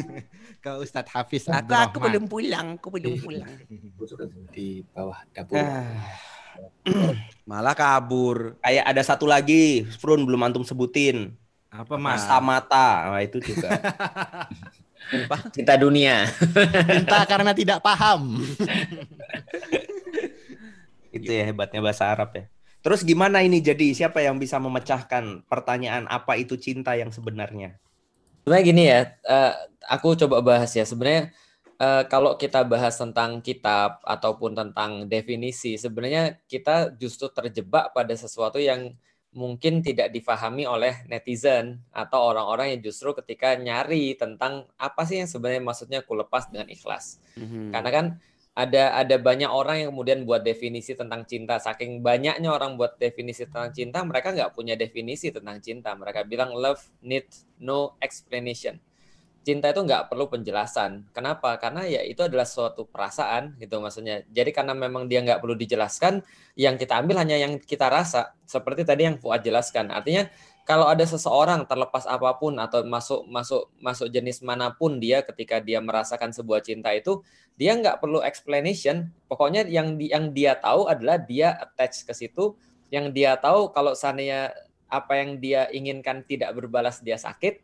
Ke 0.65 0.77
Ustadz 0.83 1.15
Hafiz 1.15 1.47
Aku 1.47 1.71
aku 1.71 1.99
belum 2.03 2.27
pulang, 2.27 2.77
aku 2.77 2.89
belum 2.99 3.15
pulang. 3.25 3.51
di 4.51 4.83
bawah 4.91 5.19
dapur. 5.31 5.63
Ah. 5.63 5.95
Malah 7.47 7.75
kabur. 7.79 8.59
Kayak 8.61 8.85
ada 8.91 9.03
satu 9.07 9.31
lagi, 9.31 9.87
Sprun 9.95 10.27
belum 10.27 10.43
antum 10.43 10.67
sebutin. 10.67 11.39
Apa 11.71 11.95
Mas? 11.95 12.27
Mata 12.27 12.39
mata, 12.43 12.89
nah, 13.15 13.23
itu 13.23 13.39
juga. 13.39 13.71
Cinta 15.55 15.79
dunia. 15.79 16.27
Cinta 16.91 17.23
karena 17.31 17.55
tidak 17.55 17.79
paham. 17.79 18.43
itu 21.15 21.31
ya 21.31 21.47
hebatnya 21.47 21.79
bahasa 21.79 22.11
Arab 22.11 22.35
ya. 22.35 22.45
Terus 22.81 23.05
gimana 23.05 23.45
ini 23.45 23.61
jadi 23.61 23.93
siapa 23.93 24.25
yang 24.25 24.41
bisa 24.41 24.57
memecahkan 24.57 25.45
pertanyaan 25.45 26.09
apa 26.09 26.41
itu 26.41 26.57
cinta 26.57 26.97
yang 26.97 27.13
sebenarnya? 27.13 27.77
Sebenarnya 28.41 28.65
gini 28.65 28.83
ya, 28.89 29.01
eh, 29.29 29.53
aku 29.85 30.17
coba 30.17 30.41
bahas 30.41 30.73
ya. 30.73 30.89
Sebenarnya 30.89 31.29
eh, 31.77 32.03
kalau 32.09 32.41
kita 32.41 32.65
bahas 32.65 32.97
tentang 32.97 33.45
kitab 33.45 34.01
ataupun 34.01 34.57
tentang 34.57 35.05
definisi, 35.05 35.77
sebenarnya 35.77 36.41
kita 36.49 36.97
justru 36.97 37.29
terjebak 37.29 37.93
pada 37.93 38.17
sesuatu 38.17 38.57
yang 38.57 38.97
mungkin 39.31 39.79
tidak 39.79 40.11
difahami 40.11 40.67
oleh 40.67 41.07
netizen 41.07 41.87
atau 41.95 42.35
orang-orang 42.35 42.75
yang 42.75 42.91
justru 42.91 43.15
ketika 43.15 43.55
nyari 43.55 44.19
tentang 44.19 44.67
apa 44.75 45.07
sih 45.07 45.23
yang 45.23 45.31
sebenarnya 45.31 45.63
maksudnya 45.63 46.01
ku 46.03 46.19
lepas 46.19 46.51
dengan 46.51 46.67
ikhlas. 46.67 47.23
Mhm. 47.39 47.71
Karena 47.71 47.91
kan 47.95 48.07
ada 48.51 48.99
ada 48.99 49.17
banyak 49.17 49.47
orang 49.47 49.87
yang 49.87 49.89
kemudian 49.95 50.27
buat 50.27 50.43
definisi 50.43 50.99
tentang 50.99 51.23
cinta. 51.25 51.57
Saking 51.63 52.03
banyaknya 52.03 52.51
orang 52.51 52.75
buat 52.75 52.99
definisi 52.99 53.47
tentang 53.47 53.71
cinta, 53.71 54.03
mereka 54.03 54.35
nggak 54.35 54.53
punya 54.53 54.75
definisi 54.75 55.31
tentang 55.31 55.63
cinta. 55.63 55.95
Mereka 55.95 56.27
bilang 56.27 56.53
love 56.53 56.83
needs 57.01 57.47
no 57.63 57.95
explanation. 58.03 58.83
Cinta 59.41 59.73
itu 59.73 59.81
nggak 59.81 60.13
perlu 60.13 60.29
penjelasan. 60.29 61.09
Kenapa? 61.17 61.57
Karena 61.57 61.89
ya 61.89 62.05
itu 62.05 62.21
adalah 62.21 62.45
suatu 62.45 62.85
perasaan 62.85 63.57
gitu 63.57 63.81
maksudnya. 63.81 64.21
Jadi 64.29 64.53
karena 64.53 64.77
memang 64.77 65.09
dia 65.09 65.25
nggak 65.25 65.41
perlu 65.41 65.57
dijelaskan, 65.57 66.21
yang 66.61 66.77
kita 66.77 67.01
ambil 67.01 67.25
hanya 67.25 67.41
yang 67.41 67.57
kita 67.57 67.89
rasa. 67.89 68.37
Seperti 68.45 68.85
tadi 68.85 69.09
yang 69.09 69.17
Fuad 69.17 69.41
jelaskan. 69.41 69.89
Artinya 69.89 70.29
kalau 70.71 70.87
ada 70.87 71.03
seseorang 71.03 71.67
terlepas 71.67 72.07
apa 72.07 72.31
pun 72.39 72.55
atau 72.55 72.87
masuk 72.87 73.27
masuk 73.27 73.67
masuk 73.83 74.07
jenis 74.07 74.39
mana 74.39 74.71
pun 74.71 75.03
dia 75.03 75.19
ketika 75.27 75.59
dia 75.59 75.83
merasakan 75.83 76.31
sebuah 76.31 76.63
cinta 76.63 76.95
itu 76.95 77.27
dia 77.59 77.75
nggak 77.75 77.99
perlu 77.99 78.23
explanation. 78.23 79.11
Pokoknya 79.27 79.67
yang 79.67 79.99
di- 79.99 80.15
yang 80.15 80.31
dia 80.31 80.55
tahu 80.55 80.87
adalah 80.87 81.19
dia 81.19 81.59
attach 81.59 82.07
ke 82.07 82.15
situ. 82.15 82.55
Yang 82.87 83.19
dia 83.19 83.35
tahu 83.35 83.75
kalau 83.75 83.99
seandainya 83.99 84.55
apa 84.87 85.19
yang 85.19 85.43
dia 85.43 85.67
inginkan 85.75 86.23
tidak 86.23 86.55
berbalas 86.55 87.03
dia 87.03 87.19
sakit. 87.19 87.59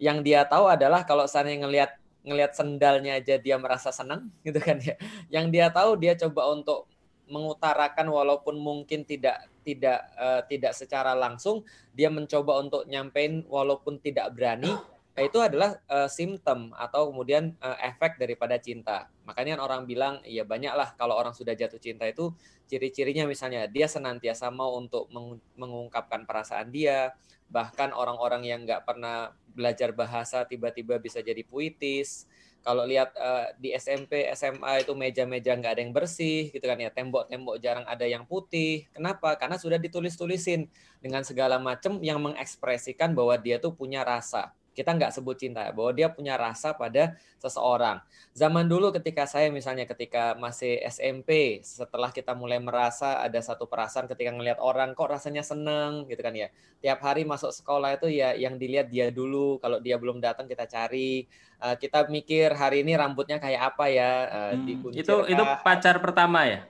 Yang 0.00 0.18
dia 0.24 0.40
tahu 0.48 0.72
adalah 0.72 1.04
kalau 1.04 1.28
seandainya 1.28 1.68
ngelihat 1.68 1.90
ngelihat 2.24 2.56
sendalnya 2.56 3.20
aja 3.20 3.36
dia 3.36 3.60
merasa 3.60 3.92
senang 3.92 4.32
gitu 4.48 4.56
kan 4.64 4.80
ya. 4.80 4.96
Yang 5.28 5.46
dia 5.52 5.66
tahu 5.68 6.00
dia 6.00 6.16
coba 6.16 6.56
untuk 6.56 6.88
mengutarakan 7.28 8.08
walaupun 8.08 8.56
mungkin 8.56 9.04
tidak 9.04 9.44
tidak 9.66 10.06
eh, 10.14 10.42
tidak 10.46 10.72
secara 10.78 11.18
langsung 11.18 11.66
dia 11.90 12.06
mencoba 12.06 12.62
untuk 12.62 12.86
nyampein 12.86 13.42
walaupun 13.50 13.98
tidak 13.98 14.30
berani 14.38 14.70
itu 15.26 15.38
adalah 15.42 15.74
eh, 15.90 16.06
simptom 16.06 16.70
atau 16.78 17.10
kemudian 17.10 17.58
eh, 17.58 17.78
efek 17.90 18.22
daripada 18.22 18.62
cinta. 18.62 19.10
Makanya 19.26 19.58
orang 19.58 19.82
bilang 19.90 20.22
ya 20.22 20.46
banyaklah 20.46 20.94
kalau 20.94 21.18
orang 21.18 21.34
sudah 21.34 21.58
jatuh 21.58 21.82
cinta 21.82 22.06
itu 22.06 22.30
ciri-cirinya 22.70 23.26
misalnya 23.26 23.66
dia 23.66 23.90
senantiasa 23.90 24.54
mau 24.54 24.78
untuk 24.78 25.10
mengu- 25.10 25.42
mengungkapkan 25.58 26.22
perasaan 26.22 26.70
dia 26.70 27.10
bahkan 27.46 27.94
orang-orang 27.94 28.42
yang 28.42 28.60
nggak 28.66 28.82
pernah 28.82 29.30
belajar 29.54 29.94
bahasa 29.94 30.42
tiba-tiba 30.44 30.98
bisa 30.98 31.22
jadi 31.22 31.46
puitis 31.46 32.26
kalau 32.66 32.82
lihat 32.82 33.14
eh, 33.14 33.46
di 33.62 33.70
SMP, 33.78 34.26
SMA 34.34 34.82
itu 34.82 34.90
meja-meja 34.98 35.54
nggak 35.54 35.78
ada 35.78 35.82
yang 35.86 35.94
bersih, 35.94 36.50
gitu 36.50 36.66
kan 36.66 36.74
ya. 36.82 36.90
Tembok-tembok 36.90 37.62
jarang 37.62 37.86
ada 37.86 38.02
yang 38.02 38.26
putih. 38.26 38.90
Kenapa? 38.90 39.38
Karena 39.38 39.54
sudah 39.54 39.78
ditulis-tulisin 39.78 40.66
dengan 40.98 41.22
segala 41.22 41.62
macam 41.62 42.02
yang 42.02 42.18
mengekspresikan 42.18 43.14
bahwa 43.14 43.38
dia 43.38 43.62
tuh 43.62 43.70
punya 43.70 44.02
rasa. 44.02 44.50
Kita 44.76 44.92
nggak 44.92 45.08
sebut 45.08 45.40
cinta, 45.40 45.64
ya, 45.64 45.72
bahwa 45.72 45.88
dia 45.96 46.12
punya 46.12 46.36
rasa 46.36 46.76
pada 46.76 47.16
seseorang. 47.40 47.96
Zaman 48.36 48.68
dulu 48.68 48.92
ketika 48.92 49.24
saya 49.24 49.48
misalnya 49.48 49.88
ketika 49.88 50.36
masih 50.36 50.76
SMP, 50.84 51.64
setelah 51.64 52.12
kita 52.12 52.36
mulai 52.36 52.60
merasa 52.60 53.24
ada 53.24 53.40
satu 53.40 53.64
perasaan 53.64 54.04
ketika 54.04 54.36
ngelihat 54.36 54.60
orang 54.60 54.92
kok 54.92 55.08
rasanya 55.08 55.40
seneng, 55.40 56.04
gitu 56.04 56.20
kan 56.20 56.36
ya. 56.36 56.52
Tiap 56.84 57.00
hari 57.00 57.24
masuk 57.24 57.56
sekolah 57.56 57.96
itu 57.96 58.12
ya 58.12 58.36
yang 58.36 58.60
dilihat 58.60 58.92
dia 58.92 59.08
dulu. 59.08 59.56
Kalau 59.64 59.80
dia 59.80 59.96
belum 59.96 60.20
datang 60.20 60.44
kita 60.44 60.68
cari. 60.68 61.24
Eh, 61.56 61.76
kita 61.80 62.04
mikir 62.12 62.52
hari 62.52 62.84
ini 62.84 62.92
rambutnya 62.92 63.40
kayak 63.40 63.72
apa 63.72 63.88
ya 63.88 64.10
eh, 64.28 64.54
dikuncir 64.60 65.00
Itu 65.00 65.24
itu 65.24 65.40
pacar 65.64 66.04
pertama 66.04 66.44
ya? 66.44 66.68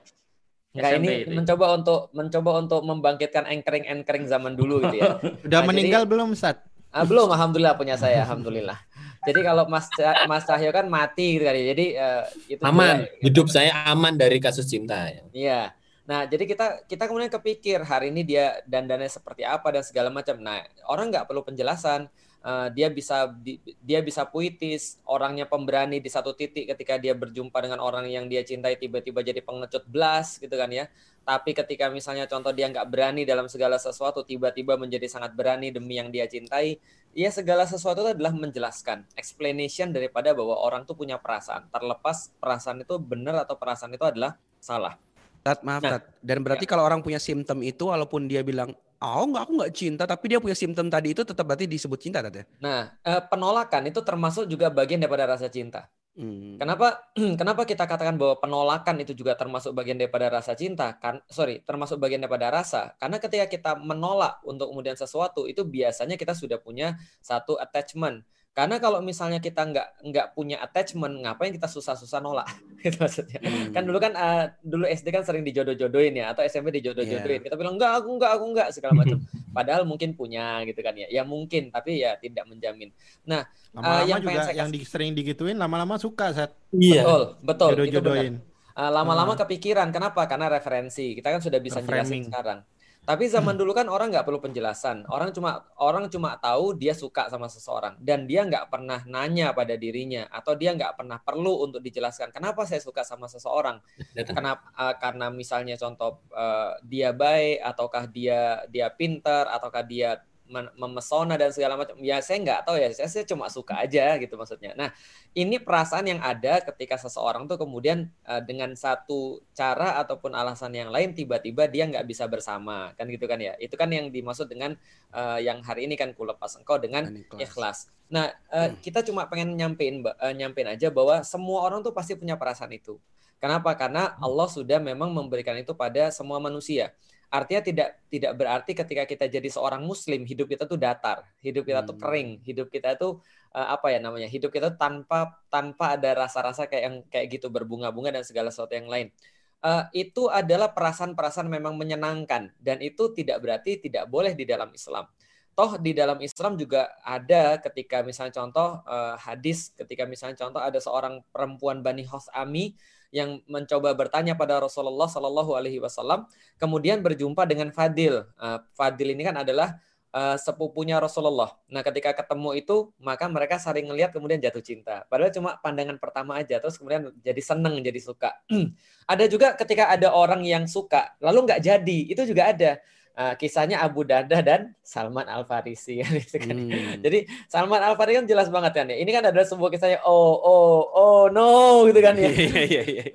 Enggak 0.71 0.91
SMP 0.95 1.03
ini 1.03 1.11
itu 1.11 1.31
ya? 1.33 1.37
mencoba 1.43 1.65
untuk 1.75 1.99
mencoba 2.15 2.51
untuk 2.63 2.81
membangkitkan 2.87 3.43
anchoring-anchoring 3.51 4.31
zaman 4.31 4.55
dulu 4.55 4.79
gitu 4.87 5.03
ya. 5.03 5.19
Udah 5.47 5.59
Nah, 5.59 5.67
meninggal 5.67 6.07
jadi- 6.07 6.11
belum, 6.15 6.31
Sat? 6.39 6.63
Ah, 6.97 7.05
belum, 7.05 7.29
alhamdulillah 7.29 7.75
punya 7.77 7.95
saya, 7.95 8.25
alhamdulillah. 8.25 8.77
Jadi 9.21 9.39
kalau 9.43 9.67
Mas 9.67 9.85
Mas 10.25 10.43
Cahyo 10.45 10.71
kan 10.71 10.85
mati 10.87 11.37
gitu 11.37 11.43
kan 11.45 11.53
ya. 11.53 11.65
Jadi 11.75 11.85
eh, 11.93 12.23
itu 12.47 12.61
juga- 12.61 12.69
Aman, 12.73 12.97
hidup 13.21 13.47
saya 13.49 13.71
aman 13.85 14.13
dari 14.15 14.37
kasus 14.41 14.65
cinta. 14.65 15.09
ya. 15.09 15.21
Iya. 15.31 15.61
Nah, 16.07 16.23
jadi 16.23 16.47
kita 16.47 16.87
kita 16.87 17.03
kemudian 17.05 17.27
kepikir 17.27 17.83
hari 17.83 18.09
ini 18.09 18.23
dia 18.23 18.63
dandannya 18.63 19.11
seperti 19.11 19.43
apa 19.43 19.67
dan 19.75 19.83
segala 19.83 20.07
macam. 20.07 20.39
Nah, 20.39 20.63
orang 20.87 21.11
nggak 21.11 21.27
perlu 21.27 21.43
penjelasan. 21.43 22.07
Eh, 22.47 22.67
dia 22.71 22.87
bisa 22.87 23.27
di- 23.27 23.59
dia 23.83 23.99
bisa 23.99 24.23
puitis, 24.23 25.03
orangnya 25.03 25.43
pemberani 25.43 25.99
di 25.99 26.07
satu 26.07 26.31
titik 26.31 26.71
ketika 26.71 26.95
dia 26.95 27.11
berjumpa 27.11 27.59
dengan 27.59 27.83
orang 27.83 28.07
yang 28.07 28.31
dia 28.31 28.39
cintai 28.39 28.79
tiba-tiba 28.79 29.19
jadi 29.19 29.43
pengecut 29.43 29.83
blas 29.83 30.39
gitu 30.39 30.55
kan 30.55 30.71
ya. 30.71 30.87
Tapi 31.27 31.51
ketika 31.51 31.91
misalnya 31.91 32.23
contoh 32.23 32.55
dia 32.55 32.71
nggak 32.71 32.87
berani 32.87 33.27
dalam 33.27 33.51
segala 33.51 33.75
sesuatu 33.75 34.23
tiba-tiba 34.23 34.79
menjadi 34.79 35.11
sangat 35.11 35.35
berani 35.35 35.75
demi 35.75 35.99
yang 35.99 36.07
dia 36.07 36.23
cintai, 36.23 36.79
ya 37.11 37.27
segala 37.27 37.67
sesuatu 37.67 37.99
itu 38.07 38.15
adalah 38.15 38.31
menjelaskan 38.31 39.03
explanation 39.19 39.91
daripada 39.91 40.31
bahwa 40.31 40.55
orang 40.55 40.87
tuh 40.87 40.95
punya 40.95 41.19
perasaan. 41.19 41.67
Terlepas 41.67 42.31
perasaan 42.39 42.79
itu 42.79 42.95
benar 42.95 43.43
atau 43.43 43.59
perasaan 43.59 43.91
itu 43.91 44.07
adalah 44.07 44.39
salah. 44.63 44.95
Tat, 45.43 45.67
maaf 45.67 45.83
Nah, 45.83 45.99
Tat. 45.99 46.15
Dan 46.23 46.47
berarti 46.47 46.63
kalau 46.63 46.87
orang 46.87 47.03
punya 47.03 47.19
simptom 47.19 47.59
itu 47.59 47.91
walaupun 47.91 48.31
dia 48.31 48.39
bilang, 48.39 48.71
"Oh, 49.03 49.27
enggak 49.27 49.51
aku 49.51 49.51
enggak 49.59 49.73
cinta," 49.75 50.03
tapi 50.07 50.31
dia 50.31 50.39
punya 50.39 50.55
simptom 50.55 50.87
tadi 50.87 51.11
itu 51.11 51.27
tetap 51.27 51.43
berarti 51.43 51.67
disebut 51.67 51.99
cinta 51.99 52.23
Tat 52.23 52.39
ya? 52.39 52.43
Nah, 52.63 52.95
eh, 53.03 53.21
penolakan 53.27 53.91
itu 53.91 53.99
termasuk 53.99 54.47
juga 54.47 54.71
bagian 54.71 55.03
daripada 55.03 55.27
rasa 55.27 55.51
cinta. 55.51 55.91
Hmm. 56.17 56.57
Kenapa 56.57 57.13
kenapa 57.39 57.61
kita 57.69 57.85
katakan 57.85 58.17
bahwa 58.17 58.41
penolakan 58.41 58.97
itu 59.05 59.13
juga 59.13 59.37
termasuk 59.37 59.77
bagian 59.77 60.01
daripada 60.01 60.33
rasa 60.33 60.57
cinta? 60.57 60.97
Kan 60.97 61.21
sorry, 61.29 61.61
termasuk 61.61 62.01
bagian 62.01 62.25
daripada 62.25 62.49
rasa. 62.49 62.97
Karena 62.97 63.21
ketika 63.21 63.45
kita 63.45 63.71
menolak 63.77 64.41
untuk 64.41 64.73
kemudian 64.73 64.97
sesuatu 64.97 65.45
itu 65.45 65.61
biasanya 65.61 66.17
kita 66.17 66.33
sudah 66.33 66.57
punya 66.57 66.97
satu 67.21 67.61
attachment. 67.61 68.25
Karena 68.57 68.81
kalau 68.81 69.05
misalnya 69.05 69.37
kita 69.37 69.61
nggak 69.69 70.01
nggak 70.01 70.27
punya 70.33 70.57
attachment, 70.65 71.13
ngapain 71.21 71.53
kita 71.53 71.69
susah-susah 71.69 72.17
nolak? 72.17 72.49
Gitu 72.81 72.97
maksudnya. 72.97 73.37
Kan 73.69 73.85
dulu 73.85 74.01
kan 74.01 74.17
eh, 74.17 74.49
dulu 74.65 74.89
SD 74.89 75.13
kan 75.13 75.21
sering 75.21 75.45
dijodoh-jodohin 75.45 76.17
ya 76.17 76.33
atau 76.33 76.41
SMP 76.41 76.73
dijodoh-jodohin. 76.81 77.45
Kita 77.45 77.53
bilang 77.53 77.77
enggak, 77.77 78.01
aku 78.01 78.17
enggak, 78.17 78.31
aku 78.33 78.45
enggak 78.49 78.67
segala 78.73 78.97
macam. 79.05 79.21
Padahal 79.53 79.85
mungkin 79.85 80.17
punya 80.17 80.65
gitu 80.65 80.81
kan 80.81 80.97
ya. 80.97 81.05
Ya 81.05 81.21
mungkin, 81.21 81.69
tapi 81.69 82.01
ya 82.01 82.17
tidak 82.17 82.49
menjamin. 82.49 82.89
Nah, 83.29 83.45
eh, 83.45 83.77
Lama-lama 83.77 84.09
yang 84.09 84.19
juga 84.25 84.29
pengen 84.33 84.41
saya 84.49 84.57
yang 84.57 84.69
di, 84.73 84.79
sering 84.81 85.13
digituin 85.13 85.57
lama-lama 85.61 86.01
suka, 86.01 86.33
Sat. 86.33 86.57
Betul, 86.73 87.37
betul. 87.45 87.45
Itu 87.45 87.45
benar. 87.45 87.69
Jodoh-jodohin. 87.77 88.33
Uh, 88.73 88.89
lama-lama 88.93 89.33
Hmm. 89.37 89.41
kepikiran. 89.45 89.89
Kenapa? 89.93 90.25
Karena 90.25 90.49
referensi. 90.49 91.13
Kita 91.13 91.29
kan 91.29 91.41
sudah 91.45 91.61
bisa 91.61 91.81
jelasin 91.85 92.25
sekarang. 92.25 92.61
Tapi 93.07 93.31
zaman 93.31 93.55
dulu 93.55 93.71
kan 93.71 93.87
orang 93.87 94.11
nggak 94.11 94.27
perlu 94.27 94.43
penjelasan. 94.43 95.07
Orang 95.07 95.31
cuma 95.31 95.63
orang 95.79 96.11
cuma 96.11 96.35
tahu 96.35 96.75
dia 96.75 96.91
suka 96.91 97.31
sama 97.31 97.47
seseorang 97.47 97.95
dan 98.03 98.27
dia 98.27 98.43
nggak 98.43 98.67
pernah 98.67 98.99
nanya 99.07 99.55
pada 99.55 99.79
dirinya 99.79 100.27
atau 100.27 100.59
dia 100.59 100.75
nggak 100.75 100.99
pernah 100.99 101.15
perlu 101.15 101.63
untuk 101.63 101.79
dijelaskan 101.79 102.35
kenapa 102.35 102.67
saya 102.67 102.83
suka 102.83 103.07
sama 103.07 103.31
seseorang. 103.31 103.79
Kenapa? 104.11 104.59
uh, 104.75 104.91
karena 104.99 105.31
misalnya 105.31 105.79
contoh 105.79 106.19
uh, 106.35 106.75
dia 106.83 107.15
baik 107.15 107.63
ataukah 107.63 108.11
dia 108.11 108.67
dia 108.67 108.91
pintar 108.91 109.47
ataukah 109.55 109.87
dia 109.87 110.19
memesona 110.49 111.35
dan 111.35 111.51
segala 111.51 111.75
macam. 111.75 111.99
Ya 111.99 112.23
saya 112.23 112.39
nggak 112.41 112.59
tahu 112.65 112.75
ya. 112.79 112.89
Saya, 112.95 113.09
saya 113.11 113.23
cuma 113.27 113.51
suka 113.51 113.77
aja 113.77 114.15
gitu 114.17 114.33
maksudnya. 114.39 114.73
Nah 114.73 114.89
ini 115.37 115.61
perasaan 115.61 116.09
yang 116.09 116.17
ada 116.17 116.65
ketika 116.65 116.97
seseorang 116.97 117.45
tuh 117.45 117.61
kemudian 117.61 118.09
uh, 118.25 118.41
dengan 118.41 118.73
satu 118.73 119.45
cara 119.53 120.01
ataupun 120.01 120.33
alasan 120.33 120.73
yang 120.73 120.89
lain 120.89 121.13
tiba-tiba 121.13 121.69
dia 121.69 121.85
nggak 121.85 122.09
bisa 122.09 122.25
bersama 122.25 122.89
kan 122.97 123.05
gitu 123.05 123.29
kan 123.29 123.37
ya 123.37 123.53
itu 123.61 123.77
kan 123.77 123.85
yang 123.93 124.09
dimaksud 124.09 124.49
dengan 124.49 124.73
uh, 125.13 125.37
yang 125.37 125.61
hari 125.61 125.85
ini 125.85 125.93
kan 125.93 126.17
ku 126.17 126.25
lepas 126.25 126.57
engkau 126.57 126.81
dengan 126.81 127.13
ikhlas 127.37 127.93
nah 128.09 128.33
uh, 128.49 128.73
kita 128.81 129.05
cuma 129.05 129.29
pengen 129.29 129.53
nyampein 129.53 130.01
uh, 130.01 130.33
nyampein 130.33 130.73
aja 130.73 130.89
bahwa 130.89 131.21
semua 131.21 131.69
orang 131.69 131.85
tuh 131.85 131.93
pasti 131.93 132.17
punya 132.17 132.33
perasaan 132.33 132.73
itu 132.73 132.97
kenapa 133.37 133.77
karena 133.77 134.17
Allah 134.17 134.49
sudah 134.49 134.81
memang 134.81 135.13
memberikan 135.13 135.53
itu 135.53 135.77
pada 135.77 136.09
semua 136.09 136.41
manusia 136.41 136.97
artinya 137.27 137.59
tidak 137.59 137.89
tidak 138.07 138.31
berarti 138.39 138.71
ketika 138.71 139.03
kita 139.03 139.25
jadi 139.27 139.49
seorang 139.51 139.83
muslim 139.83 140.23
hidup 140.23 140.47
kita 140.47 140.63
tuh 140.63 140.79
datar 140.79 141.27
hidup 141.43 141.67
kita 141.67 141.83
tuh 141.83 141.99
kering 141.99 142.39
hidup 142.47 142.71
kita 142.71 142.95
tuh 142.95 143.19
eh, 143.51 143.67
apa 143.67 143.91
ya 143.91 143.99
namanya 143.99 144.31
hidup 144.31 144.47
kita 144.47 144.71
tuh 144.71 144.79
tanpa 144.79 145.35
tanpa 145.51 145.99
ada 145.99 146.15
rasa-rasa 146.15 146.71
kayak 146.71 146.83
yang 146.83 146.95
kayak 147.11 147.27
gitu 147.35 147.51
berbunga-bunga 147.51 148.15
dan 148.15 148.23
segala 148.23 148.47
sesuatu 148.47 148.71
yang 148.75 148.87
lain. 148.87 149.11
Eh, 149.59 150.07
itu 150.07 150.31
adalah 150.31 150.71
perasaan-perasaan 150.71 151.49
memang 151.51 151.75
menyenangkan 151.75 152.53
dan 152.61 152.77
itu 152.79 153.11
tidak 153.11 153.43
berarti 153.43 153.81
tidak 153.81 154.07
boleh 154.07 154.31
di 154.31 154.47
dalam 154.47 154.71
Islam. 154.71 155.09
Toh 155.57 155.81
di 155.81 155.91
dalam 155.97 156.21
Islam 156.21 156.53
juga 156.55 156.93
ada 157.01 157.57
ketika 157.59 158.05
misalnya 158.07 158.39
contoh 158.39 158.79
eh, 158.87 159.15
hadis 159.19 159.75
ketika 159.75 160.07
misalnya 160.07 160.39
contoh 160.39 160.63
ada 160.63 160.79
seorang 160.79 161.19
perempuan 161.35 161.83
Bani 161.83 162.07
Hosami 162.07 162.77
yang 163.11 163.39
mencoba 163.47 163.95
bertanya 163.95 164.35
pada 164.35 164.59
Rasulullah 164.59 165.07
Shallallahu 165.07 165.55
Alaihi 165.55 165.79
Wasallam 165.79 166.27
kemudian 166.59 166.99
berjumpa 166.99 167.47
dengan 167.47 167.71
Fadil 167.71 168.25
Eh, 168.37 168.59
Fadil 168.77 169.13
ini 169.13 169.23
kan 169.25 169.35
adalah 169.41 169.77
eh, 170.13 170.37
sepupunya 170.39 170.97
Rasulullah. 170.97 171.53
Nah, 171.69 171.81
ketika 171.83 172.15
ketemu 172.15 172.57
itu, 172.57 172.91
maka 173.01 173.27
mereka 173.27 173.59
saling 173.59 173.85
ngelihat 173.85 174.15
kemudian 174.15 174.39
jatuh 174.39 174.63
cinta. 174.63 175.03
Padahal 175.11 175.31
cuma 175.33 175.59
pandangan 175.59 175.97
pertama 175.99 176.39
aja, 176.39 176.57
terus 176.57 176.79
kemudian 176.79 177.11
jadi 177.21 177.41
seneng, 177.43 177.81
jadi 177.83 177.99
suka. 177.99 178.31
ada 179.13 179.25
juga 179.27 179.53
ketika 179.57 179.91
ada 179.91 180.13
orang 180.13 180.41
yang 180.47 180.65
suka, 180.65 181.13
lalu 181.21 181.45
nggak 181.51 181.61
jadi, 181.61 181.99
itu 182.07 182.21
juga 182.23 182.49
ada. 182.55 182.71
Eh, 183.17 183.33
kisahnya 183.33 183.81
Abu 183.81 184.05
Darda 184.05 184.45
dan 184.45 184.77
Salman 184.85 185.25
Al 185.25 185.41
Farisi. 185.41 186.05
gitu 186.21 186.37
kan. 186.37 186.53
Jadi 187.01 187.25
Salman 187.49 187.81
Al 187.81 187.97
Farisi 187.97 188.21
kan 188.21 188.29
jelas 188.29 188.45
banget 188.45 188.77
kan 188.77 188.85
ya. 188.93 189.01
Ini 189.01 189.09
kan 189.09 189.25
adalah 189.25 189.41
sebuah 189.41 189.73
kisahnya 189.73 190.05
oh 190.05 190.37
oh 190.37 190.85
oh 190.93 191.23
no 191.33 191.81
gitu 191.89 191.97
kan 191.97 192.13
ya. 192.13 192.29
Iya, 192.37 192.61
iya, 192.69 192.83
iya. 192.85 193.05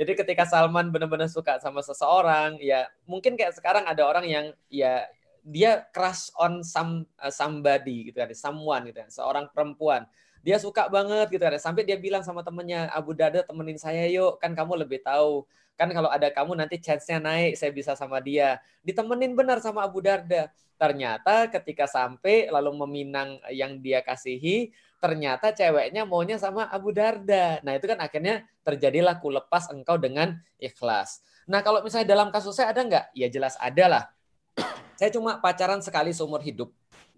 Jadi 0.00 0.16
ketika 0.16 0.48
Salman 0.48 0.88
benar-benar 0.88 1.28
suka 1.28 1.60
sama 1.60 1.84
seseorang, 1.84 2.56
ya 2.56 2.88
mungkin 3.04 3.36
kayak 3.36 3.52
sekarang 3.52 3.84
ada 3.84 4.00
orang 4.08 4.24
yang 4.24 4.46
ya 4.72 5.04
dia 5.44 5.84
crush 5.92 6.32
on 6.40 6.64
some 6.64 7.04
uh, 7.20 7.28
somebody 7.28 8.08
gitu 8.08 8.16
kan, 8.16 8.32
someone 8.32 8.88
gitu 8.88 9.04
kan, 9.04 9.12
seorang 9.12 9.44
perempuan. 9.52 10.08
dia 10.40 10.56
suka 10.56 10.88
banget 10.88 11.28
gitu 11.28 11.44
kan. 11.44 11.60
Sampai 11.60 11.84
dia 11.84 12.00
bilang 12.00 12.24
sama 12.24 12.40
temennya, 12.40 12.88
Abu 12.96 13.12
Darda 13.12 13.44
temenin 13.44 13.76
saya 13.76 14.08
yuk, 14.08 14.40
kan 14.40 14.56
kamu 14.56 14.88
lebih 14.88 15.04
tahu. 15.04 15.44
Kan 15.80 15.88
kalau 15.96 16.12
ada 16.12 16.28
kamu 16.28 16.60
nanti 16.60 16.76
chance-nya 16.76 17.16
naik, 17.16 17.56
saya 17.56 17.72
bisa 17.72 17.96
sama 17.96 18.20
dia. 18.20 18.60
Ditemenin 18.84 19.32
benar 19.32 19.64
sama 19.64 19.80
Abu 19.80 20.04
Darda. 20.04 20.52
Ternyata 20.76 21.48
ketika 21.48 21.88
sampai 21.88 22.52
lalu 22.52 22.84
meminang 22.84 23.40
yang 23.48 23.80
dia 23.80 24.04
kasihi, 24.04 24.76
ternyata 25.00 25.56
ceweknya 25.56 26.04
maunya 26.04 26.36
sama 26.36 26.68
Abu 26.68 26.92
Darda. 26.92 27.64
Nah 27.64 27.80
itu 27.80 27.88
kan 27.88 27.96
akhirnya 27.96 28.44
terjadilah 28.60 29.16
ku 29.24 29.32
lepas 29.32 29.72
engkau 29.72 29.96
dengan 29.96 30.36
ikhlas. 30.60 31.24
Nah 31.48 31.64
kalau 31.64 31.80
misalnya 31.80 32.12
dalam 32.12 32.28
kasus 32.28 32.60
saya 32.60 32.76
ada 32.76 32.84
nggak? 32.84 33.04
Ya 33.16 33.32
jelas 33.32 33.56
ada 33.56 33.84
lah. 33.88 34.04
saya 35.00 35.08
cuma 35.08 35.40
pacaran 35.40 35.80
sekali 35.80 36.12
seumur 36.12 36.44
hidup. 36.44 36.68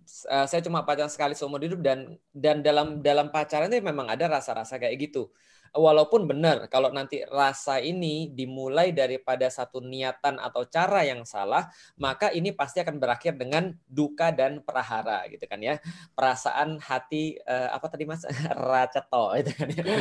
Eh, 0.06 0.46
saya 0.46 0.62
cuma 0.62 0.86
pacaran 0.86 1.10
sekali 1.10 1.34
seumur 1.34 1.58
hidup 1.58 1.82
dan 1.82 2.14
dan 2.30 2.62
dalam 2.62 3.02
dalam 3.02 3.26
pacaran 3.34 3.66
itu 3.74 3.82
memang 3.82 4.06
ada 4.06 4.30
rasa-rasa 4.30 4.78
kayak 4.78 5.10
gitu. 5.10 5.34
Walaupun 5.73 6.29
benar 6.29 6.68
kalau 6.68 6.93
nanti 6.93 7.25
rasa 7.25 7.81
ini 7.81 8.29
dimulai 8.29 8.93
daripada 8.93 9.49
satu 9.49 9.81
niatan 9.81 10.37
atau 10.37 10.68
cara 10.68 11.01
yang 11.01 11.25
salah, 11.25 11.73
maka 11.97 12.29
ini 12.29 12.53
pasti 12.53 12.85
akan 12.85 13.01
berakhir 13.01 13.41
dengan 13.41 13.73
duka 13.89 14.29
dan 14.37 14.61
prahara 14.61 15.25
gitu 15.33 15.49
kan 15.49 15.57
ya. 15.64 15.81
Perasaan 16.12 16.77
hati 16.77 17.41
eh, 17.41 17.68
apa 17.73 17.89
tadi 17.89 18.05
Mas 18.05 18.20
raceto 18.68 19.33
itu 19.41 19.51
kan 19.57 19.68
ya. 19.73 19.85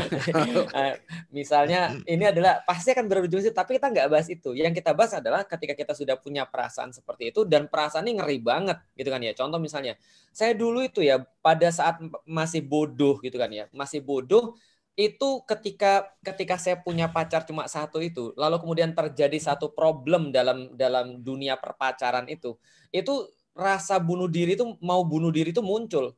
Eh, 0.72 0.94
misalnya 1.32 1.96
ini 2.04 2.28
adalah 2.28 2.64
pasti 2.68 2.92
akan 2.92 3.08
berujung 3.08 3.40
situ, 3.40 3.56
tapi 3.56 3.80
kita 3.80 3.92
nggak 3.92 4.08
bahas 4.12 4.28
itu. 4.28 4.52
Yang 4.52 4.84
kita 4.84 4.92
bahas 4.92 5.16
adalah 5.16 5.48
ketika 5.48 5.72
kita 5.72 5.94
sudah 5.96 6.20
punya 6.20 6.44
perasaan 6.44 6.92
seperti 6.92 7.32
itu 7.32 7.48
dan 7.48 7.72
perasaan 7.72 8.08
ini 8.12 8.20
ngeri 8.20 8.38
banget 8.44 8.78
gitu 9.00 9.08
kan 9.08 9.24
ya. 9.24 9.32
Contoh 9.32 9.60
misalnya, 9.60 9.96
saya 10.36 10.52
dulu 10.52 10.84
itu 10.84 11.00
ya 11.00 11.24
pada 11.40 11.72
saat 11.72 12.00
masih 12.28 12.60
bodoh 12.64 13.24
gitu 13.24 13.40
kan 13.40 13.48
ya, 13.52 13.72
masih 13.72 14.04
bodoh 14.04 14.60
itu 15.00 15.42
ketika 15.48 16.12
ketika 16.20 16.60
saya 16.60 16.76
punya 16.76 17.08
pacar 17.08 17.48
cuma 17.48 17.66
satu 17.66 18.04
itu 18.04 18.36
lalu 18.36 18.60
kemudian 18.60 18.92
terjadi 18.92 19.40
satu 19.40 19.72
problem 19.72 20.36
dalam 20.36 20.76
dalam 20.76 21.24
dunia 21.24 21.56
perpacaran 21.56 22.28
itu 22.28 22.60
itu 22.92 23.32
rasa 23.56 24.00
bunuh 24.00 24.28
diri 24.28 24.56
itu 24.56 24.66
mau 24.80 25.04
bunuh 25.04 25.32
diri 25.32 25.52
itu 25.52 25.64
muncul. 25.64 26.16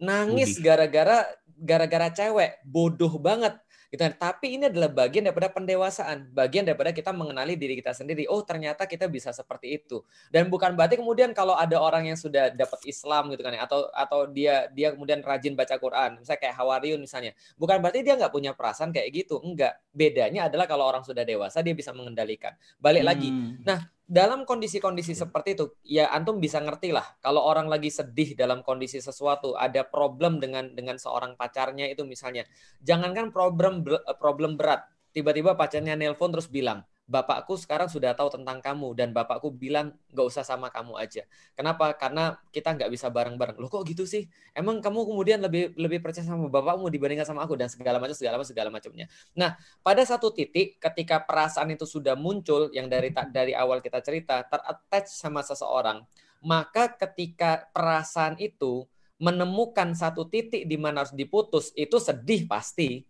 Nangis 0.00 0.56
gara-gara 0.56 1.28
gara-gara 1.60 2.08
cewek 2.08 2.64
bodoh 2.64 3.20
banget 3.20 3.52
gitu 3.90 4.00
kan. 4.00 4.14
Tapi 4.14 4.56
ini 4.56 4.70
adalah 4.70 4.86
bagian 4.86 5.26
daripada 5.26 5.50
pendewasaan, 5.50 6.30
bagian 6.30 6.62
daripada 6.62 6.94
kita 6.94 7.10
mengenali 7.10 7.58
diri 7.58 7.74
kita 7.74 7.90
sendiri. 7.90 8.24
Oh, 8.30 8.40
ternyata 8.46 8.86
kita 8.86 9.10
bisa 9.10 9.34
seperti 9.34 9.82
itu. 9.82 10.06
Dan 10.30 10.46
bukan 10.46 10.78
berarti 10.78 10.96
kemudian 10.96 11.34
kalau 11.34 11.58
ada 11.58 11.76
orang 11.82 12.06
yang 12.06 12.18
sudah 12.18 12.54
dapat 12.54 12.78
Islam 12.86 13.34
gitu 13.34 13.42
kan 13.42 13.52
ya, 13.58 13.66
atau 13.66 13.90
atau 13.90 14.30
dia 14.30 14.70
dia 14.70 14.94
kemudian 14.94 15.20
rajin 15.26 15.58
baca 15.58 15.74
Quran, 15.76 16.22
misalnya 16.22 16.40
kayak 16.40 16.54
Hawariun 16.54 17.00
misalnya. 17.02 17.34
Bukan 17.58 17.82
berarti 17.82 18.06
dia 18.06 18.14
nggak 18.14 18.32
punya 18.32 18.54
perasaan 18.54 18.94
kayak 18.94 19.10
gitu. 19.10 19.42
Enggak. 19.42 19.82
Bedanya 19.90 20.46
adalah 20.46 20.70
kalau 20.70 20.86
orang 20.86 21.02
sudah 21.02 21.26
dewasa 21.26 21.60
dia 21.66 21.74
bisa 21.74 21.90
mengendalikan. 21.90 22.54
Balik 22.78 23.02
lagi. 23.02 23.28
Nah, 23.66 23.90
dalam 24.10 24.42
kondisi-kondisi 24.42 25.14
seperti 25.14 25.54
itu, 25.54 25.70
ya 25.86 26.10
antum 26.10 26.42
bisa 26.42 26.58
ngerti 26.58 26.90
lah. 26.90 27.06
Kalau 27.22 27.46
orang 27.46 27.70
lagi 27.70 27.94
sedih 27.94 28.34
dalam 28.34 28.66
kondisi 28.66 28.98
sesuatu, 28.98 29.54
ada 29.54 29.86
problem 29.86 30.42
dengan 30.42 30.74
dengan 30.74 30.98
seorang 30.98 31.38
pacarnya 31.38 31.86
itu 31.86 32.02
misalnya, 32.02 32.42
jangankan 32.82 33.30
problem 33.30 33.86
problem 34.18 34.58
berat, 34.58 34.82
tiba-tiba 35.14 35.54
pacarnya 35.54 35.94
nelpon 35.94 36.34
terus 36.34 36.50
bilang, 36.50 36.82
bapakku 37.10 37.58
sekarang 37.58 37.90
sudah 37.90 38.14
tahu 38.14 38.30
tentang 38.30 38.62
kamu 38.62 38.94
dan 38.94 39.10
bapakku 39.10 39.50
bilang 39.50 39.90
nggak 40.14 40.26
usah 40.30 40.46
sama 40.46 40.70
kamu 40.70 40.94
aja. 40.94 41.26
Kenapa? 41.58 41.90
Karena 41.98 42.38
kita 42.54 42.70
nggak 42.78 42.86
bisa 42.86 43.10
bareng-bareng. 43.10 43.58
Loh 43.58 43.66
kok 43.66 43.82
gitu 43.82 44.06
sih? 44.06 44.30
Emang 44.54 44.78
kamu 44.78 45.10
kemudian 45.10 45.42
lebih 45.42 45.74
lebih 45.74 45.98
percaya 45.98 46.22
sama 46.22 46.46
bapakmu 46.46 46.86
dibandingkan 46.86 47.26
sama 47.26 47.42
aku 47.42 47.58
dan 47.58 47.66
segala 47.66 47.98
macam 47.98 48.14
segala 48.14 48.38
macam 48.38 48.46
segala 48.54 48.70
macamnya. 48.70 49.10
Nah, 49.34 49.58
pada 49.82 50.06
satu 50.06 50.30
titik 50.30 50.78
ketika 50.78 51.18
perasaan 51.26 51.74
itu 51.74 51.82
sudah 51.82 52.14
muncul 52.14 52.70
yang 52.70 52.86
dari 52.86 53.10
dari 53.34 53.58
awal 53.58 53.82
kita 53.82 53.98
cerita 54.06 54.46
terattach 54.46 55.10
sama 55.10 55.42
seseorang, 55.42 56.06
maka 56.38 56.94
ketika 56.94 57.66
perasaan 57.74 58.38
itu 58.38 58.86
menemukan 59.18 59.92
satu 59.92 60.30
titik 60.30 60.64
di 60.64 60.78
mana 60.78 61.02
harus 61.02 61.12
diputus, 61.12 61.74
itu 61.74 61.98
sedih 61.98 62.46
pasti. 62.46 63.02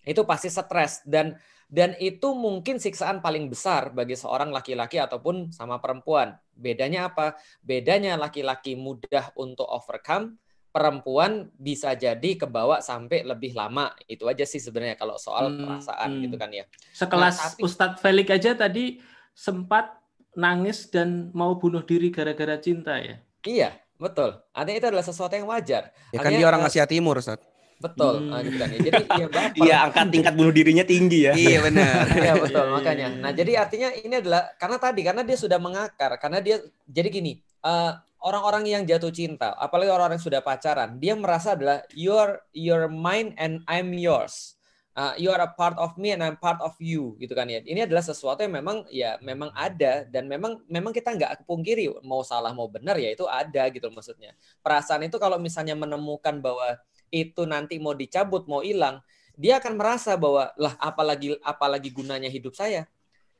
Itu 0.00 0.24
pasti 0.24 0.48
stres 0.48 1.04
dan 1.04 1.36
dan 1.70 1.94
itu 2.02 2.34
mungkin 2.34 2.82
siksaan 2.82 3.22
paling 3.22 3.46
besar 3.46 3.94
bagi 3.94 4.18
seorang 4.18 4.50
laki-laki 4.50 4.98
ataupun 4.98 5.54
sama 5.54 5.78
perempuan. 5.78 6.34
Bedanya 6.50 7.06
apa? 7.08 7.38
Bedanya 7.62 8.18
laki-laki 8.18 8.74
mudah 8.74 9.30
untuk 9.38 9.70
overcome, 9.70 10.34
perempuan 10.74 11.46
bisa 11.54 11.94
jadi 11.94 12.34
kebawa 12.34 12.82
sampai 12.82 13.22
lebih 13.22 13.54
lama. 13.54 13.94
Itu 14.04 14.26
aja 14.26 14.42
sih 14.42 14.58
sebenarnya 14.58 14.98
kalau 14.98 15.14
soal 15.14 15.54
Hmm, 15.54 15.62
perasaan 15.62 16.10
hmm. 16.10 16.22
gitu 16.26 16.36
kan 16.36 16.50
ya. 16.50 16.64
Sekelas 16.90 17.34
Nah, 17.38 17.46
tapi- 17.54 17.62
Ustadz 17.62 17.98
Felix 18.02 18.26
aja 18.28 18.50
tadi 18.58 18.98
sempat 19.30 19.94
nangis 20.34 20.90
dan 20.90 21.30
mau 21.34 21.54
bunuh 21.54 21.82
diri 21.82 22.10
gara-gara 22.10 22.58
cinta 22.58 22.98
ya. 22.98 23.18
Iya, 23.42 23.70
betul. 23.94 24.38
Artinya 24.50 24.78
itu 24.78 24.88
adalah 24.90 25.06
sesuatu 25.06 25.34
yang 25.34 25.46
wajar. 25.46 25.90
Ya 26.10 26.18
kan 26.18 26.30
Artinya, 26.30 26.38
dia 26.38 26.46
orang 26.50 26.62
Asia 26.62 26.86
Timur, 26.86 27.18
Ustaz. 27.18 27.38
Betul, 27.80 28.14
Hmm. 28.28 28.32
ah, 28.36 28.40
gitu 28.44 28.56
kan 28.60 28.68
ya. 28.68 28.78
Jadi 28.84 29.02
ya 29.08 29.26
baper. 29.32 29.56
Iya, 29.64 29.76
angka 29.88 30.00
tingkat 30.12 30.34
bunuh 30.36 30.52
dirinya 30.52 30.84
tinggi 30.84 31.18
ya. 31.24 31.32
Iya 31.32 31.58
benar. 31.64 32.04
Iya 32.20 32.32
betul 32.36 32.64
makanya. 32.68 33.08
iya. 33.08 33.20
Nah 33.24 33.32
jadi 33.32 33.52
artinya 33.56 33.88
ini 33.96 34.14
adalah 34.20 34.42
karena 34.60 34.76
tadi 34.76 35.00
karena 35.00 35.22
dia 35.24 35.36
sudah 35.40 35.56
mengakar 35.56 36.12
karena 36.20 36.38
dia 36.44 36.60
jadi 36.84 37.08
gini 37.08 37.40
eh, 37.40 37.92
orang-orang 38.20 38.68
yang 38.68 38.82
jatuh 38.84 39.08
cinta 39.08 39.56
apalagi 39.56 39.88
orang-orang 39.88 40.20
yang 40.20 40.26
sudah 40.28 40.44
pacaran 40.44 41.00
dia 41.00 41.16
merasa 41.16 41.56
adalah 41.56 41.80
your 41.96 42.44
your 42.52 42.84
mine 42.86 43.32
and 43.40 43.64
I'm 43.64 43.96
yours. 43.96 44.59
Uh, 44.90 45.14
you 45.22 45.30
are 45.30 45.38
a 45.38 45.46
part 45.46 45.78
of 45.78 45.94
me 45.94 46.10
and 46.10 46.18
I'm 46.18 46.34
part 46.34 46.58
of 46.58 46.74
you 46.82 47.14
gitu 47.22 47.30
kan 47.30 47.46
ya. 47.46 47.62
Ini 47.62 47.86
adalah 47.86 48.02
sesuatu 48.02 48.42
yang 48.42 48.58
memang 48.58 48.82
ya 48.90 49.22
memang 49.22 49.54
ada 49.54 50.02
dan 50.02 50.26
memang 50.26 50.66
memang 50.66 50.90
kita 50.90 51.14
nggak 51.14 51.46
pungkiri 51.46 51.86
mau 52.02 52.26
salah 52.26 52.50
mau 52.50 52.66
benar 52.66 52.98
ya 52.98 53.14
itu 53.14 53.22
ada 53.30 53.70
gitu 53.70 53.86
maksudnya. 53.94 54.34
Perasaan 54.66 55.06
itu 55.06 55.14
kalau 55.22 55.38
misalnya 55.38 55.78
menemukan 55.78 56.42
bahwa 56.42 56.74
itu 57.14 57.46
nanti 57.46 57.78
mau 57.78 57.94
dicabut 57.94 58.50
mau 58.50 58.66
hilang 58.66 58.98
dia 59.38 59.62
akan 59.62 59.78
merasa 59.78 60.18
bahwa 60.18 60.50
lah 60.58 60.74
apalagi 60.82 61.38
apalagi 61.46 61.94
gunanya 61.94 62.26
hidup 62.26 62.58
saya? 62.58 62.90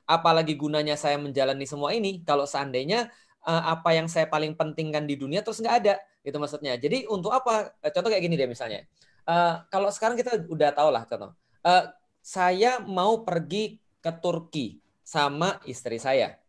Apalagi 0.06 0.54
gunanya 0.54 0.94
saya 0.94 1.18
menjalani 1.18 1.66
semua 1.66 1.90
ini? 1.92 2.22
Kalau 2.22 2.46
seandainya 2.46 3.10
eh, 3.42 3.62
apa 3.74 3.90
yang 3.98 4.06
saya 4.06 4.30
paling 4.30 4.54
pentingkan 4.54 5.02
di 5.02 5.18
dunia 5.18 5.42
terus 5.42 5.58
nggak 5.58 5.76
ada 5.82 5.94
gitu 6.22 6.38
maksudnya. 6.38 6.78
Jadi 6.78 7.10
untuk 7.10 7.34
apa? 7.34 7.74
Contoh 7.90 8.08
kayak 8.14 8.22
gini 8.22 8.38
deh 8.38 8.46
misalnya 8.46 8.86
Eh, 9.30 9.54
kalau 9.70 9.94
sekarang 9.94 10.18
kita 10.18 10.42
udah 10.50 10.74
tahu 10.74 10.90
lah 10.90 11.06
contoh 11.06 11.30
Eh, 11.60 11.84
saya 12.18 12.82
mau 12.82 13.22
pergi 13.22 13.78
ke 14.00 14.10
Turki 14.18 14.80
sama 15.06 15.60
istri 15.68 16.00
saya 16.00 16.40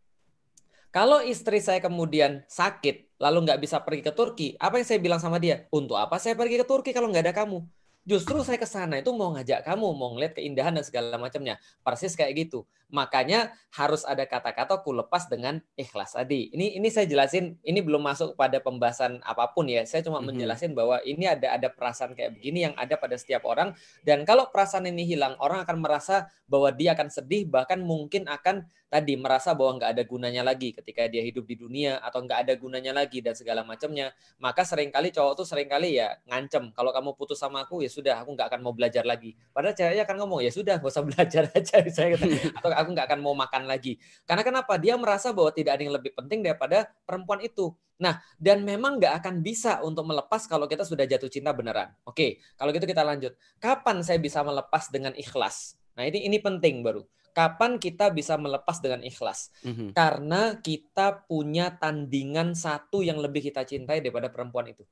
kalau 0.92 1.24
istri 1.24 1.56
saya 1.64 1.80
kemudian 1.80 2.44
sakit, 2.52 3.16
lalu 3.16 3.48
nggak 3.48 3.64
bisa 3.64 3.80
pergi 3.80 4.04
ke 4.04 4.12
Turki, 4.12 4.48
apa 4.60 4.76
yang 4.76 4.84
saya 4.84 5.00
bilang 5.00 5.16
sama 5.24 5.40
dia? 5.40 5.64
Untuk 5.72 5.96
apa 5.96 6.20
saya 6.20 6.36
pergi 6.36 6.60
ke 6.60 6.68
Turki 6.68 6.92
kalau 6.92 7.08
nggak 7.08 7.32
ada 7.32 7.32
kamu? 7.32 7.64
Justru 8.04 8.44
saya 8.44 8.60
ke 8.60 8.68
sana 8.68 9.00
itu 9.00 9.08
mau 9.16 9.32
ngajak 9.32 9.64
kamu, 9.64 9.88
mau 9.96 10.12
ngeliat 10.12 10.36
keindahan 10.36 10.76
dan 10.76 10.84
segala 10.84 11.16
macamnya. 11.16 11.56
Persis 11.80 12.12
kayak 12.12 12.44
gitu. 12.44 12.68
Makanya 12.92 13.56
harus 13.72 14.04
ada 14.04 14.28
kata-kata 14.28 14.84
ku 14.84 14.92
lepas 14.92 15.26
dengan 15.32 15.58
ikhlas 15.80 16.12
tadi. 16.12 16.52
Ini 16.52 16.76
ini 16.76 16.88
saya 16.92 17.08
jelasin, 17.08 17.56
ini 17.64 17.80
belum 17.80 18.04
masuk 18.04 18.36
pada 18.36 18.60
pembahasan 18.60 19.24
apa 19.24 19.48
pun 19.56 19.64
ya. 19.64 19.82
Saya 19.88 20.04
cuma 20.04 20.20
Mhm. 20.20 20.28
menjelasin 20.28 20.70
bahwa 20.76 21.00
ini 21.08 21.24
ada 21.24 21.56
ada 21.56 21.72
perasaan 21.72 22.12
kayak 22.12 22.36
begini 22.36 22.68
yang 22.68 22.74
ada 22.76 23.00
pada 23.00 23.16
setiap 23.16 23.48
orang 23.48 23.72
dan 24.04 24.28
kalau 24.28 24.52
perasaan 24.52 24.84
ini 24.92 25.08
hilang, 25.08 25.34
orang 25.40 25.64
akan 25.64 25.80
merasa 25.80 26.28
bahwa 26.44 26.68
dia 26.68 26.92
akan 26.92 27.08
sedih 27.08 27.48
bahkan 27.48 27.80
mungkin 27.80 28.28
akan 28.28 28.68
tadi 28.92 29.16
merasa 29.16 29.56
bahwa 29.56 29.80
nggak 29.80 29.90
ada 29.96 30.04
gunanya 30.04 30.44
lagi 30.44 30.76
ketika 30.76 31.08
dia 31.08 31.24
hidup 31.24 31.48
di 31.48 31.56
dunia 31.56 31.96
atau 32.04 32.20
nggak 32.28 32.44
ada 32.44 32.52
gunanya 32.60 32.92
lagi 32.92 33.24
dan 33.24 33.32
segala 33.32 33.64
macamnya 33.64 34.12
maka 34.36 34.68
sering 34.68 34.92
kali 34.92 35.08
cowok 35.08 35.32
tuh 35.40 35.46
sering 35.48 35.64
kali 35.64 35.96
ya 35.96 36.12
ngancem 36.28 36.68
kalau 36.76 36.92
kamu 36.92 37.16
putus 37.16 37.40
sama 37.40 37.64
aku 37.64 37.80
ya 37.80 37.88
sudah 37.88 38.20
aku 38.20 38.36
nggak 38.36 38.52
akan 38.52 38.60
mau 38.60 38.76
belajar 38.76 39.08
lagi 39.08 39.32
padahal 39.48 39.72
ceweknya 39.72 40.04
akan 40.04 40.16
ngomong 40.20 40.44
ya 40.44 40.52
sudah 40.52 40.76
gak 40.76 40.92
usah 40.92 41.04
belajar 41.08 41.48
aja 41.56 41.76
saya 41.88 42.08
kata, 42.20 42.26
atau 42.52 42.68
aku 42.82 42.92
nggak 42.92 43.06
akan 43.08 43.20
mau 43.22 43.34
makan 43.38 43.64
lagi 43.70 43.96
karena 44.26 44.42
kenapa 44.42 44.76
dia 44.76 44.98
merasa 44.98 45.30
bahwa 45.30 45.54
tidak 45.54 45.78
ada 45.78 45.82
yang 45.86 45.94
lebih 45.94 46.12
penting 46.12 46.42
daripada 46.42 46.90
perempuan 47.06 47.40
itu 47.40 47.72
Nah, 48.02 48.18
dan 48.34 48.66
memang 48.66 48.98
nggak 48.98 49.22
akan 49.22 49.46
bisa 49.46 49.78
untuk 49.86 50.10
melepas 50.10 50.50
kalau 50.50 50.66
kita 50.66 50.82
sudah 50.82 51.06
jatuh 51.06 51.30
cinta 51.30 51.54
beneran. 51.54 51.94
Oke, 52.02 52.42
kalau 52.58 52.74
gitu 52.74 52.82
kita 52.82 53.06
lanjut. 53.06 53.38
Kapan 53.62 54.02
saya 54.02 54.18
bisa 54.18 54.42
melepas 54.42 54.90
dengan 54.90 55.14
ikhlas? 55.14 55.78
Nah, 55.94 56.02
ini 56.10 56.26
ini 56.26 56.42
penting 56.42 56.82
baru. 56.82 57.06
Kapan 57.32 57.78
kita 57.78 58.10
bisa 58.10 58.34
melepas 58.36 58.82
dengan 58.82 59.06
ikhlas? 59.06 59.54
Mhm. 59.62 59.94
Karena 59.94 60.58
kita 60.58 61.24
punya 61.30 61.78
tandingan 61.78 62.58
satu 62.58 63.00
yang 63.06 63.22
lebih 63.22 63.40
kita 63.40 63.62
cintai 63.62 64.02
daripada 64.02 64.28
perempuan 64.28 64.68
itu. 64.68 64.82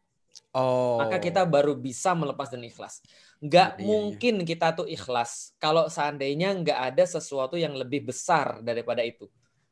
Oh. 0.51 0.99
Maka 0.99 1.23
kita 1.23 1.47
baru 1.47 1.79
bisa 1.79 2.11
melepas 2.13 2.51
dan 2.51 2.63
ikhlas. 2.67 3.01
Nggak 3.39 3.79
Iya, 3.79 3.79
iya, 3.79 3.79
iya. 3.79 3.87
mungkin 3.87 4.35
kita 4.43 4.75
tuh 4.75 4.87
ikhlas 4.91 5.55
kalau 5.57 5.87
seandainya 5.87 6.51
nggak 6.53 6.81
ada 6.93 7.05
sesuatu 7.07 7.55
yang 7.55 7.73
lebih 7.79 8.11
besar 8.11 8.59
daripada 8.61 9.01
itu. 9.07 9.31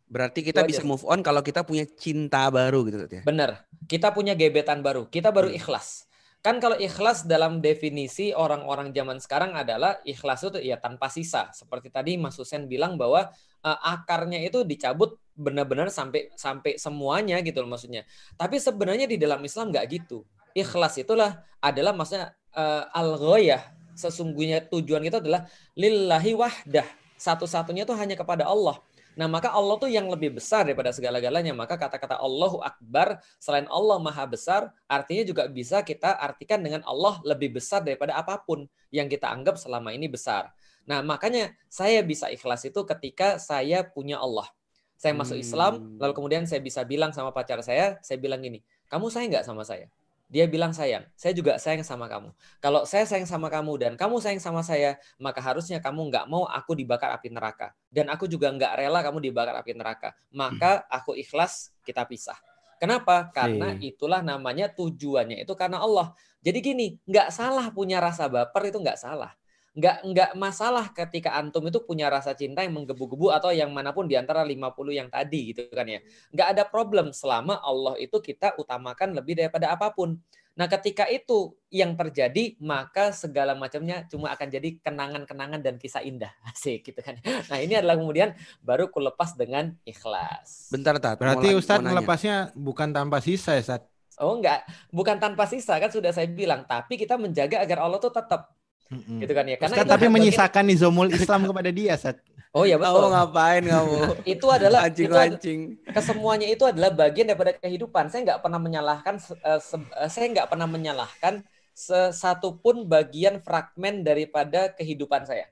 Berarti 0.09 0.41
kita 0.41 0.65
Itu 0.65 0.69
bisa 0.73 0.81
aja. 0.81 0.89
move 0.89 1.05
on 1.05 1.21
kalau 1.21 1.45
kita 1.45 1.67
punya 1.67 1.85
cinta 1.85 2.49
baru 2.49 2.81
gitu 2.89 3.05
ya. 3.11 3.23
Bener. 3.27 3.61
Kita 3.85 4.09
punya 4.15 4.33
gebetan 4.33 4.81
baru. 4.81 5.05
Kita 5.11 5.29
baru 5.29 5.53
Hmm. 5.53 5.59
ikhlas. 5.61 6.09
Kan 6.41 6.63
kalau 6.63 6.79
ikhlas 6.79 7.27
dalam 7.27 7.59
definisi 7.59 8.31
orang-orang 8.33 8.95
zaman 8.95 9.19
sekarang 9.19 9.59
adalah 9.59 9.99
ikhlas 10.07 10.47
itu 10.47 10.63
ya 10.63 10.79
tanpa 10.81 11.11
sisa. 11.11 11.51
Seperti 11.53 11.91
tadi 11.91 12.15
Mas 12.17 12.39
Husen 12.39 12.71
bilang 12.71 12.95
bahwa 12.97 13.29
eh, 13.59 13.79
akarnya 13.85 14.39
itu 14.41 14.63
dicabut 14.63 15.19
benar-benar 15.35 15.91
sampai 15.91 16.31
sampai 16.39 16.79
semuanya 16.79 17.43
gitu 17.43 17.59
loh 17.61 17.75
maksudnya. 17.75 18.07
Tapi 18.39 18.57
sebenarnya 18.63 19.11
di 19.11 19.19
dalam 19.19 19.43
Islam 19.43 19.75
nggak 19.75 19.87
gitu. 19.91 20.23
Ikhlas 20.59 20.99
itulah 20.99 21.47
adalah 21.63 21.95
maksudnya 21.95 22.35
eh, 22.59 22.85
al-ghoyah. 22.91 23.63
Sesungguhnya 23.95 24.67
tujuan 24.71 25.03
kita 25.07 25.23
adalah 25.23 25.47
lillahi 25.79 26.35
wahdah. 26.35 26.87
Satu-satunya 27.19 27.83
itu 27.87 27.95
hanya 27.95 28.15
kepada 28.15 28.47
Allah. 28.47 28.79
Nah, 29.19 29.27
maka 29.27 29.51
Allah 29.51 29.75
tuh 29.83 29.91
yang 29.91 30.07
lebih 30.07 30.39
besar 30.39 30.63
daripada 30.63 30.95
segala-galanya. 30.95 31.51
Maka 31.51 31.75
kata-kata 31.75 32.23
Allahu 32.23 32.63
Akbar 32.63 33.19
selain 33.43 33.67
Allah 33.67 33.99
Maha 33.99 34.23
Besar, 34.31 34.71
artinya 34.87 35.27
juga 35.27 35.51
bisa 35.51 35.83
kita 35.83 36.15
artikan 36.15 36.63
dengan 36.63 36.87
Allah 36.87 37.19
lebih 37.27 37.59
besar 37.59 37.83
daripada 37.83 38.15
apa 38.15 38.39
pun 38.39 38.71
yang 38.95 39.11
kita 39.11 39.27
anggap 39.27 39.59
selama 39.59 39.91
ini 39.91 40.07
besar. 40.07 40.55
Nah, 40.87 41.03
makanya 41.03 41.51
saya 41.67 41.99
bisa 42.07 42.31
ikhlas 42.31 42.63
itu 42.71 42.87
ketika 42.87 43.43
saya 43.43 43.83
punya 43.83 44.23
Allah. 44.23 44.47
Saya 44.95 45.15
masuk 45.19 45.39
Islam, 45.39 45.99
lalu 45.99 46.15
kemudian 46.15 46.47
saya 46.47 46.63
bisa 46.63 46.87
bilang 46.87 47.11
sama 47.11 47.35
pacar 47.35 47.59
saya, 47.63 47.99
saya 48.03 48.19
bilang 48.23 48.39
gini, 48.39 48.63
kamu 48.87 49.11
sayang 49.11 49.31
nggak 49.35 49.47
sama 49.47 49.63
saya? 49.67 49.91
Dia 50.29 50.45
bilang 50.45 50.77
sayang, 50.77 51.09
saya 51.17 51.33
juga 51.33 51.57
sayang 51.57 51.81
sama 51.81 52.05
kamu. 52.05 52.37
Kalau 52.61 52.85
saya 52.85 53.09
sayang 53.09 53.25
sama 53.25 53.49
kamu 53.49 53.73
dan 53.81 53.93
kamu 53.97 54.21
sayang 54.21 54.45
sama 54.45 54.61
saya, 54.61 55.01
maka 55.17 55.41
harusnya 55.41 55.81
kamu 55.81 56.13
nggak 56.13 56.29
mau 56.29 56.45
aku 56.45 56.77
dibakar 56.77 57.17
api 57.17 57.33
neraka. 57.33 57.73
Dan 57.89 58.13
aku 58.13 58.29
juga 58.29 58.53
nggak 58.53 58.77
rela 58.77 59.01
kamu 59.01 59.25
dibakar 59.25 59.57
api 59.57 59.73
neraka. 59.73 60.13
Maka 60.29 60.85
aku 60.93 61.17
ikhlas 61.17 61.73
kita 61.81 62.05
pisah. 62.05 62.37
Kenapa? 62.77 63.33
Karena 63.33 63.73
itulah 63.81 64.21
namanya 64.21 64.69
tujuannya 64.69 65.43
itu 65.43 65.53
karena 65.57 65.81
Allah. 65.81 66.13
Jadi 66.45 66.59
gini, 66.61 66.87
nggak 67.09 67.33
salah 67.33 67.73
punya 67.73 67.99
rasa 67.99 68.29
baper 68.29 68.69
itu 68.69 68.79
nggak 68.79 69.01
salah. 69.01 69.35
Nggak 69.79 69.97
nggak 70.03 70.31
masalah 70.35 70.91
ketika 70.91 71.39
antum 71.39 71.63
itu 71.71 71.79
punya 71.87 72.11
rasa 72.11 72.35
cinta 72.35 72.67
yang 72.67 72.75
menggebu-gebu 72.75 73.31
atau 73.31 73.55
yang 73.55 73.71
mana 73.71 73.95
pun 73.95 74.11
di 74.11 74.19
antara 74.19 74.43
50 74.43 74.59
yang 74.91 75.07
tadi 75.07 75.55
gitu 75.55 75.71
kan 75.71 75.87
ya. 75.87 76.03
Nggak 76.35 76.49
ada 76.59 76.63
problem 76.67 77.15
selama 77.15 77.63
Allah 77.63 77.95
itu 78.03 78.19
kita 78.19 78.59
utamakan 78.59 79.15
lebih 79.15 79.39
daripada 79.39 79.71
apa 79.71 79.95
pun. 79.95 80.19
Nah, 80.59 80.67
ketika 80.67 81.07
itu 81.07 81.55
yang 81.71 81.95
terjadi, 81.95 82.59
maka 82.59 83.15
segala 83.15 83.55
macamnya 83.55 84.03
cuma 84.11 84.35
akan 84.35 84.51
jadi 84.51 84.83
kenangan-kenangan 84.83 85.63
dan 85.63 85.79
kisah 85.79 86.03
indah. 86.03 86.35
Asik 86.51 86.83
gitu 86.83 86.99
kan. 86.99 87.15
Nah, 87.23 87.63
ini 87.63 87.79
adalah 87.79 87.95
kemudian 87.95 88.35
baru 88.59 88.91
kulepas 88.91 89.39
dengan 89.39 89.79
ikhlas. 89.87 90.75
Bentar, 90.75 90.99
Tat. 90.99 91.15
Berarti 91.23 91.55
Mau 91.55 91.63
Ustadz 91.63 91.87
mau 91.87 91.95
melepasnya 91.95 92.51
bukan 92.59 92.91
tanpa 92.91 93.23
sisa 93.23 93.55
ya, 93.55 93.63
Ustadz? 93.63 93.87
Oh 94.19 94.35
enggak, 94.35 94.67
bukan 94.91 95.23
tanpa 95.23 95.47
sisa 95.47 95.79
kan 95.79 95.95
sudah 95.95 96.11
saya 96.11 96.27
bilang, 96.27 96.67
tapi 96.67 96.99
kita 96.99 97.15
menjaga 97.15 97.63
agar 97.63 97.87
Allah 97.87 98.03
tuh 98.03 98.11
tetap 98.11 98.58
Mm-mm. 98.89 99.21
gitu 99.21 99.33
kan 99.37 99.45
ya. 99.45 99.57
Karena 99.61 99.75
Ustadz 99.77 99.85
itu 99.85 99.95
tapi 99.95 100.01
bagian- 100.09 100.15
menyisakan 100.17 100.65
nizamul 100.65 101.09
Islam 101.13 101.41
kepada 101.45 101.71
dia, 101.71 101.95
Ustadz. 101.97 102.25
Oh 102.57 102.65
ya 102.65 102.81
betul. 102.81 102.97
Kamu 103.05 103.13
ngapain 103.13 103.61
kamu? 103.61 103.97
itu 104.35 104.47
adalah 104.49 104.81
itu 104.89 105.05
ad- 105.05 105.13
Anjing-anjing. 105.13 105.61
kesemuanya 105.93 106.49
itu 106.49 106.65
adalah 106.65 106.89
bagian 106.89 107.29
daripada 107.29 107.53
kehidupan. 107.53 108.09
Saya 108.09 108.25
nggak 108.25 108.41
pernah 108.41 108.57
menyalahkan 108.57 109.15
eh, 109.21 109.61
se- 109.61 109.77
eh, 109.93 110.09
saya 110.09 110.27
nggak 110.33 110.49
pernah 110.49 110.65
menyalahkan 110.65 111.45
sesatu 111.77 112.57
pun 112.59 112.89
bagian 112.89 113.45
fragmen 113.45 114.01
daripada 114.01 114.73
kehidupan 114.73 115.29
saya. 115.29 115.45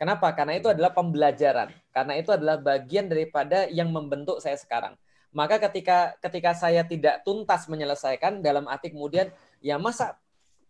Kenapa? 0.00 0.32
Karena 0.32 0.56
itu 0.56 0.72
adalah 0.72 0.96
pembelajaran. 0.96 1.76
Karena 1.92 2.16
itu 2.16 2.32
adalah 2.32 2.56
bagian 2.56 3.06
daripada 3.06 3.68
yang 3.68 3.92
membentuk 3.92 4.40
saya 4.40 4.56
sekarang. 4.56 4.96
Maka 5.30 5.60
ketika 5.60 6.16
ketika 6.18 6.56
saya 6.56 6.82
tidak 6.82 7.20
tuntas 7.22 7.68
menyelesaikan 7.68 8.40
dalam 8.40 8.64
arti 8.64 8.90
kemudian 8.90 9.28
ya 9.60 9.76
masa 9.76 10.16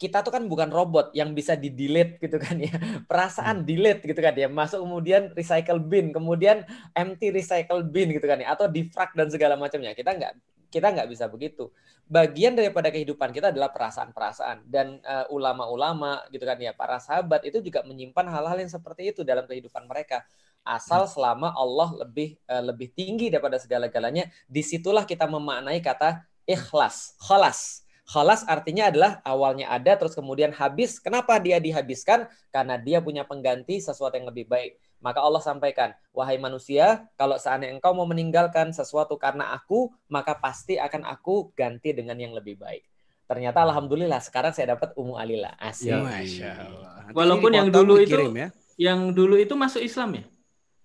kita 0.00 0.24
tuh 0.24 0.32
kan 0.32 0.48
bukan 0.48 0.72
robot 0.72 1.12
yang 1.12 1.36
bisa 1.36 1.60
di 1.60 1.68
delete 1.68 2.16
gitu 2.24 2.40
kan 2.40 2.56
ya. 2.56 2.72
Perasaan 3.10 3.68
delete 3.68 4.08
gitu 4.08 4.16
kan 4.24 4.32
ya. 4.32 4.48
Masuk 4.48 4.80
kemudian 4.80 5.28
recycle 5.36 5.76
bin 5.76 6.08
kemudian 6.08 6.64
empty 6.96 7.28
recycle 7.28 7.84
bin 7.84 8.16
gitu 8.16 8.24
kan 8.24 8.40
ya. 8.40 8.56
Atau 8.56 8.72
defrag 8.72 9.12
dan 9.12 9.28
segala 9.28 9.60
macamnya. 9.60 9.92
Kita 9.92 10.16
nggak 10.16 10.32
kita 10.72 10.88
nggak 10.96 11.04
bisa 11.12 11.28
begitu. 11.28 11.68
Bagian 12.08 12.56
daripada 12.56 12.88
kehidupan 12.88 13.28
kita 13.28 13.52
adalah 13.52 13.68
perasaan-perasaan. 13.76 14.64
Dan 14.64 15.04
eh, 15.04 15.28
ulama-ulama 15.28 16.24
gitu 16.32 16.48
kan 16.48 16.56
ya 16.56 16.72
para 16.72 16.96
sahabat 16.96 17.44
itu 17.44 17.60
juga 17.60 17.84
menyimpan 17.84 18.24
hal-hal 18.24 18.56
yang 18.56 18.72
seperti 18.72 19.12
itu 19.12 19.20
dalam 19.20 19.44
kehidupan 19.44 19.84
mereka. 19.84 20.24
Asal 20.64 21.04
selama 21.12 21.52
Allah 21.52 22.08
lebih 22.08 22.40
eh, 22.48 22.64
lebih 22.64 22.88
tinggi 22.96 23.28
daripada 23.28 23.60
segala-galanya 23.60 24.32
di 24.48 24.64
situlah 24.64 25.04
kita 25.04 25.28
memaknai 25.28 25.84
kata 25.84 26.24
ikhlas 26.48 27.20
kholas 27.20 27.84
Khalas 28.10 28.42
artinya 28.50 28.90
adalah 28.90 29.22
awalnya 29.22 29.70
ada 29.70 29.94
terus 29.94 30.18
kemudian 30.18 30.50
habis. 30.50 30.98
Kenapa 30.98 31.38
dia 31.38 31.62
dihabiskan? 31.62 32.26
Karena 32.50 32.74
dia 32.74 32.98
punya 32.98 33.22
pengganti 33.22 33.78
sesuatu 33.78 34.18
yang 34.18 34.26
lebih 34.26 34.50
baik. 34.50 34.82
Maka 34.98 35.22
Allah 35.22 35.38
sampaikan, 35.38 35.94
wahai 36.10 36.34
manusia, 36.36 37.06
kalau 37.14 37.38
seandainya 37.38 37.78
engkau 37.78 37.94
mau 37.94 38.10
meninggalkan 38.10 38.74
sesuatu 38.74 39.14
karena 39.14 39.54
aku, 39.54 39.94
maka 40.10 40.34
pasti 40.34 40.74
akan 40.74 41.06
aku 41.06 41.54
ganti 41.54 41.94
dengan 41.94 42.18
yang 42.18 42.34
lebih 42.34 42.58
baik. 42.58 42.82
Ternyata 43.30 43.62
alhamdulillah 43.62 44.18
sekarang 44.18 44.50
saya 44.50 44.74
dapat 44.74 44.90
Ummu 44.98 45.14
Alila. 45.14 45.54
Asik. 45.54 45.94
Ya, 45.94 46.02
Masya 46.02 46.50
Allah. 46.66 46.92
Nanti 47.06 47.14
Walaupun 47.14 47.50
ini 47.54 47.58
yang 47.62 47.68
dulu 47.70 47.94
itu 48.02 48.18
ya. 48.34 48.48
yang 48.74 49.00
dulu 49.14 49.38
itu 49.38 49.54
masuk 49.54 49.86
Islam 49.86 50.18
ya? 50.18 50.24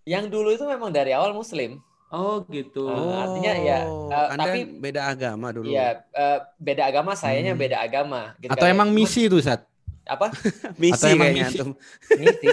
Yang 0.06 0.26
dulu 0.30 0.50
itu 0.54 0.62
memang 0.70 0.94
dari 0.94 1.10
awal 1.10 1.34
muslim. 1.34 1.82
Oh 2.16 2.48
gitu. 2.48 2.88
Oh, 2.88 3.12
artinya 3.12 3.52
ya, 3.54 3.80
eh, 3.84 4.28
Anda 4.32 4.44
tapi 4.48 4.60
beda 4.72 5.02
agama 5.06 5.52
dulu. 5.52 5.68
ya 5.68 6.00
eh, 6.08 6.40
beda 6.56 6.88
agama, 6.88 7.12
sayanya 7.12 7.52
Hmm. 7.52 7.60
beda 7.60 7.78
agama. 7.78 8.22
Gitu 8.38 8.50
Atau 8.50 8.64
kan 8.64 8.72
ya. 8.72 8.74
emang 8.74 8.90
misi 8.90 9.28
itu, 9.28 9.36
Ustadz? 9.36 9.68
apa? 10.06 10.32
misi 10.80 10.96
Atau 10.96 11.12
emang 11.12 11.28
kayaknya 11.28 11.44
misi? 11.44 11.58
antum. 11.60 11.70
Misi, 12.22 12.48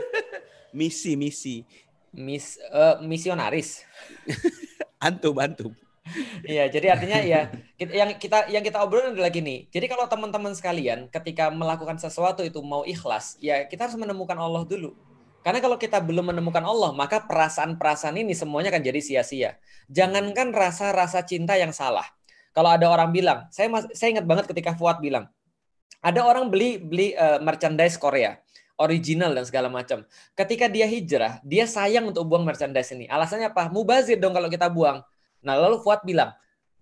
Misi, 0.72 1.10
misi. 1.14 1.56
mis, 2.10 2.44
eh, 2.58 2.96
misionaris. 3.00 3.86
Antum, 4.98 5.36
antum. 5.36 5.72
Iya, 6.42 6.66
jadi 6.66 6.86
artinya 6.90 7.18
ya 7.20 7.46
kita, 7.76 7.92
yang 7.94 8.10
kita 8.16 8.38
yang 8.48 8.62
kita 8.62 8.78
obrolin 8.80 9.14
adalah 9.14 9.30
gini. 9.30 9.66
Jadi 9.68 9.86
kalau 9.86 10.06
teman-teman 10.06 10.50
sekalian 10.50 11.06
ketika 11.06 11.46
melakukan 11.48 11.94
sesuatu 11.96 12.42
itu 12.42 12.58
mau 12.58 12.82
ikhlas, 12.82 13.38
ya 13.38 13.62
kita 13.64 13.86
harus 13.86 13.94
menemukan 13.94 14.34
Allah 14.34 14.66
dulu. 14.66 14.98
Karena 15.42 15.58
kalau 15.58 15.74
kita 15.74 15.98
belum 15.98 16.30
menemukan 16.30 16.62
Allah, 16.62 16.94
maka 16.94 17.26
perasaan-perasaan 17.26 18.14
ini 18.14 18.32
semuanya 18.32 18.70
akan 18.70 18.82
jadi 18.82 19.00
sia-sia. 19.02 19.50
Jangankan 19.90 20.54
rasa-rasa 20.54 21.26
cinta 21.26 21.58
yang 21.58 21.74
salah. 21.74 22.06
Kalau 22.54 22.70
ada 22.70 22.86
orang 22.86 23.10
bilang, 23.10 23.50
saya 23.50 23.66
saya 23.90 24.14
ingat 24.14 24.26
banget 24.28 24.46
ketika 24.46 24.78
Fuad 24.78 25.02
bilang, 25.02 25.26
ada 25.98 26.22
orang 26.22 26.46
beli 26.46 26.78
beli 26.78 27.14
eh, 27.18 27.42
merchandise 27.42 27.98
Korea, 27.98 28.38
original 28.78 29.34
dan 29.34 29.42
segala 29.42 29.66
macam. 29.66 30.06
Ketika 30.38 30.70
dia 30.70 30.86
hijrah, 30.86 31.42
dia 31.42 31.66
sayang 31.66 32.14
untuk 32.14 32.22
buang 32.28 32.46
merchandise 32.46 32.94
ini. 32.94 33.10
Alasannya 33.10 33.50
apa? 33.50 33.66
Mubazir 33.66 34.22
dong 34.22 34.36
kalau 34.36 34.46
kita 34.46 34.70
buang. 34.70 35.02
Nah, 35.42 35.58
lalu 35.58 35.82
Fuad 35.82 36.06
bilang, 36.06 36.30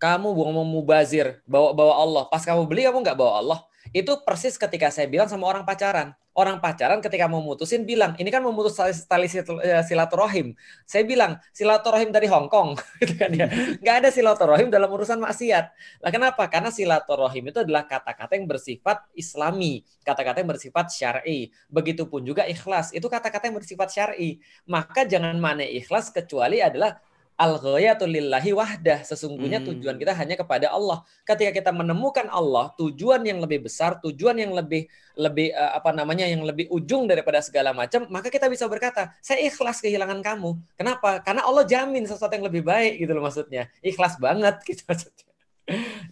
kamu 0.00 0.32
buang 0.32 0.52
mau 0.52 0.64
mubazir, 0.64 1.44
bawa-bawa 1.44 1.94
Allah. 1.96 2.22
Pas 2.28 2.44
kamu 2.44 2.64
beli, 2.68 2.84
kamu 2.88 3.04
nggak 3.04 3.16
bawa 3.16 3.32
Allah. 3.40 3.58
Itu 3.92 4.20
persis 4.24 4.56
ketika 4.56 4.88
saya 4.88 5.08
bilang 5.08 5.28
sama 5.28 5.48
orang 5.48 5.64
pacaran. 5.64 6.16
Orang 6.40 6.56
pacaran 6.56 7.04
ketika 7.04 7.28
mau 7.28 7.44
mutusin 7.44 7.84
bilang, 7.84 8.16
ini 8.16 8.32
kan 8.32 8.40
memutus 8.40 8.72
tali, 9.04 9.28
eh, 9.28 9.84
silaturahim. 9.84 10.56
Saya 10.88 11.04
bilang, 11.04 11.36
silaturahim 11.52 12.08
dari 12.08 12.32
Hong 12.32 12.48
Kong. 12.48 12.80
gitu 13.04 13.12
kan 13.20 13.28
ya. 13.28 13.44
Nggak 13.76 13.96
ada 14.00 14.08
silaturahim 14.08 14.72
dalam 14.72 14.88
urusan 14.88 15.20
maksiat. 15.20 15.64
Lah 16.00 16.08
kenapa? 16.08 16.48
Karena 16.48 16.72
silaturahim 16.72 17.52
itu 17.52 17.60
adalah 17.60 17.84
kata-kata 17.84 18.40
yang 18.40 18.48
bersifat 18.48 19.04
islami. 19.12 19.84
Kata-kata 20.00 20.40
yang 20.40 20.48
bersifat 20.48 20.88
syar'i. 20.88 21.52
Begitupun 21.68 22.24
juga 22.24 22.48
ikhlas. 22.48 22.96
Itu 22.96 23.12
kata-kata 23.12 23.52
yang 23.52 23.60
bersifat 23.60 23.92
syar'i. 23.92 24.40
Maka 24.64 25.04
jangan 25.04 25.36
mana 25.36 25.60
ikhlas 25.68 26.08
kecuali 26.08 26.64
adalah 26.64 26.96
al-ghayatu 27.40 28.04
lillahi 28.04 28.52
wahdah. 28.52 29.00
Sesungguhnya 29.00 29.64
Hmm. 29.64 29.72
tujuan 29.72 29.96
kita 29.96 30.12
hanya 30.12 30.36
kepada 30.36 30.68
Allah. 30.68 31.00
Ketika 31.24 31.56
kita 31.56 31.70
menemukan 31.72 32.28
Allah, 32.28 32.68
tujuan 32.76 33.24
yang 33.24 33.40
lebih 33.40 33.64
besar, 33.64 33.96
tujuan 34.04 34.36
yang 34.36 34.52
lebih 34.52 34.84
lebih 35.16 35.56
eh, 35.56 35.72
apa 35.72 35.96
namanya 35.96 36.28
yang 36.28 36.44
lebih 36.44 36.68
ujung 36.68 37.08
daripada 37.08 37.40
segala 37.40 37.72
macam, 37.72 38.04
maka 38.12 38.28
kita 38.28 38.44
bisa 38.52 38.68
berkata, 38.68 39.16
saya 39.24 39.40
ikhlas 39.40 39.80
kehilangan 39.80 40.20
kamu. 40.20 40.60
Kenapa? 40.76 41.24
Karena 41.24 41.48
Allah 41.48 41.64
jamin 41.64 42.04
sesuatu 42.04 42.36
yang 42.36 42.44
lebih 42.44 42.60
baik 42.60 43.00
gitu 43.00 43.16
loh 43.16 43.24
maksudnya. 43.24 43.72
Ikhlas 43.80 44.20
banget 44.20 44.60
gitu 44.68 44.84
maksudnya. 44.84 45.24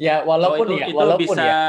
ya 0.00 0.22
walaupun 0.24 0.64
Oh, 0.64 0.72
itu, 0.72 0.80
ya, 0.80 0.86
itu 0.88 0.96
walaupun 0.96 1.34
bisa 1.36 1.44
ya. 1.44 1.60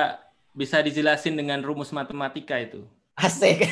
bisa 0.56 0.78
dijelasin 0.80 1.34
dengan 1.36 1.60
rumus 1.60 1.90
matematika 1.92 2.56
itu. 2.56 2.86
Asik. 3.20 3.60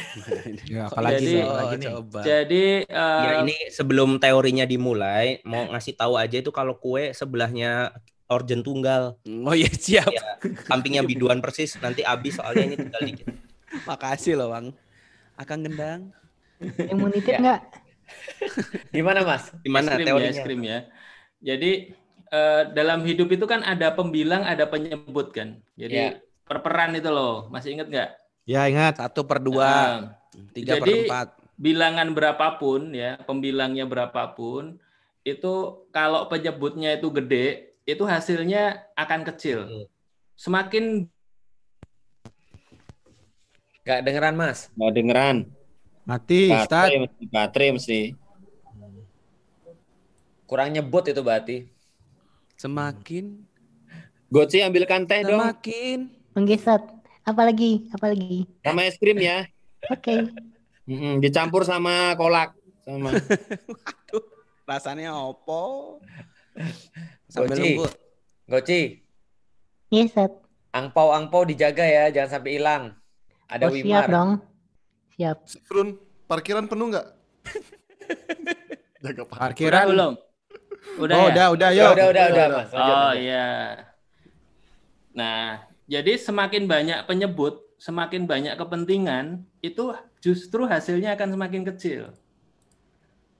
Ya, 0.68 0.86
apalagi 0.86 1.15
Jadi- 1.18 1.28
nih, 1.30 1.41
apalagi 1.41 1.76
nih. 1.78 1.88
coba. 1.90 2.19
Jadi 2.22 2.64
eh, 2.84 3.22
Ya 3.24 3.32
ini 3.41 3.56
sebelum 3.69 4.10
teorinya 4.18 4.64
dimulai, 4.64 5.40
mau 5.41 5.64
ngasih 5.65 5.95
tahu 5.95 6.15
aja 6.15 6.36
itu 6.36 6.52
kalau 6.52 6.76
kue 6.76 7.11
sebelahnya 7.11 7.95
organ 8.28 8.60
tunggal, 8.60 9.15
Oh 9.45 9.56
iya 9.56 9.68
siap. 9.69 10.11
Ya. 10.11 10.36
sampingnya 10.65 11.02
biduan 11.02 11.40
persis, 11.40 11.80
nanti 11.80 12.03
habis 12.03 12.36
soalnya 12.36 12.64
ini 12.65 12.76
tinggal 12.78 13.02
dikit. 13.02 13.28
Makasih 13.90 14.36
loh 14.36 14.52
bang. 14.52 14.76
Akan 15.36 15.64
gendang. 15.64 16.02
Yang 16.60 16.98
mau 16.98 17.07
nitip 17.07 17.32
Ya. 17.32 17.40
nggak? 17.40 17.61
Gimana 18.95 19.19
Mas? 19.24 19.52
Gimana 19.61 19.88
es 19.88 19.95
krim 19.95 20.03
ya, 20.03 20.07
teorinya? 20.10 20.32
es 20.34 20.40
krim 20.44 20.61
ya. 20.61 20.80
Jadi 21.40 21.72
eh, 22.28 22.61
dalam 22.74 22.99
hidup 23.03 23.30
itu 23.30 23.45
kan 23.45 23.64
ada 23.64 23.91
pembilang, 23.91 24.44
ada 24.44 24.68
penyebut 24.68 25.32
kan. 25.32 25.64
Jadi 25.76 25.95
Ya. 25.95 26.19
perperan 26.44 26.91
itu 26.91 27.07
loh. 27.07 27.48
Masih 27.48 27.72
ingat 27.72 27.88
nggak? 27.88 28.10
Ya 28.48 28.64
ingat. 28.72 28.95
Satu 28.95 29.28
per 29.28 29.44
dua, 29.44 29.68
Nah, 29.68 30.15
tiga 30.56 30.80
per 30.80 30.88
jadi 30.88 30.95
empat. 31.03 31.28
bilangan 31.60 32.07
berapapun 32.15 32.95
ya, 32.95 33.19
pembilangnya 33.28 33.84
berapapun, 33.84 34.80
itu 35.28 35.84
kalau 35.91 36.32
penyebutnya 36.32 36.95
itu 36.95 37.11
gede, 37.11 37.76
itu 37.84 38.07
hasilnya 38.07 38.88
akan 38.95 39.28
kecil. 39.28 39.90
Semakin 40.40 41.11
Gak 43.88 44.03
dengeran 44.03 44.36
Mas. 44.36 44.68
Nggak 44.76 44.91
dengeran. 44.99 45.38
Mati, 46.03 46.52
Ustaz. 46.52 46.91
Baterai 46.91 46.99
mesti. 47.07 47.24
Baterai 47.32 47.69
mesti. 47.72 47.99
Kurang 50.44 50.76
nyebut 50.76 51.07
itu 51.07 51.24
berarti. 51.24 51.57
Semakin 52.60 53.48
Goci 54.28 54.60
ambilkan 54.60 55.07
teh 55.07 55.24
dong. 55.24 55.40
semakin 55.40 56.11
Menggesot. 56.36 56.97
Apalagi? 57.28 57.91
Apalagi? 57.91 58.48
Sama 58.64 58.88
es 58.88 58.95
krim 58.95 59.20
ya. 59.20 59.44
Oke. 59.86 60.32
Mm-mm, 60.88 61.20
dicampur 61.20 61.62
sama 61.62 62.16
kolak. 62.16 62.56
Sama. 62.82 63.12
rasanya 64.70 65.12
opo. 65.14 65.99
Sambil 67.28 67.52
Goci. 67.52 67.62
nunggu. 67.62 67.86
Goci, 68.48 68.82
Gesot. 69.88 70.32
angpau-angpau 70.72 71.44
dijaga 71.44 71.84
ya, 71.84 72.08
jangan 72.10 72.32
sampai 72.34 72.52
hilang. 72.56 72.95
Ada 73.45 73.68
Oh, 73.68 73.72
siap 73.72 73.84
Wimar. 73.84 74.08
dong. 74.08 74.32
Siap. 75.14 75.38
Frun, 75.64 75.99
parkiran 76.26 76.64
penuh 76.66 76.88
nggak? 76.90 77.08
Jaga 79.04 79.24
Parkiran. 79.26 79.86
belum? 79.88 80.14
Udah 80.98 81.16
oh, 81.18 81.22
ya? 81.22 81.30
udah, 81.30 81.45
udah, 81.49 81.70
Udah, 81.70 81.70
yuk. 81.70 81.91
udah, 81.94 82.08
udah, 82.08 82.26
udah, 82.26 82.26
Udah, 82.32 82.48
Mas. 82.58 82.70
Lanjut, 82.70 82.95
Oh 82.98 83.12
iya. 83.14 83.48
Nah, 85.14 85.44
jadi 85.88 86.19
semakin 86.19 86.68
banyak 86.68 86.99
penyebut, 87.07 87.64
semakin 87.80 88.27
banyak 88.27 88.59
kepentingan, 88.59 89.47
itu 89.64 89.95
justru 90.19 90.68
hasilnya 90.68 91.15
akan 91.15 91.39
semakin 91.39 91.64
kecil. 91.73 92.11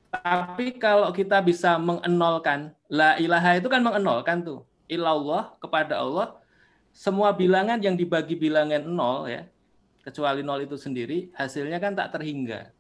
Tapi 0.07 0.80
kalau 0.80 1.11
kita 1.11 1.44
bisa 1.44 1.76
mengenolkan, 1.76 2.72
la 2.88 3.19
ilaha 3.19 3.60
itu 3.60 3.68
kan 3.68 3.84
mengenolkan 3.84 4.40
tuh. 4.40 4.64
Ilallah 4.88 5.60
kepada 5.60 5.99
Allah, 5.99 6.40
semua 6.95 7.36
bilangan 7.36 7.84
yang 7.84 7.99
dibagi 7.99 8.40
bilangan 8.40 8.88
nol 8.88 9.28
ya, 9.28 9.44
kecuali 10.07 10.40
nol 10.40 10.64
itu 10.64 10.80
sendiri, 10.80 11.28
hasilnya 11.36 11.84
kan 11.84 11.91
tak 11.91 12.15
terhingga. 12.15 12.72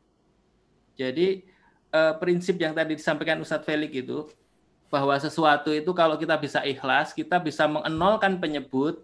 Jadi 0.95 1.43
eh, 1.91 2.13
prinsip 2.23 2.55
yang 2.55 2.71
tadi 2.71 2.95
disampaikan 2.95 3.43
Ustadz 3.43 3.67
Felix 3.67 3.91
itu, 3.91 4.31
bahwa 4.87 5.11
sesuatu 5.19 5.75
itu 5.75 5.91
kalau 5.91 6.15
kita 6.15 6.39
bisa 6.39 6.63
ikhlas, 6.63 7.11
kita 7.11 7.35
bisa 7.43 7.67
mengenolkan 7.67 8.39
penyebut, 8.39 9.03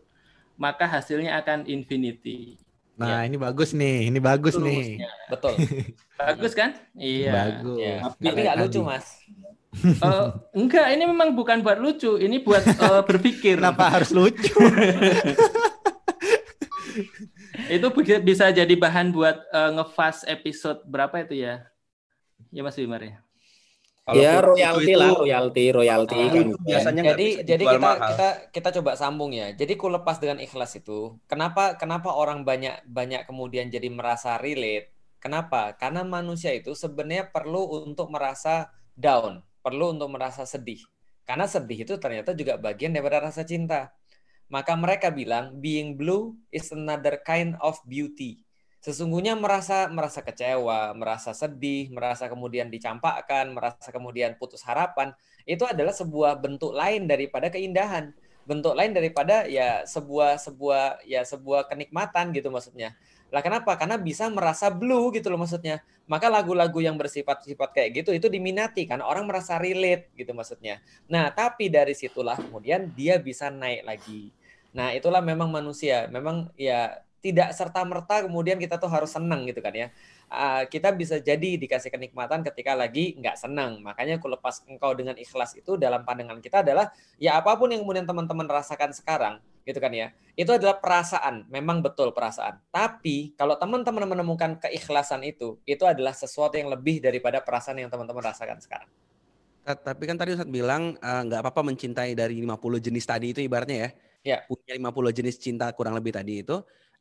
maka 0.56 0.86
hasilnya 0.86 1.42
akan 1.42 1.66
infinity. 1.66 2.62
Nah, 2.94 3.26
ini 3.26 3.42
bagus 3.42 3.74
nih. 3.74 4.14
Ini 4.14 4.20
bagus 4.22 4.54
Itu 4.54 4.62
nih. 4.62 4.78
rumusnya. 4.78 5.10
Betul. 5.30 5.54
Bagus 6.24 6.54
kan? 6.54 6.78
Iya. 6.94 7.34
Bagus. 7.34 7.78
Ya. 7.82 7.96
Tapi 8.06 8.22
Tapi 8.22 8.40
nggak 8.46 8.58
lucu. 8.64 8.80
Mas. 8.86 9.08
Eh, 9.74 10.26
enggak, 10.54 10.86
ini 10.94 11.10
memang 11.10 11.34
bukan 11.34 11.66
buat 11.66 11.82
lucu, 11.82 12.22
ini 12.22 12.46
buat 12.46 12.62
eh, 12.62 13.02
berpikir. 13.10 13.58
Kenapa 13.58 13.90
harus 13.90 14.14
lucu? 14.14 14.54
Itu 17.74 17.90
bi- 17.90 18.22
bisa 18.22 18.54
jadi 18.54 18.70
bahan 18.70 19.10
buat 19.10 19.34
eh, 19.50 19.72
ngefast 19.74 20.30
episode 20.30 20.86
berapa 20.86 21.26
itu 21.26 21.42
ya? 21.42 21.66
Ya 22.54 22.62
Mas 22.62 22.78
Wimar 22.78 23.02
ya. 23.02 23.23
Kalau 24.04 24.20
ya 24.20 24.44
royalti 24.44 24.92
itu- 24.92 25.00
lah, 25.00 25.12
royalti, 25.16 25.64
royalti 25.72 26.20
Ah, 26.20 26.28
kan. 26.28 26.48
biasanya 26.60 27.02
Jadi 27.16 27.28
bisa 27.40 27.44
jadi 27.48 27.64
kita 27.64 27.80
mahal. 27.80 28.10
kita 28.12 28.30
kita 28.52 28.70
coba 28.80 28.92
sambung 29.00 29.32
ya. 29.32 29.48
Jadi 29.56 29.80
ku 29.80 29.88
lepas 29.88 30.20
dengan 30.20 30.44
ikhlas 30.44 30.76
itu. 30.76 31.16
Kenapa 31.32 31.80
kenapa 31.80 32.12
orang 32.12 32.44
banyak 32.44 32.84
banyak 32.84 33.24
kemudian 33.24 33.72
jadi 33.72 33.88
merasa 33.88 34.36
relate? 34.36 34.92
Kenapa? 35.24 35.72
Karena 35.80 36.04
manusia 36.04 36.52
itu 36.52 36.76
sebenarnya 36.76 37.32
perlu 37.32 37.88
untuk 37.88 38.12
merasa 38.12 38.76
down, 38.92 39.40
perlu 39.64 39.96
untuk 39.96 40.12
merasa 40.12 40.44
sedih. 40.44 40.84
Karena 41.24 41.48
sedih 41.48 41.88
itu 41.88 41.96
ternyata 41.96 42.36
juga 42.36 42.60
bagian 42.60 42.92
daripada 42.92 43.32
rasa 43.32 43.48
cinta. 43.48 43.96
Maka 44.52 44.76
mereka 44.76 45.16
bilang 45.16 45.64
being 45.64 45.96
blue 45.96 46.36
is 46.52 46.68
another 46.76 47.24
kind 47.24 47.56
of 47.64 47.80
beauty. 47.88 48.43
Sesungguhnya 48.84 49.40
merasa 49.40 49.88
merasa 49.88 50.20
kecewa, 50.20 50.92
merasa 50.92 51.32
sedih, 51.32 51.88
merasa 51.96 52.28
kemudian 52.28 52.68
dicampakkan, 52.68 53.56
merasa 53.56 53.88
kemudian 53.96 54.36
putus 54.36 54.60
harapan, 54.68 55.16
itu 55.48 55.64
adalah 55.64 55.96
sebuah 55.96 56.36
bentuk 56.44 56.76
lain 56.76 57.08
daripada 57.08 57.48
keindahan. 57.48 58.12
Bentuk 58.44 58.76
lain 58.76 58.92
daripada 58.92 59.48
ya 59.48 59.88
sebuah 59.88 60.36
sebuah 60.36 61.08
ya 61.08 61.24
sebuah 61.24 61.72
kenikmatan 61.72 62.36
gitu 62.36 62.52
maksudnya. 62.52 62.92
Lah 63.32 63.40
kenapa? 63.40 63.72
Karena 63.80 63.96
bisa 63.96 64.28
merasa 64.28 64.68
blue 64.68 65.16
gitu 65.16 65.32
loh 65.32 65.40
maksudnya. 65.40 65.80
Maka 66.04 66.28
lagu-lagu 66.28 66.84
yang 66.84 67.00
bersifat-sifat 67.00 67.72
kayak 67.72 68.04
gitu 68.04 68.12
itu 68.12 68.28
diminati 68.28 68.84
karena 68.84 69.08
orang 69.08 69.32
merasa 69.32 69.56
relate 69.64 70.12
gitu 70.20 70.36
maksudnya. 70.36 70.84
Nah, 71.08 71.32
tapi 71.32 71.72
dari 71.72 71.96
situlah 71.96 72.36
kemudian 72.36 72.92
dia 72.92 73.16
bisa 73.16 73.48
naik 73.48 73.88
lagi. 73.88 74.28
Nah, 74.76 74.92
itulah 74.92 75.24
memang 75.24 75.48
manusia. 75.48 76.12
Memang 76.12 76.52
ya 76.60 77.00
tidak 77.24 77.56
serta-merta 77.56 78.28
kemudian 78.28 78.60
kita 78.60 78.76
tuh 78.76 78.92
harus 78.92 79.16
senang 79.16 79.48
gitu 79.48 79.64
kan 79.64 79.72
ya. 79.72 79.88
Ah, 80.28 80.68
kita 80.68 80.92
bisa 80.92 81.16
jadi 81.24 81.56
dikasih 81.62 81.88
kenikmatan 81.94 82.44
ketika 82.44 82.76
lagi 82.76 83.16
nggak 83.16 83.40
senang. 83.40 83.80
Makanya 83.80 84.20
aku 84.20 84.28
lepas 84.28 84.62
engkau 84.68 84.92
dengan 84.98 85.16
ikhlas 85.16 85.56
itu 85.56 85.80
dalam 85.80 86.04
pandangan 86.04 86.44
kita 86.44 86.66
adalah 86.66 86.92
ya 87.22 87.40
apa 87.40 87.56
pun 87.56 87.72
yang 87.72 87.82
kemudian 87.88 88.04
teman-teman 88.04 88.46
rasakan 88.50 88.92
sekarang 88.92 89.36
gitu 89.64 89.80
kan 89.80 89.94
ya. 89.96 90.12
Itu 90.36 90.52
adalah 90.52 90.82
perasaan, 90.84 91.48
memang 91.48 91.80
betul 91.86 92.12
perasaan. 92.12 92.60
Tapi 92.74 93.38
kalau 93.40 93.56
teman-teman 93.56 94.04
menemukan 94.10 94.60
keikhlasan 94.60 95.24
itu, 95.24 95.62
itu 95.64 95.84
adalah 95.88 96.12
sesuatu 96.12 96.60
yang 96.60 96.68
lebih 96.74 97.00
daripada 97.00 97.40
perasaan 97.40 97.80
yang 97.80 97.90
teman-teman 97.94 98.24
rasakan 98.34 98.60
sekarang. 98.60 98.90
Ta- 99.64 99.80
Tapi 99.80 100.04
kan 100.10 100.18
tadi 100.20 100.36
Ustadz 100.36 100.52
bilang 100.52 100.84
eh, 101.00 101.22
nggak 101.28 101.40
apa-apa 101.44 101.62
mencintai 101.72 102.12
dari 102.20 102.36
50 102.44 102.80
jenis 102.84 103.06
tadi 103.08 103.26
itu 103.32 103.40
ibaratnya 103.48 103.78
ya. 103.88 103.90
Ya. 104.24 104.38
Punya 104.48 104.74
50 104.80 105.12
jenis 105.18 105.36
cinta 105.40 105.66
kurang 105.78 105.96
lebih 106.00 106.12
tadi 106.18 106.44
itu. 106.44 106.54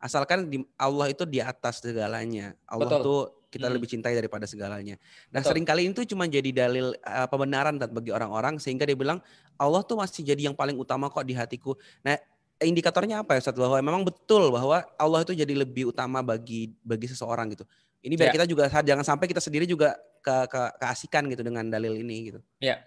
Asalkan 0.03 0.51
di, 0.51 0.59
Allah 0.75 1.15
itu 1.15 1.23
di 1.23 1.39
atas 1.39 1.79
segalanya. 1.79 2.59
Allah 2.67 2.91
Betul. 2.91 3.07
tuh 3.07 3.21
kita 3.53 3.69
Hmm. 3.71 3.77
lebih 3.79 3.87
cintai 3.87 4.19
daripada 4.19 4.49
segalanya. 4.49 4.99
Nah 5.31 5.39
Betul. 5.39 5.55
sering 5.55 5.65
kali 5.69 5.83
itu 5.87 6.03
cuma 6.09 6.27
jadi 6.27 6.51
dalil 6.51 6.97
eh, 6.97 7.27
pembenaran 7.31 7.79
bagi 7.79 8.11
orang-orang 8.11 8.59
sehingga 8.59 8.83
dia 8.83 8.99
bilang 8.99 9.23
Allah 9.55 9.85
tuh 9.87 10.01
masih 10.01 10.27
jadi 10.27 10.51
yang 10.51 10.57
paling 10.57 10.75
utama 10.75 11.07
kok 11.07 11.23
di 11.23 11.37
hatiku. 11.37 11.79
Nah 12.03 12.19
indikatornya 12.59 13.23
apa 13.23 13.37
ya 13.37 13.45
Ustadz? 13.45 13.61
Bahwa 13.61 13.79
memang 13.79 14.03
betul 14.03 14.51
bahwa 14.51 14.83
Allah 14.97 15.21
itu 15.23 15.39
jadi 15.39 15.55
lebih 15.55 15.93
utama 15.93 16.19
bagi 16.19 16.73
bagi 16.83 17.07
seseorang 17.07 17.53
gitu. 17.55 17.63
Ini 18.03 18.19
biar 18.19 18.33
Ya. 18.33 18.35
kita 18.35 18.47
juga 18.51 18.67
jangan 18.67 19.07
sampai 19.07 19.31
kita 19.31 19.39
sendiri 19.39 19.63
juga 19.63 19.95
ke, 20.19 20.35
ke 20.51 20.61
keasikan 20.83 21.31
gitu 21.31 21.47
dengan 21.47 21.63
dalil 21.71 21.95
ini 21.95 22.33
gitu. 22.35 22.41
Ya. 22.59 22.83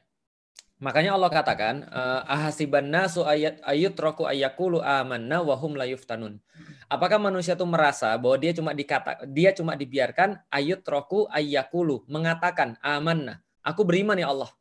Makanya 0.75 1.15
Allah 1.15 1.31
katakan, 1.31 1.87
eh, 1.87 2.21
ahasiban 2.27 2.91
nasu 2.91 3.23
ayat 3.23 3.63
ayut 3.63 3.95
roku 3.95 4.27
ayakulu 4.27 4.83
amanna 4.83 5.39
wahum 5.39 5.71
la 5.79 5.87
yuftanun. 5.87 6.43
Apakah 6.91 7.15
manusia 7.15 7.55
itu 7.55 7.63
merasa 7.63 8.11
bahwa 8.19 8.35
dia 8.35 8.51
cuma 8.51 8.75
dikata 8.75 9.23
dia 9.23 9.55
cuma 9.55 9.79
dibiarkan 9.79 10.35
ayut 10.51 10.83
roku 10.83 11.31
ayakulu 11.31 12.03
mengatakan 12.11 12.75
amanna, 12.83 13.39
aku 13.63 13.87
beriman 13.87 14.19
ya 14.19 14.27
Allah. 14.27 14.51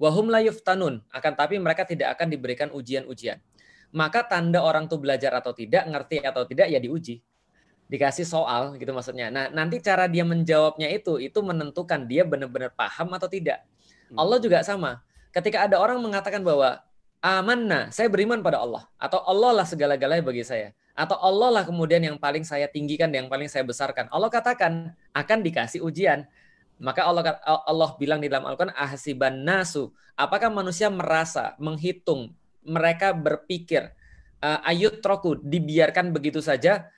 Wahum 0.00 0.32
la 0.32 0.40
yuftanun, 0.40 1.04
akan 1.12 1.32
tapi 1.36 1.60
mereka 1.60 1.84
tidak 1.84 2.16
akan 2.16 2.32
diberikan 2.32 2.72
ujian-ujian. 2.72 3.36
Maka 3.92 4.24
tanda 4.24 4.64
orang 4.64 4.88
tuh 4.88 5.04
belajar 5.04 5.36
atau 5.36 5.52
tidak, 5.52 5.84
ngerti 5.84 6.24
atau 6.24 6.48
tidak 6.48 6.72
ya 6.72 6.80
diuji. 6.80 7.20
Dikasih 7.92 8.24
soal 8.24 8.80
gitu 8.80 8.88
maksudnya. 8.96 9.28
Nah, 9.28 9.52
nanti 9.52 9.84
cara 9.84 10.08
dia 10.08 10.24
menjawabnya 10.24 10.88
itu 10.88 11.20
itu 11.20 11.44
menentukan 11.44 12.08
dia 12.08 12.24
benar-benar 12.24 12.72
paham 12.72 13.12
atau 13.12 13.28
tidak. 13.28 13.60
Allah 14.16 14.40
juga 14.40 14.64
sama 14.64 15.04
ketika 15.32 15.66
ada 15.66 15.80
orang 15.80 15.98
mengatakan 15.98 16.44
bahwa 16.44 16.78
amanna, 17.24 17.88
saya 17.90 18.06
beriman 18.12 18.44
pada 18.44 18.60
Allah 18.60 18.86
atau 19.00 19.24
Allah 19.24 19.62
lah 19.62 19.66
segala-galanya 19.66 20.22
bagi 20.22 20.44
saya 20.44 20.76
atau 20.92 21.16
Allah 21.16 21.60
lah 21.60 21.64
kemudian 21.64 22.04
yang 22.04 22.16
paling 22.20 22.44
saya 22.44 22.68
tinggikan 22.68 23.08
yang 23.08 23.26
paling 23.32 23.48
saya 23.48 23.64
besarkan. 23.64 24.12
Allah 24.12 24.28
katakan 24.28 24.92
akan 25.16 25.38
dikasih 25.40 25.80
ujian. 25.80 26.28
Maka 26.82 27.06
Allah 27.06 27.38
Allah 27.46 27.94
bilang 27.94 28.18
di 28.18 28.26
dalam 28.26 28.42
Al-Qur'an 28.42 28.74
ahsiban 28.74 29.46
nasu, 29.46 29.94
apakah 30.18 30.50
manusia 30.50 30.90
merasa, 30.90 31.54
menghitung, 31.62 32.34
mereka 32.66 33.14
berpikir 33.14 33.94
eh, 34.42 34.60
ayut 34.66 34.98
troku 34.98 35.38
dibiarkan 35.38 36.10
begitu 36.10 36.42
saja 36.42 36.90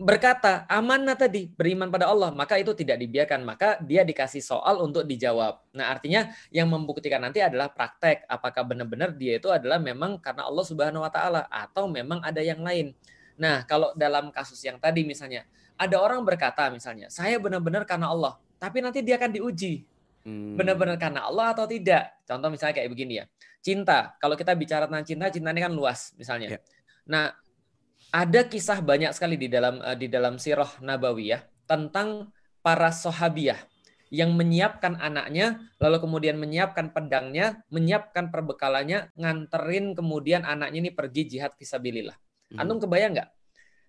berkata 0.00 0.64
amanah 0.64 1.12
tadi 1.12 1.52
beriman 1.52 1.92
pada 1.92 2.08
Allah. 2.08 2.32
Maka 2.32 2.56
itu 2.56 2.72
tidak 2.72 2.96
dibiarkan 2.96 3.44
maka 3.44 3.76
dia 3.84 4.00
dikasih 4.00 4.40
soal 4.40 4.80
untuk 4.80 5.04
dijawab. 5.04 5.60
Nah 5.76 5.92
artinya 5.92 6.32
yang 6.48 6.72
membuktikan 6.72 7.20
nanti 7.20 7.44
adalah 7.44 7.68
praktek. 7.68 8.24
Apakah 8.24 8.64
benar-benar 8.64 9.12
dia 9.12 9.36
itu 9.36 9.52
adalah 9.52 9.76
memang 9.76 10.16
karena 10.18 10.48
Allah 10.48 10.64
Subhanahu 10.64 11.04
wa 11.04 11.12
taala 11.12 11.44
atau 11.52 11.84
memang 11.86 12.24
ada 12.24 12.40
yang 12.40 12.64
lain? 12.64 12.96
Nah 13.36 13.68
kalau 13.68 13.92
dalam 13.92 14.32
kasus 14.32 14.58
yang 14.64 14.80
tadi 14.80 15.04
misalnya 15.04 15.44
ada 15.76 15.96
orang 16.00 16.24
berkata 16.24 16.72
misalnya 16.72 17.12
saya 17.12 17.36
benar-benar 17.36 17.84
karena 17.84 18.08
Allah 18.08 18.40
tapi 18.56 18.80
nanti 18.80 19.04
dia 19.04 19.20
akan 19.20 19.36
diuji. 19.36 19.84
Hmm. 20.20 20.52
benar-benar 20.52 21.00
karena 21.00 21.24
Allah 21.24 21.56
atau 21.56 21.64
tidak? 21.64 22.12
Contoh 22.28 22.52
misalnya 22.52 22.76
kayak 22.76 22.92
begini 22.92 23.24
ya. 23.24 23.26
Cinta. 23.64 24.12
Kalau 24.20 24.36
kita 24.36 24.52
bicara 24.52 24.84
tentang 24.84 25.08
cinta 25.08 25.32
cinta 25.32 25.48
ini 25.48 25.64
kan 25.64 25.72
luas 25.72 26.12
misalnya. 26.20 26.56
Ya. 26.56 26.60
nah 27.08 27.32
ada 28.10 28.40
kisah 28.46 28.82
banyak 28.82 29.14
sekali 29.14 29.38
di 29.38 29.46
dalam 29.46 29.78
eh, 29.82 29.96
di 29.98 30.06
dalam 30.10 30.36
sirah 30.36 30.78
nabawiyah 30.82 31.42
tentang 31.66 32.34
para 32.60 32.90
sahabiyah 32.90 33.58
yang 34.10 34.34
menyiapkan 34.34 34.98
anaknya, 34.98 35.70
lalu 35.78 36.02
kemudian 36.02 36.34
menyiapkan 36.34 36.90
pedangnya, 36.90 37.62
menyiapkan 37.70 38.34
perbekalannya, 38.34 39.14
nganterin 39.14 39.94
kemudian 39.94 40.42
anaknya 40.42 40.82
ini 40.82 40.90
pergi 40.90 41.30
jihad 41.30 41.54
fisabilillah. 41.54 42.18
Hmm. 42.50 42.66
Antum 42.66 42.82
kebayang 42.82 43.14
nggak? 43.14 43.30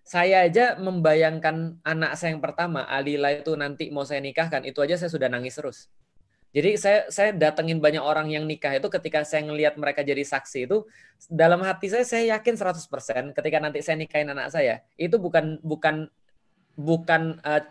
Saya 0.06 0.46
aja 0.46 0.78
membayangkan 0.78 1.82
anak 1.82 2.14
saya 2.14 2.34
yang 2.34 2.42
pertama, 2.42 2.86
Alila 2.86 3.34
itu 3.34 3.54
nanti 3.58 3.90
mau 3.90 4.06
saya 4.06 4.22
nikahkan, 4.22 4.62
itu 4.62 4.78
aja 4.78 4.94
saya 4.94 5.10
sudah 5.10 5.26
nangis 5.26 5.58
terus. 5.58 5.90
Jadi 6.52 6.76
saya 6.76 7.08
saya 7.08 7.32
datengin 7.32 7.80
banyak 7.80 8.04
orang 8.04 8.28
yang 8.28 8.44
nikah 8.44 8.76
itu 8.76 8.88
ketika 8.92 9.24
saya 9.24 9.48
ngelihat 9.48 9.80
mereka 9.80 10.04
jadi 10.04 10.20
saksi 10.20 10.68
itu 10.68 10.84
dalam 11.32 11.64
hati 11.64 11.88
saya 11.88 12.04
saya 12.04 12.36
yakin 12.36 12.60
100% 12.60 13.32
ketika 13.32 13.56
nanti 13.56 13.80
saya 13.80 13.96
nikahin 13.96 14.28
anak 14.28 14.52
saya 14.52 14.84
itu 15.00 15.16
bukan 15.16 15.56
bukan 15.64 16.12
bukan 16.76 17.40
eh, 17.40 17.64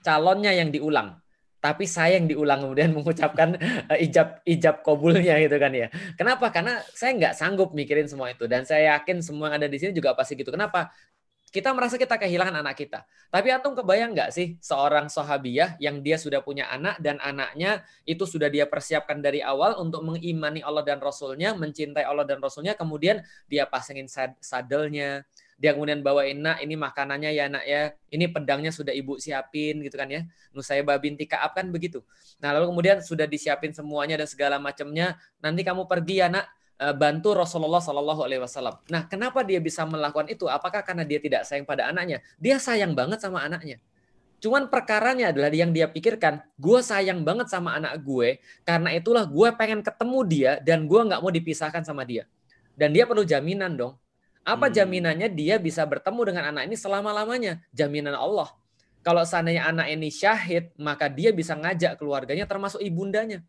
calonnya 0.00 0.56
yang 0.56 0.72
diulang 0.72 1.20
tapi 1.58 1.90
saya 1.90 2.22
yang 2.22 2.30
diulang 2.30 2.62
kemudian 2.62 2.90
mengucapkan 2.96 3.58
eh, 3.90 4.06
ijab 4.06 4.40
ijab 4.46 4.86
kabulnya 4.86 5.36
gitu 5.42 5.56
kan 5.58 5.74
ya. 5.74 5.90
Kenapa? 6.14 6.54
Karena 6.54 6.78
saya 6.94 7.14
nggak 7.18 7.34
sanggup 7.34 7.74
mikirin 7.74 8.06
semua 8.06 8.30
itu 8.30 8.46
dan 8.46 8.62
saya 8.62 8.96
yakin 8.98 9.18
semua 9.20 9.50
yang 9.50 9.62
ada 9.62 9.68
di 9.68 9.78
sini 9.78 9.90
juga 9.90 10.14
pasti 10.14 10.38
gitu. 10.38 10.54
Kenapa? 10.54 10.94
Kita 11.48 11.72
merasa 11.72 11.96
kita 11.96 12.20
kehilangan 12.20 12.60
anak 12.60 12.76
kita. 12.76 13.08
Tapi 13.32 13.48
antum 13.48 13.72
kebayang 13.72 14.12
nggak 14.12 14.30
sih 14.36 14.60
seorang 14.60 15.08
sahabiyah 15.08 15.80
yang 15.80 16.04
dia 16.04 16.20
sudah 16.20 16.44
punya 16.44 16.68
anak 16.68 17.00
dan 17.00 17.16
anaknya 17.24 17.88
itu 18.04 18.28
sudah 18.28 18.52
dia 18.52 18.68
persiapkan 18.68 19.24
dari 19.24 19.40
awal 19.40 19.80
untuk 19.80 20.04
mengimani 20.04 20.60
Allah 20.60 20.84
dan 20.84 21.00
Rasulnya, 21.00 21.56
mencintai 21.56 22.04
Allah 22.04 22.28
dan 22.28 22.44
Rasulnya, 22.44 22.76
kemudian 22.76 23.24
dia 23.48 23.64
pasangin 23.64 24.12
sad- 24.12 24.36
sadelnya, 24.44 25.24
dia 25.58 25.74
kemudian 25.74 26.06
bawain 26.06 26.38
nak 26.38 26.62
ini 26.62 26.78
makanannya 26.78 27.34
ya 27.34 27.50
nak 27.50 27.66
ya. 27.66 27.90
Ini 28.14 28.30
pedangnya 28.30 28.70
sudah 28.70 28.94
ibu 28.94 29.18
siapin 29.18 29.82
gitu 29.82 29.98
kan 29.98 30.06
ya. 30.06 30.22
Nusaybah 30.54 31.02
binti 31.02 31.26
Kaab 31.26 31.58
kan 31.58 31.66
begitu. 31.74 32.06
Nah 32.38 32.54
lalu 32.54 32.70
kemudian 32.70 33.02
sudah 33.02 33.26
disiapin 33.26 33.74
semuanya 33.74 34.22
dan 34.22 34.30
segala 34.30 34.62
macamnya. 34.62 35.18
Nanti 35.42 35.66
kamu 35.66 35.90
pergi 35.90 36.22
ya 36.22 36.30
nak 36.30 36.46
bantu 36.94 37.34
Rasulullah 37.34 37.82
Shallallahu 37.82 38.22
Alaihi 38.22 38.42
Wasallam 38.42 38.78
nah 38.86 39.04
kenapa 39.10 39.42
dia 39.42 39.58
bisa 39.58 39.82
melakukan 39.82 40.30
itu 40.30 40.46
apakah 40.46 40.80
karena 40.86 41.02
dia 41.02 41.18
tidak 41.18 41.42
sayang 41.44 41.66
pada 41.66 41.90
anaknya 41.90 42.22
dia 42.38 42.56
sayang 42.62 42.94
banget 42.94 43.18
sama 43.18 43.42
anaknya 43.42 43.82
Cuman 44.38 44.70
perkaranya 44.70 45.34
adalah 45.34 45.50
yang 45.50 45.74
dia 45.74 45.90
pikirkan, 45.90 46.38
gue 46.54 46.78
sayang 46.78 47.26
banget 47.26 47.50
sama 47.50 47.74
anak 47.74 47.98
gue, 48.06 48.38
karena 48.62 48.94
itulah 48.94 49.26
gue 49.26 49.48
pengen 49.58 49.82
ketemu 49.82 50.18
dia 50.22 50.52
dan 50.62 50.86
gue 50.86 51.00
nggak 51.10 51.18
mau 51.18 51.32
dipisahkan 51.34 51.82
sama 51.82 52.06
dia. 52.06 52.22
Dan 52.78 52.94
dia 52.94 53.02
perlu 53.02 53.26
jaminan 53.26 53.74
dong. 53.74 53.98
Apa 54.46 54.70
jaminannya 54.70 55.26
dia 55.34 55.58
bisa 55.58 55.82
bertemu 55.82 56.20
dengan 56.22 56.54
anak 56.54 56.70
ini 56.70 56.78
selama-lamanya? 56.78 57.58
Jaminan 57.74 58.14
Allah. 58.14 58.54
Kalau 59.02 59.26
seandainya 59.26 59.66
anak 59.66 59.90
ini 59.90 60.06
syahid, 60.06 60.70
maka 60.78 61.10
dia 61.10 61.34
bisa 61.34 61.58
ngajak 61.58 61.98
keluarganya 61.98 62.46
termasuk 62.46 62.78
ibundanya. 62.78 63.42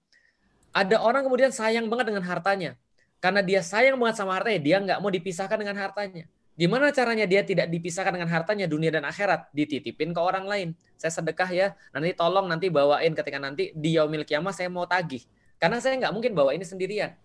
Ada 0.73 0.97
orang 0.97 1.21
kemudian 1.21 1.53
sayang 1.53 1.85
banget 1.85 2.09
dengan 2.09 2.25
hartanya. 2.25 2.73
Karena 3.19 3.43
dia 3.43 3.59
sayang 3.59 3.99
banget 3.99 4.23
sama 4.23 4.35
hartanya, 4.39 4.59
dia 4.59 4.77
nggak 4.79 4.99
mau 5.03 5.11
dipisahkan 5.11 5.59
dengan 5.59 5.75
hartanya. 5.75 6.27
Gimana 6.59 6.91
caranya 6.91 7.23
dia 7.23 7.39
tidak 7.39 7.71
dipisahkan 7.71 8.11
dengan 8.11 8.27
hartanya 8.27 8.67
dunia 8.67 8.91
dan 8.91 9.07
akhirat? 9.07 9.47
Dititipin 9.55 10.11
ke 10.11 10.19
orang 10.19 10.43
lain. 10.43 10.67
Saya 10.99 11.15
sedekah 11.15 11.47
ya, 11.51 11.67
nanti 11.95 12.11
tolong 12.11 12.51
nanti 12.51 12.67
bawain 12.67 13.15
ketika 13.15 13.39
nanti 13.39 13.71
di 13.71 13.95
yaumil 13.95 14.27
kiamah 14.27 14.51
saya 14.51 14.67
mau 14.67 14.83
tagih. 14.83 15.23
Karena 15.55 15.79
saya 15.79 15.95
nggak 15.99 16.11
mungkin 16.11 16.31
bawa 16.35 16.51
ini 16.51 16.67
sendirian. 16.67 17.15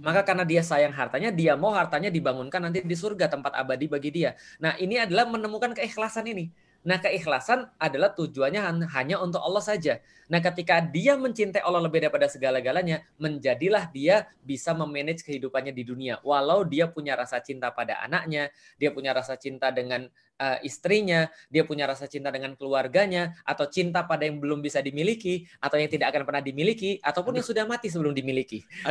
Maka 0.00 0.24
karena 0.24 0.48
dia 0.48 0.64
sayang 0.64 0.92
hartanya, 0.96 1.28
dia 1.28 1.52
mau 1.52 1.72
hartanya 1.76 2.08
dibangunkan 2.08 2.64
nanti 2.64 2.80
di 2.80 2.96
surga 2.96 3.28
tempat 3.28 3.52
abadi 3.52 3.88
bagi 3.92 4.08
dia. 4.08 4.32
Nah 4.56 4.72
ini 4.80 4.96
adalah 4.96 5.28
menemukan 5.28 5.76
keikhlasan 5.76 6.24
ini. 6.32 6.48
Nah 6.80 6.96
keikhlasan 6.96 7.68
adalah 7.76 8.16
tujuannya 8.16 8.60
han- 8.60 8.88
hanya 8.96 9.20
untuk 9.20 9.44
Allah 9.44 9.60
saja. 9.60 10.00
Nah 10.30 10.38
ketika 10.38 10.78
dia 10.78 11.18
mencintai 11.18 11.58
Allah 11.60 11.82
lebih 11.82 12.06
daripada 12.06 12.30
segala-galanya, 12.30 13.02
menjadilah 13.18 13.90
dia 13.90 14.30
bisa 14.46 14.70
memanage 14.70 15.26
kehidupannya 15.26 15.74
di 15.74 15.82
dunia. 15.82 16.22
Walau 16.22 16.62
dia 16.62 16.86
punya 16.86 17.18
rasa 17.18 17.42
cinta 17.42 17.74
pada 17.74 17.98
anaknya, 17.98 18.48
dia 18.78 18.94
punya 18.94 19.10
rasa 19.10 19.34
cinta 19.34 19.74
dengan 19.74 20.06
eh, 20.40 20.58
istrinya, 20.62 21.26
dia 21.50 21.66
punya 21.66 21.84
rasa 21.84 22.06
cinta 22.06 22.30
dengan 22.30 22.54
keluarganya, 22.54 23.34
atau 23.42 23.66
cinta 23.68 24.06
pada 24.06 24.24
yang 24.24 24.38
belum 24.40 24.62
bisa 24.62 24.80
dimiliki, 24.80 25.44
atau 25.60 25.76
yang 25.76 25.90
tidak 25.90 26.14
akan 26.14 26.22
pernah 26.24 26.40
dimiliki, 26.40 26.96
ataupun 27.02 27.36
yang 27.42 27.44
sudah 27.44 27.66
mati 27.68 27.90
sebelum 27.90 28.14
dimiliki. 28.14 28.64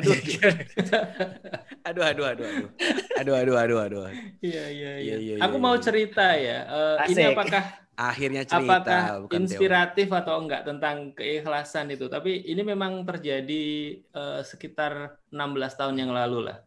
Aduh, 1.90 2.06
aduh, 2.06 2.06
aduh, 2.06 2.26
aduh, 2.28 2.46
aduh, 2.46 2.70
aduh, 3.18 3.36
aduh, 3.40 3.58
aduh, 3.58 3.80
aduh. 3.82 4.04
Iya 4.44 4.64
iya 4.70 4.92
Iya, 5.00 5.16
iya. 5.18 5.18
iya, 5.18 5.36
Aku 5.48 5.58
iya, 5.58 5.64
mau 5.64 5.76
cerita 5.80 6.26
ya. 6.38 6.58
Eh, 6.70 7.18
ini 7.18 7.24
apakah 7.34 7.64
Akhirnya 8.00 8.48
cerita, 8.48 8.80
apakah 8.80 9.04
bukan 9.28 9.44
teori. 9.44 9.44
inspiratif 9.44 10.08
atau 10.08 10.40
enggak 10.40 10.64
tentang 10.64 11.12
keikhlasan 11.12 11.92
itu? 11.92 12.08
Tapi 12.08 12.48
ini 12.48 12.64
memang 12.64 13.04
terjadi 13.04 13.66
eh, 14.00 14.42
sekitar 14.48 15.20
16 15.28 15.36
tahun 15.76 15.96
yang 16.00 16.16
lalu 16.16 16.48
lah. 16.48 16.64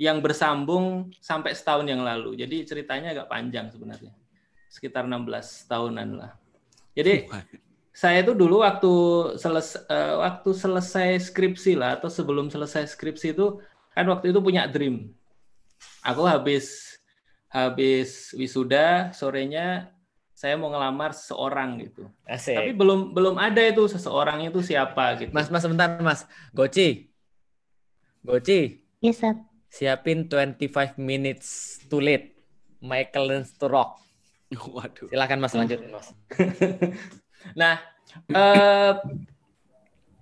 Yang 0.00 0.24
bersambung 0.24 1.12
sampai 1.20 1.52
setahun 1.52 1.84
yang 1.84 2.00
lalu. 2.00 2.40
Jadi 2.40 2.64
ceritanya 2.64 3.12
agak 3.12 3.28
panjang 3.28 3.68
sebenarnya. 3.68 4.16
Sekitar 4.72 5.04
16 5.04 5.68
tahunan 5.68 6.08
lah. 6.16 6.32
Jadi 6.96 7.28
saya 7.92 8.24
itu 8.24 8.32
dulu 8.32 8.64
waktu 8.64 8.94
selesai 9.36 9.84
waktu 10.16 10.50
selesai 10.50 11.28
skripsi 11.28 11.76
lah 11.76 12.00
atau 12.00 12.08
sebelum 12.08 12.48
selesai 12.48 12.90
skripsi 12.90 13.36
itu 13.36 13.60
kan 13.92 14.08
waktu 14.08 14.32
itu 14.32 14.40
punya 14.40 14.64
dream. 14.64 15.12
Aku 16.00 16.24
habis 16.24 16.96
habis 17.52 18.34
wisuda 18.34 19.14
sorenya 19.14 19.93
saya 20.44 20.60
mau 20.60 20.68
ngelamar 20.68 21.16
seseorang 21.16 21.80
gitu. 21.80 22.04
Asik. 22.28 22.52
Tapi 22.52 22.76
belum 22.76 23.16
belum 23.16 23.40
ada 23.40 23.64
itu 23.64 23.88
seseorang 23.88 24.44
itu 24.44 24.60
siapa 24.60 25.16
gitu. 25.16 25.32
Mas, 25.32 25.48
mas, 25.48 25.64
sebentar, 25.64 25.88
mas. 26.04 26.28
Goci. 26.52 27.08
Goci, 28.20 28.84
Yes, 29.00 29.24
Sat. 29.24 29.40
siapin 29.72 30.28
25 30.28 31.00
minutes 31.00 31.80
too 31.88 31.96
late. 31.96 32.36
Michael 32.84 33.24
learns 33.24 33.56
to 33.56 33.72
rock. 33.72 33.96
Waduh. 34.52 35.08
Silakan 35.08 35.40
mas, 35.40 35.56
lanjutin 35.56 35.88
mas. 35.88 36.12
Nah, 37.60 37.76
eh, 38.32 38.92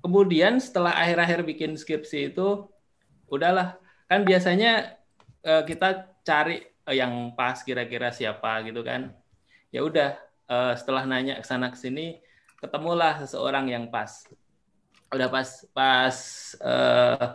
kemudian 0.02 0.58
setelah 0.58 0.90
akhir-akhir 1.02 1.46
bikin 1.46 1.74
skripsi 1.78 2.34
itu, 2.34 2.66
udahlah. 3.26 3.78
Kan 4.06 4.22
biasanya 4.22 4.98
eh, 5.42 5.62
kita 5.66 6.14
cari 6.22 6.62
eh, 6.62 6.94
yang 6.94 7.34
pas 7.34 7.62
kira-kira 7.62 8.10
siapa 8.14 8.62
gitu 8.66 8.82
kan. 8.86 9.14
Ya 9.72 9.80
udah, 9.82 10.20
eh, 10.52 10.72
setelah 10.76 11.08
nanya 11.08 11.40
ke 11.40 11.46
sana 11.48 11.72
ke 11.72 11.78
sini, 11.80 12.20
ketemulah 12.60 13.24
seseorang 13.24 13.72
yang 13.72 13.88
pas. 13.88 14.28
Udah 15.08 15.28
pas 15.32 15.48
pas 15.72 16.16
eh, 16.60 17.26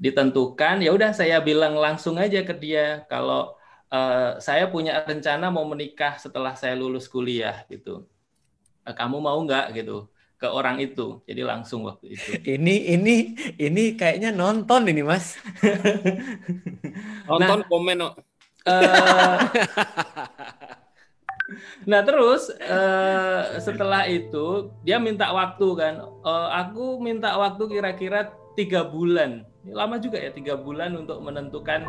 ditentukan, 0.00 0.80
ya 0.80 0.90
udah 0.90 1.12
saya 1.12 1.38
bilang 1.44 1.76
langsung 1.76 2.16
aja 2.16 2.40
ke 2.42 2.56
dia 2.56 3.04
kalau 3.12 3.54
eh, 3.92 4.40
saya 4.40 4.66
punya 4.72 5.04
rencana 5.04 5.52
mau 5.52 5.68
menikah 5.68 6.16
setelah 6.16 6.56
saya 6.56 6.72
lulus 6.74 7.06
kuliah 7.06 7.62
gitu. 7.68 8.08
Eh, 8.88 8.94
kamu 8.96 9.20
mau 9.20 9.38
nggak 9.44 9.76
gitu 9.78 10.08
ke 10.42 10.50
orang 10.50 10.82
itu 10.82 11.22
jadi 11.22 11.46
langsung 11.46 11.86
waktu 11.86 12.18
itu 12.18 12.30
Ini 12.58 12.98
ini 12.98 13.38
ini 13.62 13.94
kayaknya 13.94 14.34
nonton 14.34 14.90
ini 14.90 15.06
mas. 15.06 15.38
Nonton 17.30 17.62
komen 17.70 18.02
kok. 18.02 18.14
Nah 21.88 22.00
terus 22.06 22.50
eh, 22.60 23.42
setelah 23.58 24.06
itu 24.06 24.72
dia 24.86 24.96
minta 24.98 25.30
waktu 25.32 25.68
kan. 25.76 25.94
Eh, 26.02 26.48
aku 26.58 26.98
minta 27.02 27.34
waktu 27.36 27.68
kira-kira 27.68 28.32
tiga 28.54 28.84
bulan. 28.86 29.44
Ini 29.62 29.72
lama 29.72 29.96
juga 29.98 30.18
ya 30.18 30.30
tiga 30.34 30.58
bulan 30.58 30.96
untuk 30.98 31.22
menentukan 31.22 31.86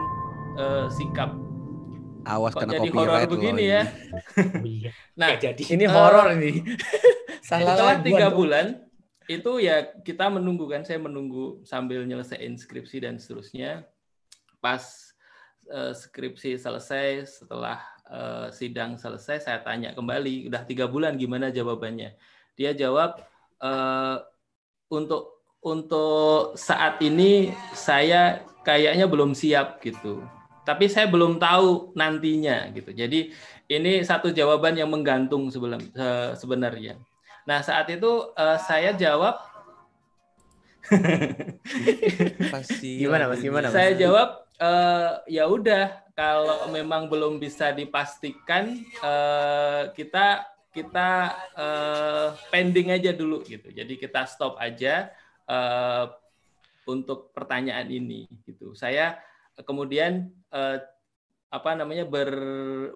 eh, 0.57 0.87
sikap. 0.93 1.33
Awas 2.23 2.55
kok 2.55 2.63
kena 2.63 2.79
jadi 2.79 2.89
horor 2.95 3.19
begini 3.27 3.63
ini. 3.67 3.73
ya? 3.75 3.83
Nah 5.19 5.29
Ini 5.43 5.85
Eh, 5.85 5.91
horor 5.91 6.27
ini. 6.39 6.63
Salah 7.47 7.75
setelah 7.75 7.95
tiga 7.99 8.27
dong. 8.31 8.37
bulan 8.39 8.65
itu 9.27 9.51
ya 9.59 9.87
kita 10.03 10.27
menunggu 10.31 10.67
kan 10.67 10.83
saya 10.87 10.99
menunggu 10.99 11.63
sambil 11.67 12.07
nyelesain 12.07 12.55
skripsi 12.55 13.03
dan 13.03 13.19
seterusnya. 13.19 13.83
Pas 14.63 14.83
eh, 15.67 15.91
skripsi 15.91 16.55
selesai 16.55 17.43
setelah 17.43 17.83
eh, 18.09 18.47
sidang 18.51 18.95
selesai 18.99 19.43
saya 19.43 19.59
tanya 19.61 19.95
kembali 19.95 20.47
udah 20.51 20.63
tiga 20.67 20.89
bulan 20.89 21.15
gimana 21.15 21.53
jawabannya? 21.53 22.15
Dia 22.55 22.71
jawab 22.75 23.21
eh, 23.61 24.17
untuk 24.91 25.43
untuk 25.63 26.59
saat 26.59 26.99
ini 26.99 27.55
saya 27.71 28.43
kayaknya 28.67 29.07
belum 29.07 29.31
siap 29.31 29.79
gitu. 29.79 30.23
Tapi 30.63 30.87
saya 30.87 31.11
belum 31.11 31.39
tahu 31.43 31.91
nantinya 31.95 32.71
gitu. 32.71 32.95
Jadi 32.95 33.35
ini 33.67 33.99
satu 34.03 34.31
jawaban 34.31 34.79
yang 34.79 34.87
menggantung 34.91 35.51
sebelum 35.51 35.79
se- 35.91 36.35
sebenarnya. 36.39 36.95
Nah, 37.43 37.59
saat 37.59 37.87
itu 37.91 38.31
eh, 38.35 38.59
saya 38.63 38.95
jawab 38.95 39.39
Pasti 42.51 42.99
Gimana, 42.99 43.31
Mas? 43.31 43.39
Gimana, 43.39 43.67
Mas? 43.71 43.75
saya 43.75 43.95
jawab 43.95 44.42
eh, 44.57 45.11
ya 45.29 45.45
udah 45.45 46.03
kalau 46.13 46.69
memang 46.69 47.09
belum 47.09 47.37
bisa 47.37 47.71
dipastikan 47.71 48.77
eh, 48.81 49.81
kita 49.93 50.45
kita 50.69 51.09
eh, 51.53 52.27
pending 52.49 52.89
aja 52.91 53.13
dulu 53.13 53.41
gitu. 53.45 53.69
Jadi 53.69 53.93
kita 53.95 54.25
stop 54.25 54.57
aja 54.57 55.09
eh, 55.45 56.05
untuk 56.83 57.31
pertanyaan 57.31 57.87
ini 57.87 58.25
gitu. 58.43 58.73
Saya 58.73 59.17
kemudian 59.63 60.29
eh, 60.49 60.77
apa 61.53 61.77
namanya 61.77 62.01
ber, 62.03 62.33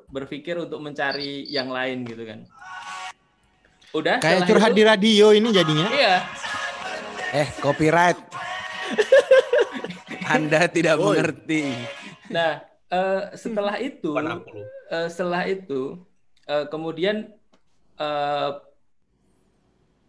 berpikir 0.10 0.58
untuk 0.58 0.82
mencari 0.82 1.46
yang 1.46 1.70
lain 1.70 2.02
gitu 2.04 2.26
kan. 2.26 2.40
Udah 3.94 4.18
Kayak 4.18 4.50
curhat 4.50 4.74
itu- 4.74 4.78
di 4.78 4.84
radio 4.84 5.26
ini 5.30 5.50
jadinya. 5.54 5.88
Iya. 5.94 6.16
Eh, 7.38 7.48
copyright. 7.62 8.18
Anda 10.36 10.68
tidak 10.68 10.96
Woi. 11.00 11.16
mengerti. 11.16 11.64
Nah, 12.28 12.60
eh, 12.92 13.24
setelah 13.36 13.76
itu, 13.80 14.12
eh, 14.92 15.08
setelah 15.08 15.44
itu, 15.48 16.02
eh, 16.48 16.66
kemudian 16.68 17.32
eh, 17.98 18.52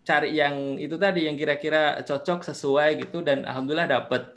cari 0.08 0.32
yang 0.40 0.80
itu 0.80 0.96
tadi 0.96 1.28
yang 1.28 1.36
kira-kira 1.36 2.00
cocok 2.00 2.40
sesuai 2.48 3.04
gitu 3.04 3.20
dan 3.20 3.44
alhamdulillah 3.44 4.00
dapat. 4.00 4.32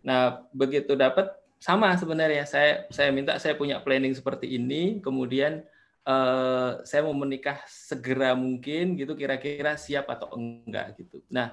Nah, 0.00 0.48
begitu 0.56 0.96
dapat 0.96 1.28
sama 1.60 1.92
sebenarnya 2.00 2.48
saya 2.48 2.88
saya 2.88 3.12
minta 3.12 3.36
saya 3.36 3.52
punya 3.52 3.76
planning 3.84 4.16
seperti 4.16 4.56
ini, 4.56 4.96
kemudian 5.04 5.60
eh, 6.08 6.70
saya 6.88 7.00
mau 7.04 7.12
menikah 7.12 7.60
segera 7.68 8.32
mungkin 8.32 8.96
gitu 8.96 9.12
kira-kira 9.12 9.76
siap 9.76 10.08
atau 10.08 10.32
enggak 10.32 10.96
gitu. 10.96 11.20
Nah, 11.28 11.52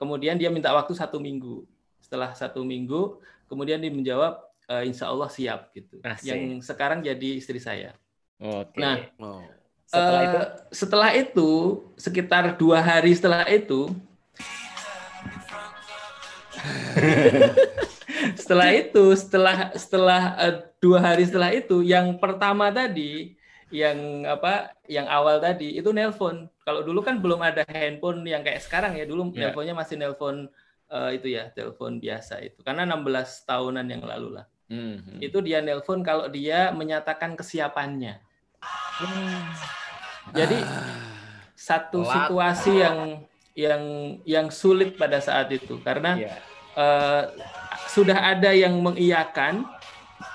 kemudian 0.00 0.40
dia 0.40 0.48
minta 0.48 0.72
waktu 0.72 0.96
satu 0.96 1.20
minggu. 1.20 1.68
Setelah 2.12 2.36
satu 2.36 2.60
minggu, 2.60 3.24
kemudian 3.48 3.80
dia 3.80 3.88
menjawab 3.88 4.44
eh, 4.68 4.84
insya 4.84 5.08
Allah 5.08 5.32
siap 5.32 5.72
gitu. 5.72 5.96
Asik. 6.04 6.28
Yang 6.28 6.68
sekarang 6.68 7.00
jadi 7.00 7.40
istri 7.40 7.56
saya. 7.56 7.96
Oke. 8.36 8.76
Nah, 8.76 9.00
Setelah 9.88 10.20
eh, 10.20 10.28
itu 10.28 10.40
setelah 10.76 11.10
itu 11.16 11.50
sekitar 11.96 12.44
dua 12.60 12.84
hari 12.84 13.16
setelah 13.16 13.48
itu, 13.48 13.88
setelah 18.44 18.68
itu, 18.76 19.04
setelah 19.16 19.72
setelah 19.72 20.36
eh, 20.36 20.68
dua 20.84 21.00
hari 21.00 21.24
setelah 21.24 21.48
itu, 21.56 21.80
yang 21.80 22.20
pertama 22.20 22.68
tadi, 22.68 23.40
yang 23.72 24.28
apa, 24.28 24.76
yang 24.84 25.08
awal 25.08 25.40
tadi 25.40 25.80
itu 25.80 25.96
nelpon. 25.96 26.44
Kalau 26.60 26.84
dulu 26.84 27.00
kan 27.00 27.24
belum 27.24 27.40
ada 27.40 27.64
handphone 27.72 28.20
yang 28.28 28.44
kayak 28.44 28.60
sekarang 28.60 29.00
ya, 29.00 29.08
dulu 29.08 29.32
Ya. 29.32 29.48
nelponnya 29.48 29.72
masih 29.72 29.96
nelpon 29.96 30.52
eh, 30.92 31.10
itu 31.16 31.32
ya, 31.32 31.48
telepon 31.48 31.96
biasa 31.96 32.44
itu. 32.44 32.60
Karena 32.60 32.84
16 32.84 33.48
tahunan 33.48 33.86
yang 33.88 34.04
lalu 34.04 34.36
lah. 34.36 34.46
Hmm, 34.68 35.20
Itu 35.20 35.44
dia 35.44 35.60
nelpon 35.60 36.00
kalau 36.00 36.28
dia 36.32 36.72
menyatakan 36.72 37.36
kesiapannya. 37.36 38.20
Jadi 40.32 40.58
satu 41.52 42.02
Telat. 42.06 42.14
situasi 42.16 42.72
yang 42.80 42.98
yang 43.52 43.82
yang 44.24 44.46
sulit 44.48 44.96
pada 44.96 45.20
saat 45.20 45.52
itu 45.52 45.76
karena 45.84 46.16
Iya. 46.16 46.32
eh, 46.72 47.22
sudah 47.92 48.32
ada 48.32 48.48
yang 48.56 48.72
mengiyakan, 48.80 49.68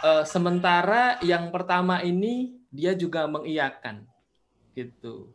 eh, 0.05 0.23
sementara 0.29 1.17
yang 1.25 1.49
pertama 1.49 2.05
ini 2.05 2.61
dia 2.69 2.93
juga 2.93 3.25
mengiyakan, 3.25 4.05
gitu. 4.77 5.33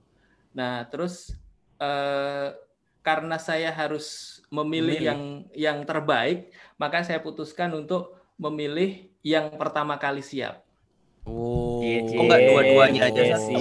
Nah 0.55 0.86
terus 0.86 1.35
eh, 1.82 2.55
karena 3.03 3.35
saya 3.43 3.74
harus 3.74 4.39
memilih 4.53 5.01
Memilih. 5.01 5.01
yang 5.01 5.20
yang 5.57 5.79
terbaik, 5.83 6.53
maka 6.77 7.01
saya 7.01 7.19
putuskan 7.19 7.73
untuk 7.73 8.12
memilih 8.37 9.09
yang 9.23 9.49
pertama 9.57 9.97
kali 9.97 10.20
siap. 10.20 10.61
Oh. 11.24 11.81
Kok 11.81 12.19
nggak 12.20 12.41
dua-duanya 12.45 13.01
aja 13.09 13.23
Desi. 13.24 13.55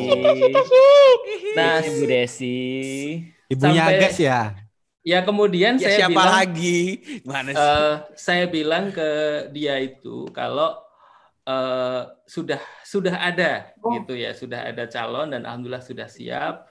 Nah, 1.53 1.77
Nah, 1.77 1.77
Bu 1.79 2.03
Desi. 2.05 2.59
Ibunya 3.47 3.81
Sampai- 3.81 3.97
Agas 3.97 4.15
ya. 4.17 4.41
Ya 5.01 5.19
kemudian 5.21 5.75
Ya, 5.75 5.87
saya 5.87 5.97
siapa 5.97 6.13
bilang, 6.13 6.29
lagi? 6.35 6.79
Mana 7.23 7.49
sih? 7.49 7.57
eh, 7.57 7.93
saya 8.13 8.45
bilang 8.45 8.89
ke 8.89 9.09
dia 9.49 9.75
itu 9.77 10.29
kalau 10.29 10.77
eh, 11.45 12.01
sudah 12.29 12.61
sudah 12.85 13.15
ada 13.17 13.73
gitu 13.97 14.13
ya, 14.13 14.31
sudah 14.33 14.69
ada 14.69 14.85
calon 14.85 15.33
dan 15.33 15.41
alhamdulillah 15.45 15.81
sudah 15.83 16.05
siap 16.05 16.69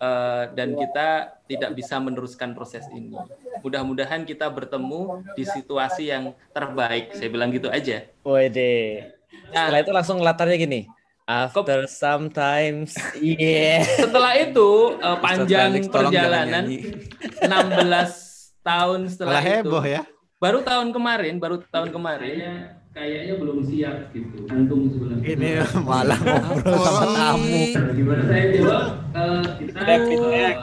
eh, 0.00 0.44
dan 0.56 0.72
kita 0.76 1.08
tidak 1.48 1.70
bisa 1.76 2.00
meneruskan 2.00 2.56
proses 2.56 2.84
ini. 2.92 3.16
Mudah-mudahan 3.60 4.24
kita 4.24 4.48
bertemu 4.48 5.24
di 5.36 5.44
situasi 5.44 6.12
yang 6.12 6.32
terbaik. 6.52 7.12
Saya 7.16 7.28
bilang 7.28 7.52
gitu 7.52 7.68
aja. 7.68 8.08
Wede. 8.24 9.12
Setelah 9.52 9.80
itu 9.82 9.92
langsung 9.92 10.18
latarnya 10.24 10.56
gini. 10.56 10.82
After 11.26 11.90
sometimes, 11.90 12.94
yeah. 13.18 13.82
Setelah 13.82 14.38
itu 14.38 14.94
eh, 15.02 15.18
panjang 15.18 15.74
perjalanan 15.90 16.70
nyanyi. 16.70 16.94
16 17.42 18.62
tahun 18.62 18.98
setelah 19.10 19.34
Malah 19.34 19.42
itu. 19.42 19.54
heboh 19.66 19.84
ya. 19.84 20.02
Baru 20.38 20.62
tahun 20.62 20.94
kemarin, 20.94 21.34
baru 21.42 21.66
tahun 21.66 21.90
kemarin 21.90 22.75
kayaknya 22.96 23.34
belum 23.36 23.58
siap 23.60 24.08
gitu. 24.16 24.48
Antum 24.48 24.88
sebenarnya. 24.88 25.24
Ini 25.36 25.50
malah 25.84 26.16
ngobrol 26.16 26.80
sama 26.80 27.04
tamu. 27.12 27.64
Gimana 27.92 28.22
saya 28.24 28.44
jawab? 28.56 28.82
Eh, 29.12 29.42
kita 29.60 29.80
eh, 29.84 30.54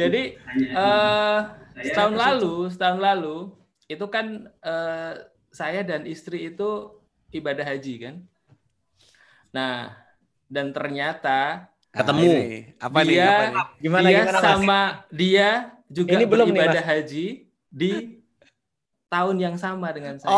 jadi 0.00 0.22
eh, 0.56 1.38
setahun 1.84 2.16
lalu, 2.16 2.54
setahun 2.72 3.00
lalu 3.04 3.36
itu 3.84 4.06
kan 4.08 4.48
eh, 4.64 5.12
saya 5.52 5.80
dan 5.84 6.08
istri 6.08 6.48
itu 6.48 6.96
ibadah 7.36 7.68
haji 7.68 7.94
kan. 8.00 8.14
Nah, 9.52 9.92
dan 10.48 10.72
ternyata 10.72 11.68
Ketemu. 11.90 12.22
Nah, 12.22 12.30
ini. 12.30 12.58
Apa 12.78 12.98
nih? 13.02 13.10
dia, 13.10 13.26
Apa 13.26 13.42
nih? 13.42 13.64
Gimana, 13.82 14.06
dia 14.06 14.14
gimana, 14.22 14.30
Mas? 14.38 14.42
sama 14.46 14.80
dia 15.10 15.48
juga 15.90 16.10
Ini 16.14 16.24
belum 16.24 16.48
Mas. 16.54 16.86
haji 16.86 17.26
di 17.66 18.19
tahun 19.10 19.36
yang 19.42 19.56
sama 19.58 19.90
dengan 19.90 20.16
saya. 20.22 20.30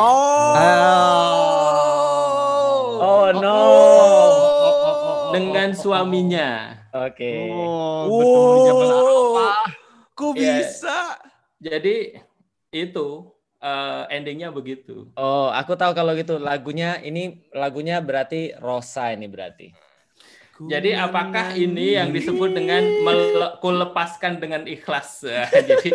Oh 3.02 3.28
no. 3.36 3.60
Dengan 5.36 5.76
suaminya. 5.76 6.80
Oke. 6.92 7.52
Oh, 7.52 8.08
kok 10.16 10.32
Ya, 10.36 10.60
bisa? 10.60 11.20
Jadi 11.60 12.16
itu 12.72 13.08
eh, 13.60 14.02
endingnya 14.12 14.48
begitu. 14.48 15.08
Oh, 15.16 15.52
aku 15.52 15.76
tahu 15.76 15.92
kalau 15.92 16.16
gitu 16.16 16.40
lagunya 16.40 16.96
ini 17.04 17.44
lagunya 17.52 18.00
berarti 18.00 18.56
Rosa 18.56 19.12
ini 19.12 19.28
berarti. 19.28 19.91
Jadi 20.64 20.90
apakah 20.92 21.52
ini 21.52 21.94
yang 21.94 22.10
disebut 22.10 22.50
dengan 22.50 22.80
mele- 23.00 23.56
kulepaskan 23.58 24.36
dengan 24.36 24.62
ikhlas? 24.64 25.22
Jadi 25.70 25.88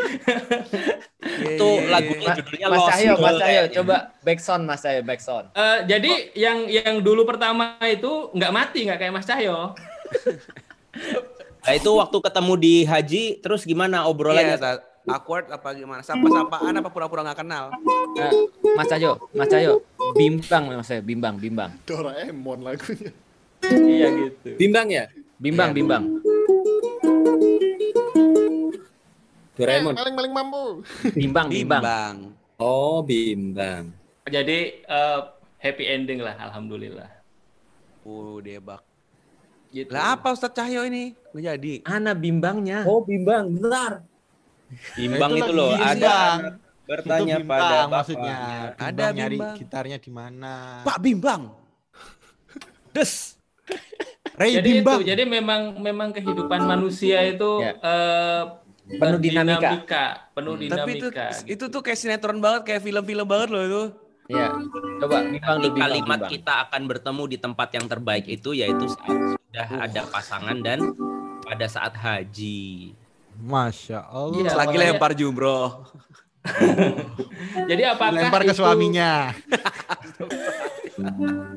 Itu 1.37 1.67
lagunya 1.85 2.29
judulnya 2.33 2.67
Mas 2.67 2.77
Lost 2.77 2.89
Cahyo, 2.89 3.11
Mas 3.11 3.19
Girl 3.21 3.37
Cahyo, 3.37 3.61
kayaknya. 3.61 3.75
coba 3.75 3.95
backsound 4.21 4.63
Mas 4.63 4.81
Cahyo, 4.81 5.01
backsound. 5.01 5.45
eh, 5.51 5.79
jadi 5.85 6.11
yang 6.33 6.57
yang 6.65 6.95
dulu 6.99 7.23
pertama 7.23 7.63
itu 7.81 8.11
nggak 8.31 8.51
mati 8.51 8.79
nggak 8.83 8.97
kayak 8.97 9.13
Mas 9.13 9.25
Cahyo. 9.25 9.57
Nah, 11.59 11.75
itu 11.75 11.91
waktu 11.91 12.17
ketemu 12.21 12.53
di 12.55 12.75
haji, 12.81 13.23
terus 13.37 13.67
gimana 13.67 13.99
Iya, 13.99 14.07
obrolannya? 14.07 14.55
Tat. 14.55 14.79
awkward 15.05 15.47
apa 15.47 15.71
gimana? 15.71 15.99
Sapa-sapaan 15.99 16.71
apa 16.73 16.87
pura-pura 16.87 17.23
nggak 17.23 17.43
kenal? 17.43 17.75
Nah, 18.13 18.31
Mas 18.71 18.87
Cahyo, 18.87 19.19
Mas 19.31 19.47
Cahyo, 19.47 19.83
bimbang 20.13 20.63
Mas 20.69 20.87
Cahyo, 20.87 20.99
bimbang, 21.01 21.35
bimbang. 21.35 21.75
Doraemon 21.83 22.63
lagunya. 22.63 23.11
Iya 23.71 24.07
gitu. 24.13 24.49
Bimbang 24.55 24.87
ya? 24.89 25.05
Bimbang, 25.37 25.69
bimbang. 25.71 26.03
Doraemon. 29.57 29.93
Paling 29.97 30.15
paling 30.15 30.33
mampu. 30.33 30.63
Bimbang, 31.13 31.47
bimbang. 31.49 31.81
Bimbang. 31.81 32.15
Oh, 32.57 33.01
bimbang. 33.01 33.89
Jadi 34.27 34.59
eh, 34.81 35.19
happy 35.57 35.83
ending 35.85 36.19
lah, 36.21 36.37
alhamdulillah. 36.39 37.09
Oh, 38.05 38.37
debak. 38.39 38.81
Gitu. 39.67 39.91
Lah 39.91 40.15
apa 40.15 40.31
Ustadz 40.31 40.55
Cahyo 40.55 40.87
ini? 40.87 41.11
Nggak 41.35 41.43
jadi. 41.43 41.73
Ana 41.83 42.15
bimbangnya. 42.15 42.87
Oh, 42.87 43.03
bimbang. 43.03 43.51
Benar. 43.51 44.05
Bimbang 44.95 45.31
Nah, 45.31 45.39
itu 45.39 45.51
loh, 45.53 45.71
bimbang. 45.75 45.91
ada 45.95 46.15
Itu 46.17 46.49
bertanya 46.87 47.35
bimbang 47.39 47.47
pada 47.59 47.67
bapaknya. 47.67 47.87
maksudnya. 47.91 48.35
Ada 48.77 48.79
Bimbang 48.79 49.11
nyari 49.15 49.37
bimbang. 49.37 49.55
gitarnya 49.59 49.97
di 49.99 50.11
mana? 50.11 50.53
Pak 50.81 50.97
Bimbang. 50.99 51.41
Des. 52.91 53.36
Ray 54.33 54.53
jadi 54.53 54.69
bimbang. 54.71 55.01
itu, 55.01 55.07
jadi 55.07 55.23
memang 55.23 55.61
memang 55.75 56.09
kehidupan 56.11 56.61
manusia 56.63 57.25
itu 57.25 57.57
Ya. 57.59 57.73
eh, 57.75 58.41
Penuh 58.87 59.17
dinamika. 59.17 59.57
berdinamika, 59.59 60.05
penuh 60.31 60.53
Hmm. 60.55 60.69
Tapi 60.69 60.91
itu 60.93 61.07
dinamika. 61.09 61.43
itu 61.45 61.63
tuh 61.67 61.81
kayak 61.81 61.97
sinetron 61.97 62.37
banget, 62.37 62.61
kayak 62.63 62.81
film-film 62.81 63.25
banget 63.25 63.49
loh 63.49 63.63
itu. 63.63 63.83
Ya. 64.29 64.51
Coba 64.97 65.23
bimbang 65.25 65.39
kalimat 65.73 66.19
bimbang. 66.19 66.29
kita 66.29 66.53
akan 66.63 66.81
bertemu 66.85 67.23
di 67.25 67.37
tempat 67.37 67.69
yang 67.71 67.85
terbaik 67.85 68.25
itu 68.25 68.51
yaitu 68.51 68.85
saat 68.85 69.17
sudah 69.33 69.67
ada 69.81 70.01
pasangan 70.05 70.57
dan 70.59 70.79
pada 71.41 71.65
saat 71.65 71.93
haji. 71.93 72.91
Masya 73.37 74.03
Allah. 74.03 74.37
Iya, 74.37 74.49
Selagi 74.49 74.67
makanya- 74.71 74.91
lempar 74.93 75.11
jumroh. 75.13 75.69
Jadi 77.67 77.83
apakah 77.83 78.13
Lempar 78.13 78.41
ke 78.41 78.47
itu- 78.47 78.57
suaminya. 78.57 79.31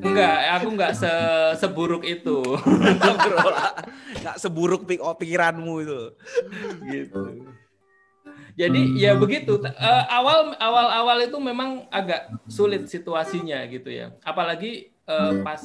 Enggak, 0.01 0.37
aku 0.61 0.67
enggak 0.77 0.93
se 0.93 1.11
seburuk 1.57 2.05
itu. 2.05 2.39
Nggak 4.21 4.37
seburuk 4.37 4.85
pik 4.85 5.01
oh, 5.01 5.17
pikiranmu 5.17 5.73
itu. 5.81 6.01
gitu. 6.85 7.21
Jadi 8.53 8.81
ya 8.99 9.17
begitu. 9.17 9.57
Eh, 9.65 10.03
awal 10.11 10.53
awal 10.61 10.87
awal 10.91 11.17
itu 11.25 11.37
memang 11.41 11.89
agak 11.89 12.29
sulit 12.45 12.85
situasinya 12.85 13.65
gitu 13.71 13.89
ya. 13.89 14.13
Apalagi 14.21 14.93
eh, 14.93 15.33
pas 15.41 15.61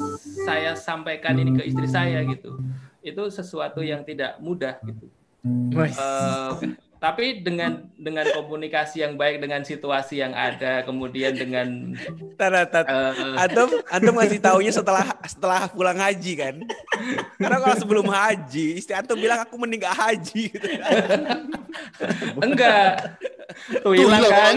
saya 0.47 0.73
sampaikan 0.79 1.37
ini 1.37 1.61
ke 1.61 1.63
istri 1.69 1.89
saya 1.91 2.25
gitu. 2.25 2.57
Itu 3.05 3.29
sesuatu 3.29 3.85
yang 3.85 4.03
tidak 4.03 4.41
mudah 4.41 4.81
gitu. 4.83 5.07
Eh, 5.47 6.51
tapi 6.97 7.45
dengan 7.45 7.93
dengan 7.93 8.25
komunikasi 8.33 9.05
yang 9.05 9.21
baik 9.21 9.39
dengan 9.39 9.61
situasi 9.63 10.25
yang 10.25 10.33
ada, 10.33 10.81
kemudian 10.83 11.37
dengan 11.37 11.93
Tada, 12.41 12.65
tada. 12.65 12.89
eh, 13.13 13.41
Antum, 13.43 13.69
antum 13.89 14.15
ngasih 14.17 14.41
taunya 14.41 14.73
setelah 14.73 15.05
setelah 15.25 15.69
pulang 15.69 15.97
haji 15.97 16.33
kan? 16.37 16.55
Karena 17.37 17.57
kalau 17.61 17.77
sebelum 17.77 18.07
haji, 18.09 18.81
istri 18.81 18.97
antum 18.97 19.17
bilang 19.21 19.45
aku 19.45 19.55
mending 19.61 19.85
gak 19.85 19.97
haji. 19.97 20.43
Gitu. 20.53 20.69
enggak. 22.41 23.19
Tuh 23.81 23.95
Tuh, 23.95 23.95
hilang 23.95 24.27
kan? 24.27 24.55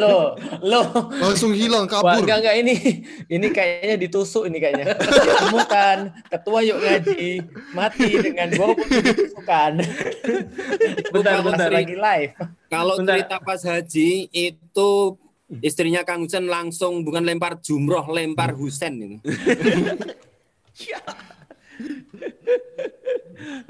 Lo, 0.00 0.34
lo. 0.64 0.82
Langsung 1.20 1.52
hilang 1.52 1.84
Wah, 1.90 2.00
kabur. 2.16 2.24
enggak 2.24 2.38
enggak 2.42 2.56
ini. 2.64 2.74
Ini 3.28 3.46
kayaknya 3.52 3.96
ditusuk 4.00 4.48
ini 4.48 4.58
kayaknya. 4.58 4.94
Ditemukan 4.96 5.96
ketua 6.30 6.58
yuk 6.64 6.78
ngaji 6.80 7.44
mati 7.76 8.08
dengan 8.22 8.48
bom 8.56 8.72
ditusukan. 8.76 9.72
Bentar, 11.12 11.38
bentar. 11.44 11.70
Lagi 11.72 11.96
live. 11.96 12.32
Kalau 12.68 12.94
Bentar. 13.00 13.16
cerita 13.16 13.36
pas 13.40 13.60
haji 13.60 14.10
itu 14.32 14.90
istrinya 15.60 16.00
Kang 16.04 16.24
Husen 16.24 16.48
langsung 16.48 17.04
bukan 17.04 17.24
lempar 17.24 17.60
jumroh, 17.60 18.08
lempar 18.08 18.52
Husen 18.56 18.92
itu. 19.00 19.16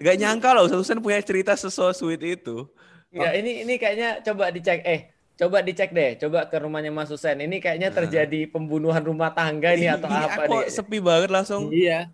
Gak 0.03 0.17
nyangka 0.19 0.53
loh, 0.53 0.69
Ustaz 0.69 0.79
Husain 0.85 1.01
punya 1.01 1.19
cerita 1.23 1.57
seso 1.57 1.89
sweet 1.95 2.21
itu. 2.23 2.69
Enggak, 3.13 3.33
ini 3.41 3.51
ini 3.65 3.75
kayaknya 3.77 4.21
coba 4.25 4.49
dicek 4.53 4.81
eh 4.85 5.13
coba 5.37 5.59
dicek 5.65 5.91
deh, 5.91 6.17
coba 6.21 6.47
ke 6.47 6.57
rumahnya 6.61 6.93
Mas 6.93 7.09
Husen. 7.09 7.41
Ini 7.41 7.57
kayaknya 7.59 7.91
terjadi 7.91 8.47
pembunuhan 8.49 9.03
rumah 9.03 9.33
tangga 9.33 9.73
ini 9.75 9.89
atau 9.89 10.09
Iya, 10.09 10.29
apa 10.29 10.43
kok 10.49 10.63
nih? 10.65 10.71
sepi 10.71 10.99
banget 11.01 11.31
langsung. 11.33 11.73
Iya. 11.73 12.09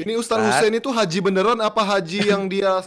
Ini 0.00 0.16
Ustaz. 0.16 0.40
Hussein 0.40 0.74
itu 0.74 0.88
haji 0.88 1.18
beneran 1.20 1.60
apa 1.60 1.82
haji 1.84 2.32
yang 2.32 2.48
dia 2.48 2.80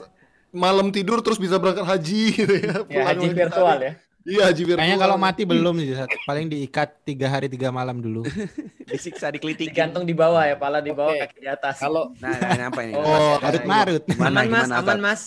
malam 0.51 0.91
tidur 0.91 1.23
terus 1.23 1.39
bisa 1.39 1.55
berangkat 1.57 1.87
haji 1.87 2.21
gitu 2.39 2.53
ya? 2.53 2.75
Ya, 2.87 3.01
haji 3.09 3.27
virtual 3.31 3.67
hari. 3.67 3.85
ya. 3.87 3.93
Iya 4.21 4.43
haji 4.53 4.61
virtual. 4.69 4.79
Kayaknya 4.85 4.99
kalau 5.01 5.17
mati 5.17 5.43
belum 5.49 5.75
sih, 5.81 5.97
paling 6.29 6.45
diikat 6.45 6.89
tiga 7.01 7.25
hari 7.25 7.49
tiga 7.49 7.73
malam 7.73 7.97
dulu. 7.97 8.21
Disiksa, 8.91 9.33
dikelitikin. 9.33 9.73
Digantung 9.73 10.03
di 10.05 10.13
bawah 10.13 10.45
ya, 10.45 10.53
pala 10.53 10.77
di 10.77 10.93
bawah, 10.93 11.15
Oke. 11.15 11.25
kaki 11.25 11.37
di 11.41 11.49
atas. 11.49 11.81
Kalau 11.81 12.13
Nah, 12.21 12.37
nah, 12.37 12.69
apa 12.69 12.79
ini? 12.85 12.93
Oh, 12.93 13.39
Marut 13.41 13.63
marut. 13.65 14.03
Gimana, 14.05 14.29
aman 14.29 14.45
Mas, 14.45 14.61
gimana, 14.67 14.75
aman? 14.77 14.99
Mas. 15.01 15.21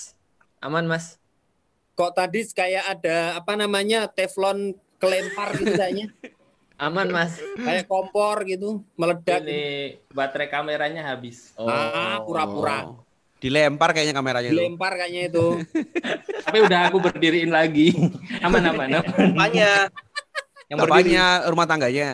Aman 0.62 0.86
Mas. 0.86 1.06
kok 1.94 2.10
tadi 2.10 2.42
kayak 2.50 2.84
ada 2.90 3.38
apa 3.38 3.54
namanya 3.54 4.10
teflon 4.10 4.74
kelempar 4.98 5.54
gitu 5.54 5.74
kayaknya. 5.74 6.10
Aman 6.74 7.06
Mas. 7.10 7.38
Kayak 7.54 7.86
kompor 7.86 8.42
gitu, 8.46 8.82
meledak. 8.94 9.46
Ini 9.46 9.62
baterai 10.10 10.50
kameranya 10.50 11.06
habis. 11.06 11.54
Oh. 11.54 11.70
Ah, 11.70 12.18
pura-pura. 12.22 12.90
Oh. 12.90 13.03
Dilempar 13.44 13.92
kayaknya 13.92 14.16
kameranya 14.16 14.48
itu. 14.48 14.56
Dilempar 14.56 14.92
kayaknya 14.96 15.22
itu. 15.28 15.46
Tapi 16.40 16.58
udah 16.64 16.80
aku 16.88 16.96
berdiriin 16.98 17.52
lagi. 17.52 17.92
Aman 18.40 18.64
aman 18.64 18.88
aman. 18.90 19.04
Apanya? 19.36 19.92
Yang 20.64 20.78
berdiri. 20.80 20.88
Bapaknya 20.88 21.24
rumah 21.44 21.66
tangganya. 21.68 22.08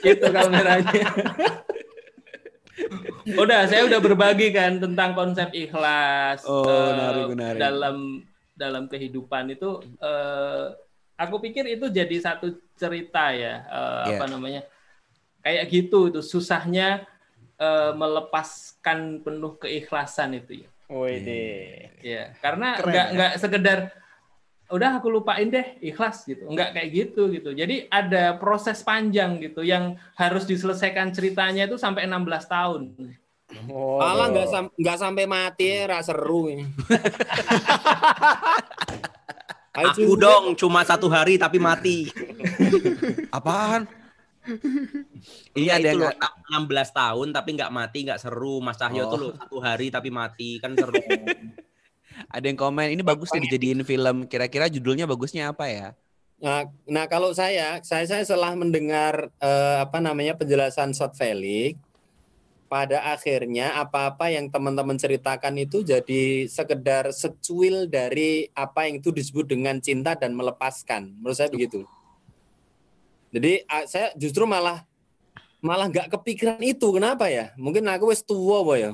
Itu 0.00 0.26
kameranya. 0.30 1.06
udah, 3.34 3.66
saya 3.66 3.82
udah 3.82 3.98
berbagi 3.98 4.52
kan 4.52 4.78
tentang 4.78 5.10
konsep 5.12 5.50
ikhlas 5.50 6.44
Oh, 6.44 6.62
menarik, 6.62 7.24
menarik. 7.32 7.58
dalam 7.58 7.96
dalam 8.54 8.84
kehidupan 8.86 9.50
itu. 9.50 9.82
eh, 9.98 10.64
aku 11.16 11.40
pikir 11.40 11.66
itu 11.66 11.88
jadi 11.88 12.16
satu 12.22 12.46
cerita 12.74 13.32
ya, 13.32 13.66
eh, 13.66 14.04
Iya. 14.06 14.16
apa 14.16 14.24
namanya? 14.28 14.62
Kayak 15.40 15.64
gitu 15.68 16.06
itu 16.08 16.20
susahnya 16.20 17.02
eh, 17.56 17.92
melepaskan 17.96 19.20
penuh 19.24 19.56
keikhlasan 19.56 20.36
itu 20.36 20.64
ya. 20.64 20.68
Wih 20.86 21.18
deh. 21.18 21.90
Ya, 22.04 22.30
karena 22.38 22.78
nggak 22.78 23.06
ya. 23.10 23.14
nggak 23.14 23.32
sekedar 23.42 23.78
udah 24.66 24.98
aku 24.98 25.10
lupain 25.10 25.46
deh 25.46 25.78
ikhlas 25.78 26.26
gitu, 26.26 26.46
nggak 26.50 26.74
kayak 26.74 26.88
gitu 26.90 27.30
gitu. 27.30 27.50
Jadi 27.54 27.86
ada 27.86 28.34
proses 28.38 28.82
panjang 28.82 29.38
gitu 29.38 29.62
yang 29.62 29.94
harus 30.18 30.42
diselesaikan 30.46 31.10
ceritanya 31.14 31.66
itu 31.66 31.78
sampai 31.78 32.06
16 32.06 32.46
tahun. 32.50 32.82
Oh, 33.70 34.02
Malah 34.02 34.26
nggak 34.34 34.48
sam- 34.50 34.74
nggak 34.74 34.98
sampai 34.98 35.24
mati 35.26 35.86
ya, 35.86 36.02
seru. 36.02 36.50
ini. 36.50 36.66
Ayo, 39.76 39.92
Aku 39.92 40.16
dong 40.16 40.56
cuma 40.56 40.82
satu 40.88 41.06
hari 41.12 41.36
tapi 41.36 41.60
mati. 41.60 42.08
Apaan? 43.36 43.84
Iya 45.58 45.80
ada 45.80 45.90
itu 45.90 45.98
yang 46.00 46.12
loh, 46.12 46.70
16 46.70 46.90
tahun 46.92 47.28
tapi 47.34 47.48
nggak 47.56 47.72
mati, 47.72 47.98
nggak 48.06 48.20
seru. 48.20 48.62
Mas 48.62 48.78
Cahyo 48.78 49.06
Oh. 49.06 49.10
tuh 49.12 49.18
loh 49.18 49.32
satu 49.34 49.56
hari 49.58 49.90
tapi 49.90 50.08
mati 50.12 50.62
kan 50.62 50.72
seru. 50.78 50.96
Ada 52.32 52.46
yang 52.48 52.56
komen, 52.56 52.96
ini 52.96 53.02
bagus 53.04 53.28
nih 53.34 53.44
dijadiin 53.44 53.84
film. 53.84 54.24
Kira-kira 54.24 54.72
judulnya 54.72 55.04
bagusnya 55.04 55.52
apa 55.52 55.68
ya? 55.68 55.88
Nah, 56.36 56.68
nah 56.84 57.04
kalau 57.08 57.32
saya, 57.32 57.80
saya 57.80 58.04
saya 58.04 58.22
setelah 58.24 58.52
mendengar 58.56 59.32
eh, 59.40 59.76
apa 59.84 60.00
namanya 60.00 60.36
penjelasan 60.36 60.92
Shot 60.96 61.16
Felix, 61.16 61.76
pada 62.66 63.14
akhirnya 63.14 63.78
apa-apa 63.78 64.32
yang 64.32 64.50
teman-teman 64.50 64.98
ceritakan 64.98 65.54
itu 65.60 65.86
jadi 65.86 66.50
sekedar 66.50 67.14
secuil 67.14 67.86
dari 67.86 68.50
apa 68.52 68.90
yang 68.90 68.98
itu 69.00 69.14
disebut 69.14 69.46
dengan 69.46 69.78
cinta 69.78 70.18
dan 70.18 70.34
melepaskan. 70.34 71.14
Menurut 71.20 71.36
saya 71.38 71.48
begitu. 71.48 71.86
Jadi 73.36 73.68
saya 73.84 74.16
justru 74.16 74.48
malah 74.48 74.80
malah 75.60 75.92
nggak 75.92 76.08
kepikiran 76.08 76.56
itu. 76.64 76.88
Kenapa 76.88 77.28
ya? 77.28 77.52
Mungkin 77.60 77.84
aku 77.84 78.08
wes 78.08 78.24
tua 78.24 78.64
boy 78.64 78.80
ya. 78.80 78.92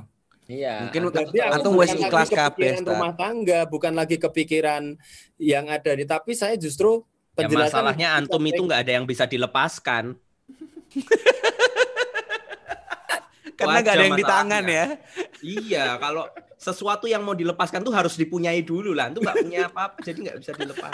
Iya. 0.50 0.90
Mungkin 0.90 1.14
aku 1.14 1.38
antum 1.38 1.78
bukan 1.78 1.82
wes 1.86 1.94
lagi 1.94 2.02
ikhlas 2.10 2.30
kabeh, 2.34 2.82
rumah 2.82 3.14
tangga, 3.14 3.62
bukan 3.70 3.94
lagi 3.94 4.18
kepikiran 4.18 4.98
yang 5.38 5.70
ada 5.70 5.94
di 5.94 6.02
tapi 6.02 6.34
saya 6.34 6.58
justru 6.58 7.06
Ya 7.32 7.48
masalahnya 7.48 8.12
antum 8.12 8.44
itu 8.44 8.60
nggak 8.60 8.80
ada 8.84 8.92
yang 9.00 9.08
bisa 9.08 9.24
dilepaskan. 9.24 10.12
Karena 13.56 13.78
nggak 13.80 13.94
ada 13.94 14.04
yang 14.04 14.20
di 14.20 14.26
tangan 14.26 14.64
ya. 14.68 14.84
Iya, 15.40 15.86
kalau 15.96 16.28
sesuatu 16.60 17.08
yang 17.08 17.24
mau 17.24 17.32
dilepaskan 17.32 17.80
tuh 17.80 17.94
harus 17.94 18.20
dipunyai 18.20 18.60
dulu 18.60 18.92
lah. 18.92 19.08
Antum 19.08 19.24
nggak 19.24 19.48
punya 19.48 19.60
apa-apa, 19.72 19.96
jadi 20.04 20.18
nggak 20.28 20.36
bisa 20.44 20.52
dilepas. 20.60 20.92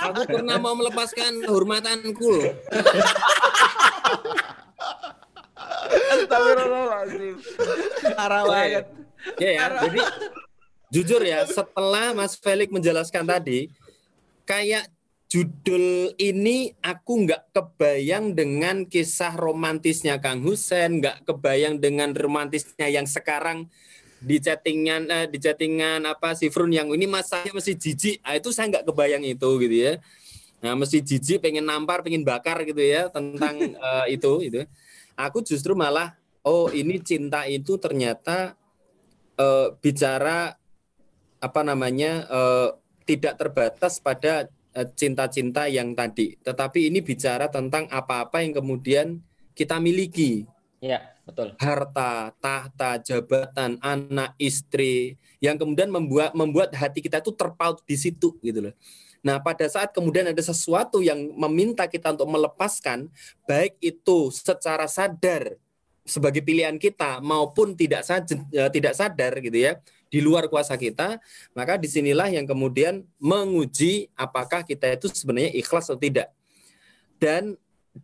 Aku 0.00 0.22
pernah 0.24 0.56
mau 0.56 0.72
melepaskan 0.72 1.44
hormatanku 1.44 2.26
loh. 2.32 2.52
Astagfirullahaladzim. 5.90 7.36
Parah 8.16 8.42
banget. 8.48 8.84
Ya 9.36 9.50
ya, 9.52 9.64
jadi 9.84 10.00
jujur 10.88 11.20
ya, 11.20 11.44
setelah 11.44 12.16
Mas 12.16 12.40
Felix 12.40 12.72
menjelaskan 12.72 13.28
tadi, 13.28 13.68
kayak 14.48 14.88
judul 15.30 16.16
ini 16.16 16.74
aku 16.80 17.28
nggak 17.28 17.52
kebayang 17.52 18.32
dengan 18.32 18.88
kisah 18.88 19.36
romantisnya 19.36 20.18
Kang 20.18 20.40
Husen, 20.40 21.04
nggak 21.04 21.28
kebayang 21.28 21.78
dengan 21.78 22.16
romantisnya 22.16 22.88
yang 22.88 23.04
sekarang 23.04 23.68
di 24.20 24.36
chattingan 24.36 25.02
eh, 25.08 25.26
di 25.26 25.40
chattingan 25.40 26.04
apa 26.04 26.36
si 26.36 26.52
Frun 26.52 26.70
yang 26.70 26.92
ini 26.92 27.08
mas 27.08 27.32
saya 27.32 27.48
mesti 27.50 27.72
jijik. 27.72 28.20
Ah, 28.20 28.36
itu 28.36 28.52
saya 28.52 28.68
nggak 28.68 28.84
kebayang 28.86 29.24
itu 29.24 29.48
gitu 29.64 29.76
ya. 29.76 29.92
Nah 30.60 30.76
mesti 30.76 31.00
jijik 31.00 31.40
pengen 31.40 31.64
nampar 31.64 32.04
pengen 32.04 32.22
bakar 32.22 32.60
gitu 32.68 32.84
ya 32.84 33.08
tentang 33.08 33.56
eh, 33.88 34.06
itu 34.12 34.32
itu 34.44 34.60
aku 35.16 35.40
justru 35.40 35.72
malah 35.72 36.16
oh 36.44 36.68
ini 36.68 37.00
cinta 37.00 37.48
itu 37.48 37.80
ternyata 37.80 38.54
eh, 39.40 39.68
bicara 39.80 40.54
apa 41.40 41.60
namanya 41.64 42.28
eh, 42.28 42.68
tidak 43.08 43.40
terbatas 43.40 43.98
pada 43.98 44.46
eh, 44.76 44.88
cinta-cinta 44.92 45.66
yang 45.66 45.96
tadi, 45.96 46.36
tetapi 46.44 46.92
ini 46.92 47.00
bicara 47.00 47.48
tentang 47.48 47.88
apa-apa 47.88 48.44
yang 48.44 48.54
kemudian 48.54 49.18
kita 49.56 49.82
miliki, 49.82 50.46
Iya, 50.80 51.12
betul. 51.30 51.48
harta, 51.56 52.34
tahta, 52.42 52.90
jabatan, 53.00 53.78
anak, 53.78 54.34
istri, 54.36 55.16
yang 55.38 55.56
kemudian 55.56 55.88
membuat 55.88 56.34
membuat 56.34 56.74
hati 56.74 57.00
kita 57.00 57.22
itu 57.22 57.32
terpaut 57.32 57.80
di 57.86 57.96
situ 57.96 58.34
gitu 58.42 58.70
loh. 58.70 58.74
Nah, 59.20 59.36
pada 59.38 59.68
saat 59.68 59.92
kemudian 59.92 60.32
ada 60.32 60.42
sesuatu 60.42 61.04
yang 61.04 61.16
meminta 61.36 61.84
kita 61.84 62.16
untuk 62.16 62.28
melepaskan, 62.28 63.08
baik 63.44 63.76
itu 63.78 64.32
secara 64.32 64.88
sadar 64.88 65.60
sebagai 66.10 66.42
pilihan 66.42 66.74
kita 66.80 67.22
maupun 67.22 67.76
tidak 67.76 68.02
saja 68.02 68.34
tidak 68.72 68.96
sadar 68.96 69.36
gitu 69.38 69.54
ya 69.54 69.78
di 70.10 70.18
luar 70.18 70.50
kuasa 70.50 70.74
kita 70.74 71.22
maka 71.54 71.78
di 71.78 71.86
sinilah 71.86 72.26
yang 72.32 72.48
kemudian 72.48 73.06
menguji 73.20 74.10
apakah 74.18 74.66
kita 74.66 74.90
itu 74.90 75.06
sebenarnya 75.06 75.54
ikhlas 75.54 75.86
atau 75.86 76.00
tidak 76.00 76.32
dan 77.22 77.54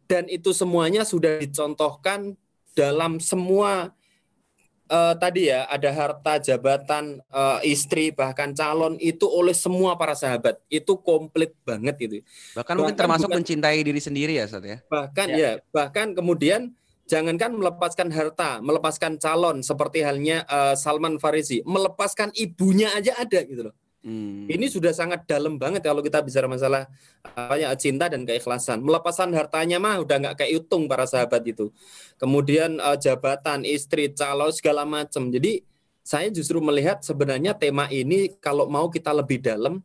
dan 0.07 0.31
itu 0.31 0.55
semuanya 0.55 1.03
sudah 1.03 1.43
dicontohkan 1.43 2.39
dalam 2.77 3.17
semua 3.17 3.97
eh, 4.87 5.15
tadi 5.17 5.49
ya 5.49 5.65
ada 5.67 5.91
harta 5.91 6.37
jabatan 6.39 7.19
eh, 7.25 7.59
istri 7.67 8.13
bahkan 8.13 8.53
calon 8.53 9.01
itu 9.01 9.25
oleh 9.25 9.57
semua 9.57 9.97
para 9.97 10.13
sahabat 10.13 10.61
itu 10.69 10.93
komplit 11.01 11.57
banget 11.65 11.97
itu 11.99 12.17
Bahkan 12.55 12.75
mungkin 12.77 12.93
Bahkan 12.93 13.01
termasuk 13.01 13.27
bukan- 13.27 13.41
mencintai 13.41 13.81
diri 13.81 13.99
sendiri 13.99 14.37
ya, 14.37 14.45
Ustaz 14.45 14.63
ya. 14.63 14.79
bahkan 14.87 15.27
Ya. 15.33 15.37
ya 15.37 15.51
bahkan 15.73 16.13
kemudian 16.13 16.77
jangankan 17.07 17.55
melepaskan 17.55 18.11
harta 18.11 18.59
melepaskan 18.61 19.17
calon 19.17 19.63
seperti 19.63 20.05
halnya 20.05 20.45
eh, 20.45 20.75
Salman 20.77 21.17
Farisi 21.17 21.65
melepaskan 21.65 22.31
ibunya 22.37 22.93
aja 22.93 23.17
ada 23.17 23.41
gitu 23.43 23.71
loh 23.71 23.75
Hmm. 24.07 24.47
ini 24.47 24.71
sudah 24.71 24.95
sangat 24.95 25.27
dalam 25.27 25.59
banget 25.59 25.83
kalau 25.83 25.99
kita 25.99 26.23
bicara 26.23 26.47
masalah 26.47 26.87
apa 27.27 27.59
ya 27.59 27.75
cinta 27.75 28.07
dan 28.07 28.23
keikhlasan. 28.23 28.79
Melepaskan 28.79 29.35
hartanya 29.35 29.83
mah 29.83 29.99
udah 29.99 30.17
nggak 30.23 30.35
kayak 30.39 30.63
hitung 30.63 30.87
para 30.87 31.11
sahabat 31.11 31.43
itu. 31.43 31.75
Kemudian 32.15 32.79
eh, 32.79 32.99
jabatan, 33.03 33.67
istri, 33.67 34.15
calon 34.15 34.55
segala 34.55 34.87
macam. 34.87 35.27
Jadi 35.27 35.67
saya 36.07 36.31
justru 36.31 36.63
melihat 36.63 37.03
sebenarnya 37.03 37.59
tema 37.59 37.91
ini 37.91 38.31
kalau 38.39 38.71
mau 38.71 38.87
kita 38.87 39.11
lebih 39.11 39.43
dalam 39.43 39.83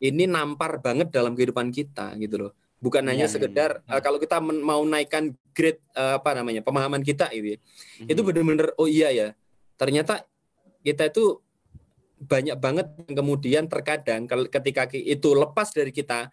ini 0.00 0.24
nampar 0.24 0.80
banget 0.80 1.12
dalam 1.12 1.36
kehidupan 1.36 1.68
kita 1.68 2.16
gitu 2.16 2.48
loh. 2.48 2.52
Bukan 2.80 3.04
hanya 3.04 3.28
Iya, 3.28 3.36
sekedar 3.36 3.84
eh, 3.84 4.00
kalau 4.00 4.16
kita 4.16 4.40
mau 4.40 4.80
naikkan 4.80 5.36
grade 5.52 5.84
eh, 5.92 6.16
apa 6.16 6.32
namanya 6.32 6.64
pemahaman 6.64 7.04
kita 7.04 7.28
gitu 7.36 7.52
ya. 7.52 7.58
Itu 8.08 8.24
Mhm. 8.24 8.32
benar-benar 8.32 8.68
oh 8.80 8.88
iya 8.88 9.12
ya. 9.12 9.28
Ternyata 9.76 10.24
kita 10.80 11.12
itu 11.12 11.44
banyak 12.18 12.56
banget 12.58 12.86
yang 13.06 13.14
kemudian 13.14 13.64
terkadang 13.70 14.26
ketika 14.50 14.86
itu 14.92 15.28
lepas 15.32 15.70
dari 15.70 15.90
kita 15.90 16.28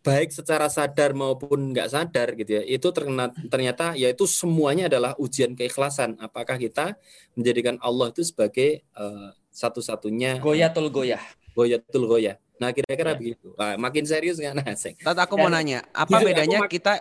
baik 0.00 0.32
secara 0.32 0.66
sadar 0.72 1.12
maupun 1.12 1.76
nggak 1.76 1.88
sadar 1.92 2.32
gitu 2.32 2.56
ya 2.56 2.62
itu 2.64 2.88
terkena, 2.88 3.28
ternyata 3.52 3.92
yaitu 3.92 4.24
semuanya 4.24 4.88
adalah 4.88 5.12
ujian 5.20 5.52
keikhlasan 5.52 6.16
apakah 6.16 6.56
kita 6.56 6.96
menjadikan 7.36 7.76
Allah 7.84 8.08
itu 8.08 8.24
sebagai 8.24 8.80
eh, 8.80 9.30
satu-satunya 9.52 10.40
Goyatul 10.40 10.88
goyah. 10.88 11.20
goyatul 11.52 12.08
goyah 12.08 12.40
nah 12.56 12.72
kira-kira 12.72 13.12
Ya. 13.12 13.18
begitu 13.18 13.52
Wah, 13.56 13.76
makin 13.76 14.04
serius 14.04 14.40
kan 14.40 14.56
asik 14.64 15.00
Tat, 15.04 15.16
aku 15.20 15.36
mau 15.36 15.48
nanya, 15.52 15.84
apa 15.92 16.16
aku 16.16 16.28
bedanya 16.28 16.58
mak- 16.64 16.72
kita 16.72 16.92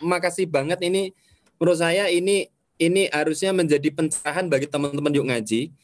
makasih 0.00 0.48
banget 0.48 0.80
ini 0.84 1.12
menurut 1.60 1.78
saya 1.80 2.08
ini 2.08 2.48
ini 2.78 3.10
harusnya 3.10 3.50
menjadi 3.50 3.90
pencerahan 3.90 4.46
bagi 4.46 4.70
teman-teman 4.70 5.10
yuk 5.10 5.26
ngaji. 5.26 5.74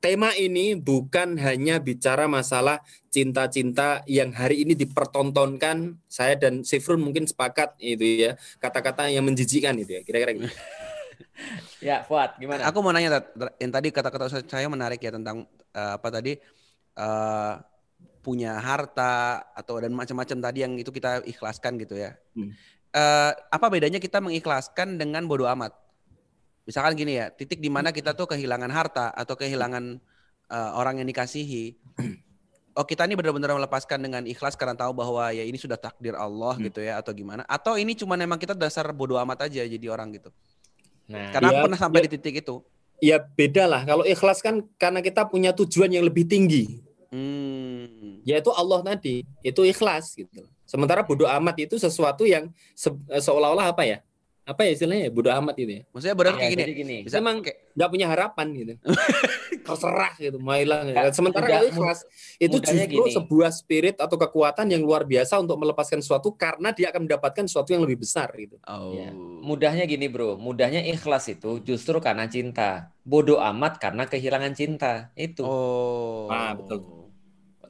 Tema 0.00 0.32
ini 0.32 0.72
bukan 0.80 1.36
hanya 1.36 1.76
bicara 1.76 2.24
masalah 2.24 2.80
cinta-cinta 3.12 4.00
yang 4.08 4.32
hari 4.32 4.64
ini 4.64 4.72
dipertontonkan. 4.72 6.00
Saya 6.08 6.40
dan 6.40 6.64
Sifrun 6.64 7.04
mungkin 7.04 7.28
sepakat 7.28 7.76
itu 7.76 8.24
ya 8.24 8.32
kata-kata 8.56 9.12
yang 9.12 9.28
menjijikan 9.28 9.76
itu 9.76 10.00
ya 10.00 10.02
kira-kira 10.02 10.32
gitu. 10.40 10.48
Ya, 11.80 12.04
Fuad, 12.04 12.36
gimana? 12.36 12.68
Aku 12.68 12.84
mau 12.84 12.92
nanya, 12.92 13.24
yang 13.56 13.72
tadi 13.72 13.88
kata-kata 13.88 14.28
Ustaz 14.28 14.44
saya 14.44 14.68
menarik 14.68 15.00
ya 15.00 15.08
tentang 15.08 15.48
eh, 15.72 15.92
apa 15.96 16.08
tadi 16.12 16.36
eh, 16.96 17.54
punya 18.20 18.60
harta 18.60 19.40
atau 19.56 19.80
dan 19.80 19.96
macam-macam 19.96 20.36
tadi 20.44 20.58
yang 20.60 20.76
itu 20.76 20.92
kita 20.92 21.24
ikhlaskan 21.24 21.80
gitu 21.80 21.96
ya. 21.96 22.12
Hmm. 22.36 22.52
Eh, 22.92 23.32
apa 23.32 23.66
bedanya 23.72 23.96
kita 23.96 24.20
mengikhlaskan 24.20 25.00
dengan 25.00 25.24
bodoh 25.24 25.48
amat? 25.48 25.72
Misalkan 26.62 26.92
gini 26.94 27.16
ya, 27.16 27.28
titik 27.28 27.58
di 27.58 27.68
mana 27.68 27.90
kita 27.90 28.12
tuh 28.12 28.26
kehilangan 28.26 28.70
harta 28.70 29.10
atau 29.10 29.34
kehilangan 29.34 29.98
eh, 30.46 30.70
orang 30.74 31.00
yang 31.00 31.08
dikasihi. 31.08 31.64
Oh 32.70 32.86
kita 32.86 33.02
ini 33.02 33.18
benar-benar 33.18 33.50
melepaskan 33.50 33.98
dengan 33.98 34.22
ikhlas 34.22 34.54
karena 34.54 34.78
tahu 34.78 34.94
bahwa 34.94 35.34
ya 35.34 35.42
ini 35.42 35.58
sudah 35.58 35.74
takdir 35.74 36.14
Allah 36.14 36.54
Hmm. 36.54 36.70
gitu 36.70 36.78
ya 36.78 37.02
atau 37.02 37.10
gimana? 37.10 37.42
Atau 37.50 37.74
ini 37.74 37.98
cuma 37.98 38.14
memang 38.14 38.38
kita 38.38 38.54
dasar 38.54 38.86
bodoh 38.94 39.18
amat 39.18 39.50
aja 39.50 39.66
jadi 39.66 39.86
orang 39.90 40.14
gitu? 40.14 40.30
Nah, 41.10 41.34
Karena 41.34 41.50
aku 41.50 41.58
Ya, 41.58 41.64
pernah 41.66 41.78
sampai 41.82 41.98
ya. 41.98 42.04
di 42.06 42.10
titik 42.14 42.34
itu. 42.46 42.62
Ya 43.02 43.16
beda 43.18 43.66
lah 43.66 43.82
kalau 43.82 44.06
ikhlas 44.06 44.38
kan 44.38 44.62
karena 44.78 45.02
kita 45.02 45.26
punya 45.26 45.50
tujuan 45.50 45.90
yang 45.90 46.06
lebih 46.06 46.30
tinggi 46.30 46.78
Hmm. 47.10 48.22
yaitu 48.22 48.54
Allah 48.54 48.80
tadi 48.86 49.26
itu 49.42 49.60
ikhlas 49.66 50.14
gitu. 50.14 50.46
Sementara 50.62 51.02
bodoh 51.02 51.26
amat 51.26 51.58
itu 51.58 51.74
sesuatu 51.74 52.22
yang 52.22 52.54
se- 52.72 52.94
seolah-olah 53.10 53.74
apa 53.74 53.82
ya? 53.82 53.98
Apa 54.50 54.66
ya 54.66 54.74
istilahnya 54.74 55.06
ya 55.06 55.12
bodoh 55.14 55.30
amat 55.30 55.54
itu 55.62 55.70
ya? 55.78 55.82
Maksudnya 55.94 56.16
berarti 56.18 56.34
Ya, 56.34 56.42
kayak 56.42 56.58
gini. 56.58 56.72
gini. 56.74 56.96
Bisa 57.06 57.22
Emang 57.22 57.38
kayak 57.38 57.58
nggak 57.70 57.90
punya 57.94 58.06
harapan 58.10 58.46
gitu. 58.50 58.72
Terserah 59.70 60.12
gitu, 60.18 60.36
mau 60.42 60.58
hilang. 60.58 60.90
gitu. 60.90 60.98
Sementara 61.14 61.46
kalau 61.46 61.70
ikhlas 61.70 62.02
itu 62.42 62.56
justru 62.58 63.02
gini. 63.06 63.14
sebuah 63.14 63.50
spirit 63.54 63.96
atau 64.02 64.18
kekuatan 64.18 64.66
yang 64.66 64.82
luar 64.82 65.06
biasa 65.06 65.38
untuk 65.38 65.54
melepaskan 65.54 66.02
sesuatu 66.02 66.34
karena 66.34 66.74
dia 66.74 66.90
akan 66.90 67.06
mendapatkan 67.06 67.46
sesuatu 67.46 67.70
yang 67.70 67.86
lebih 67.86 68.02
besar 68.02 68.26
gitu. 68.34 68.58
oh. 68.66 68.90
Ya, 68.90 69.14
Mudahnya 69.40 69.86
gini, 69.86 70.10
Bro. 70.10 70.34
Mudahnya 70.42 70.82
ikhlas 70.82 71.30
itu 71.30 71.62
justru 71.62 72.02
karena 72.02 72.26
cinta. 72.26 72.90
Bodoh 73.06 73.38
amat 73.38 73.78
karena 73.78 74.10
kehilangan 74.10 74.52
cinta. 74.58 75.14
Itu. 75.14 75.46
Oh. 75.46 76.26
Ah, 76.26 76.58
betul. 76.58 77.06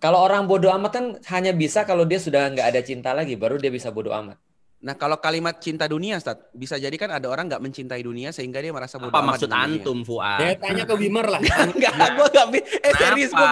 Kalau 0.01 0.25
orang 0.25 0.49
bodoh 0.49 0.73
amat 0.81 0.93
kan 0.97 1.05
hanya 1.29 1.53
bisa 1.53 1.85
kalau 1.85 2.09
dia 2.09 2.17
sudah 2.17 2.49
nggak 2.49 2.73
ada 2.73 2.81
cinta 2.81 3.13
lagi, 3.13 3.37
baru 3.37 3.61
dia 3.61 3.69
bisa 3.69 3.93
bodoh 3.93 4.17
amat. 4.17 4.41
Nah, 4.81 4.97
kalau 4.97 5.21
kalimat 5.21 5.61
cinta 5.61 5.85
dunia, 5.85 6.17
Ustaz, 6.17 6.41
bisa 6.57 6.81
jadi 6.81 6.97
kan 6.97 7.13
ada 7.13 7.29
orang 7.29 7.53
nggak 7.53 7.61
mencintai 7.61 8.01
dunia 8.01 8.33
sehingga 8.33 8.65
dia 8.65 8.73
merasa 8.73 8.97
bodoh 8.97 9.13
Apa 9.13 9.21
maksud 9.21 9.53
dunia. 9.53 9.77
antum, 9.85 9.99
Fuad? 10.09 10.41
Ya 10.41 10.57
tanya 10.57 10.85
ke 10.89 10.95
Wimar 10.97 11.27
lah. 11.29 11.41
Enggak, 11.69 11.93
gua 12.17 12.27
enggak 12.33 12.47
bi- 12.49 12.65
eh 12.65 12.93
serius 12.97 13.29
gua. 13.29 13.49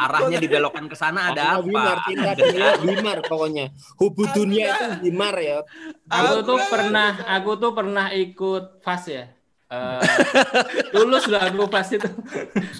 Arahnya 0.00 0.40
dibelokkan 0.40 0.88
ke 0.88 0.96
sana 0.96 1.28
ada 1.28 1.60
apa? 1.60 2.00
cinta 2.08 2.32
dunia 2.40 2.80
Wimar 2.80 3.18
pokoknya. 3.28 3.76
Hubu 4.00 4.24
dunia 4.32 4.72
itu 4.72 4.86
Wimar 5.04 5.36
ya. 5.36 5.60
Aku 6.08 6.48
tuh 6.48 6.56
pernah, 6.72 7.12
aku 7.28 7.50
tuh 7.60 7.72
pernah 7.76 8.06
ikut 8.16 8.80
fast 8.80 9.12
ya. 9.12 9.28
Eh, 9.70 10.02
lulus 10.92 11.30
lah 11.30 11.46
aku 11.46 11.70
fast 11.70 11.94
itu. 11.94 12.10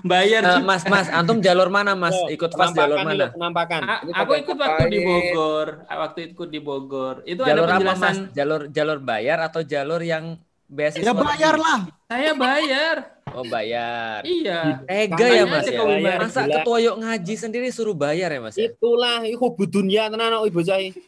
Bayar. 0.02 0.42
Juga. 0.42 0.58
mas, 0.60 0.82
Mas, 0.84 1.06
antum 1.06 1.38
jalur 1.38 1.70
mana, 1.70 1.94
Mas? 1.94 2.10
Oh, 2.12 2.26
Ikut 2.26 2.50
fast 2.50 2.74
jalur 2.74 2.98
mana? 2.98 3.14
dulu, 3.14 3.26
Penampakan. 3.38 3.80
A- 3.80 4.02
Ini 4.02 4.10
aku 4.12 4.32
ikut 4.36 4.56
waktu 4.58 4.84
di? 4.90 4.98
Bogor. 5.00 5.66
Waktu 5.86 6.18
ikut 6.34 6.48
di 6.50 6.58
Bogor. 6.58 7.14
Itu 7.22 7.46
Jalur 7.46 7.62
ada 7.64 7.70
apa, 7.70 7.94
penjelasan. 7.94 8.14
Mas? 8.26 8.34
Jalur 8.34 8.60
jalur 8.68 8.98
bayar 8.98 9.38
atau 9.40 9.62
jalur 9.62 10.02
yang 10.02 10.34
beasiswa? 10.66 11.06
Ya 11.06 11.14
bayar 11.14 11.54
lah. 11.54 11.78
Saya 12.06 12.32
bayar. 12.34 12.96
Oh, 13.30 13.46
bayar. 13.46 14.26
Iya. 14.26 14.82
Tega 14.82 15.26
ya, 15.30 15.44
Mas 15.46 15.70
ya. 15.70 15.86
Wimar. 15.86 16.18
Masa 16.20 16.42
Gila. 16.42 16.54
ketua 16.58 16.76
yuk 16.82 16.96
ngaji 16.98 17.34
sendiri 17.38 17.70
suruh 17.70 17.94
bayar 17.94 18.34
ya, 18.34 18.42
Mas 18.42 18.58
ya? 18.58 18.66
Itulah 18.66 19.22
itu 19.22 19.38
dunia 19.64 20.10
tenan 20.10 20.34
kok 20.34 20.42
ibu 20.44 20.60
saya. 20.60 20.90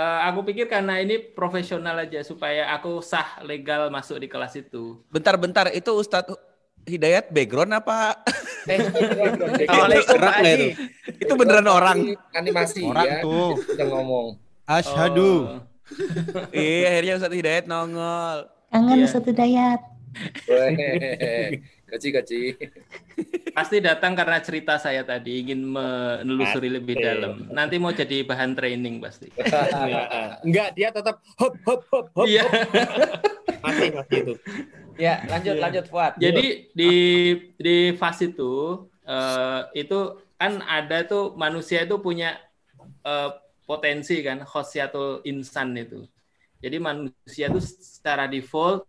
Eh, 0.00 0.20
aku 0.32 0.40
pikir 0.48 0.64
karena 0.64 0.96
ini 0.96 1.20
profesional 1.20 1.92
aja 2.00 2.24
supaya 2.24 2.72
aku 2.72 3.04
sah 3.04 3.36
legal 3.44 3.92
masuk 3.92 4.16
di 4.16 4.32
kelas 4.32 4.56
itu. 4.56 4.96
Bentar-bentar, 5.12 5.68
itu 5.76 5.92
Ustadz 5.92 6.32
Hidayat 6.88 7.28
background 7.28 7.76
apa? 7.76 8.16
Eh, 8.64 8.80
itu 11.20 11.32
beneran 11.40 11.68
orang. 11.68 12.16
animasi 12.32 12.80
Orang 12.88 13.04
ya 13.04 13.20
tuh. 13.20 13.60
kita 13.60 13.84
ngomong 13.84 14.40
Asyhadu. 14.64 15.32
Oh. 15.60 15.60
Iya, 16.56 16.96
akhirnya 16.96 17.12
Ustadz 17.20 17.36
Hidayat 17.36 17.64
nongol. 17.68 18.48
Kangen 18.72 18.96
Iya. 18.96 19.04
Ustaz 19.04 19.24
Hidayat. 19.28 19.80
Gaji 21.90 22.08
gaji 22.14 22.42
Pasti 23.56 23.82
datang 23.82 24.14
karena 24.14 24.38
cerita 24.38 24.78
saya 24.78 25.02
tadi 25.02 25.42
ingin 25.42 25.66
menelusuri 25.66 26.70
lebih 26.70 26.94
Oke. 26.96 27.02
dalam. 27.02 27.34
Nanti 27.50 27.82
mau 27.82 27.90
jadi 27.90 28.22
bahan 28.22 28.54
training 28.54 29.02
pasti. 29.02 29.26
Enggak, 30.46 30.78
dia 30.78 30.94
tetap 30.94 31.18
hop 31.34 31.54
hop 31.66 31.82
hop 31.90 32.06
hop. 32.14 32.26
Iya. 32.30 32.46
Masih 33.60 33.88
masih 33.90 34.16
itu. 34.22 34.34
Ya, 34.96 35.24
lanjut 35.26 35.54
Iya. 35.58 35.62
lanjut 35.66 35.84
Fuad. 35.90 36.12
Jadi 36.22 36.70
di 36.72 36.92
di 37.58 37.76
fase 37.98 38.30
itu 38.30 38.86
eh, 39.02 39.60
itu 39.74 39.98
kan 40.38 40.62
ada 40.64 41.02
tuh 41.04 41.34
manusia 41.34 41.82
itu 41.82 41.98
punya 41.98 42.38
eh, 43.02 43.30
potensi 43.66 44.22
kan 44.22 44.46
khosiatul 44.46 45.26
insan 45.26 45.74
itu. 45.74 46.06
Jadi 46.60 46.76
manusia 46.78 47.48
itu 47.48 47.60
secara 47.60 48.28
default 48.28 48.84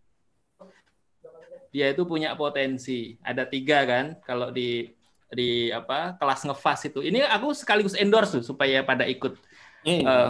dia 1.72 1.92
itu 1.92 2.04
punya 2.04 2.36
potensi. 2.36 3.16
Ada 3.24 3.48
tiga 3.48 3.88
kan 3.88 4.06
kalau 4.28 4.52
di 4.52 4.92
di 5.32 5.72
apa 5.72 6.20
kelas 6.20 6.44
ngefas 6.44 6.92
itu. 6.92 7.00
Ini 7.00 7.24
aku 7.32 7.56
sekaligus 7.56 7.96
endorse 7.96 8.40
tuh 8.40 8.44
supaya 8.44 8.84
pada 8.84 9.08
ikut. 9.08 9.40
Eh, 9.82 10.06
Eh, 10.06 10.30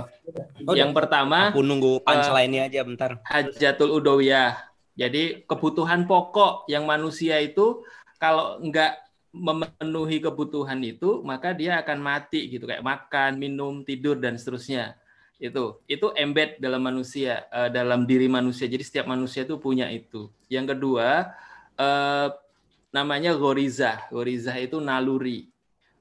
yang 0.79 0.95
pertama 0.95 1.51
Aku 1.51 1.59
nunggu 1.59 1.99
punchline-nya 2.07 2.71
aja 2.71 2.87
bentar. 2.87 3.19
hajatul 3.27 3.99
udawiyah. 3.99 4.55
Jadi 4.95 5.43
kebutuhan 5.43 6.07
pokok 6.07 6.69
yang 6.71 6.87
manusia 6.87 7.35
itu 7.43 7.83
kalau 8.15 8.61
nggak 8.63 8.95
memenuhi 9.31 10.19
kebutuhan 10.19 10.79
itu 10.83 11.23
maka 11.23 11.55
dia 11.55 11.79
akan 11.83 11.99
mati 11.99 12.47
gitu 12.47 12.63
kayak 12.63 12.83
makan, 12.83 13.39
minum, 13.39 13.83
tidur 13.83 14.15
dan 14.15 14.39
seterusnya. 14.39 14.95
Itu 15.41 15.81
itu 15.89 16.13
embed 16.13 16.61
dalam 16.61 16.85
manusia, 16.85 17.49
eh, 17.49 17.73
dalam 17.73 18.05
diri 18.05 18.29
manusia. 18.29 18.69
Jadi 18.69 18.85
setiap 18.85 19.09
manusia 19.09 19.41
itu 19.41 19.57
punya 19.57 19.89
itu. 19.89 20.29
Yang 20.45 20.77
kedua 20.77 21.33
eh, 21.81 22.27
namanya 22.93 23.33
goriza. 23.33 24.05
Goriza 24.13 24.53
itu 24.61 24.77
naluri. 24.77 25.49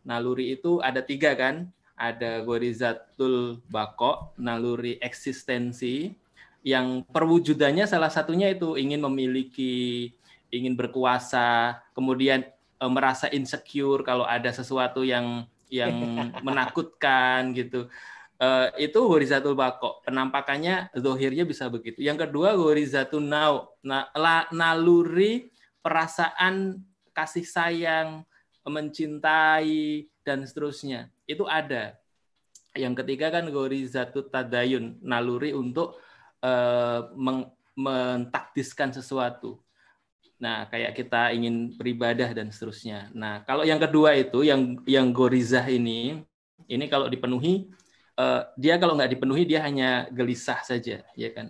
Naluri 0.05 0.61
itu 0.61 0.85
ada 0.85 1.01
tiga 1.01 1.33
kan? 1.33 1.73
ada 2.01 2.41
gorizatul 2.41 3.61
bako, 3.69 4.33
naluri 4.41 4.97
eksistensi 5.05 6.17
yang 6.65 7.05
perwujudannya 7.05 7.85
salah 7.85 8.09
satunya 8.09 8.49
itu 8.49 8.81
ingin 8.81 9.05
memiliki, 9.05 10.09
ingin 10.49 10.73
berkuasa, 10.73 11.77
kemudian 11.93 12.49
eh, 12.81 12.91
merasa 12.91 13.29
insecure 13.29 14.01
kalau 14.01 14.25
ada 14.25 14.49
sesuatu 14.49 15.05
yang 15.05 15.45
yang 15.69 15.93
menakutkan 16.47 17.53
gitu. 17.53 17.93
Eh, 18.41 18.89
itu 18.89 18.97
horizatul 19.05 19.53
bako. 19.53 20.01
Penampakannya 20.01 20.89
zohirnya 20.97 21.45
bisa 21.45 21.69
begitu. 21.69 22.01
Yang 22.01 22.25
kedua 22.25 22.57
horizatul 22.57 23.21
nau, 23.21 23.69
na, 23.85 24.09
la- 24.17 24.49
naluri 24.49 25.53
perasaan 25.85 26.81
kasih 27.13 27.45
sayang, 27.45 28.25
mencintai 28.65 30.09
dan 30.25 30.49
seterusnya. 30.49 31.13
Itu 31.29 31.45
ada. 31.45 32.01
Yang 32.73 33.05
ketiga 33.05 33.29
kan 33.29 33.45
gorizatut 33.53 34.33
tadayun, 34.33 34.97
naluri 35.05 35.53
untuk 35.53 36.01
meng- 37.13 37.53
mentaktiskan 37.77 38.89
sesuatu. 38.89 39.61
Nah, 40.41 40.65
kayak 40.73 40.97
kita 40.97 41.37
ingin 41.37 41.77
beribadah 41.77 42.33
dan 42.33 42.49
seterusnya. 42.49 43.13
Nah, 43.13 43.45
kalau 43.45 43.69
yang 43.69 43.77
kedua 43.77 44.17
itu 44.17 44.41
yang 44.49 44.81
yang 44.89 45.13
gorizah 45.13 45.69
ini, 45.69 46.25
ini 46.65 46.85
kalau 46.89 47.13
dipenuhi 47.13 47.69
eh, 48.21 48.41
dia 48.61 48.77
kalau 48.77 48.93
nggak 49.01 49.17
dipenuhi 49.17 49.49
dia 49.49 49.65
hanya 49.65 50.05
gelisah 50.13 50.61
saja, 50.61 51.01
ya 51.17 51.31
kan. 51.33 51.49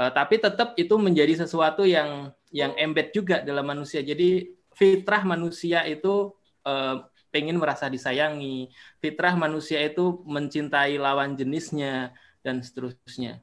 Eh, 0.00 0.10
tapi 0.16 0.40
tetap 0.40 0.72
itu 0.80 0.94
menjadi 0.96 1.44
sesuatu 1.44 1.84
yang 1.84 2.32
yang 2.48 2.72
embed 2.80 3.12
juga 3.12 3.44
dalam 3.44 3.68
manusia. 3.68 4.00
Jadi 4.00 4.56
fitrah 4.72 5.22
manusia 5.28 5.84
itu 5.84 6.32
eh, 6.64 6.96
pengen 7.30 7.60
merasa 7.60 7.86
disayangi, 7.86 8.72
fitrah 8.98 9.36
manusia 9.38 9.78
itu 9.82 10.22
mencintai 10.26 10.98
lawan 10.98 11.38
jenisnya 11.38 12.14
dan 12.42 12.64
seterusnya. 12.64 13.38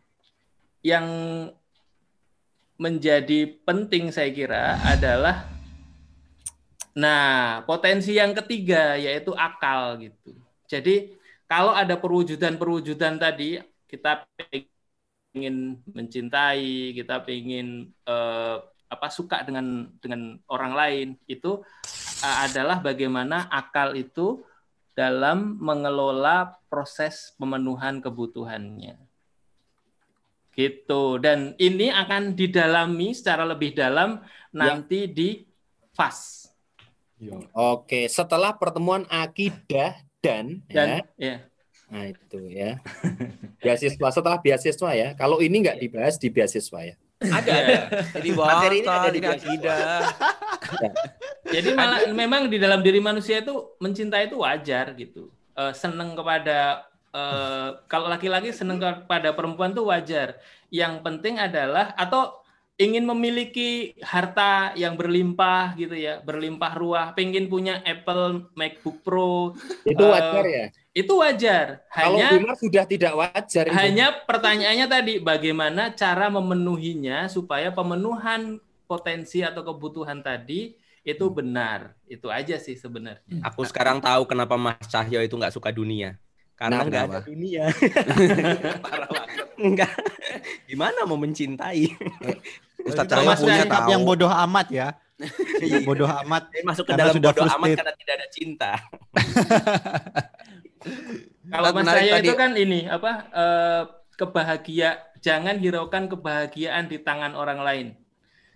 Yang 0.82 1.08
menjadi 2.78 3.58
penting 3.66 4.14
saya 4.14 4.30
kira 4.30 4.78
adalah 4.86 5.50
nah 6.98 7.62
potensi 7.66 8.18
yang 8.18 8.34
ketiga 8.34 8.98
yaitu 8.98 9.34
akal 9.34 9.98
gitu. 10.02 10.34
Jadi 10.66 11.17
kalau 11.48 11.72
ada 11.72 11.96
perwujudan-perwujudan 11.96 13.16
tadi 13.18 13.64
kita 13.88 14.28
ingin 15.32 15.80
mencintai, 15.88 16.92
kita 16.92 17.24
ingin 17.32 17.88
eh, 18.04 18.58
apa 18.88 19.08
suka 19.12 19.44
dengan 19.44 19.92
dengan 20.00 20.40
orang 20.52 20.74
lain 20.76 21.08
itu 21.28 21.64
eh, 22.24 22.38
adalah 22.48 22.84
bagaimana 22.84 23.48
akal 23.48 23.96
itu 23.96 24.44
dalam 24.98 25.56
mengelola 25.62 26.58
proses 26.68 27.32
pemenuhan 27.40 28.04
kebutuhannya. 28.04 29.00
Gitu. 30.58 31.22
Dan 31.22 31.54
ini 31.62 31.94
akan 31.94 32.34
didalami 32.34 33.14
secara 33.14 33.46
lebih 33.46 33.78
dalam 33.78 34.20
nanti 34.50 35.06
di 35.06 35.46
fas. 35.94 36.50
Oke, 37.54 38.10
setelah 38.10 38.58
pertemuan 38.58 39.06
akidah 39.06 40.07
dan, 40.28 40.46
Dan 40.68 40.88
ya. 40.88 41.02
ya. 41.16 41.36
Nah, 41.88 42.04
itu 42.12 42.40
ya. 42.52 42.84
Beasiswa 43.64 44.08
setelah 44.12 44.40
beasiswa 44.44 44.92
ya. 44.92 45.16
Kalau 45.16 45.40
ini 45.40 45.64
nggak 45.64 45.80
dibahas 45.80 46.20
di 46.20 46.28
beasiswa 46.28 46.80
ya. 46.84 46.96
Ada, 47.18 47.50
ada. 47.50 47.80
Jadi 48.14 48.30
Materi 48.38 48.78
ini 48.86 48.90
ada 48.92 49.10
di 49.10 49.20
akidah. 49.26 49.82
Jadi 51.50 51.70
malah 51.74 52.00
memang 52.14 52.46
di 52.52 52.62
dalam 52.62 52.86
diri 52.86 53.02
manusia 53.02 53.42
itu 53.42 53.74
mencintai 53.82 54.30
itu 54.30 54.38
wajar 54.38 54.94
gitu. 54.94 55.32
Eh, 55.58 55.74
seneng 55.74 56.14
kepada 56.14 56.86
eh, 57.16 57.70
kalau 57.90 58.12
laki-laki 58.12 58.54
seneng 58.54 58.78
kepada 58.78 59.34
perempuan 59.34 59.74
itu 59.74 59.82
wajar. 59.88 60.38
Yang 60.70 61.02
penting 61.02 61.42
adalah 61.42 61.96
atau 61.98 62.46
ingin 62.78 63.04
memiliki 63.10 63.98
harta 64.06 64.72
yang 64.78 64.94
berlimpah 64.94 65.74
gitu 65.76 65.98
ya, 65.98 66.22
berlimpah 66.22 66.74
ruah, 66.78 67.08
pengen 67.18 67.50
punya 67.50 67.82
Apple 67.82 68.54
MacBook 68.54 69.02
Pro. 69.02 69.58
Itu 69.82 70.06
eh, 70.06 70.10
wajar 70.14 70.46
ya. 70.46 70.66
Itu 70.94 71.14
wajar. 71.22 71.66
Kalau 71.90 72.18
Hanya 72.22 72.38
Bimar 72.38 72.56
sudah 72.58 72.86
tidak 72.86 73.14
wajar. 73.18 73.66
itu. 73.70 73.74
hanya 73.74 74.08
pertanyaannya 74.26 74.88
tadi 74.90 75.14
bagaimana 75.22 75.94
cara 75.94 76.30
memenuhinya 76.30 77.30
supaya 77.30 77.70
pemenuhan 77.74 78.62
potensi 78.86 79.42
atau 79.42 79.62
kebutuhan 79.66 80.22
tadi 80.22 80.78
itu 81.02 81.26
benar. 81.34 81.98
Itu 82.06 82.30
aja 82.30 82.58
sih 82.62 82.78
sebenarnya. 82.78 83.42
Aku 83.42 83.66
sekarang 83.66 83.98
tahu 84.02 84.26
kenapa 84.30 84.54
Mas 84.58 84.86
Cahyo 84.90 85.22
itu 85.26 85.34
nggak 85.34 85.54
suka 85.54 85.74
dunia. 85.74 86.18
Karena 86.58 86.82
Kenapa? 86.82 86.90
nggak 86.90 87.04
ada 87.06 87.20
dunia. 87.22 87.64
Parah 88.86 89.10
banget. 89.14 89.47
Enggak. 89.58 89.92
Gimana 90.70 91.04
mau 91.04 91.18
mencintai? 91.18 91.90
Ustadz 92.86 93.10
Itu 93.10 93.14
Cahyo 93.18 93.34
punya 93.42 93.66
tahu. 93.66 93.90
yang 93.92 94.02
bodoh 94.06 94.30
amat 94.30 94.68
ya. 94.70 94.88
bodoh 95.84 96.08
amat. 96.24 96.54
Dia 96.54 96.64
masuk 96.64 96.86
ke 96.86 96.94
dalam 96.94 97.14
sudah 97.14 97.32
bodoh 97.34 97.50
amat 97.58 97.68
karena 97.74 97.94
tidak 97.98 98.14
ada 98.22 98.28
cinta. 98.30 98.72
Kalau 101.48 101.70
Mas 101.74 101.88
Cahyo 101.88 102.14
tadi. 102.14 102.28
itu 102.28 102.34
kan 102.38 102.52
ini 102.54 102.80
apa 102.86 103.12
eh, 103.32 103.82
kebahagia 104.14 104.90
jangan 105.24 105.56
hiraukan 105.58 106.06
kebahagiaan 106.12 106.86
di 106.86 106.98
tangan 107.02 107.34
orang 107.34 107.60
lain. 107.64 107.88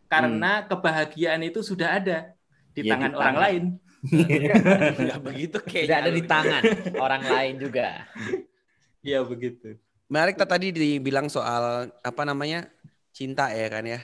Karena 0.05 0.67
kebahagiaan 0.67 1.39
itu 1.41 1.63
sudah 1.63 1.97
ada 1.97 2.35
di 2.75 2.83
Ya, 2.83 2.85
di 2.85 2.89
tangan 2.91 3.11
orang 3.15 3.35
tangan. 3.35 3.43
lain. 3.47 3.63
Ya 5.01 5.15
begitu 5.21 5.57
kayaknya. 5.61 5.85
Tidak 5.85 5.97
ada 6.01 6.11
di 6.11 6.23
tangan 6.25 6.61
orang 6.97 7.23
lain 7.23 7.53
juga. 7.61 7.87
Iya 9.01 9.19
begitu. 9.31 9.77
Menarik 10.11 10.35
ta- 10.35 10.43
tadi 10.43 10.75
dibilang 10.75 11.31
soal 11.31 11.87
apa 12.03 12.21
namanya 12.27 12.67
cinta 13.15 13.47
ya 13.55 13.71
kan 13.71 13.87
ya. 13.87 14.03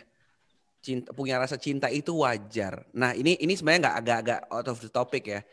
Cinta 0.79 1.11
punya 1.11 1.35
rasa 1.35 1.59
cinta 1.59 1.91
itu 1.91 2.23
wajar. 2.23 2.87
Nah 2.95 3.11
ini 3.11 3.35
ini 3.43 3.59
sebenarnya 3.59 3.91
nggak 3.91 3.97
agak-agak 3.99 4.39
out 4.47 4.67
of 4.71 4.79
the 4.79 4.87
topic 4.87 5.27
ya. 5.27 5.43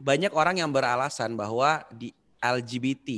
Banyak 0.00 0.32
orang 0.32 0.64
yang 0.64 0.72
beralasan 0.72 1.36
bahwa 1.36 1.84
di 1.92 2.08
LGBT 2.40 3.08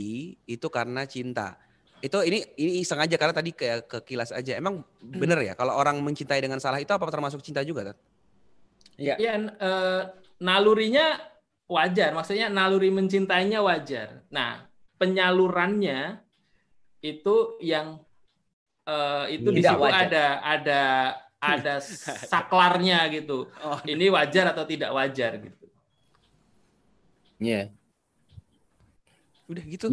itu 0.50 0.66
karena 0.66 1.06
cinta. 1.06 1.54
Itu 2.02 2.20
ini 2.26 2.42
ini 2.58 2.82
iseng 2.82 2.98
aja 2.98 3.14
karena 3.14 3.32
tadi 3.32 3.54
kayak 3.54 3.86
ke 3.86 3.98
kilas 4.02 4.34
aja. 4.34 4.58
Emang 4.58 4.82
bener 4.98 5.38
ya 5.46 5.54
kalau 5.54 5.78
orang 5.78 6.02
mencintai 6.02 6.42
dengan 6.42 6.58
salah 6.58 6.82
itu 6.82 6.90
apa 6.90 7.06
termasuk 7.06 7.38
cinta 7.38 7.62
juga 7.62 7.94
kan? 7.94 7.96
Iya. 8.98 9.14
Ya, 9.22 9.34
eh, 9.38 10.02
nalurinya 10.42 11.22
wajar, 11.70 12.10
maksudnya 12.14 12.50
naluri 12.50 12.90
mencintainya 12.90 13.62
wajar. 13.62 14.26
Nah, 14.30 14.66
penyalurannya 14.98 16.23
itu 17.04 17.60
yang 17.60 18.00
eh, 18.88 19.36
itu 19.36 19.48
di 19.52 19.60
Tidak 19.60 19.76
situ 19.76 19.84
wajar. 19.84 20.08
ada 20.08 20.24
ada 20.40 20.82
ada 21.36 21.74
saklarnya 22.32 23.04
gitu. 23.12 23.52
Ini 23.84 24.08
wajar 24.08 24.56
atau 24.56 24.64
tidak 24.64 24.88
wajar 24.96 25.36
gitu. 25.44 25.64
Iya. 27.36 27.68
Udah 29.44 29.64
gitu. 29.68 29.86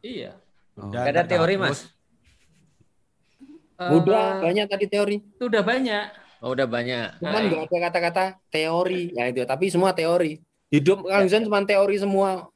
Iya. 0.00 0.40
Gak 0.76 1.04
ada 1.12 1.22
teori, 1.28 1.60
Mas. 1.60 1.92
Eh, 3.76 3.92
Udah 3.92 4.40
banyak 4.40 4.64
tadi 4.72 4.86
teori. 4.88 5.16
Itu 5.20 5.52
udah 5.52 5.60
banyak. 5.60 6.04
Oh, 6.40 6.52
udah 6.56 6.64
banyak. 6.64 7.20
Cuman 7.20 7.42
nggak 7.48 7.62
ada 7.68 7.78
kata-kata 7.88 8.24
teori. 8.48 9.12
Ya 9.12 9.28
itu, 9.28 9.44
tapi 9.44 9.68
semua 9.68 9.92
teori. 9.92 10.40
Hidup 10.72 11.04
kalian 11.04 11.44
cuma 11.44 11.60
teori 11.64 11.96
semua. 12.00 12.48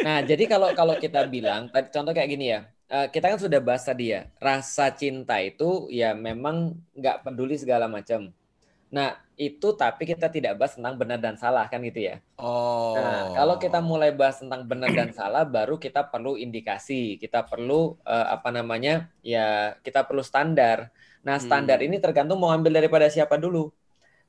Nah, 0.00 0.18
jadi 0.24 0.42
kalau 0.48 0.72
kalau 0.72 0.94
kita 0.96 1.20
bilang, 1.28 1.68
contoh 1.94 2.12
kayak 2.16 2.30
gini 2.32 2.44
ya, 2.56 2.60
eh, 2.88 3.06
kita 3.12 3.26
kan 3.36 3.38
sudah 3.44 3.60
bahas 3.60 3.84
tadi 3.84 4.04
ya, 4.16 4.20
rasa 4.40 4.88
cinta 4.96 5.36
itu 5.44 5.64
ya 5.92 6.16
memang 6.16 6.72
nggak 6.96 7.16
peduli 7.24 7.54
segala 7.60 7.84
macam. 7.96 8.32
Nah, 8.96 9.08
itu 9.38 9.66
tapi 9.82 10.02
kita 10.10 10.26
tidak 10.32 10.52
bahas 10.58 10.74
tentang 10.76 10.94
benar 11.00 11.18
dan 11.24 11.36
salah 11.42 11.66
kan 11.72 11.80
gitu 11.88 12.00
ya. 12.10 12.16
Oh. 12.40 12.96
Nah, 12.96 13.30
kalau 13.36 13.54
kita 13.62 13.78
mulai 13.90 14.10
bahas 14.10 14.42
tentang 14.42 14.66
benar 14.70 14.90
dan 14.98 15.10
salah, 15.14 15.46
baru 15.46 15.78
kita 15.78 16.10
perlu 16.10 16.34
indikasi, 16.40 17.20
kita 17.22 17.46
perlu 17.46 17.98
eh, 18.06 18.26
apa 18.34 18.50
namanya, 18.50 19.10
ya 19.22 19.76
kita 19.86 20.02
perlu 20.08 20.22
standar. 20.26 20.90
Nah, 21.26 21.36
standar 21.38 21.78
Hmm. 21.78 21.86
ini 21.86 21.96
tergantung 22.02 22.38
mau 22.42 22.50
ambil 22.50 22.72
daripada 22.82 23.06
siapa 23.12 23.36
dulu. 23.38 23.70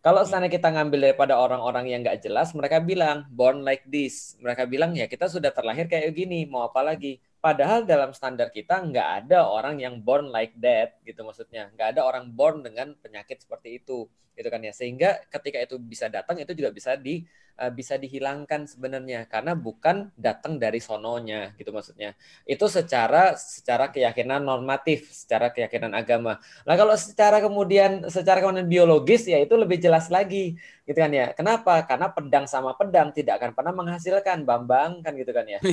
Kalau 0.02 0.26
seandainya 0.26 0.58
kita 0.58 0.74
ngambil 0.74 1.14
daripada 1.14 1.38
orang-orang 1.38 1.86
yang 1.94 2.02
nggak 2.02 2.26
jelas, 2.26 2.58
mereka 2.58 2.82
bilang 2.82 3.30
born 3.30 3.62
like 3.62 3.86
this. 3.86 4.34
Mereka 4.42 4.66
bilang 4.66 4.98
ya 4.98 5.06
kita 5.06 5.30
sudah 5.30 5.54
terlahir 5.54 5.86
kayak 5.86 6.10
gini, 6.18 6.50
mau 6.50 6.66
apa 6.66 6.82
lagi? 6.82 7.22
Padahal 7.38 7.86
dalam 7.86 8.10
standar 8.10 8.50
kita 8.50 8.82
nggak 8.82 9.08
ada 9.26 9.46
orang 9.46 9.78
yang 9.78 10.02
born 10.02 10.34
like 10.34 10.58
that, 10.58 10.98
gitu 11.06 11.22
maksudnya. 11.22 11.70
Nggak 11.78 11.94
ada 11.94 12.02
orang 12.02 12.34
born 12.34 12.66
dengan 12.66 12.98
penyakit 12.98 13.46
seperti 13.46 13.78
itu, 13.78 14.10
gitu 14.34 14.50
kan 14.50 14.66
ya. 14.66 14.74
Sehingga 14.74 15.22
ketika 15.30 15.62
itu 15.62 15.78
bisa 15.78 16.10
datang, 16.10 16.34
itu 16.42 16.50
juga 16.58 16.74
bisa 16.74 16.98
di 16.98 17.22
eh, 17.62 17.70
bisa 17.70 17.94
dihilangkan 18.02 18.66
sebenarnya 18.66 19.30
karena 19.30 19.54
bukan 19.54 20.10
datang 20.18 20.58
dari 20.58 20.82
sononya 20.82 21.54
gitu 21.62 21.70
maksudnya. 21.70 22.18
Itu 22.50 22.66
secara 22.66 23.38
secara 23.38 23.94
keyakinan 23.94 24.42
normatif, 24.42 25.14
secara 25.14 25.54
keyakinan 25.54 25.94
agama. 25.94 26.42
Nah, 26.66 26.74
kalau 26.74 26.98
secara 26.98 27.38
kemudian 27.38 28.10
secara 28.10 28.42
kemudian 28.42 28.66
biologis 28.66 29.30
ya 29.30 29.38
itu 29.38 29.54
lebih 29.54 29.78
jelas 29.78 30.10
lagi 30.10 30.58
gitu 30.90 30.98
kan 30.98 31.14
ya. 31.14 31.32
Kenapa? 31.38 31.86
Karena 31.86 32.10
pedang 32.10 32.50
sama 32.50 32.74
pedang 32.74 33.14
tidak 33.14 33.38
akan 33.38 33.52
pernah 33.54 33.74
menghasilkan 33.78 34.42
Bambang 34.42 35.06
kan 35.06 35.14
gitu 35.14 35.30
kan 35.30 35.46
ya. 35.46 35.62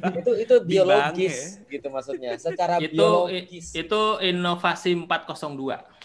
Nah, 0.00 0.12
itu 0.16 0.32
itu 0.36 0.54
biologis 0.64 1.60
gitu 1.68 1.86
maksudnya. 1.92 2.34
Secara 2.40 2.80
itu 2.82 2.98
biologis. 2.98 3.72
itu 3.76 4.00
inovasi 4.20 4.96
402. 4.96 6.00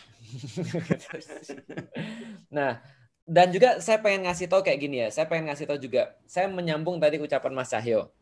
Nah, 2.51 2.79
dan 3.25 3.49
juga 3.49 3.81
saya 3.81 3.97
pengen 3.97 4.29
ngasih 4.29 4.45
tahu 4.45 4.61
kayak 4.61 4.79
gini 4.79 5.01
ya. 5.01 5.09
Saya 5.09 5.25
pengen 5.25 5.49
ngasih 5.49 5.65
tahu 5.65 5.81
juga. 5.81 6.13
Saya 6.29 6.45
menyambung 6.45 7.01
tadi 7.01 7.17
ucapan 7.17 7.51
Mas 7.57 7.73
Cahyo. 7.73 8.13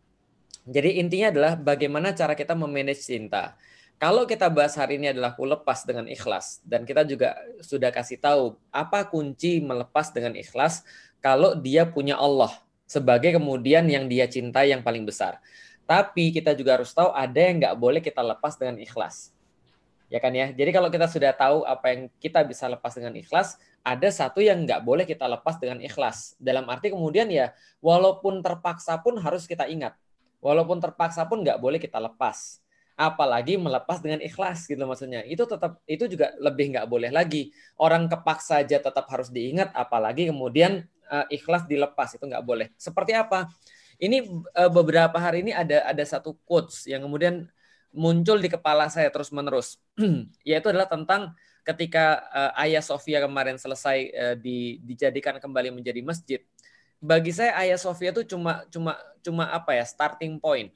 Jadi 0.63 1.03
intinya 1.03 1.27
adalah 1.27 1.53
bagaimana 1.59 2.15
cara 2.15 2.39
kita 2.39 2.55
memanage 2.55 3.03
cinta. 3.03 3.59
Kalau 3.99 4.23
kita 4.23 4.47
bahas 4.47 4.79
hari 4.79 4.95
ini 4.95 5.11
adalah 5.11 5.35
aku 5.35 5.43
lepas 5.43 5.83
dengan 5.83 6.07
ikhlas 6.07 6.63
dan 6.63 6.87
kita 6.87 7.03
juga 7.03 7.35
sudah 7.59 7.91
kasih 7.91 8.19
tahu 8.19 8.55
apa 8.71 9.07
kunci 9.07 9.63
melepas 9.63 10.11
dengan 10.11 10.35
ikhlas 10.35 10.83
kalau 11.23 11.55
dia 11.55 11.87
punya 11.87 12.19
Allah 12.19 12.51
sebagai 12.83 13.35
kemudian 13.35 13.87
yang 13.87 14.07
dia 14.07 14.27
cintai 14.27 14.71
yang 14.71 14.83
paling 14.83 15.03
besar. 15.03 15.39
Tapi 15.83 16.31
kita 16.31 16.55
juga 16.55 16.79
harus 16.79 16.95
tahu 16.95 17.11
ada 17.11 17.35
yang 17.35 17.59
nggak 17.59 17.75
boleh 17.75 17.99
kita 17.99 18.23
lepas 18.23 18.55
dengan 18.55 18.79
ikhlas 18.79 19.35
ya 20.13 20.21
kan 20.21 20.29
ya. 20.29 20.53
Jadi 20.53 20.69
kalau 20.69 20.93
kita 20.93 21.09
sudah 21.09 21.33
tahu 21.33 21.65
apa 21.65 21.85
yang 21.89 22.01
kita 22.21 22.45
bisa 22.45 22.69
lepas 22.69 22.93
dengan 22.93 23.17
ikhlas, 23.17 23.57
ada 23.83 24.09
satu 24.09 24.39
yang 24.39 24.63
nggak 24.63 24.79
boleh 24.87 25.03
kita 25.03 25.27
lepas 25.27 25.59
dengan 25.59 25.83
ikhlas. 25.83 26.39
Dalam 26.39 26.63
arti 26.71 26.95
kemudian 26.95 27.27
ya, 27.27 27.51
walaupun 27.83 28.39
terpaksa 28.39 28.95
pun 29.03 29.19
harus 29.19 29.43
kita 29.43 29.67
ingat. 29.67 29.93
Walaupun 30.39 30.79
terpaksa 30.79 31.27
pun 31.27 31.43
nggak 31.43 31.59
boleh 31.59 31.83
kita 31.83 31.99
lepas. 31.99 32.63
Apalagi 32.95 33.59
melepas 33.59 33.99
dengan 33.99 34.23
ikhlas 34.23 34.71
gitu 34.71 34.79
maksudnya. 34.87 35.27
Itu 35.27 35.43
tetap 35.43 35.83
itu 35.83 36.07
juga 36.07 36.31
lebih 36.39 36.79
nggak 36.79 36.87
boleh 36.87 37.11
lagi. 37.11 37.51
Orang 37.75 38.07
kepaksa 38.07 38.63
aja 38.63 38.79
tetap 38.79 39.03
harus 39.11 39.27
diingat, 39.27 39.75
apalagi 39.75 40.31
kemudian 40.31 40.87
uh, 41.11 41.27
ikhlas 41.27 41.67
dilepas 41.67 42.15
itu 42.15 42.23
nggak 42.23 42.43
boleh. 42.47 42.71
Seperti 42.79 43.11
apa? 43.11 43.51
Ini 43.99 44.23
uh, 44.55 44.71
beberapa 44.71 45.19
hari 45.19 45.43
ini 45.43 45.51
ada 45.51 45.83
ada 45.83 46.03
satu 46.07 46.39
quotes 46.47 46.87
yang 46.87 47.03
kemudian 47.03 47.51
muncul 47.93 48.39
di 48.41 48.49
kepala 48.49 48.89
saya 48.89 49.13
terus 49.13 49.29
menerus 49.29 49.77
yaitu 50.49 50.73
adalah 50.73 50.89
tentang 50.89 51.37
ketika 51.63 52.23
uh, 52.29 52.51
Ayah 52.59 52.83
Sofia 52.83 53.23
kemarin 53.23 53.55
selesai 53.55 53.97
uh, 54.11 54.35
di, 54.35 54.79
dijadikan 54.83 55.39
kembali 55.39 55.71
menjadi 55.71 56.03
masjid 56.03 56.39
bagi 56.99 57.31
saya 57.35 57.55
Ayah 57.59 57.79
Sofia 57.79 58.11
itu 58.15 58.23
cuma 58.27 58.63
cuma 58.71 58.95
cuma 59.23 59.47
apa 59.51 59.75
ya 59.75 59.83
starting 59.87 60.39
point 60.39 60.71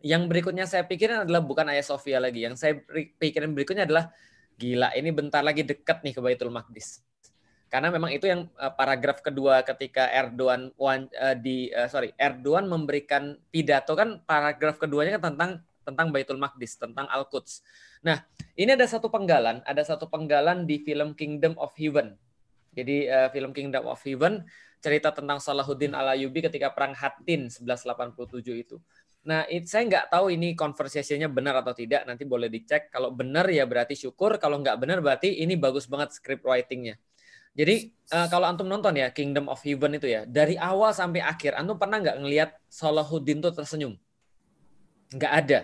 yang 0.00 0.24
berikutnya 0.28 0.64
saya 0.64 0.84
pikirin 0.84 1.28
adalah 1.28 1.44
bukan 1.44 1.68
Ayah 1.68 1.84
Sofia 1.84 2.20
lagi 2.20 2.44
yang 2.44 2.56
saya 2.56 2.80
pikirin 3.20 3.52
berikutnya 3.52 3.84
adalah 3.84 4.12
gila 4.56 4.92
ini 4.96 5.12
bentar 5.12 5.40
lagi 5.40 5.64
dekat 5.64 6.04
nih 6.04 6.12
ke 6.16 6.20
Baitul 6.20 6.52
Maqdis 6.52 7.00
karena 7.70 7.88
memang 7.94 8.10
itu 8.10 8.26
yang 8.26 8.50
uh, 8.58 8.72
paragraf 8.74 9.22
kedua 9.22 9.62
ketika 9.62 10.10
Erdogan 10.10 10.74
uh, 10.74 11.36
di 11.38 11.70
uh, 11.70 11.86
sorry 11.86 12.10
Erdogan 12.18 12.66
memberikan 12.66 13.38
pidato 13.48 13.94
kan 13.94 14.20
paragraf 14.26 14.76
keduanya 14.80 15.16
kan 15.20 15.32
tentang 15.32 15.50
tentang 15.84 16.14
Baitul 16.14 16.38
Maqdis, 16.38 16.76
tentang 16.78 17.08
Al-Quds. 17.10 17.64
Nah, 18.00 18.24
ini 18.56 18.72
ada 18.72 18.86
satu 18.88 19.12
penggalan, 19.12 19.60
ada 19.64 19.82
satu 19.84 20.08
penggalan 20.08 20.64
di 20.64 20.80
film 20.80 21.12
Kingdom 21.12 21.56
of 21.60 21.72
Heaven. 21.76 22.16
Jadi 22.72 23.10
uh, 23.10 23.28
film 23.34 23.50
Kingdom 23.52 23.84
of 23.88 24.00
Heaven 24.00 24.46
cerita 24.80 25.12
tentang 25.12 25.36
Salahuddin 25.42 25.92
Al-Ayyubi 25.92 26.48
ketika 26.48 26.72
perang 26.72 26.96
Hattin 26.96 27.52
1187 27.52 28.64
itu. 28.64 28.80
Nah, 29.20 29.44
it, 29.52 29.68
saya 29.68 29.84
nggak 29.84 30.08
tahu 30.08 30.32
ini 30.32 30.56
conversation-nya 30.56 31.28
benar 31.28 31.60
atau 31.60 31.76
tidak. 31.76 32.08
Nanti 32.08 32.24
boleh 32.24 32.48
dicek. 32.48 32.88
Kalau 32.88 33.12
benar 33.12 33.44
ya 33.52 33.68
berarti 33.68 33.92
syukur. 33.92 34.40
Kalau 34.40 34.56
nggak 34.64 34.80
benar 34.80 35.04
berarti 35.04 35.44
ini 35.44 35.60
bagus 35.60 35.84
banget 35.84 36.16
script 36.16 36.40
writing-nya. 36.48 36.96
Jadi 37.52 37.92
uh, 38.14 38.30
kalau 38.30 38.46
antum 38.48 38.64
nonton 38.64 38.96
ya 38.96 39.12
Kingdom 39.12 39.50
of 39.52 39.60
Heaven 39.60 39.98
itu 39.98 40.08
ya 40.08 40.22
dari 40.24 40.56
awal 40.56 40.96
sampai 40.96 41.20
akhir, 41.20 41.58
antum 41.58 41.76
pernah 41.76 42.00
nggak 42.00 42.16
ngelihat 42.22 42.50
Salahuddin 42.70 43.44
tuh 43.44 43.52
tersenyum? 43.52 43.98
Nggak 45.12 45.32
ada. 45.34 45.60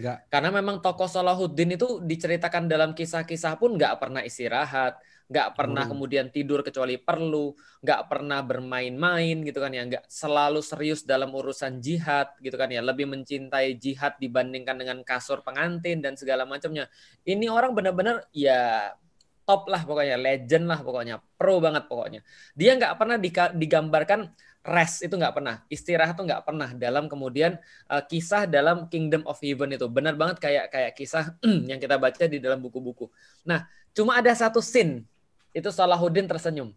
Nggak. 0.00 0.32
Karena 0.32 0.48
memang 0.48 0.80
tokoh 0.80 1.04
Salahuddin 1.04 1.76
itu 1.76 2.00
diceritakan 2.00 2.64
dalam 2.72 2.96
kisah-kisah 2.96 3.60
pun 3.60 3.76
nggak 3.76 4.00
pernah 4.00 4.24
istirahat, 4.24 4.96
nggak 5.28 5.48
pernah 5.54 5.84
Hmm. 5.84 5.92
kemudian 5.92 6.26
tidur 6.32 6.64
kecuali 6.64 6.96
perlu, 6.96 7.52
nggak 7.84 8.08
pernah 8.08 8.40
bermain-main 8.40 9.44
gitu 9.44 9.60
kan 9.60 9.76
ya, 9.76 9.84
nggak 9.84 10.08
selalu 10.08 10.64
serius 10.64 11.04
dalam 11.04 11.28
urusan 11.36 11.84
jihad 11.84 12.32
gitu 12.40 12.56
kan 12.56 12.72
ya, 12.72 12.80
lebih 12.80 13.12
mencintai 13.12 13.76
jihad 13.76 14.16
dibandingkan 14.16 14.80
dengan 14.80 15.04
kasur 15.04 15.44
pengantin 15.44 16.00
dan 16.00 16.16
segala 16.16 16.48
macamnya. 16.48 16.88
Ini 17.28 17.52
orang 17.52 17.76
benar-benar 17.76 18.24
ya 18.32 18.96
top 19.44 19.66
lah 19.68 19.82
pokoknya, 19.82 20.16
legend 20.16 20.64
lah 20.70 20.80
pokoknya, 20.80 21.20
pro 21.36 21.60
banget 21.60 21.84
pokoknya. 21.90 22.20
Dia 22.56 22.78
nggak 22.78 22.94
pernah 22.96 23.16
digambarkan 23.52 24.32
rest 24.60 25.00
itu 25.00 25.16
nggak 25.16 25.32
pernah, 25.32 25.64
istirahat 25.72 26.14
tuh 26.20 26.28
nggak 26.28 26.44
pernah 26.44 26.68
dalam 26.76 27.08
kemudian 27.08 27.56
uh, 27.88 28.04
kisah 28.04 28.44
dalam 28.44 28.92
Kingdom 28.92 29.24
of 29.24 29.40
Heaven 29.40 29.72
itu. 29.72 29.88
Benar 29.88 30.20
banget 30.20 30.36
kayak 30.36 30.68
kayak 30.68 30.92
kisah 30.92 31.32
yang 31.70 31.80
kita 31.80 31.96
baca 31.96 32.24
di 32.28 32.36
dalam 32.36 32.60
buku-buku. 32.60 33.08
Nah, 33.48 33.64
cuma 33.96 34.20
ada 34.20 34.32
satu 34.36 34.60
scene 34.60 35.08
itu 35.56 35.68
Salahuddin 35.72 36.28
tersenyum. 36.28 36.76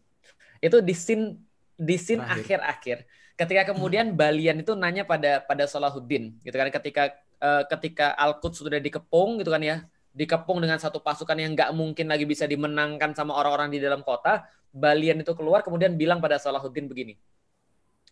Itu 0.63 0.79
di 0.79 0.95
scene 0.95 1.35
di 1.75 1.99
scene 1.99 2.23
akhir-akhir 2.23 3.03
ketika 3.33 3.73
kemudian 3.73 4.13
Balian 4.13 4.61
itu 4.61 4.77
nanya 4.77 5.03
pada 5.03 5.43
pada 5.43 5.67
Salahuddin 5.67 6.39
gitu 6.39 6.55
kan. 6.55 6.71
Ketika 6.71 7.03
uh, 7.43 7.67
ketika 7.67 8.15
Al-Quds 8.15 8.63
sudah 8.63 8.79
dikepung 8.79 9.43
gitu 9.43 9.51
kan 9.51 9.59
ya 9.59 9.83
dikepung 10.13 10.61
dengan 10.61 10.77
satu 10.77 11.01
pasukan 11.01 11.35
yang 11.35 11.57
nggak 11.57 11.73
mungkin 11.73 12.05
lagi 12.05 12.23
bisa 12.23 12.45
dimenangkan 12.45 13.17
sama 13.17 13.33
orang-orang 13.33 13.73
di 13.73 13.81
dalam 13.81 14.05
kota 14.05 14.45
Balian 14.69 15.21
itu 15.25 15.33
keluar 15.33 15.65
kemudian 15.65 15.97
bilang 15.97 16.21
pada 16.21 16.37
Salahuddin 16.37 16.85
begini 16.85 17.17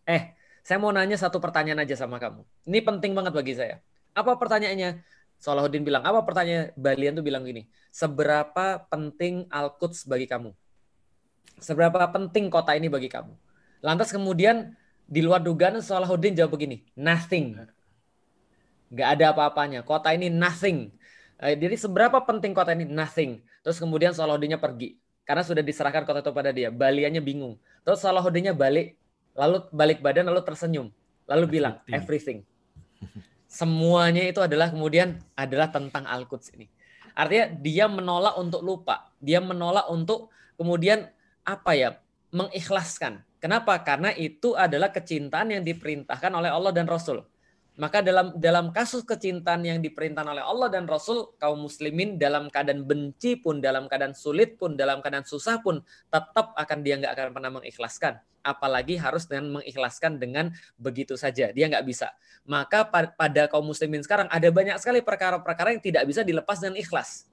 Eh, 0.06 0.34
saya 0.62 0.78
mau 0.78 0.94
nanya 0.94 1.18
satu 1.18 1.42
pertanyaan 1.42 1.82
aja 1.82 1.98
sama 1.98 2.22
kamu. 2.22 2.46
Ini 2.70 2.80
penting 2.86 3.12
banget 3.18 3.34
bagi 3.34 3.54
saya. 3.58 3.82
Apa 4.14 4.38
pertanyaannya? 4.38 5.02
Salahuddin 5.42 5.82
bilang, 5.82 6.06
apa 6.06 6.22
pertanyaan 6.22 6.70
Balian 6.78 7.18
tuh 7.18 7.26
bilang 7.26 7.42
gini, 7.42 7.66
seberapa 7.90 8.86
penting 8.94 9.50
Al-Quds 9.50 10.06
bagi 10.06 10.30
kamu? 10.30 10.54
Seberapa 11.58 11.98
penting 12.14 12.54
kota 12.54 12.78
ini 12.78 12.94
bagi 12.94 13.10
kamu? 13.10 13.34
Lantas 13.82 14.14
kemudian 14.14 14.78
di 15.10 15.26
luar 15.26 15.42
dugaan 15.42 15.82
Salahuddin 15.82 16.38
jawab 16.38 16.54
begini, 16.54 16.86
nothing. 16.94 17.58
Nggak 18.94 19.10
ada 19.18 19.26
apa-apanya. 19.34 19.82
Kota 19.82 20.14
ini 20.14 20.30
nothing. 20.30 20.94
Eh, 21.42 21.58
Jadi 21.58 21.74
seberapa 21.74 22.22
penting 22.22 22.54
kota 22.54 22.78
ini? 22.78 22.86
Nothing. 22.86 23.42
Terus 23.66 23.82
kemudian 23.82 24.14
Salahuddinnya 24.14 24.62
pergi. 24.62 25.02
Karena 25.26 25.42
sudah 25.42 25.66
diserahkan 25.66 26.06
kota 26.06 26.22
itu 26.22 26.30
pada 26.30 26.54
dia. 26.54 26.70
Baliannya 26.70 27.24
bingung. 27.24 27.58
Terus 27.82 28.06
Salahuddinnya 28.06 28.54
balik 28.54 29.01
lalu 29.36 29.58
balik 29.72 30.00
badan 30.04 30.28
lalu 30.28 30.42
tersenyum. 30.44 30.88
Lalu 31.26 31.60
bilang 31.60 31.80
everything. 31.88 32.44
Semuanya 33.48 34.28
itu 34.28 34.40
adalah 34.44 34.72
kemudian 34.72 35.20
adalah 35.36 35.72
tentang 35.72 36.04
Al-Quds 36.08 36.56
ini. 36.56 36.68
Artinya 37.16 37.46
dia 37.60 37.86
menolak 37.88 38.36
untuk 38.40 38.64
lupa. 38.64 39.12
Dia 39.20 39.40
menolak 39.44 39.88
untuk 39.92 40.32
kemudian 40.56 41.08
apa 41.48 41.72
ya 41.76 41.90
mengikhlaskan. 42.32 43.24
Kenapa? 43.42 43.76
Karena 43.82 44.14
itu 44.14 44.54
adalah 44.54 44.94
kecintaan 44.94 45.56
yang 45.56 45.64
diperintahkan 45.66 46.32
oleh 46.32 46.52
Allah 46.52 46.72
dan 46.72 46.86
Rasul 46.88 47.26
maka 47.82 48.06
dalam 48.06 48.38
dalam 48.38 48.70
kasus 48.70 49.02
kecintaan 49.02 49.66
yang 49.66 49.82
diperintahkan 49.82 50.38
oleh 50.38 50.46
Allah 50.46 50.70
dan 50.70 50.86
Rasul 50.86 51.34
kaum 51.42 51.66
muslimin 51.66 52.22
dalam 52.22 52.46
keadaan 52.54 52.86
benci 52.86 53.42
pun 53.42 53.58
dalam 53.58 53.90
keadaan 53.90 54.14
sulit 54.14 54.54
pun 54.54 54.78
dalam 54.78 55.02
keadaan 55.02 55.26
susah 55.26 55.66
pun 55.66 55.82
tetap 56.14 56.54
akan 56.54 56.78
dia 56.86 57.02
nggak 57.02 57.10
akan 57.18 57.28
pernah 57.34 57.52
mengikhlaskan. 57.58 58.22
Apalagi 58.46 59.02
harus 59.02 59.26
dengan 59.26 59.58
mengikhlaskan 59.62 60.22
dengan 60.22 60.54
begitu 60.78 61.18
saja. 61.18 61.50
Dia 61.50 61.66
nggak 61.74 61.86
bisa. 61.86 62.14
Maka 62.46 62.86
pa- 62.86 63.14
pada 63.18 63.50
kaum 63.50 63.66
muslimin 63.66 64.06
sekarang 64.06 64.30
ada 64.30 64.50
banyak 64.54 64.78
sekali 64.78 65.02
perkara-perkara 65.02 65.74
yang 65.74 65.82
tidak 65.82 66.06
bisa 66.06 66.22
dilepas 66.22 66.62
dengan 66.62 66.78
ikhlas 66.78 67.31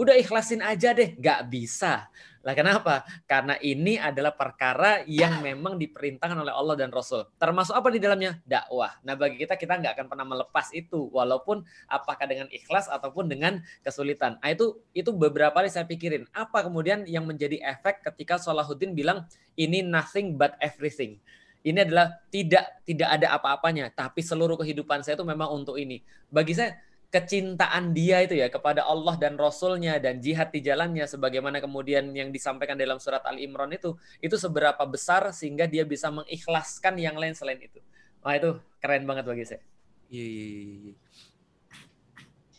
udah 0.00 0.16
ikhlasin 0.16 0.64
aja 0.64 0.96
deh 0.96 1.12
nggak 1.20 1.52
bisa. 1.52 2.08
Lah 2.40 2.56
kenapa? 2.56 3.04
Karena 3.28 3.60
ini 3.60 4.00
adalah 4.00 4.32
perkara 4.32 5.04
yang 5.04 5.44
memang 5.44 5.76
diperintahkan 5.76 6.40
oleh 6.40 6.48
Allah 6.48 6.72
dan 6.72 6.88
Rasul. 6.88 7.28
Termasuk 7.36 7.76
apa 7.76 7.92
di 7.92 8.00
dalamnya? 8.00 8.40
Dakwah. 8.48 8.96
Nah 9.04 9.12
bagi 9.12 9.36
kita 9.36 9.60
kita 9.60 9.76
nggak 9.76 9.92
akan 10.00 10.06
pernah 10.08 10.24
melepas 10.24 10.72
itu 10.72 11.12
walaupun 11.12 11.60
apakah 11.84 12.24
dengan 12.24 12.48
ikhlas 12.48 12.88
ataupun 12.88 13.28
dengan 13.28 13.60
kesulitan. 13.84 14.40
Nah, 14.40 14.56
itu 14.56 14.80
itu 14.96 15.12
beberapa 15.12 15.60
kali 15.60 15.68
saya 15.68 15.84
pikirin. 15.84 16.24
Apa 16.32 16.64
kemudian 16.64 17.04
yang 17.04 17.28
menjadi 17.28 17.60
efek 17.60 18.00
ketika 18.08 18.40
Salahuddin 18.40 18.96
bilang 18.96 19.28
ini 19.60 19.84
nothing 19.84 20.40
but 20.40 20.56
everything. 20.64 21.20
Ini 21.60 21.84
adalah 21.84 22.24
tidak 22.32 22.80
tidak 22.88 23.20
ada 23.20 23.36
apa-apanya 23.36 23.92
tapi 23.92 24.24
seluruh 24.24 24.56
kehidupan 24.56 25.04
saya 25.04 25.20
itu 25.20 25.28
memang 25.28 25.52
untuk 25.52 25.76
ini. 25.76 26.00
Bagi 26.32 26.56
saya 26.56 26.72
kecintaan 27.10 27.90
dia 27.90 28.22
itu 28.22 28.38
ya 28.38 28.46
kepada 28.46 28.86
Allah 28.86 29.18
dan 29.18 29.34
Rasulnya 29.34 29.98
dan 29.98 30.22
jihad 30.22 30.54
di 30.54 30.62
jalannya 30.62 31.02
sebagaimana 31.10 31.58
kemudian 31.58 32.14
yang 32.14 32.30
disampaikan 32.30 32.78
dalam 32.78 33.02
surat 33.02 33.26
Al 33.26 33.42
Imran 33.42 33.74
itu 33.74 33.98
itu 34.22 34.38
seberapa 34.38 34.78
besar 34.86 35.34
sehingga 35.34 35.66
dia 35.66 35.82
bisa 35.82 36.06
mengikhlaskan 36.14 36.94
yang 37.02 37.18
lain 37.18 37.34
selain 37.34 37.58
itu. 37.58 37.82
Wah 38.22 38.38
itu 38.38 38.62
keren 38.78 39.10
banget 39.10 39.26
bagi 39.26 39.42
saya. 39.42 39.62
Iya, 40.06 40.26
iya, 40.26 40.46
iya, 40.46 40.74
iya. 40.78 40.94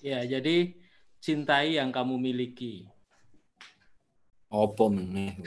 Ya, 0.02 0.20
jadi 0.38 0.76
cintai 1.24 1.80
yang 1.80 1.96
kamu 1.96 2.20
miliki. 2.20 2.92
Opo 4.52 4.92
meneh. 4.92 5.40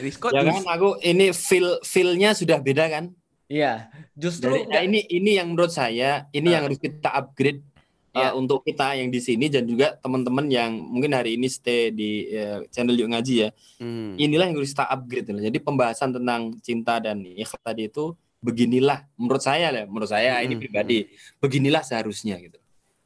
Rizko 0.00 0.32
Ya 0.32 0.44
aku 0.46 0.96
ini 1.04 1.32
feel 1.34 1.80
feel-nya 1.84 2.32
sudah 2.32 2.60
beda 2.60 2.88
kan? 2.88 3.16
Iya, 3.50 3.90
justru 4.14 4.46
Dari, 4.46 4.70
nah, 4.70 4.82
ini 4.86 5.02
ini 5.10 5.34
yang 5.34 5.50
menurut 5.50 5.74
saya 5.74 6.30
ini 6.30 6.54
yang 6.54 6.62
Ah. 6.62 6.66
harus 6.70 6.78
kita 6.78 7.10
upgrade 7.10 7.66
Iya. 8.14 8.30
uh, 8.30 8.32
untuk 8.38 8.62
kita 8.62 8.94
yang 8.94 9.10
di 9.10 9.18
sini 9.18 9.46
dan 9.50 9.66
juga 9.66 9.98
teman-teman 9.98 10.46
yang 10.50 10.70
mungkin 10.74 11.14
hari 11.14 11.34
ini 11.34 11.46
stay 11.50 11.90
di 11.90 12.30
uh, 12.30 12.62
channel 12.70 12.94
Yuk 12.94 13.10
Ngaji 13.10 13.34
ya. 13.46 13.48
Hmm. 13.82 14.14
Inilah 14.18 14.50
yang 14.50 14.54
harus 14.58 14.70
kita 14.70 14.86
upgrade. 14.86 15.30
Jadi 15.30 15.58
pembahasan 15.62 16.10
tentang 16.14 16.54
cinta 16.62 16.98
dan 17.02 17.22
ikhlas 17.26 17.58
tadi 17.62 17.90
itu 17.90 18.14
beginilah 18.38 19.06
menurut 19.18 19.42
saya 19.42 19.68
lah, 19.74 19.82
menurut 19.86 20.10
saya 20.10 20.42
ini 20.42 20.54
Mm-mm. 20.54 20.62
pribadi 20.62 20.98
beginilah 21.38 21.82
seharusnya 21.86 22.38
gitu. 22.38 22.58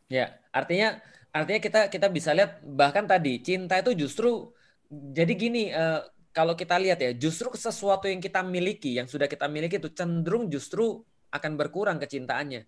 Ya, 0.08 0.36
artinya 0.52 1.00
artinya 1.34 1.60
kita 1.60 1.80
kita 1.88 2.06
bisa 2.12 2.30
lihat 2.36 2.60
bahkan 2.62 3.04
tadi 3.08 3.40
cinta 3.42 3.80
itu 3.80 3.96
justru 3.96 4.52
jadi 4.88 5.32
gini 5.34 5.68
eh, 5.68 6.00
kalau 6.34 6.58
kita 6.58 6.74
lihat 6.82 6.98
ya 6.98 7.14
justru 7.14 7.46
sesuatu 7.54 8.10
yang 8.10 8.18
kita 8.18 8.42
miliki 8.42 8.98
yang 8.98 9.06
sudah 9.06 9.30
kita 9.30 9.46
miliki 9.46 9.78
itu 9.78 9.88
cenderung 9.94 10.50
justru 10.50 11.06
akan 11.30 11.54
berkurang 11.54 12.02
kecintaannya. 12.02 12.66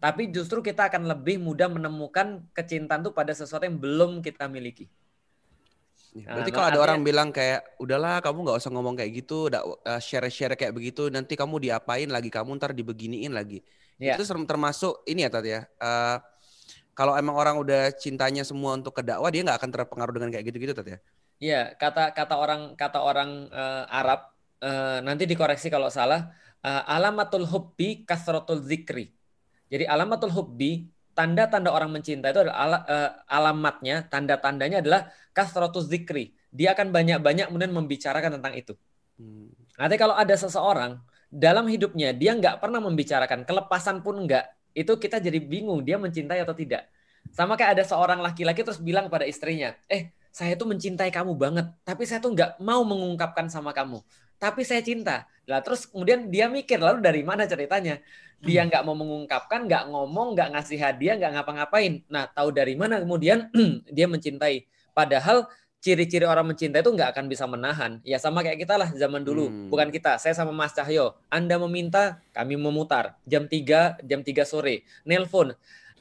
Tapi 0.00 0.28
justru 0.32 0.60
kita 0.60 0.88
akan 0.92 1.08
lebih 1.08 1.40
mudah 1.40 1.68
menemukan 1.68 2.44
kecintaan 2.52 3.00
itu 3.04 3.12
pada 3.12 3.32
sesuatu 3.32 3.64
yang 3.64 3.80
belum 3.80 4.20
kita 4.20 4.48
miliki. 4.48 4.88
Ya, 6.14 6.28
Nah, 6.30 6.40
Berarti 6.40 6.50
nah, 6.52 6.56
kalau 6.56 6.66
ada 6.68 6.72
artinya- 6.78 6.86
orang 6.86 7.00
bilang 7.02 7.28
kayak 7.34 7.60
udahlah 7.80 8.14
kamu 8.20 8.38
nggak 8.44 8.58
usah 8.60 8.70
ngomong 8.70 8.94
kayak 9.00 9.12
gitu, 9.24 9.48
uh, 9.50 10.00
share-share 10.00 10.54
kayak 10.54 10.76
begitu, 10.76 11.08
nanti 11.10 11.34
kamu 11.34 11.58
diapain 11.58 12.06
lagi, 12.06 12.28
kamu 12.30 12.56
ntar 12.60 12.70
dibeginiin 12.76 13.32
lagi. 13.32 13.64
Ya. 13.98 14.14
Itu 14.14 14.24
termasuk 14.26 15.02
ini 15.10 15.24
ya 15.26 15.30
Tat 15.32 15.44
ya. 15.46 15.60
eh, 15.66 16.16
kalau 16.94 17.18
emang 17.18 17.34
orang 17.34 17.58
udah 17.58 17.90
cintanya 17.98 18.46
semua 18.46 18.78
untuk 18.78 18.94
ke 18.94 19.02
dakwah, 19.02 19.26
dia 19.32 19.42
nggak 19.42 19.58
akan 19.58 19.70
terpengaruh 19.74 20.14
dengan 20.14 20.30
kayak 20.30 20.44
gitu-gitu 20.54 20.72
Tat 20.76 20.86
ya. 20.86 20.98
Iya, 21.44 21.76
kata 21.76 22.16
kata 22.16 22.34
orang 22.40 22.60
kata 22.80 22.98
orang 23.08 23.30
eh, 23.52 23.84
Arab 23.98 24.20
eh, 24.64 24.98
nanti 25.06 25.22
dikoreksi 25.28 25.68
kalau 25.74 25.92
salah. 25.98 26.20
eh, 26.64 26.82
alamatul 26.94 27.44
hubbi 27.52 28.08
kasratul 28.08 28.64
zikri. 28.64 29.12
Jadi 29.68 29.84
alamatul 29.84 30.32
hubbi 30.32 30.88
tanda-tanda 31.12 31.68
orang 31.76 31.90
mencinta 31.92 32.32
itu 32.32 32.40
adalah 32.40 32.56
ala- 32.64 32.84
eh, 32.88 33.10
alamatnya, 33.36 33.96
tanda-tandanya 34.08 34.80
adalah 34.80 35.00
kasratul 35.36 35.84
zikri. 35.84 36.32
Dia 36.48 36.72
akan 36.72 36.88
banyak-banyak 36.96 37.52
kemudian 37.52 37.72
membicarakan 37.76 38.40
tentang 38.40 38.54
itu. 38.56 38.72
Hmm. 39.20 39.52
Nanti 39.76 39.96
kalau 40.00 40.16
ada 40.16 40.32
seseorang 40.32 40.92
dalam 41.28 41.68
hidupnya 41.68 42.16
dia 42.16 42.32
nggak 42.32 42.62
pernah 42.62 42.80
membicarakan 42.80 43.44
kelepasan 43.44 44.00
pun 44.00 44.24
nggak, 44.24 44.44
itu 44.72 44.92
kita 44.96 45.20
jadi 45.20 45.38
bingung 45.42 45.84
dia 45.84 46.00
mencintai 46.00 46.40
atau 46.40 46.56
tidak. 46.56 46.88
Sama 47.36 47.58
kayak 47.58 47.72
ada 47.80 47.84
seorang 47.84 48.24
laki-laki 48.24 48.64
terus 48.64 48.80
bilang 48.80 49.12
pada 49.12 49.26
istrinya, 49.28 49.74
eh 49.90 50.14
saya 50.34 50.58
tuh 50.58 50.66
mencintai 50.66 51.14
kamu 51.14 51.38
banget, 51.38 51.70
tapi 51.86 52.02
saya 52.10 52.18
tuh 52.18 52.34
nggak 52.34 52.58
mau 52.58 52.82
mengungkapkan 52.82 53.46
sama 53.46 53.70
kamu, 53.70 54.02
tapi 54.42 54.66
saya 54.66 54.82
cinta. 54.82 55.30
Lah 55.46 55.62
terus 55.62 55.86
kemudian 55.86 56.26
dia 56.26 56.50
mikir 56.50 56.82
lalu 56.82 56.98
dari 56.98 57.22
mana 57.22 57.46
ceritanya? 57.46 58.02
Dia 58.42 58.66
nggak 58.66 58.82
mau 58.82 58.98
mengungkapkan, 58.98 59.70
nggak 59.70 59.94
ngomong, 59.94 60.34
nggak 60.34 60.58
ngasih 60.58 60.82
hadiah, 60.82 61.14
nggak 61.14 61.38
ngapa-ngapain. 61.38 62.02
Nah 62.10 62.26
tahu 62.26 62.50
dari 62.50 62.74
mana 62.74 62.98
kemudian 62.98 63.46
dia 63.96 64.10
mencintai? 64.10 64.66
Padahal 64.90 65.46
ciri-ciri 65.84 66.24
orang 66.24 66.50
mencintai 66.50 66.80
itu 66.80 66.90
nggak 66.90 67.12
akan 67.14 67.24
bisa 67.30 67.44
menahan. 67.46 68.02
Ya 68.02 68.16
sama 68.16 68.42
kayak 68.42 68.64
kita 68.64 68.74
lah 68.74 68.90
zaman 68.90 69.20
dulu. 69.22 69.52
Hmm. 69.52 69.68
Bukan 69.70 69.92
kita, 69.94 70.16
saya 70.16 70.34
sama 70.34 70.50
Mas 70.50 70.74
Cahyo. 70.74 71.14
Anda 71.30 71.60
meminta, 71.60 72.24
kami 72.34 72.56
memutar. 72.56 73.20
Jam 73.28 73.46
3, 73.46 74.00
jam 74.02 74.20
3 74.24 74.48
sore. 74.48 74.82
Nelpon. 75.04 75.52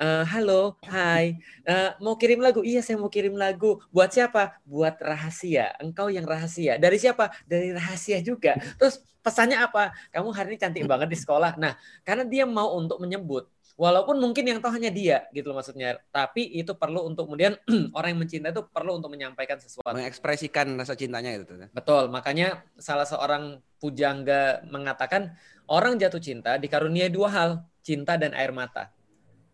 "Eh, 0.02 0.24
halo, 0.26 0.78
hai. 0.90 1.38
Eh, 1.64 1.90
mau 2.02 2.18
kirim 2.18 2.42
lagu? 2.42 2.66
Iya, 2.66 2.82
saya 2.82 2.98
mau 2.98 3.14
kirim 3.14 3.38
lagu. 3.38 3.78
Buat 3.94 4.10
siapa? 4.10 4.58
Buat 4.66 4.98
rahasia. 4.98 5.78
Engkau 5.78 6.10
yang 6.10 6.26
rahasia. 6.26 6.82
Dari 6.82 6.98
siapa? 6.98 7.30
Dari 7.46 7.70
rahasia 7.70 8.18
juga. 8.26 8.58
Terus 8.82 9.06
pesannya 9.22 9.62
apa? 9.62 9.94
Kamu 10.10 10.34
hari 10.34 10.56
ini 10.56 10.58
cantik 10.60 10.84
banget 10.90 11.14
di 11.14 11.18
sekolah. 11.18 11.56
Nah, 11.62 11.78
karena 12.02 12.26
dia 12.26 12.44
mau 12.50 12.74
untuk 12.76 12.98
menyebut. 13.00 13.48
Walaupun 13.74 14.22
mungkin 14.22 14.46
yang 14.46 14.62
tahu 14.62 14.78
hanya 14.78 14.94
dia 14.94 15.26
gitu 15.34 15.50
loh 15.50 15.58
maksudnya. 15.58 15.98
Tapi 16.14 16.46
itu 16.62 16.78
perlu 16.78 17.10
untuk 17.10 17.26
kemudian 17.26 17.58
orang 17.98 18.14
yang 18.14 18.22
mencinta 18.22 18.54
itu 18.54 18.62
perlu 18.70 19.02
untuk 19.02 19.10
menyampaikan 19.10 19.58
sesuatu. 19.58 19.86
Mengekspresikan 19.90 20.78
rasa 20.78 20.94
cintanya 20.94 21.34
gitu 21.42 21.58
ya. 21.58 21.68
Betul, 21.74 22.14
makanya 22.14 22.62
salah 22.78 23.06
seorang 23.10 23.66
pujangga 23.82 24.62
mengatakan 24.70 25.34
orang 25.66 25.98
jatuh 25.98 26.22
cinta 26.22 26.62
dikaruniai 26.62 27.10
dua 27.10 27.30
hal, 27.34 27.50
cinta 27.82 28.14
dan 28.14 28.38
air 28.38 28.54
mata. 28.54 28.94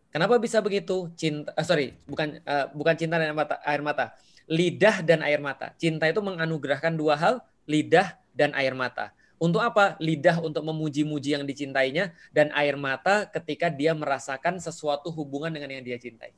Kenapa 0.09 0.41
bisa 0.41 0.57
begitu? 0.59 1.13
Cinta, 1.13 1.53
eh, 1.53 1.65
sorry, 1.65 1.93
bukan 2.09 2.41
eh, 2.41 2.65
bukan 2.73 2.95
cinta 2.97 3.21
dan 3.21 3.29
air 3.29 3.37
mata, 3.37 3.55
air 3.61 3.81
mata, 3.85 4.05
lidah 4.49 5.05
dan 5.05 5.21
air 5.21 5.37
mata. 5.37 5.71
Cinta 5.77 6.09
itu 6.09 6.17
menganugerahkan 6.19 6.97
dua 6.97 7.13
hal, 7.13 7.45
lidah 7.69 8.17
dan 8.33 8.51
air 8.57 8.73
mata. 8.73 9.13
Untuk 9.39 9.63
apa? 9.63 9.95
Lidah 10.03 10.43
untuk 10.43 10.65
memuji-muji 10.67 11.37
yang 11.37 11.47
dicintainya 11.47 12.11
dan 12.35 12.51
air 12.51 12.75
mata 12.75 13.23
ketika 13.29 13.71
dia 13.71 13.95
merasakan 13.95 14.59
sesuatu 14.59 15.07
hubungan 15.15 15.53
dengan 15.53 15.79
yang 15.79 15.85
dia 15.85 15.95
cintai. 15.95 16.35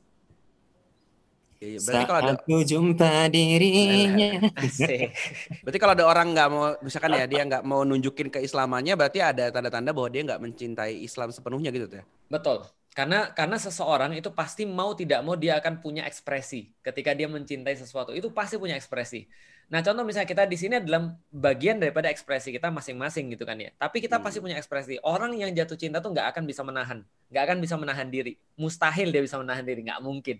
Iya, 1.62 1.66
iya. 1.66 1.78
Berarti 1.78 2.04
kalau 2.10 2.20
ada 2.20 2.34
Saat 2.34 2.42
ku 2.42 2.56
jumpa 2.62 3.10
dirinya. 3.30 4.30
Asik. 4.58 5.14
berarti 5.62 5.78
kalau 5.78 5.92
ada 5.94 6.04
orang 6.10 6.26
nggak 6.34 6.48
mau 6.50 6.64
misalkan 6.82 7.14
ya 7.14 7.24
dia 7.30 7.42
nggak 7.46 7.62
mau 7.62 7.86
nunjukin 7.86 8.28
keislamannya, 8.34 8.94
berarti 8.98 9.18
ada 9.22 9.50
tanda-tanda 9.54 9.94
bahwa 9.94 10.08
dia 10.10 10.22
nggak 10.26 10.42
mencintai 10.42 11.06
Islam 11.06 11.30
sepenuhnya 11.30 11.70
gitu 11.70 11.86
ya. 11.86 12.04
Betul. 12.26 12.66
Karena 12.92 13.32
karena 13.32 13.56
seseorang 13.56 14.12
itu 14.12 14.28
pasti 14.36 14.68
mau 14.68 14.92
tidak 14.92 15.24
mau 15.24 15.32
dia 15.32 15.56
akan 15.56 15.80
punya 15.80 16.04
ekspresi 16.04 16.76
ketika 16.84 17.16
dia 17.16 17.24
mencintai 17.24 17.72
sesuatu. 17.72 18.12
Itu 18.12 18.28
pasti 18.28 18.60
punya 18.60 18.76
ekspresi. 18.76 19.24
Nah, 19.72 19.80
contoh 19.80 20.04
misalnya 20.04 20.28
kita 20.28 20.44
di 20.44 20.60
sini 20.60 20.76
adalah 20.76 21.16
bagian 21.32 21.80
daripada 21.80 22.12
ekspresi 22.12 22.52
kita 22.52 22.68
masing-masing 22.68 23.32
gitu 23.32 23.48
kan 23.48 23.56
ya. 23.56 23.72
Tapi 23.80 24.04
kita 24.04 24.20
pasti 24.20 24.44
punya 24.44 24.60
ekspresi. 24.60 25.00
Orang 25.00 25.32
yang 25.32 25.48
jatuh 25.56 25.80
cinta 25.80 26.04
tuh 26.04 26.12
nggak 26.12 26.36
akan 26.36 26.44
bisa 26.44 26.60
menahan, 26.60 27.00
nggak 27.32 27.42
akan 27.48 27.58
bisa 27.64 27.80
menahan 27.80 28.12
diri. 28.12 28.36
Mustahil 28.60 29.08
dia 29.08 29.24
bisa 29.24 29.40
menahan 29.40 29.64
diri, 29.64 29.80
nggak 29.88 30.04
mungkin. 30.04 30.36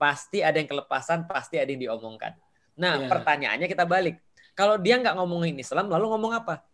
Pasti 0.00 0.40
ada 0.40 0.56
yang 0.56 0.72
kelepasan, 0.72 1.28
pasti 1.28 1.60
ada 1.60 1.68
yang 1.68 1.92
diomongkan. 1.92 2.32
Nah, 2.80 2.96
Iya. 3.04 3.12
pertanyaannya 3.12 3.68
kita 3.68 3.84
balik. 3.84 4.16
Kalau 4.56 4.80
dia 4.80 4.96
nggak 4.96 5.20
ngomongin 5.20 5.60
Islam, 5.60 5.92
lalu 5.92 6.08
ngomong 6.16 6.32
apa? 6.40 6.64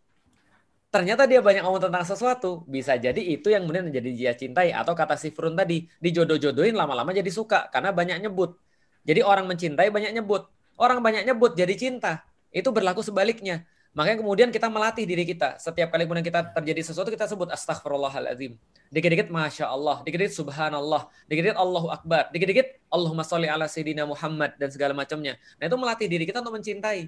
Ternyata 0.99 1.31
dia 1.31 1.39
banyak 1.39 1.63
ngomong 1.63 1.79
tentang 1.79 2.03
sesuatu, 2.03 2.67
bisa 2.67 2.99
jadi 2.99 3.23
itu 3.23 3.55
yang 3.55 3.63
kemudian 3.63 3.87
menjadi 3.87 4.11
dia 4.11 4.33
cintai 4.35 4.75
atau 4.75 4.99
kata 4.99 5.15
si 5.15 5.31
Frun 5.31 5.55
tadi 5.55 5.87
dijodoh-jodohin 6.03 6.75
lama-lama 6.75 7.15
jadi 7.15 7.31
suka 7.31 7.71
karena 7.71 7.95
banyak 7.95 8.19
nyebut. 8.27 8.59
Jadi 9.07 9.23
orang 9.23 9.47
mencintai 9.47 9.95
banyak 9.95 10.19
nyebut, 10.19 10.51
orang 10.75 10.99
banyak 10.99 11.23
nyebut 11.23 11.55
jadi 11.55 11.71
cinta. 11.79 12.27
Itu 12.51 12.75
berlaku 12.75 13.07
sebaliknya. 13.07 13.63
Makanya 13.95 14.27
kemudian 14.27 14.49
kita 14.51 14.67
melatih 14.67 15.07
diri 15.07 15.23
kita. 15.23 15.55
Setiap 15.63 15.95
kali 15.95 16.03
kemudian 16.03 16.27
kita 16.27 16.51
terjadi 16.51 16.83
sesuatu 16.83 17.15
kita 17.15 17.31
sebut 17.31 17.47
astagfirullahaladzim. 17.55 18.59
Dikit-dikit 18.91 19.31
masya 19.31 19.71
Allah, 19.71 20.03
dikit-dikit 20.03 20.35
subhanallah, 20.35 21.07
dikit-dikit 21.31 21.55
Allahu 21.55 21.95
akbar, 21.95 22.27
dikit-dikit 22.35 22.75
Allahumma 22.91 23.23
sholli 23.23 23.47
ala 23.47 23.71
sayyidina 23.71 24.03
Muhammad 24.03 24.59
dan 24.59 24.75
segala 24.75 24.99
macamnya. 24.99 25.39
Nah 25.63 25.71
itu 25.71 25.77
melatih 25.79 26.11
diri 26.11 26.27
kita 26.27 26.43
untuk 26.43 26.59
mencintai. 26.59 27.07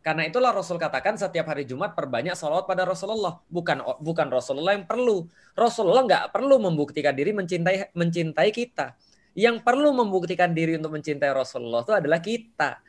Karena 0.00 0.24
itulah 0.24 0.56
Rasul 0.56 0.80
katakan 0.80 1.20
setiap 1.20 1.52
hari 1.52 1.68
Jumat 1.68 1.92
perbanyak 1.92 2.32
salawat 2.32 2.64
pada 2.64 2.88
Rasulullah. 2.88 3.36
Bukan 3.52 4.00
bukan 4.00 4.32
Rasulullah 4.32 4.72
yang 4.72 4.88
perlu. 4.88 5.28
Rasulullah 5.52 6.08
nggak 6.08 6.24
perlu 6.32 6.56
membuktikan 6.56 7.12
diri 7.12 7.36
mencintai 7.36 7.92
mencintai 7.92 8.48
kita. 8.48 8.96
Yang 9.36 9.60
perlu 9.60 9.92
membuktikan 9.92 10.56
diri 10.56 10.80
untuk 10.80 10.96
mencintai 10.96 11.30
Rasulullah 11.36 11.84
itu 11.84 11.92
adalah 11.92 12.20
kita. 12.24 12.80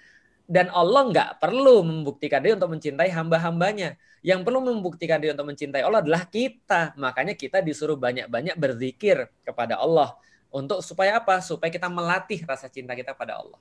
Dan 0.48 0.72
Allah 0.72 1.12
nggak 1.12 1.30
perlu 1.44 1.84
membuktikan 1.84 2.40
diri 2.40 2.56
untuk 2.56 2.80
mencintai 2.80 3.12
hamba-hambanya. 3.12 4.00
Yang 4.24 4.48
perlu 4.48 4.60
membuktikan 4.64 5.20
diri 5.20 5.36
untuk 5.36 5.52
mencintai 5.52 5.84
Allah 5.84 6.00
adalah 6.00 6.24
kita. 6.32 6.96
Makanya 6.96 7.36
kita 7.36 7.60
disuruh 7.60 8.00
banyak-banyak 8.00 8.56
berzikir 8.56 9.28
kepada 9.44 9.84
Allah. 9.84 10.16
Untuk 10.48 10.80
supaya 10.80 11.20
apa? 11.20 11.44
Supaya 11.44 11.68
kita 11.68 11.92
melatih 11.92 12.44
rasa 12.48 12.72
cinta 12.72 12.96
kita 12.96 13.12
pada 13.16 13.40
Allah. 13.40 13.60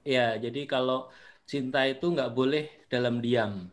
Ya, 0.00 0.32
jadi 0.40 0.64
kalau 0.64 1.12
cinta 1.50 1.82
itu 1.82 2.06
nggak 2.06 2.30
boleh 2.30 2.86
dalam 2.86 3.18
diam. 3.18 3.66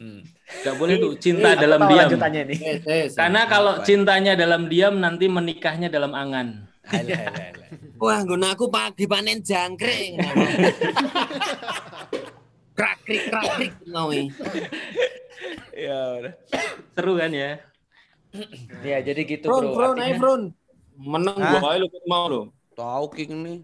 Hmm. 0.00 0.24
Nggak 0.64 0.76
boleh 0.80 0.94
tuh 0.96 1.12
cinta 1.20 1.52
dalam 1.52 1.84
diam. 1.84 2.08
nih. 2.08 2.58
Eh, 2.64 2.78
eh, 2.80 3.04
Karena 3.12 3.44
kalau 3.44 3.84
cintanya 3.84 4.32
dalam 4.32 4.72
diam 4.72 4.96
nanti 4.96 5.28
menikahnya 5.28 5.92
dalam 5.92 6.16
angan. 6.16 6.64
Alah, 6.88 7.20
alah, 7.28 7.46
alah. 7.52 7.68
Wah, 8.00 8.20
guna 8.24 8.56
aku 8.56 8.72
pagi 8.72 9.04
panen 9.04 9.44
jangkrik. 9.44 10.16
krakrik 12.76 13.22
krakrik 13.28 13.72
ngowi. 13.86 14.32
Ya 15.76 15.98
udah. 16.18 16.34
Seru 16.96 17.12
kan 17.20 17.30
ya? 17.30 17.60
Ya, 18.80 18.98
jadi 19.04 19.20
gitu, 19.28 19.46
Bro. 19.52 19.92
Artinya- 19.94 20.08
ayo 20.08 20.14
Frun. 20.16 20.42
Menang 20.96 21.36
gua 21.36 21.76
lu 21.76 21.86
mau 22.08 22.24
lo. 22.26 22.40
Tahu 22.72 23.04
King 23.12 23.32
nih. 23.44 23.58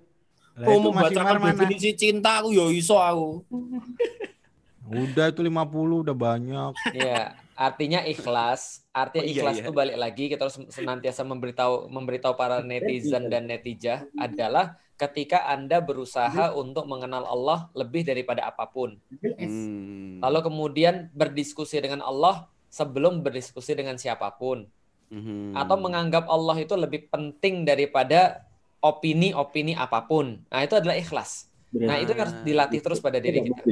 Lah, 0.59 0.67
Aku 0.67 0.75
itu 0.75 0.89
mau 0.91 0.91
Mas 0.91 0.99
Imar 0.99 1.11
bacakan 1.15 1.37
mana? 1.39 1.49
definisi 1.55 1.91
cinta 1.95 2.43
aku 2.43 2.51
yo 2.51 2.67
iso 2.75 2.99
aku. 2.99 3.47
Udah 4.89 5.29
itu 5.29 5.45
50 5.45 6.01
udah 6.01 6.17
banyak. 6.17 6.73
Iya, 6.97 7.37
artinya 7.53 8.01
ikhlas. 8.09 8.89
Artinya 8.89 9.21
Oh, 9.21 9.29
iya, 9.29 9.35
ikhlas 9.37 9.57
iya. 9.61 9.65
itu 9.69 9.73
balik 9.77 9.97
lagi 10.01 10.25
kita 10.33 10.49
harus 10.49 10.57
senantiasa 10.73 11.29
memberitahu 11.29 11.93
memberitahu 11.93 12.33
para 12.41 12.65
netizen 12.65 13.29
dan 13.29 13.45
netijah 13.45 14.09
adalah 14.17 14.81
ketika 14.97 15.45
Anda 15.45 15.85
berusaha 15.85 16.57
untuk 16.57 16.89
mengenal 16.89 17.29
Allah 17.29 17.69
lebih 17.77 18.01
daripada 18.03 18.49
apa 18.49 18.65
pun. 18.65 18.97
Hmm. 19.37 20.25
Lalu 20.25 20.41
kemudian 20.49 21.13
berdiskusi 21.13 21.85
dengan 21.85 22.01
Allah 22.01 22.49
sebelum 22.73 23.21
berdiskusi 23.21 23.77
dengan 23.77 24.01
siapa 24.01 24.33
pun. 24.41 24.67
Mhm. 25.13 25.53
Atau 25.57 25.77
menganggap 25.81 26.29
Allah 26.29 26.57
itu 26.61 26.77
lebih 26.77 27.09
penting 27.09 27.65
daripada 27.65 28.48
opini-opini 28.79 29.75
apa 29.75 30.07
pun. 30.07 30.43
Nah, 30.51 30.61
itu 30.63 30.75
adalah 30.79 30.95
ikhlas. 30.95 31.51
Nah, 31.75 32.01
itu 32.01 32.15
harus 32.17 32.35
dilatih 32.47 32.81
terus 32.81 32.99
pada 33.03 33.19
diri 33.21 33.45
kita. 33.45 33.63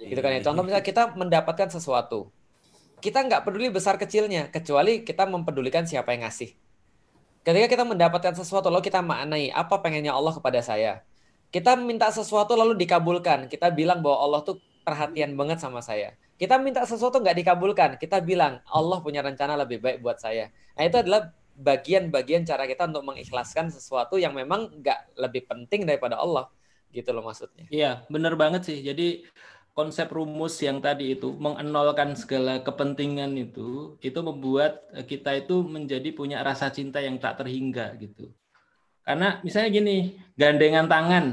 Gitu 0.00 0.20
kan 0.20 0.30
ya. 0.32 0.40
Contoh 0.40 0.62
misalnya 0.64 0.86
kita 0.86 1.02
mendapatkan 1.12 1.68
sesuatu. 1.68 2.32
Kita 3.00 3.24
nggak 3.24 3.48
peduli 3.48 3.72
besar 3.72 3.96
kecilnya, 3.96 4.52
kecuali 4.52 5.00
kita 5.04 5.24
mempedulikan 5.24 5.88
siapa 5.88 6.12
yang 6.12 6.28
ngasih. 6.28 6.52
Ketika 7.40 7.66
kita 7.72 7.84
mendapatkan 7.88 8.36
sesuatu, 8.36 8.68
lalu 8.68 8.84
kita 8.84 9.00
maknai 9.00 9.48
apa 9.48 9.80
pengennya 9.80 10.12
Allah 10.12 10.36
kepada 10.36 10.60
saya. 10.60 11.00
Kita 11.48 11.74
minta 11.80 12.12
sesuatu 12.12 12.52
lalu 12.52 12.76
dikabulkan. 12.76 13.48
Kita 13.48 13.72
bilang 13.72 14.04
bahwa 14.04 14.20
Allah 14.20 14.40
tuh 14.44 14.60
perhatian 14.84 15.32
banget 15.34 15.58
sama 15.64 15.80
saya. 15.80 16.12
Kita 16.36 16.60
minta 16.60 16.84
sesuatu 16.84 17.20
nggak 17.20 17.36
dikabulkan. 17.40 17.90
Kita 17.96 18.20
bilang 18.20 18.60
Allah 18.68 19.00
punya 19.00 19.24
rencana 19.24 19.56
lebih 19.56 19.80
baik 19.80 20.04
buat 20.04 20.20
saya. 20.20 20.52
Nah 20.76 20.84
itu 20.84 20.96
adalah 21.00 21.32
bagian-bagian 21.60 22.48
cara 22.48 22.64
kita 22.64 22.88
untuk 22.88 23.04
mengikhlaskan 23.04 23.68
sesuatu 23.68 24.16
yang 24.16 24.32
memang 24.32 24.80
nggak 24.80 25.20
lebih 25.20 25.44
penting 25.44 25.84
daripada 25.84 26.16
Allah. 26.16 26.48
Gitu 26.90 27.12
loh 27.14 27.22
maksudnya. 27.22 27.68
Iya, 27.70 28.02
bener 28.10 28.34
banget 28.34 28.66
sih. 28.66 28.80
Jadi 28.82 29.28
konsep 29.76 30.10
rumus 30.10 30.58
yang 30.58 30.82
tadi 30.82 31.14
itu 31.14 31.30
mengenolkan 31.38 32.18
segala 32.18 32.58
kepentingan 32.60 33.30
itu 33.38 33.94
itu 34.02 34.18
membuat 34.18 34.82
eh, 34.96 35.06
kita 35.06 35.38
itu 35.38 35.62
menjadi 35.62 36.10
punya 36.10 36.42
rasa 36.42 36.72
cinta 36.74 36.98
yang 36.98 37.20
tak 37.22 37.38
terhingga 37.38 37.94
gitu. 38.00 38.32
Karena 39.06 39.38
misalnya 39.46 39.70
gini, 39.70 39.96
gandengan 40.34 40.90
tangan. 40.90 41.24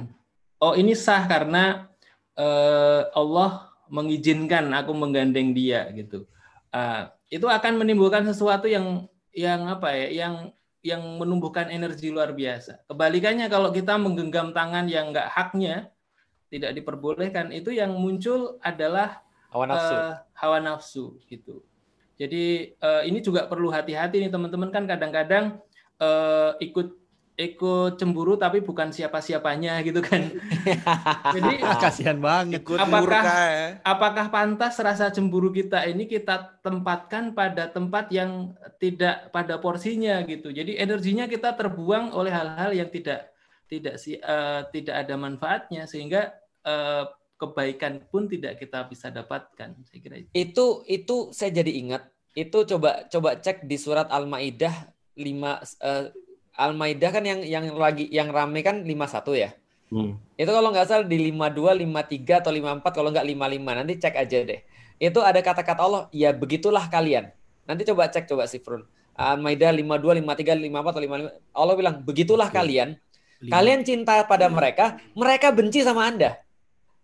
Oh, 0.61 0.73
ini 0.77 0.93
sah 0.93 1.25
karena 1.25 1.89
eh, 2.37 3.01
Allah 3.15 3.73
mengizinkan 3.89 4.67
aku 4.75 4.91
menggandeng 4.93 5.55
dia 5.55 5.89
gitu. 5.95 6.27
Ah, 6.69 7.15
itu 7.31 7.47
akan 7.47 7.79
menimbulkan 7.79 8.23
sesuatu 8.27 8.67
yang 8.67 9.07
yang 9.33 9.67
apa 9.67 9.89
ya, 9.95 10.07
yang 10.25 10.35
yang 10.85 11.01
menumbuhkan 11.19 11.67
energi 11.67 12.13
luar 12.13 12.31
biasa. 12.31 12.87
Kebalikannya 12.87 13.51
kalau 13.51 13.73
kita 13.75 13.99
menggenggam 13.99 14.55
tangan 14.55 14.87
yang 14.87 15.11
nggak 15.11 15.27
haknya, 15.27 15.91
tidak 16.47 16.71
diperbolehkan, 16.77 17.51
itu 17.51 17.75
yang 17.75 17.91
muncul 17.97 18.55
adalah 18.63 19.19
Hawa 19.51 19.65
nafsu. 19.67 19.95
eh, 19.95 20.13
hawa 20.37 20.57
nafsu 20.63 21.05
gitu. 21.27 21.63
Jadi 22.17 22.75
eh, 22.75 23.03
ini 23.07 23.19
juga 23.19 23.45
perlu 23.47 23.69
hati-hati 23.69 24.23
nih 24.23 24.31
teman-teman 24.31 24.69
kan 24.71 24.83
kadang-kadang 24.87 25.59
eh, 25.99 26.51
ikut 26.63 26.87
ikut 27.38 28.01
cemburu 28.01 28.34
tapi 28.34 28.65
bukan 28.65 28.89
siapa-siapanya 28.89 29.77
gitu 29.85 30.01
kan. 30.01 30.26
Jadi 31.38 31.61
Kasihan 31.77 32.18
banget. 32.18 32.65
Apakah 32.65 32.89
murka 32.89 33.22
ya. 33.30 33.68
apakah 33.85 34.26
pantas 34.34 34.73
rasa 34.81 35.14
cemburu 35.14 35.53
kita 35.53 35.85
ini 35.85 36.09
kita 36.09 36.57
tempatkan 36.65 37.38
pada 37.38 37.69
tempat 37.69 38.09
yang 38.09 38.57
tidak 38.81 39.30
pada 39.30 39.61
porsinya 39.61 40.26
gitu. 40.26 40.49
Jadi 40.49 40.81
energinya 40.81 41.30
kita 41.30 41.53
terbuang 41.53 42.09
oleh 42.09 42.34
hal-hal 42.34 42.73
yang 42.73 42.89
tidak 42.89 43.30
tidak 43.69 44.01
si 44.01 44.18
eh, 44.18 44.61
tidak 44.73 45.05
ada 45.05 45.14
manfaatnya 45.14 45.85
sehingga 45.85 46.34
eh, 46.65 47.05
kebaikan 47.38 48.01
pun 48.09 48.26
tidak 48.26 48.57
kita 48.57 48.89
bisa 48.89 49.14
dapatkan. 49.14 49.77
Saya 49.85 49.99
kira 50.01 50.26
itu. 50.26 50.30
itu 50.34 50.65
itu 50.89 51.15
saya 51.30 51.53
jadi 51.53 51.69
ingat 51.85 52.09
itu 52.34 52.65
coba 52.65 53.05
coba 53.14 53.38
cek 53.38 53.69
di 53.69 53.77
surat 53.77 54.09
Al-Maidah 54.09 54.89
5 55.14 55.22
eh, 55.22 56.05
Al-Maidah 56.57 57.13
kan 57.13 57.21
yang 57.21 57.45
yang 57.45 57.69
lagi 57.77 58.09
yang 58.09 58.34
rame 58.34 58.65
kan 58.65 58.81
51 58.81 59.38
ya. 59.38 59.49
Hmm. 59.88 60.19
Itu 60.35 60.51
kalau 60.51 60.73
nggak 60.73 60.88
salah 60.89 61.07
di 61.07 61.15
52, 61.31 61.85
53 61.85 62.41
atau 62.43 62.51
54 62.51 62.97
kalau 62.97 63.09
nggak 63.13 63.23
55 63.23 63.77
nanti 63.77 63.93
cek 64.01 64.15
aja 64.17 64.38
deh. 64.43 64.59
Itu 64.97 65.21
ada 65.21 65.39
kata-kata 65.39 65.81
Allah, 65.85 66.03
ya 66.09 66.34
begitulah 66.34 66.89
kalian. 66.89 67.29
Nanti 67.69 67.85
coba 67.85 68.09
cek 68.09 68.25
coba 68.25 68.49
si 68.49 68.57
Frun. 68.57 68.84
Al-Maidah 69.17 69.73
52, 69.73 70.21
53, 70.21 70.69
54 70.69 70.93
atau 70.93 71.01
55. 71.01 71.57
Allah 71.57 71.75
bilang, 71.77 71.95
begitulah 72.01 72.49
kalian. 72.49 72.97
Kalian 73.38 73.85
cinta 73.85 74.25
pada 74.25 74.49
mereka, 74.49 74.97
mereka 75.13 75.53
benci 75.53 75.85
sama 75.85 76.09
Anda. 76.09 76.41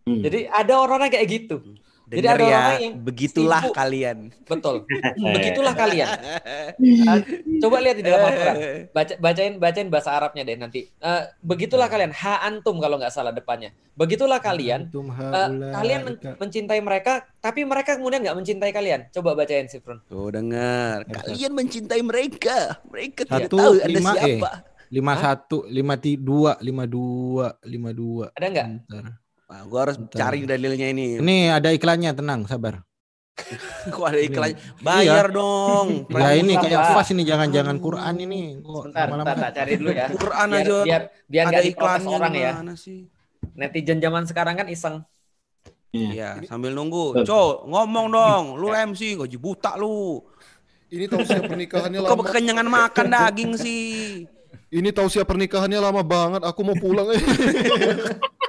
Hmm. 0.09 0.21
Jadi 0.25 0.49
ada 0.49 0.81
orang-orang 0.81 1.13
kayak 1.13 1.27
gitu. 1.29 1.55
Jadi 2.03 2.27
ada 2.27 2.43
ya, 2.43 2.59
orang 2.59 2.81
yang 2.83 2.95
begitulah 2.99 3.63
sibuk. 3.63 3.75
kalian. 3.79 4.17
Betul. 4.43 4.75
Begitulah 5.39 5.73
kalian. 5.73 6.07
Uh, 6.77 7.19
coba 7.63 7.75
lihat 7.79 7.95
di 7.95 8.03
dalam 8.03 8.21
Al-Quran. 8.27 8.55
Baca, 8.91 9.13
bacain 9.17 9.53
bacain 9.55 9.87
bahasa 9.87 10.09
Arabnya 10.13 10.43
deh 10.43 10.59
nanti. 10.59 10.91
Uh, 10.99 11.25
begitulah 11.39 11.87
kalian. 11.87 12.11
Ha 12.11 12.43
antum 12.43 12.77
kalau 12.83 12.99
nggak 12.99 13.09
salah 13.09 13.31
depannya. 13.31 13.71
Begitulah 13.95 14.43
kalian. 14.43 14.91
Uh, 14.91 15.49
kalian 15.73 15.99
men- 16.05 16.19
mencintai 16.37 16.83
mereka, 16.83 17.23
tapi 17.39 17.63
mereka 17.63 17.95
kemudian 17.95 18.19
nggak 18.21 18.37
mencintai 18.37 18.71
kalian. 18.75 19.07
Coba 19.09 19.33
bacain 19.33 19.71
Sifrun. 19.71 20.03
Tuh 20.05 20.27
dengar, 20.29 21.07
kalian 21.07 21.55
mencintai 21.55 22.03
mereka. 22.03 22.83
Mereka 22.91 23.25
tidak 23.25 23.47
Satu 23.47 23.57
tahu 23.57 23.73
Anda 23.79 23.89
lima 23.89 24.11
e. 24.13 24.19
siapa. 24.19 24.51
lima 24.93 25.13
satu 25.17 25.57
lima 25.65 25.97
ti- 25.97 26.21
dua 26.21 26.53
lima 26.61 26.85
dua 26.85 27.57
lima 27.65 27.89
dua. 27.89 28.29
Ada 28.37 28.47
nggak? 28.51 28.67
Wah, 29.53 29.61
gua 29.69 29.79
harus 29.85 30.01
Bentar. 30.01 30.17
cari 30.17 30.49
dalilnya 30.49 30.87
ini. 30.89 31.21
Ini 31.21 31.37
ada 31.53 31.69
iklannya, 31.69 32.09
tenang, 32.09 32.49
sabar. 32.49 32.81
Kok 33.93 34.01
ada 34.01 34.17
iklannya? 34.17 34.57
Bayar 34.81 35.29
dong. 35.29 36.09
Ya 36.09 36.33
ini 36.33 36.57
Kenapa? 36.57 36.65
kayak 36.65 36.81
fas 36.89 37.09
ini 37.13 37.21
jangan-jangan 37.21 37.77
Quran 37.77 38.15
ini. 38.17 38.41
Kok 38.57 38.89
Sebentar, 38.89 39.05
lama-lama- 39.05 39.29
sebentar, 39.29 39.35
tak 39.37 39.51
cari 39.53 39.71
dulu 39.77 39.91
ya. 39.93 40.07
Quran 40.09 40.47
Biar 40.49 40.57
aja 40.59 40.73
biar 40.81 41.01
biar 41.29 41.45
ada 41.45 41.61
iklannya 41.61 42.09
orang 42.09 42.33
ya. 42.33 42.51
sih? 42.73 43.05
Netizen 43.53 44.01
zaman 44.01 44.25
sekarang 44.25 44.57
kan 44.57 44.65
iseng. 44.65 45.05
Iya, 45.93 46.41
sambil 46.49 46.73
nunggu. 46.73 47.21
Co, 47.21 47.69
ngomong 47.69 48.09
dong. 48.09 48.43
Lu 48.57 48.73
MC, 48.73 49.13
gaji 49.13 49.37
buta 49.37 49.77
lu. 49.77 50.25
Ini 50.89 51.05
tausiah 51.05 51.45
pernikahannya 51.45 52.01
Kok 52.01 52.09
lama. 52.09 52.23
kekenyangan 52.25 52.65
makan 52.65 53.05
daging 53.07 53.51
sih? 53.53 54.25
Ini 54.73 54.89
tausiah 54.89 55.21
pernikahannya 55.21 55.77
lama 55.77 56.01
banget. 56.01 56.41
Aku 56.41 56.65
mau 56.65 56.73
pulang. 56.73 57.05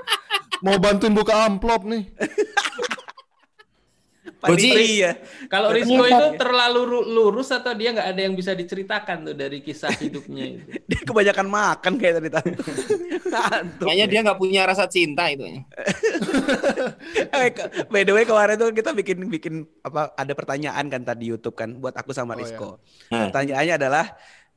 eh. 0.65 0.66
mau 0.66 0.81
bantuin 0.81 1.12
buka 1.12 1.45
amplop 1.45 1.85
nih. 1.85 2.09
Panitia. 4.41 5.16
Kalau 5.49 5.73
Iya, 5.73 5.77
Rizko 5.81 6.05
itu 6.05 6.27
terlalu 6.36 6.81
ru- 6.85 7.09
lurus 7.09 7.49
atau 7.49 7.73
dia 7.73 7.93
nggak 7.93 8.09
ada 8.09 8.20
yang 8.20 8.32
bisa 8.32 8.53
diceritakan 8.53 9.24
tuh 9.24 9.35
dari 9.35 9.61
kisah 9.61 9.89
hidupnya 9.91 10.45
itu. 10.51 10.65
Dia 10.91 11.01
kebanyakan 11.01 11.47
makan 11.49 11.93
kayak 11.97 12.15
tadi 12.15 12.28
tadi. 12.28 12.51
Kayaknya 13.81 14.07
dia 14.07 14.20
nggak 14.20 14.36
punya 14.36 14.65
rasa 14.65 14.85
cinta 14.85 15.28
itu. 15.28 15.49
Eh, 17.35 17.51
ke- 17.51 17.89
By 17.89 18.05
the 18.05 18.12
way 18.12 18.24
kemarin 18.24 18.57
tuh 18.57 18.69
kita 18.70 18.93
bikin 18.93 19.28
bikin 19.28 19.55
apa 19.81 20.12
ada 20.15 20.32
pertanyaan 20.32 20.86
kan 20.86 21.03
tadi 21.03 21.27
YouTube 21.27 21.55
kan 21.55 21.74
buat 21.74 21.93
aku 21.93 22.12
sama 22.12 22.32
Oh, 22.35 22.39
Rizko. 22.39 22.69
iya. 23.09 23.28
Pertanyaannya 23.28 23.74
adalah 23.77 24.07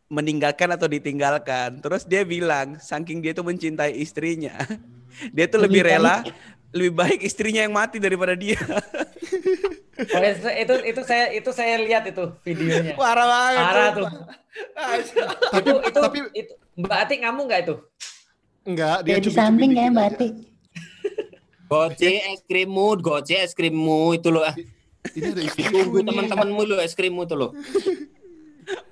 meninggalkan 0.08 0.68
atau 0.70 0.86
ditinggalkan. 0.86 1.80
Terus 1.80 2.04
dia 2.04 2.24
bilang 2.24 2.76
saking 2.78 3.20
dia 3.20 3.32
tuh 3.32 3.44
mencintai 3.44 3.96
istrinya, 3.96 4.56
dia 5.34 5.46
tuh 5.50 5.62
lebih 5.62 5.82
Lebih 5.82 5.92
rela 5.98 6.16
lebih 6.76 6.94
baik 6.94 7.20
istrinya 7.24 7.64
yang 7.64 7.74
mati 7.74 7.98
daripada 7.98 8.36
dia. 8.36 8.60
Oh, 9.98 10.22
itu, 10.22 10.46
itu 10.46 10.74
itu 10.94 11.02
saya 11.02 11.26
itu 11.34 11.50
saya 11.50 11.82
lihat 11.82 12.06
itu 12.06 12.30
videonya. 12.46 12.94
Parah 12.94 13.26
banget. 13.26 13.64
Parah 13.66 13.88
sumpah. 13.96 14.14
Tapi 15.50 15.70
itu 15.74 15.80
itu, 15.82 16.00
tapi 16.00 16.20
itu 16.38 16.54
Mbak 16.78 16.98
Atik 17.02 17.18
ngamuk 17.26 17.44
nggak 17.50 17.62
itu? 17.66 17.76
enggak 18.68 18.98
dia 19.08 19.16
Ya 19.16 19.24
di 19.24 19.32
samping 19.32 19.72
kayak 19.74 19.92
Mbak. 19.96 20.06
Ati. 20.14 20.28
Goce 21.68 22.14
es 22.32 22.42
krimmu, 22.48 22.88
goce 23.02 23.36
es 23.42 23.52
krimmu 23.58 24.16
itu 24.16 24.30
loh. 24.32 24.44
Ini 25.16 25.34
ada 25.34 25.42
Tunggu 25.72 26.00
teman-temanmu 26.04 26.62
lo 26.68 26.78
es 26.80 26.94
krimmu 26.94 27.26
itu 27.26 27.36
loh. 27.36 27.52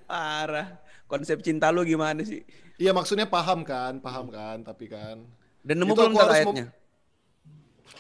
Parah. 0.08 0.80
Konsep 1.06 1.44
cinta 1.46 1.70
lu 1.70 1.86
gimana 1.86 2.26
sih? 2.26 2.42
Iya 2.82 2.92
maksudnya 2.92 3.30
paham 3.30 3.62
kan, 3.62 4.02
paham 4.02 4.28
kan, 4.34 4.66
tapi 4.66 4.90
kan. 4.90 5.22
Dan 5.66 5.82
nemu 5.82 5.94
belum 5.98 6.14
ayatnya? 6.16 6.66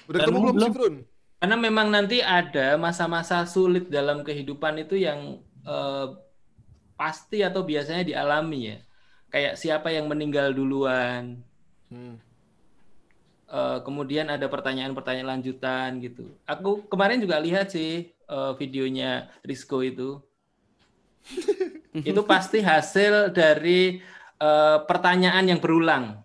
Udah 0.05 0.19
ketemu 0.21 0.37
belum 0.37 0.55
belum. 0.69 0.93
sih? 1.01 1.05
Karena 1.41 1.57
memang 1.57 1.87
nanti 1.89 2.21
ada 2.21 2.77
masa-masa 2.77 3.41
sulit 3.49 3.89
dalam 3.89 4.21
kehidupan 4.21 4.85
itu 4.85 5.01
yang 5.01 5.41
eh, 5.65 6.07
pasti 6.95 7.41
atau 7.41 7.65
biasanya 7.65 8.05
dialami 8.05 8.59
ya. 8.69 8.77
Kayak 9.33 9.53
siapa 9.57 9.89
yang 9.91 10.05
meninggal 10.07 10.53
duluan, 10.53 11.41
Hmm. 11.89 12.17
eh, 13.49 13.77
kemudian 13.85 14.29
ada 14.29 14.45
pertanyaan-pertanyaan 14.49 15.37
lanjutan 15.37 16.01
gitu. 16.01 16.25
Aku 16.45 16.85
kemarin 16.89 17.21
juga 17.21 17.41
lihat 17.41 17.73
sih 17.73 18.13
eh, 18.13 18.51
videonya 18.61 19.29
Rizko 19.41 19.81
itu. 19.81 20.21
itu 22.09 22.21
pasti 22.25 22.61
hasil 22.61 23.33
dari 23.33 24.01
eh, 24.37 24.77
pertanyaan 24.85 25.45
yang 25.49 25.59
berulang. 25.61 26.24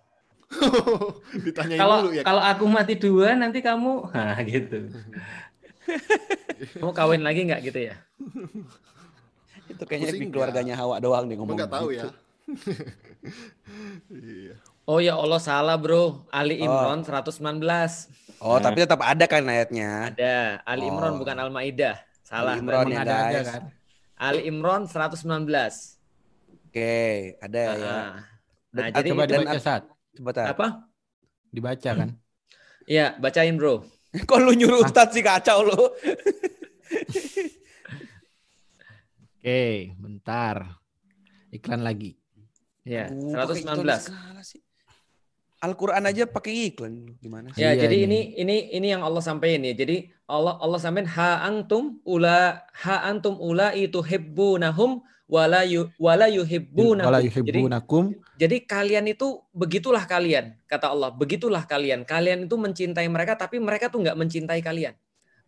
Ditanyain 1.47 1.79
Kalau 1.79 1.97
dulu 2.03 2.11
ya. 2.13 2.23
kalau 2.23 2.43
aku 2.43 2.65
mati 2.67 2.95
dua 2.95 3.35
nanti 3.35 3.59
kamu, 3.59 4.11
nah 4.11 4.39
gitu. 4.43 4.91
Mau 6.79 6.91
kawin 6.91 7.21
lagi 7.21 7.47
nggak 7.47 7.63
gitu 7.65 7.81
ya? 7.87 7.95
Itu 9.67 9.83
kayaknya 9.85 10.11
di 10.13 10.27
keluarganya 10.27 10.75
Hawa 10.75 10.99
doang 10.99 11.25
nih 11.25 11.37
ngomong. 11.37 11.55
nggak 11.55 11.71
tahu 11.71 11.89
gitu. 11.91 12.07
ya. 12.07 12.13
Iya. 14.11 14.55
Oh 14.85 14.99
ya 14.99 15.15
Allah 15.15 15.39
salah 15.39 15.79
bro. 15.79 16.27
Ali 16.29 16.59
Oh. 16.59 16.67
Imran 16.67 17.07
119. 17.07 17.63
Oh, 18.41 18.59
tapi 18.59 18.83
tetap 18.83 18.99
ada 18.99 19.23
kan 19.25 19.45
ayatnya. 19.45 20.11
Ada. 20.11 20.65
Ali 20.65 20.85
Imran 20.85 21.15
Oh. 21.15 21.19
bukan 21.21 21.37
Al-Maidah. 21.39 22.01
Salah. 22.25 22.57
Ali 22.57 22.61
Imran 22.61 22.87
berarti. 22.87 22.91
ya, 22.91 23.01
ada 23.01 23.15
aja 23.15 23.31
guys. 23.31 23.49
kan. 23.49 23.63
Ali 24.19 24.41
Imran 24.45 24.83
119. 24.85 25.99
Oke, 26.67 26.99
ada 27.39 27.59
ya. 27.61 27.71
Ah. 27.71 27.79
Dan- 27.79 28.19
Nah, 28.73 28.87
jadi 28.93 29.09
Coba 29.11 29.23
dan- 29.25 29.43
dibaca 29.43 29.59
saat. 29.61 29.83
Tat. 30.15 30.55
apa? 30.55 30.91
Dibaca 31.51 31.91
kan. 31.95 32.11
Iya, 32.87 33.15
bacain 33.19 33.55
bro. 33.55 33.87
Kok 34.29 34.39
lu 34.43 34.53
nyuruh 34.55 34.83
Ustadz 34.83 35.15
sih 35.15 35.23
kacau 35.23 35.63
lu? 35.63 35.79
Oke, 39.41 39.95
bentar. 39.97 40.77
Iklan 41.51 41.81
lagi. 41.81 42.15
Ya, 42.85 43.09
Aduh, 43.09 43.33
pakai 43.35 43.61
iklan 43.63 43.77
119. 43.87 44.07
segala 44.09 44.43
sih. 44.43 44.61
Al-Qur'an 45.61 46.05
aja 46.09 46.25
pakai 46.25 46.73
iklan. 46.73 47.17
Gimana 47.21 47.53
sih? 47.53 47.61
Ya, 47.61 47.77
Iya 47.77 47.85
jadi 47.89 47.97
nih. 47.97 48.05
ini 48.09 48.21
ini 48.41 48.57
ini 48.73 48.87
yang 48.89 49.03
Allah 49.05 49.21
sampaikan 49.21 49.61
ya. 49.63 49.77
Jadi 49.77 50.09
Allah 50.25 50.57
Allah 50.57 50.81
sampaikan 50.81 51.11
ha 51.13 51.45
antum 51.45 52.01
ula 52.09 52.65
ha 52.65 52.97
antum 53.05 53.37
ula 53.37 53.77
itu 53.77 54.01
hibbunahum 54.01 55.05
wala 55.29 55.61
yu 55.69 55.93
wala 56.01 56.33
yuhibbunakum. 56.33 57.05
Wala 57.13 57.21
yuhibbunakum. 57.21 58.05
jadi 58.17 58.17
kalian 58.49 59.05
itu 59.11 59.45
begitulah 59.53 60.07
kalian 60.09 60.57
kata 60.65 60.89
Allah. 60.89 61.13
Begitulah 61.13 61.69
kalian. 61.69 62.09
Kalian 62.09 62.49
itu 62.49 62.57
mencintai 62.57 63.05
mereka 63.11 63.37
tapi 63.37 63.61
mereka 63.61 63.93
tuh 63.93 64.01
nggak 64.01 64.17
mencintai 64.17 64.65
kalian. 64.65 64.97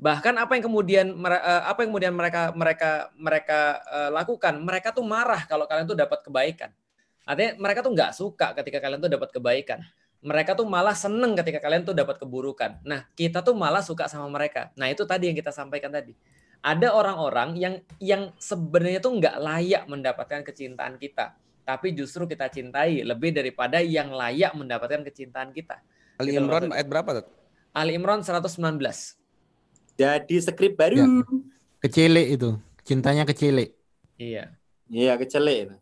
Bahkan 0.02 0.34
apa 0.34 0.58
yang 0.58 0.64
kemudian 0.66 1.06
eh, 1.14 1.62
apa 1.62 1.86
yang 1.86 1.94
kemudian 1.94 2.12
mereka 2.12 2.50
mereka 2.52 2.90
mereka 3.14 3.60
eh, 3.86 4.10
lakukan? 4.10 4.58
Mereka 4.60 4.92
tuh 4.92 5.06
marah 5.06 5.46
kalau 5.46 5.64
kalian 5.70 5.86
tuh 5.86 5.96
dapat 5.96 6.20
kebaikan. 6.26 6.74
Artinya 7.22 7.54
mereka 7.62 7.86
tuh 7.86 7.92
nggak 7.94 8.12
suka 8.12 8.50
ketika 8.58 8.82
kalian 8.82 8.98
tuh 8.98 9.12
dapat 9.12 9.30
kebaikan. 9.30 9.78
Mereka 10.22 10.54
tuh 10.58 10.66
malah 10.66 10.94
seneng 10.94 11.34
ketika 11.38 11.58
kalian 11.62 11.82
tuh 11.82 11.94
dapat 11.94 12.18
keburukan. 12.18 12.78
Nah, 12.86 13.10
kita 13.18 13.42
tuh 13.42 13.58
malah 13.58 13.82
suka 13.82 14.06
sama 14.06 14.30
mereka. 14.30 14.70
Nah, 14.78 14.86
itu 14.86 15.02
tadi 15.02 15.26
yang 15.26 15.34
kita 15.34 15.50
sampaikan 15.50 15.90
tadi. 15.90 16.14
Ada 16.62 16.94
orang-orang 16.94 17.58
yang 17.58 17.74
yang 17.98 18.30
sebenarnya 18.38 19.02
tuh 19.02 19.18
nggak 19.18 19.34
layak 19.42 19.82
mendapatkan 19.90 20.46
kecintaan 20.46 20.94
kita, 20.94 21.34
tapi 21.62 21.94
justru 21.94 22.26
kita 22.26 22.50
cintai 22.50 23.06
lebih 23.06 23.30
daripada 23.30 23.78
yang 23.78 24.10
layak 24.10 24.52
mendapatkan 24.54 25.06
kecintaan 25.06 25.54
kita. 25.54 25.78
Ali 26.18 26.34
Gitu 26.34 26.42
Imran 26.42 26.70
ayat 26.74 26.86
berapa 26.90 27.10
tuh? 27.22 27.26
Ali 27.72 27.96
Imran 27.96 28.20
119. 28.20 28.52
Jadi 29.96 30.36
skrip 30.42 30.74
baru. 30.76 30.96
Ya. 30.98 31.06
Kecele 31.82 32.22
itu. 32.34 32.58
Cintanya 32.82 33.22
kecele. 33.22 33.74
Iya. 34.18 34.54
Iya, 34.92 35.16
kecelek 35.16 35.58
itu. 35.66 35.76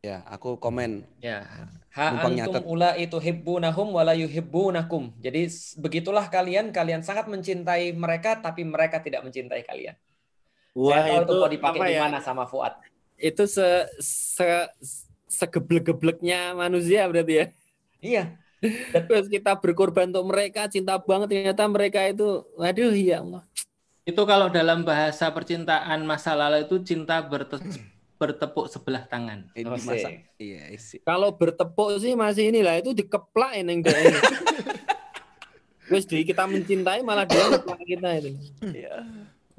Ya, 0.00 0.24
aku 0.24 0.56
komen. 0.56 1.04
Ya, 1.20 1.44
ha 1.92 2.16
Numpang 2.16 2.38
antum 2.40 2.64
ula 2.72 2.96
itu 2.96 3.20
hibbunahum 3.20 3.92
wala 3.92 4.16
yuhibbunakum. 4.16 5.12
Jadi 5.20 5.50
begitulah 5.76 6.24
kalian, 6.32 6.72
kalian 6.72 7.04
sangat 7.04 7.28
mencintai 7.28 7.92
mereka 7.92 8.40
tapi 8.40 8.64
mereka 8.64 9.02
tidak 9.04 9.20
mencintai 9.26 9.60
kalian. 9.66 9.98
Wah, 10.72 11.02
Saya 11.04 11.20
tahu 11.20 11.20
itu 11.20 11.32
itu 11.34 11.42
mau 11.42 11.50
dipakai 11.50 11.80
di 11.82 11.96
ya? 11.98 12.00
mana 12.06 12.18
sama 12.22 12.46
Fuad. 12.46 12.78
Itu 13.20 13.44
se 13.44 13.84
se 14.00 14.48
segeblek-gebleknya 15.30 16.56
manusia 16.56 17.06
berarti 17.06 17.34
ya. 17.36 17.46
Iya. 18.00 18.24
Terus 19.08 19.28
kita 19.28 19.56
berkorban 19.56 20.10
untuk 20.12 20.26
mereka, 20.28 20.68
cinta 20.68 20.96
banget 21.00 21.32
ternyata 21.32 21.64
mereka 21.68 22.00
itu, 22.04 22.44
waduh 22.56 22.92
ya 22.92 23.24
Allah. 23.24 23.44
Itu 24.04 24.24
kalau 24.24 24.50
dalam 24.50 24.82
bahasa 24.82 25.30
percintaan 25.30 26.02
masa 26.04 26.32
lalu 26.34 26.66
itu 26.66 26.76
cinta 26.84 27.20
berte- 27.24 27.62
bertepuk 28.20 28.68
sebelah 28.68 29.08
tangan. 29.08 29.48
Oh, 29.64 29.76
sih. 29.80 30.24
Iya, 30.36 30.72
isi. 30.76 31.00
Kalau 31.00 31.32
bertepuk 31.32 31.96
sih 32.00 32.12
masih 32.12 32.52
inilah 32.52 32.80
itu 32.80 32.92
dikeplak 32.92 33.56
ini 33.56 33.80
enggak 33.80 33.96
ini. 33.96 34.18
Terus 35.88 36.04
di 36.06 36.22
kita 36.22 36.44
mencintai 36.46 37.00
malah 37.02 37.24
dia 37.24 37.48
kita 37.82 38.08
itu. 38.20 38.30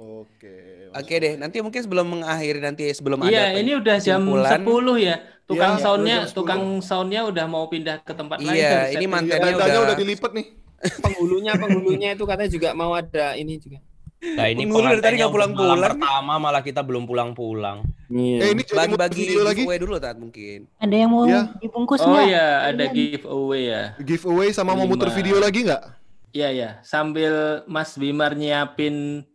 Oke. 0.01 0.89
Oke 0.91 1.13
deh, 1.21 1.33
nanti 1.37 1.61
mungkin 1.61 1.77
sebelum 1.77 2.09
mengakhiri 2.09 2.57
nanti 2.57 2.89
sebelum 2.89 3.21
Iya, 3.21 3.53
ada 3.53 3.61
ini 3.61 3.71
udah 3.77 3.95
jam. 4.01 4.25
10 4.25 4.97
ya. 4.97 5.15
Tukang 5.45 5.77
Iya, 5.77 5.83
soundnya, 5.83 6.17
jam 6.17 6.27
10. 6.27 6.37
tukang 6.41 6.61
soundnya 6.81 7.21
udah 7.29 7.45
mau 7.45 7.69
pindah 7.69 8.01
ke 8.01 8.13
tempat 8.17 8.41
lain. 8.41 8.57
Iya, 8.57 8.89
ini 8.89 9.05
setting. 9.05 9.09
mantannya 9.09 9.53
udah, 9.53 9.81
udah 9.85 9.97
dilipat 9.97 10.31
nih. 10.33 10.45
Penghulunya 11.05 11.53
penghulunya 11.53 12.09
itu 12.17 12.23
katanya 12.25 12.49
juga 12.49 12.69
mau 12.73 12.97
ada 12.97 13.37
ini 13.37 13.61
juga. 13.61 13.77
Nah 14.21 14.45
ini 14.49 14.65
Penghulu 14.65 14.97
dari 14.97 15.01
tadi 15.01 15.15
nggak 15.21 15.33
pulang-pulang 15.33 15.77
pertama 15.77 16.33
malah 16.37 16.61
kita 16.61 16.81
belum 16.81 17.05
pulang-pulang. 17.05 17.85
Iya. 18.09 18.37
Eh 18.41 18.49
ini 18.53 18.61
bagi-bagi 18.65 19.17
video 19.19 19.41
lagi. 19.45 19.61
giveaway 19.61 19.77
dulu 19.77 19.97
tat 19.97 20.17
mungkin. 20.17 20.65
Ada 20.77 20.95
yang 20.97 21.09
mau 21.13 21.25
Iya. 21.25 21.53
dibungkus 21.57 22.01
Oh 22.01 22.17
iya, 22.21 22.65
ada 22.65 22.85
giveaway 22.89 23.69
ya. 23.69 23.83
Giveaway 24.01 24.49
sama 24.49 24.73
mau 24.73 24.89
muter 24.89 25.13
video 25.13 25.37
lagi 25.37 25.65
nggak? 25.65 25.83
Iya 26.31 26.49
ya, 26.49 26.69
sambil 26.81 27.61
Mas 27.67 27.93
Bimar 27.93 28.33
nyiapin 28.33 29.27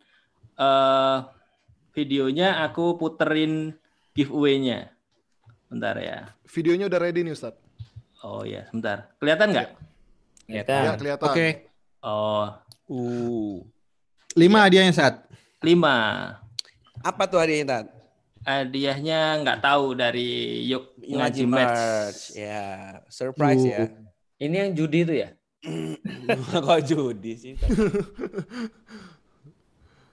eh 0.57 1.19
videonya, 1.93 2.65
aku 2.65 2.97
puterin 2.97 3.73
giveaway-nya. 4.13 4.93
Bentar 5.69 5.97
ya. 5.97 6.29
Videonya 6.47 6.89
udah 6.89 7.01
ready 7.01 7.21
nih 7.23 7.33
Ustaz. 7.33 7.57
Oh 8.21 8.43
ya, 8.43 8.65
sebentar. 8.69 9.13
Kelihatan 9.17 9.49
nggak? 9.53 9.69
Ya 10.47 10.63
Kelihatan. 10.63 10.97
kelihatan. 10.99 11.27
Oke. 11.29 11.49
Oh, 12.01 12.47
Uh. 12.87 13.67
Lima 14.39 14.63
hadiahnya 14.63 14.95
saat. 14.95 15.15
lima. 15.59 16.39
Apa 17.03 17.27
tuh 17.27 17.43
hadiahnya 17.43 17.67
tat? 17.67 17.87
Hadiahnya 18.47 19.43
nggak 19.43 19.59
tahu 19.59 19.99
dari 19.99 20.63
Yuk 20.71 20.95
Ngaji 21.03 21.45
Match. 21.51 22.31
Ya, 22.39 23.03
surprise 23.11 23.67
ya. 23.67 23.91
Ini 24.39 24.55
yang 24.55 24.71
judi 24.79 25.03
itu 25.03 25.15
ya? 25.19 25.35
Kok 26.63 26.81
judi 26.87 27.33
sih? 27.35 27.55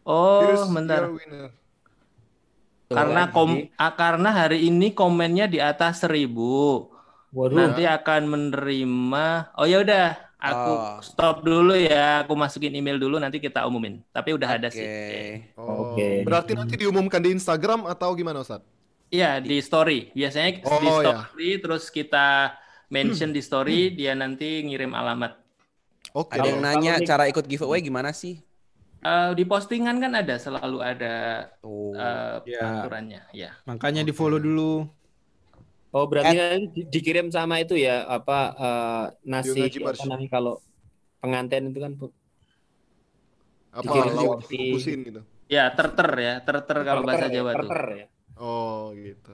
Oh, 0.04 0.44
Here's 0.44 0.68
bentar. 0.68 1.08
Karena 2.88 3.26
kom 3.28 3.66
ah, 3.74 3.92
karena 3.92 4.30
hari 4.30 4.68
ini 4.68 4.92
komennya 4.92 5.48
di 5.48 5.58
atas 5.58 6.04
seribu. 6.04 6.92
Waduh. 7.34 7.56
Nanti 7.56 7.84
akan 7.84 8.22
menerima. 8.30 9.26
Oh 9.58 9.66
ya 9.66 9.82
udah, 9.82 10.14
aku 10.38 10.72
Oh. 10.72 10.98
stop 11.02 11.42
dulu 11.42 11.74
ya. 11.74 12.22
Aku 12.22 12.38
masukin 12.38 12.70
email 12.70 13.02
dulu 13.02 13.18
nanti 13.18 13.42
kita 13.42 13.66
umumin. 13.66 14.06
Tapi 14.12 14.38
udah 14.38 14.50
ada 14.52 14.70
Oke. 14.70 14.78
sih. 14.78 14.86
Oh, 15.58 15.96
Oke. 15.96 16.22
Berarti 16.22 16.54
nanti 16.54 16.78
diumumkan 16.78 17.18
di 17.18 17.34
Instagram 17.34 17.90
atau 17.90 18.14
gimana 18.14 18.46
Ustaz? 18.46 18.62
Iya 19.10 19.42
di 19.42 19.58
story. 19.58 20.14
Biasanya 20.14 20.62
di 20.62 20.66
Oh, 20.86 21.02
ya. 21.02 21.26
story 21.26 21.50
terus 21.58 21.90
kita 21.90 22.54
mention 22.90 23.34
di 23.34 23.42
story 23.42 23.90
dia 23.90 24.14
nanti 24.14 24.62
ngirim 24.62 24.94
alamat. 24.94 25.34
Oke. 26.14 26.38
Ada 26.38 26.46
yang 26.46 26.62
nanya 26.62 26.94
di- 27.02 27.10
cara 27.10 27.26
ikut 27.26 27.50
giveaway 27.50 27.82
gimana 27.82 28.14
sih? 28.14 28.38
Eh, 29.04 29.32
di 29.36 29.44
postingan 29.44 30.00
kan 30.00 30.16
ada 30.16 30.40
selalu 30.40 30.80
ada 30.80 31.16
Oh. 31.60 31.92
eh, 31.92 32.40
Ya. 32.48 32.80
aturannya. 32.80 33.22
Ya. 33.36 33.52
Makanya 33.68 34.02
di 34.02 34.16
follow 34.16 34.40
dulu. 34.40 34.88
Oh 35.94 36.10
berarti 36.10 36.34
nanti 36.34 36.68
di- 36.74 36.88
dikirim 36.90 37.30
sama 37.30 37.60
itu 37.60 37.76
ya 37.76 38.08
apa 38.08 38.40
eh, 38.56 39.06
nasi 39.24 39.54
apa 39.54 39.94
namanya 40.08 40.30
kalau 40.32 40.54
pengantin 41.20 41.70
itu 41.70 41.80
kan 41.80 41.92
Bu? 41.94 42.08
Apa 43.70 43.92
dikirim 44.50 45.00
gitu? 45.04 45.22
Ya 45.52 45.70
terter 45.70 46.10
ya 46.18 46.34
terter 46.42 46.78
kalau 46.82 47.04
bahasa 47.04 47.28
ya, 47.28 47.44
Jawa 47.44 47.52
tuh. 47.52 47.58
terter 47.68 47.84
ya. 47.94 48.06
Oh 48.40 48.90
gitu. 48.96 49.34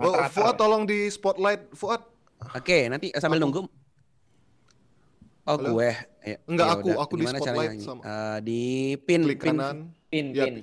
Oh. 0.00 0.16
Fuad 0.32 0.56
tolong 0.56 0.88
di 0.88 1.10
spotlight 1.12 1.68
Fuad. 1.76 2.00
Oke, 2.56 2.88
nanti 2.88 3.12
sambil 3.20 3.36
nunggu. 3.36 3.68
Oh, 5.50 5.58
Halo? 5.58 5.68
gue. 5.74 5.90
Ya, 6.20 6.36
Enggak, 6.46 6.66
ya 6.66 6.72
aku. 6.72 6.86
udah. 6.86 6.96
Aku 7.00 7.12
di 7.12 7.20
Gimana 7.20 7.38
spotlight 7.38 7.70
caranya? 7.72 7.82
sama- 7.82 8.02
Eh, 8.04 8.38
di 8.40 8.60
pin, 9.00 9.20
Klik 9.24 9.40
pin, 9.40 9.48
kanan. 9.50 9.76
Pin, 10.06 10.26
Ya, 10.30 10.44
pin. 10.46 10.54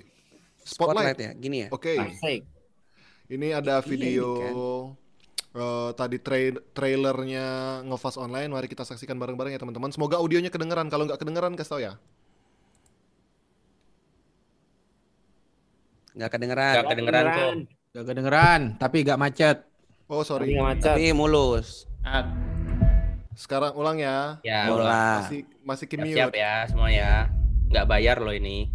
spotlight. 0.58 1.18
ya, 1.18 1.32
gini 1.34 1.58
ya. 1.62 1.68
Oke. 1.70 1.94
Asik. 1.94 2.42
Ini 3.28 3.48
ada 3.54 3.76
Iya, 3.78 3.84
video 3.84 4.28
ini 4.32 4.46
kan. 4.46 4.54
eh, 5.58 5.90
tadi 5.94 6.18
tra- 6.18 6.64
trailernya 6.72 7.46
Ngefast 7.84 8.16
Online. 8.16 8.48
Mari 8.48 8.66
kita 8.66 8.82
saksikan 8.82 9.18
bareng-bareng 9.18 9.52
ya 9.52 9.60
teman-teman. 9.60 9.92
Semoga 9.92 10.16
audionya 10.16 10.48
kedengeran. 10.48 10.88
Kalau 10.88 11.04
nggak 11.04 11.20
kedengeran 11.20 11.52
kasih 11.54 11.68
tau 11.70 11.82
ya. 11.82 11.94
Nggak 16.14 16.32
kedengeran. 16.32 16.74
Nggak 16.74 16.88
kedengeran 16.90 17.24
kok. 17.24 17.36
Beneran. 17.36 17.60
Gak 17.90 18.06
kedengeran, 18.06 18.62
tapi 18.78 18.98
gak 19.02 19.18
macet. 19.18 19.58
Oh 20.06 20.22
Tapi 20.22 20.30
sorry. 20.30 20.46
nggak 20.54 20.68
macet. 20.70 20.94
Tapi 20.94 21.06
mulus. 21.12 21.90
Ah, 22.00 22.30
Sekarang 23.38 23.78
ulang 23.78 24.02
ya. 24.02 24.42
Ya, 24.42 24.66
udah. 24.74 25.22
Masih 25.22 25.46
masih 25.62 25.86
ke 25.86 25.96
mute. 26.02 26.10
Siap-siap 26.18 26.34
ya 26.34 26.66
semua 26.66 26.90
ya. 26.90 27.30
Nggak 27.70 27.86
bayar 27.86 28.18
loh 28.18 28.34
ini. 28.34 28.74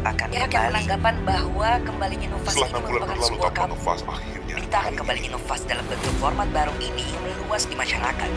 Akan 0.00 0.26
Pihak 0.32 0.40
yang 0.40 0.48
kembali. 0.48 0.70
beranggapan 0.72 1.14
bahwa 1.28 1.68
kembalinya 1.84 2.28
Nufas 2.32 2.52
Setelah 2.56 2.70
ini 2.70 2.80
merupakan 2.88 3.18
sebuah 3.20 3.52
kabar. 3.52 3.68
nefas 3.76 4.00
akhirnya. 4.08 4.54
Berita 4.56 4.76
akan 4.80 4.94
kembalinya 4.96 5.30
Nufas 5.36 5.60
dalam 5.68 5.84
bentuk 5.88 6.14
format 6.16 6.48
baru 6.50 6.74
ini 6.80 7.06
meluas 7.20 7.62
di 7.68 7.74
masyarakat. 7.76 8.30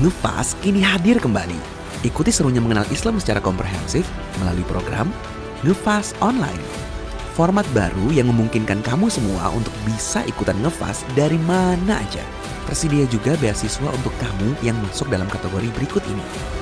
Ngefas 0.00 0.48
kini 0.62 0.80
hadir 0.80 1.18
kembali. 1.18 1.58
Ikuti 2.00 2.32
serunya 2.32 2.64
mengenal 2.64 2.88
Islam 2.88 3.20
secara 3.20 3.44
komprehensif 3.44 4.08
melalui 4.40 4.64
program 4.64 5.12
Ngefas 5.60 6.16
Online. 6.24 6.64
Format 7.36 7.68
baru 7.76 8.08
yang 8.12 8.32
memungkinkan 8.32 8.80
kamu 8.80 9.12
semua 9.12 9.52
untuk 9.52 9.72
bisa 9.84 10.24
ikutan 10.24 10.56
ngefas 10.64 11.04
dari 11.12 11.36
mana 11.44 12.00
aja. 12.00 12.24
Tersedia 12.68 13.04
juga 13.08 13.36
beasiswa 13.40 13.88
untuk 13.92 14.12
kamu 14.20 14.56
yang 14.64 14.76
masuk 14.84 15.08
dalam 15.12 15.28
kategori 15.28 15.68
berikut 15.72 16.04
ini. 16.08 16.59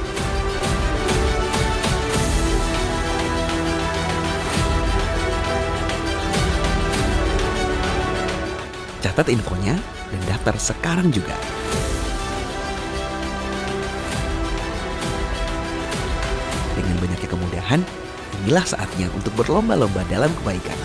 Catat 9.19 9.35
infonya 9.35 9.75
dan 10.15 10.21
daftar 10.31 10.55
sekarang 10.55 11.11
juga. 11.11 11.35
Dengan 16.79 16.95
banyaknya 17.03 17.27
kemudahan, 17.27 17.83
inilah 18.39 18.63
saatnya 18.63 19.11
untuk 19.19 19.35
berlomba-lomba 19.35 20.07
dalam 20.07 20.31
kebaikan. 20.39 20.79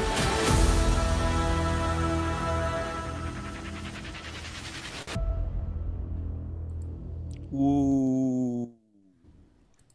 Wuh. 7.54 8.66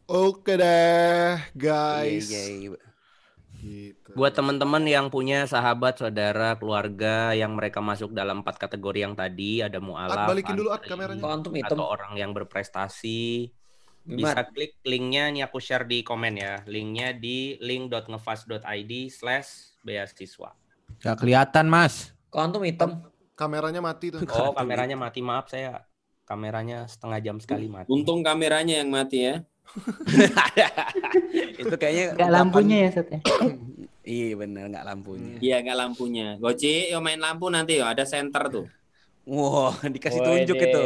Oke 0.07 0.55
deh, 0.55 1.43
guys. 1.59 2.31
Iya, 2.31 2.71
iya. 2.71 2.88
Buat 4.19 4.35
teman-teman 4.35 4.83
yang 4.83 5.07
punya 5.07 5.47
sahabat, 5.47 6.03
saudara, 6.03 6.59
keluarga 6.59 7.31
yang 7.31 7.55
mereka 7.55 7.79
masuk 7.79 8.11
dalam 8.11 8.43
empat 8.43 8.59
kategori 8.59 8.99
yang 9.07 9.15
tadi, 9.15 9.63
ada 9.63 9.79
mualaf, 9.79 10.27
At, 10.27 10.27
balikin 10.27 10.59
dulu, 10.59 10.75
At, 10.75 10.83
kameranya. 10.83 11.23
Antum 11.23 11.55
hitam? 11.55 11.79
atau 11.79 11.87
orang 11.87 12.19
yang 12.19 12.35
berprestasi, 12.35 13.47
bisa 14.03 14.43
klik 14.51 14.75
linknya 14.83 15.31
nih 15.31 15.47
aku 15.47 15.63
share 15.63 15.87
di 15.87 16.03
komen 16.03 16.35
ya. 16.35 16.67
Linknya 16.67 17.15
di 17.15 17.55
link.ngefast.id 17.63 18.91
slash 19.07 19.79
beasiswa. 19.87 20.51
Gak 20.99 21.15
kelihatan 21.23 21.71
mas. 21.71 22.11
Kok 22.27 22.41
antum 22.43 22.67
hitam? 22.67 23.07
Kameranya 23.39 23.79
mati 23.79 24.11
tuh. 24.11 24.19
Oh 24.35 24.51
kameranya 24.51 24.99
mati 24.99 25.23
maaf 25.23 25.47
saya 25.47 25.87
kameranya 26.29 26.85
setengah 26.85 27.19
jam 27.25 27.37
sekali 27.41 27.65
mati. 27.65 27.89
Untung 27.89 28.21
kameranya 28.21 28.85
yang 28.85 28.93
mati 28.93 29.25
ya. 29.25 29.41
Itu 31.61 31.73
kayaknya 31.77 32.13
Gak 32.13 32.29
lampunya 32.29 32.77
ya, 32.85 32.89
Sat 32.93 33.09
ya? 33.09 33.19
Iya 34.03 34.39
bener 34.39 34.71
nggak 34.71 34.85
lampunya. 34.87 35.35
Iya 35.43 35.55
nggak 35.59 35.77
lampunya. 35.77 36.27
Goci, 36.39 36.87
yo 36.89 37.03
main 37.03 37.19
lampu 37.19 37.51
nanti 37.51 37.77
yo 37.77 37.85
ada 37.85 38.07
center 38.07 38.43
tuh. 38.47 38.65
Wah 39.27 39.75
dikasih 39.93 40.21
tunjuk 40.23 40.57
Wede. 40.57 40.67
itu. 40.71 40.81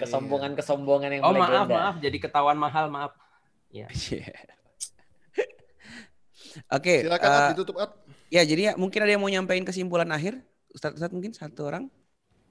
Kesombongan-kesombongan 0.00 1.20
yang 1.20 1.22
Oh 1.24 1.36
maaf 1.36 1.68
maaf 1.68 1.94
jadi 2.02 2.16
ketahuan 2.18 2.58
mahal 2.58 2.90
maaf. 2.90 3.12
Ya. 3.70 3.86
Iya. 4.10 4.26
Oke. 6.66 7.06
Silakan 7.06 7.30
eh, 7.30 7.38
At, 7.38 7.50
ditutup 7.54 7.76
At. 7.78 7.94
ya 8.26 8.42
jadi 8.42 8.62
ya, 8.62 8.72
mungkin 8.74 9.06
ada 9.06 9.12
yang 9.14 9.22
mau 9.22 9.30
nyampein 9.30 9.62
kesimpulan 9.62 10.10
akhir. 10.10 10.42
Ustadz, 10.74 10.98
Ustadz 10.98 11.14
mungkin 11.14 11.30
satu 11.30 11.70
orang. 11.70 11.86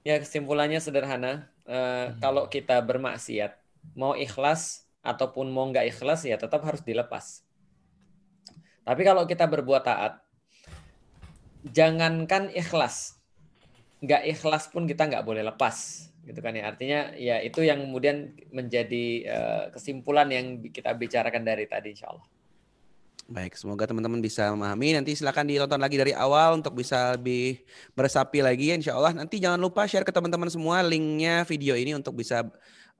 Ya 0.00 0.16
kesimpulannya 0.16 0.80
sederhana. 0.80 1.52
Eh, 1.68 2.16
Kalau 2.16 2.48
kita 2.48 2.80
bermaksiat, 2.80 3.60
mau 3.92 4.16
ikhlas 4.16 4.88
ataupun 5.04 5.52
mau 5.52 5.68
nggak 5.68 5.92
ikhlas 5.92 6.24
ya 6.24 6.40
tetap 6.40 6.64
harus 6.64 6.80
dilepas. 6.80 7.44
Tapi 8.84 9.02
kalau 9.04 9.28
kita 9.28 9.44
berbuat 9.46 9.82
taat, 9.84 10.20
jangankan 11.68 12.48
ikhlas, 12.56 13.20
nggak 14.00 14.22
ikhlas 14.32 14.72
pun 14.72 14.88
kita 14.88 15.04
nggak 15.06 15.24
boleh 15.24 15.44
lepas, 15.44 16.08
gitu 16.24 16.40
kan 16.40 16.56
ya. 16.56 16.68
Artinya 16.72 17.12
ya 17.14 17.38
itu 17.44 17.60
yang 17.60 17.84
kemudian 17.84 18.32
menjadi 18.50 19.06
eh, 19.28 19.64
kesimpulan 19.72 20.28
yang 20.32 20.64
kita 20.72 20.96
bicarakan 20.96 21.44
dari 21.44 21.68
tadi, 21.68 21.92
insya 21.92 22.10
Allah. 22.10 22.26
Baik, 23.30 23.54
semoga 23.54 23.86
teman-teman 23.86 24.18
bisa 24.18 24.50
memahami. 24.50 24.98
Nanti 24.98 25.14
silakan 25.14 25.46
ditonton 25.46 25.78
lagi 25.78 25.94
dari 25.94 26.10
awal 26.10 26.58
untuk 26.58 26.74
bisa 26.74 27.14
lebih 27.14 27.62
meresapi 27.94 28.42
lagi 28.42 28.74
ya 28.74 28.74
insya 28.74 28.98
Allah. 28.98 29.14
Nanti 29.14 29.38
jangan 29.38 29.62
lupa 29.62 29.86
share 29.86 30.02
ke 30.02 30.10
teman-teman 30.10 30.50
semua 30.50 30.82
linknya 30.82 31.46
video 31.46 31.78
ini 31.78 31.94
untuk 31.94 32.18
bisa 32.18 32.42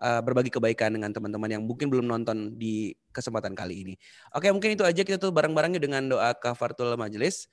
uh, 0.00 0.20
berbagi 0.24 0.50
kebaikan 0.50 0.96
dengan 0.96 1.12
teman-teman 1.12 1.46
yang 1.52 1.62
mungkin 1.62 1.92
belum 1.92 2.08
nonton 2.08 2.56
di 2.56 2.96
kesempatan 3.12 3.52
kali 3.52 3.84
ini. 3.84 3.94
Oke, 4.34 4.48
mungkin 4.50 4.74
itu 4.74 4.82
aja 4.82 5.04
kita 5.04 5.20
tuh 5.20 5.30
bareng-bareng 5.30 5.76
yuk 5.76 5.84
dengan 5.84 6.02
doa 6.08 6.32
kafaratul 6.34 6.96
majelis. 6.96 7.46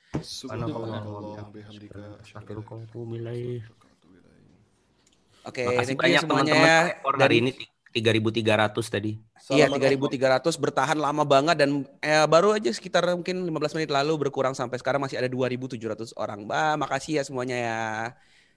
Oke, 5.48 5.64
Makasih 5.64 5.96
you 5.96 6.00
banyak 6.00 6.22
semuanya 6.24 6.54
teman-teman 6.60 6.92
ya. 6.92 7.24
hari 7.24 7.36
ini 7.40 7.52
3.300 7.96 8.92
tadi. 8.92 9.12
Iya, 9.48 9.72
Salaman 9.72 9.80
3.300 9.80 10.60
bertahan 10.60 10.98
lama 11.00 11.24
banget 11.24 11.56
dan 11.64 11.88
eh, 12.04 12.28
baru 12.28 12.52
aja 12.52 12.68
sekitar 12.68 13.08
mungkin 13.16 13.48
15 13.48 13.80
menit 13.80 13.90
lalu 13.96 14.28
berkurang 14.28 14.52
sampai 14.52 14.76
sekarang 14.76 15.00
masih 15.00 15.16
ada 15.18 15.32
2.700 15.32 16.12
orang. 16.20 16.44
Bah, 16.44 16.76
makasih 16.76 17.22
ya 17.22 17.24
semuanya 17.24 17.58
ya. 17.58 17.80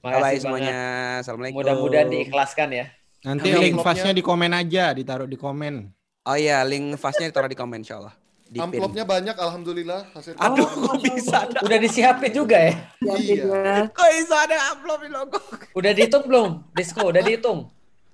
Bye 0.03 0.19
bye 0.19 0.35
Makasih 0.35 0.39
semuanya. 0.43 0.75
banget. 0.75 1.21
Assalamualaikum. 1.23 1.59
Mudah-mudahan 1.63 2.09
diikhlaskan 2.11 2.69
ya. 2.75 2.87
Nanti 3.21 3.53
Amin. 3.53 3.61
link 3.61 3.77
fasnya 3.85 4.17
di 4.17 4.25
komen 4.25 4.53
aja, 4.57 4.97
ditaruh 4.97 5.29
di 5.29 5.37
komen. 5.37 5.93
Oh 6.25 6.37
iya, 6.37 6.65
link 6.65 6.97
fasnya 6.97 7.29
ditaruh 7.29 7.53
di 7.53 7.59
komen 7.59 7.85
insya 7.85 8.01
Allah. 8.01 8.15
Di 8.51 8.59
pin. 8.59 8.67
Amplopnya 8.67 9.05
banyak, 9.05 9.37
alhamdulillah. 9.37 10.11
Hasil 10.17 10.35
Aduh, 10.41 10.67
kok 10.67 10.97
bisa 11.05 11.47
ada? 11.47 11.59
Udah 11.63 11.79
disiapin 11.79 12.33
juga 12.33 12.57
ya? 12.59 12.75
Iya. 13.05 13.93
Kok 13.93 14.09
bisa 14.11 14.37
ada 14.41 14.57
amplop 14.73 15.05
di 15.05 15.11
logo? 15.13 15.39
Udah 15.77 15.93
dihitung 15.93 16.25
belum? 16.27 16.51
Disco, 16.75 17.13
udah 17.13 17.23
dihitung? 17.23 17.69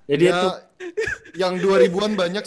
Jadi 0.07 0.25
Ya, 0.27 0.35
itu 0.39 0.49
yang 1.41 1.55
2000-an 1.59 2.13
banyak 2.15 2.45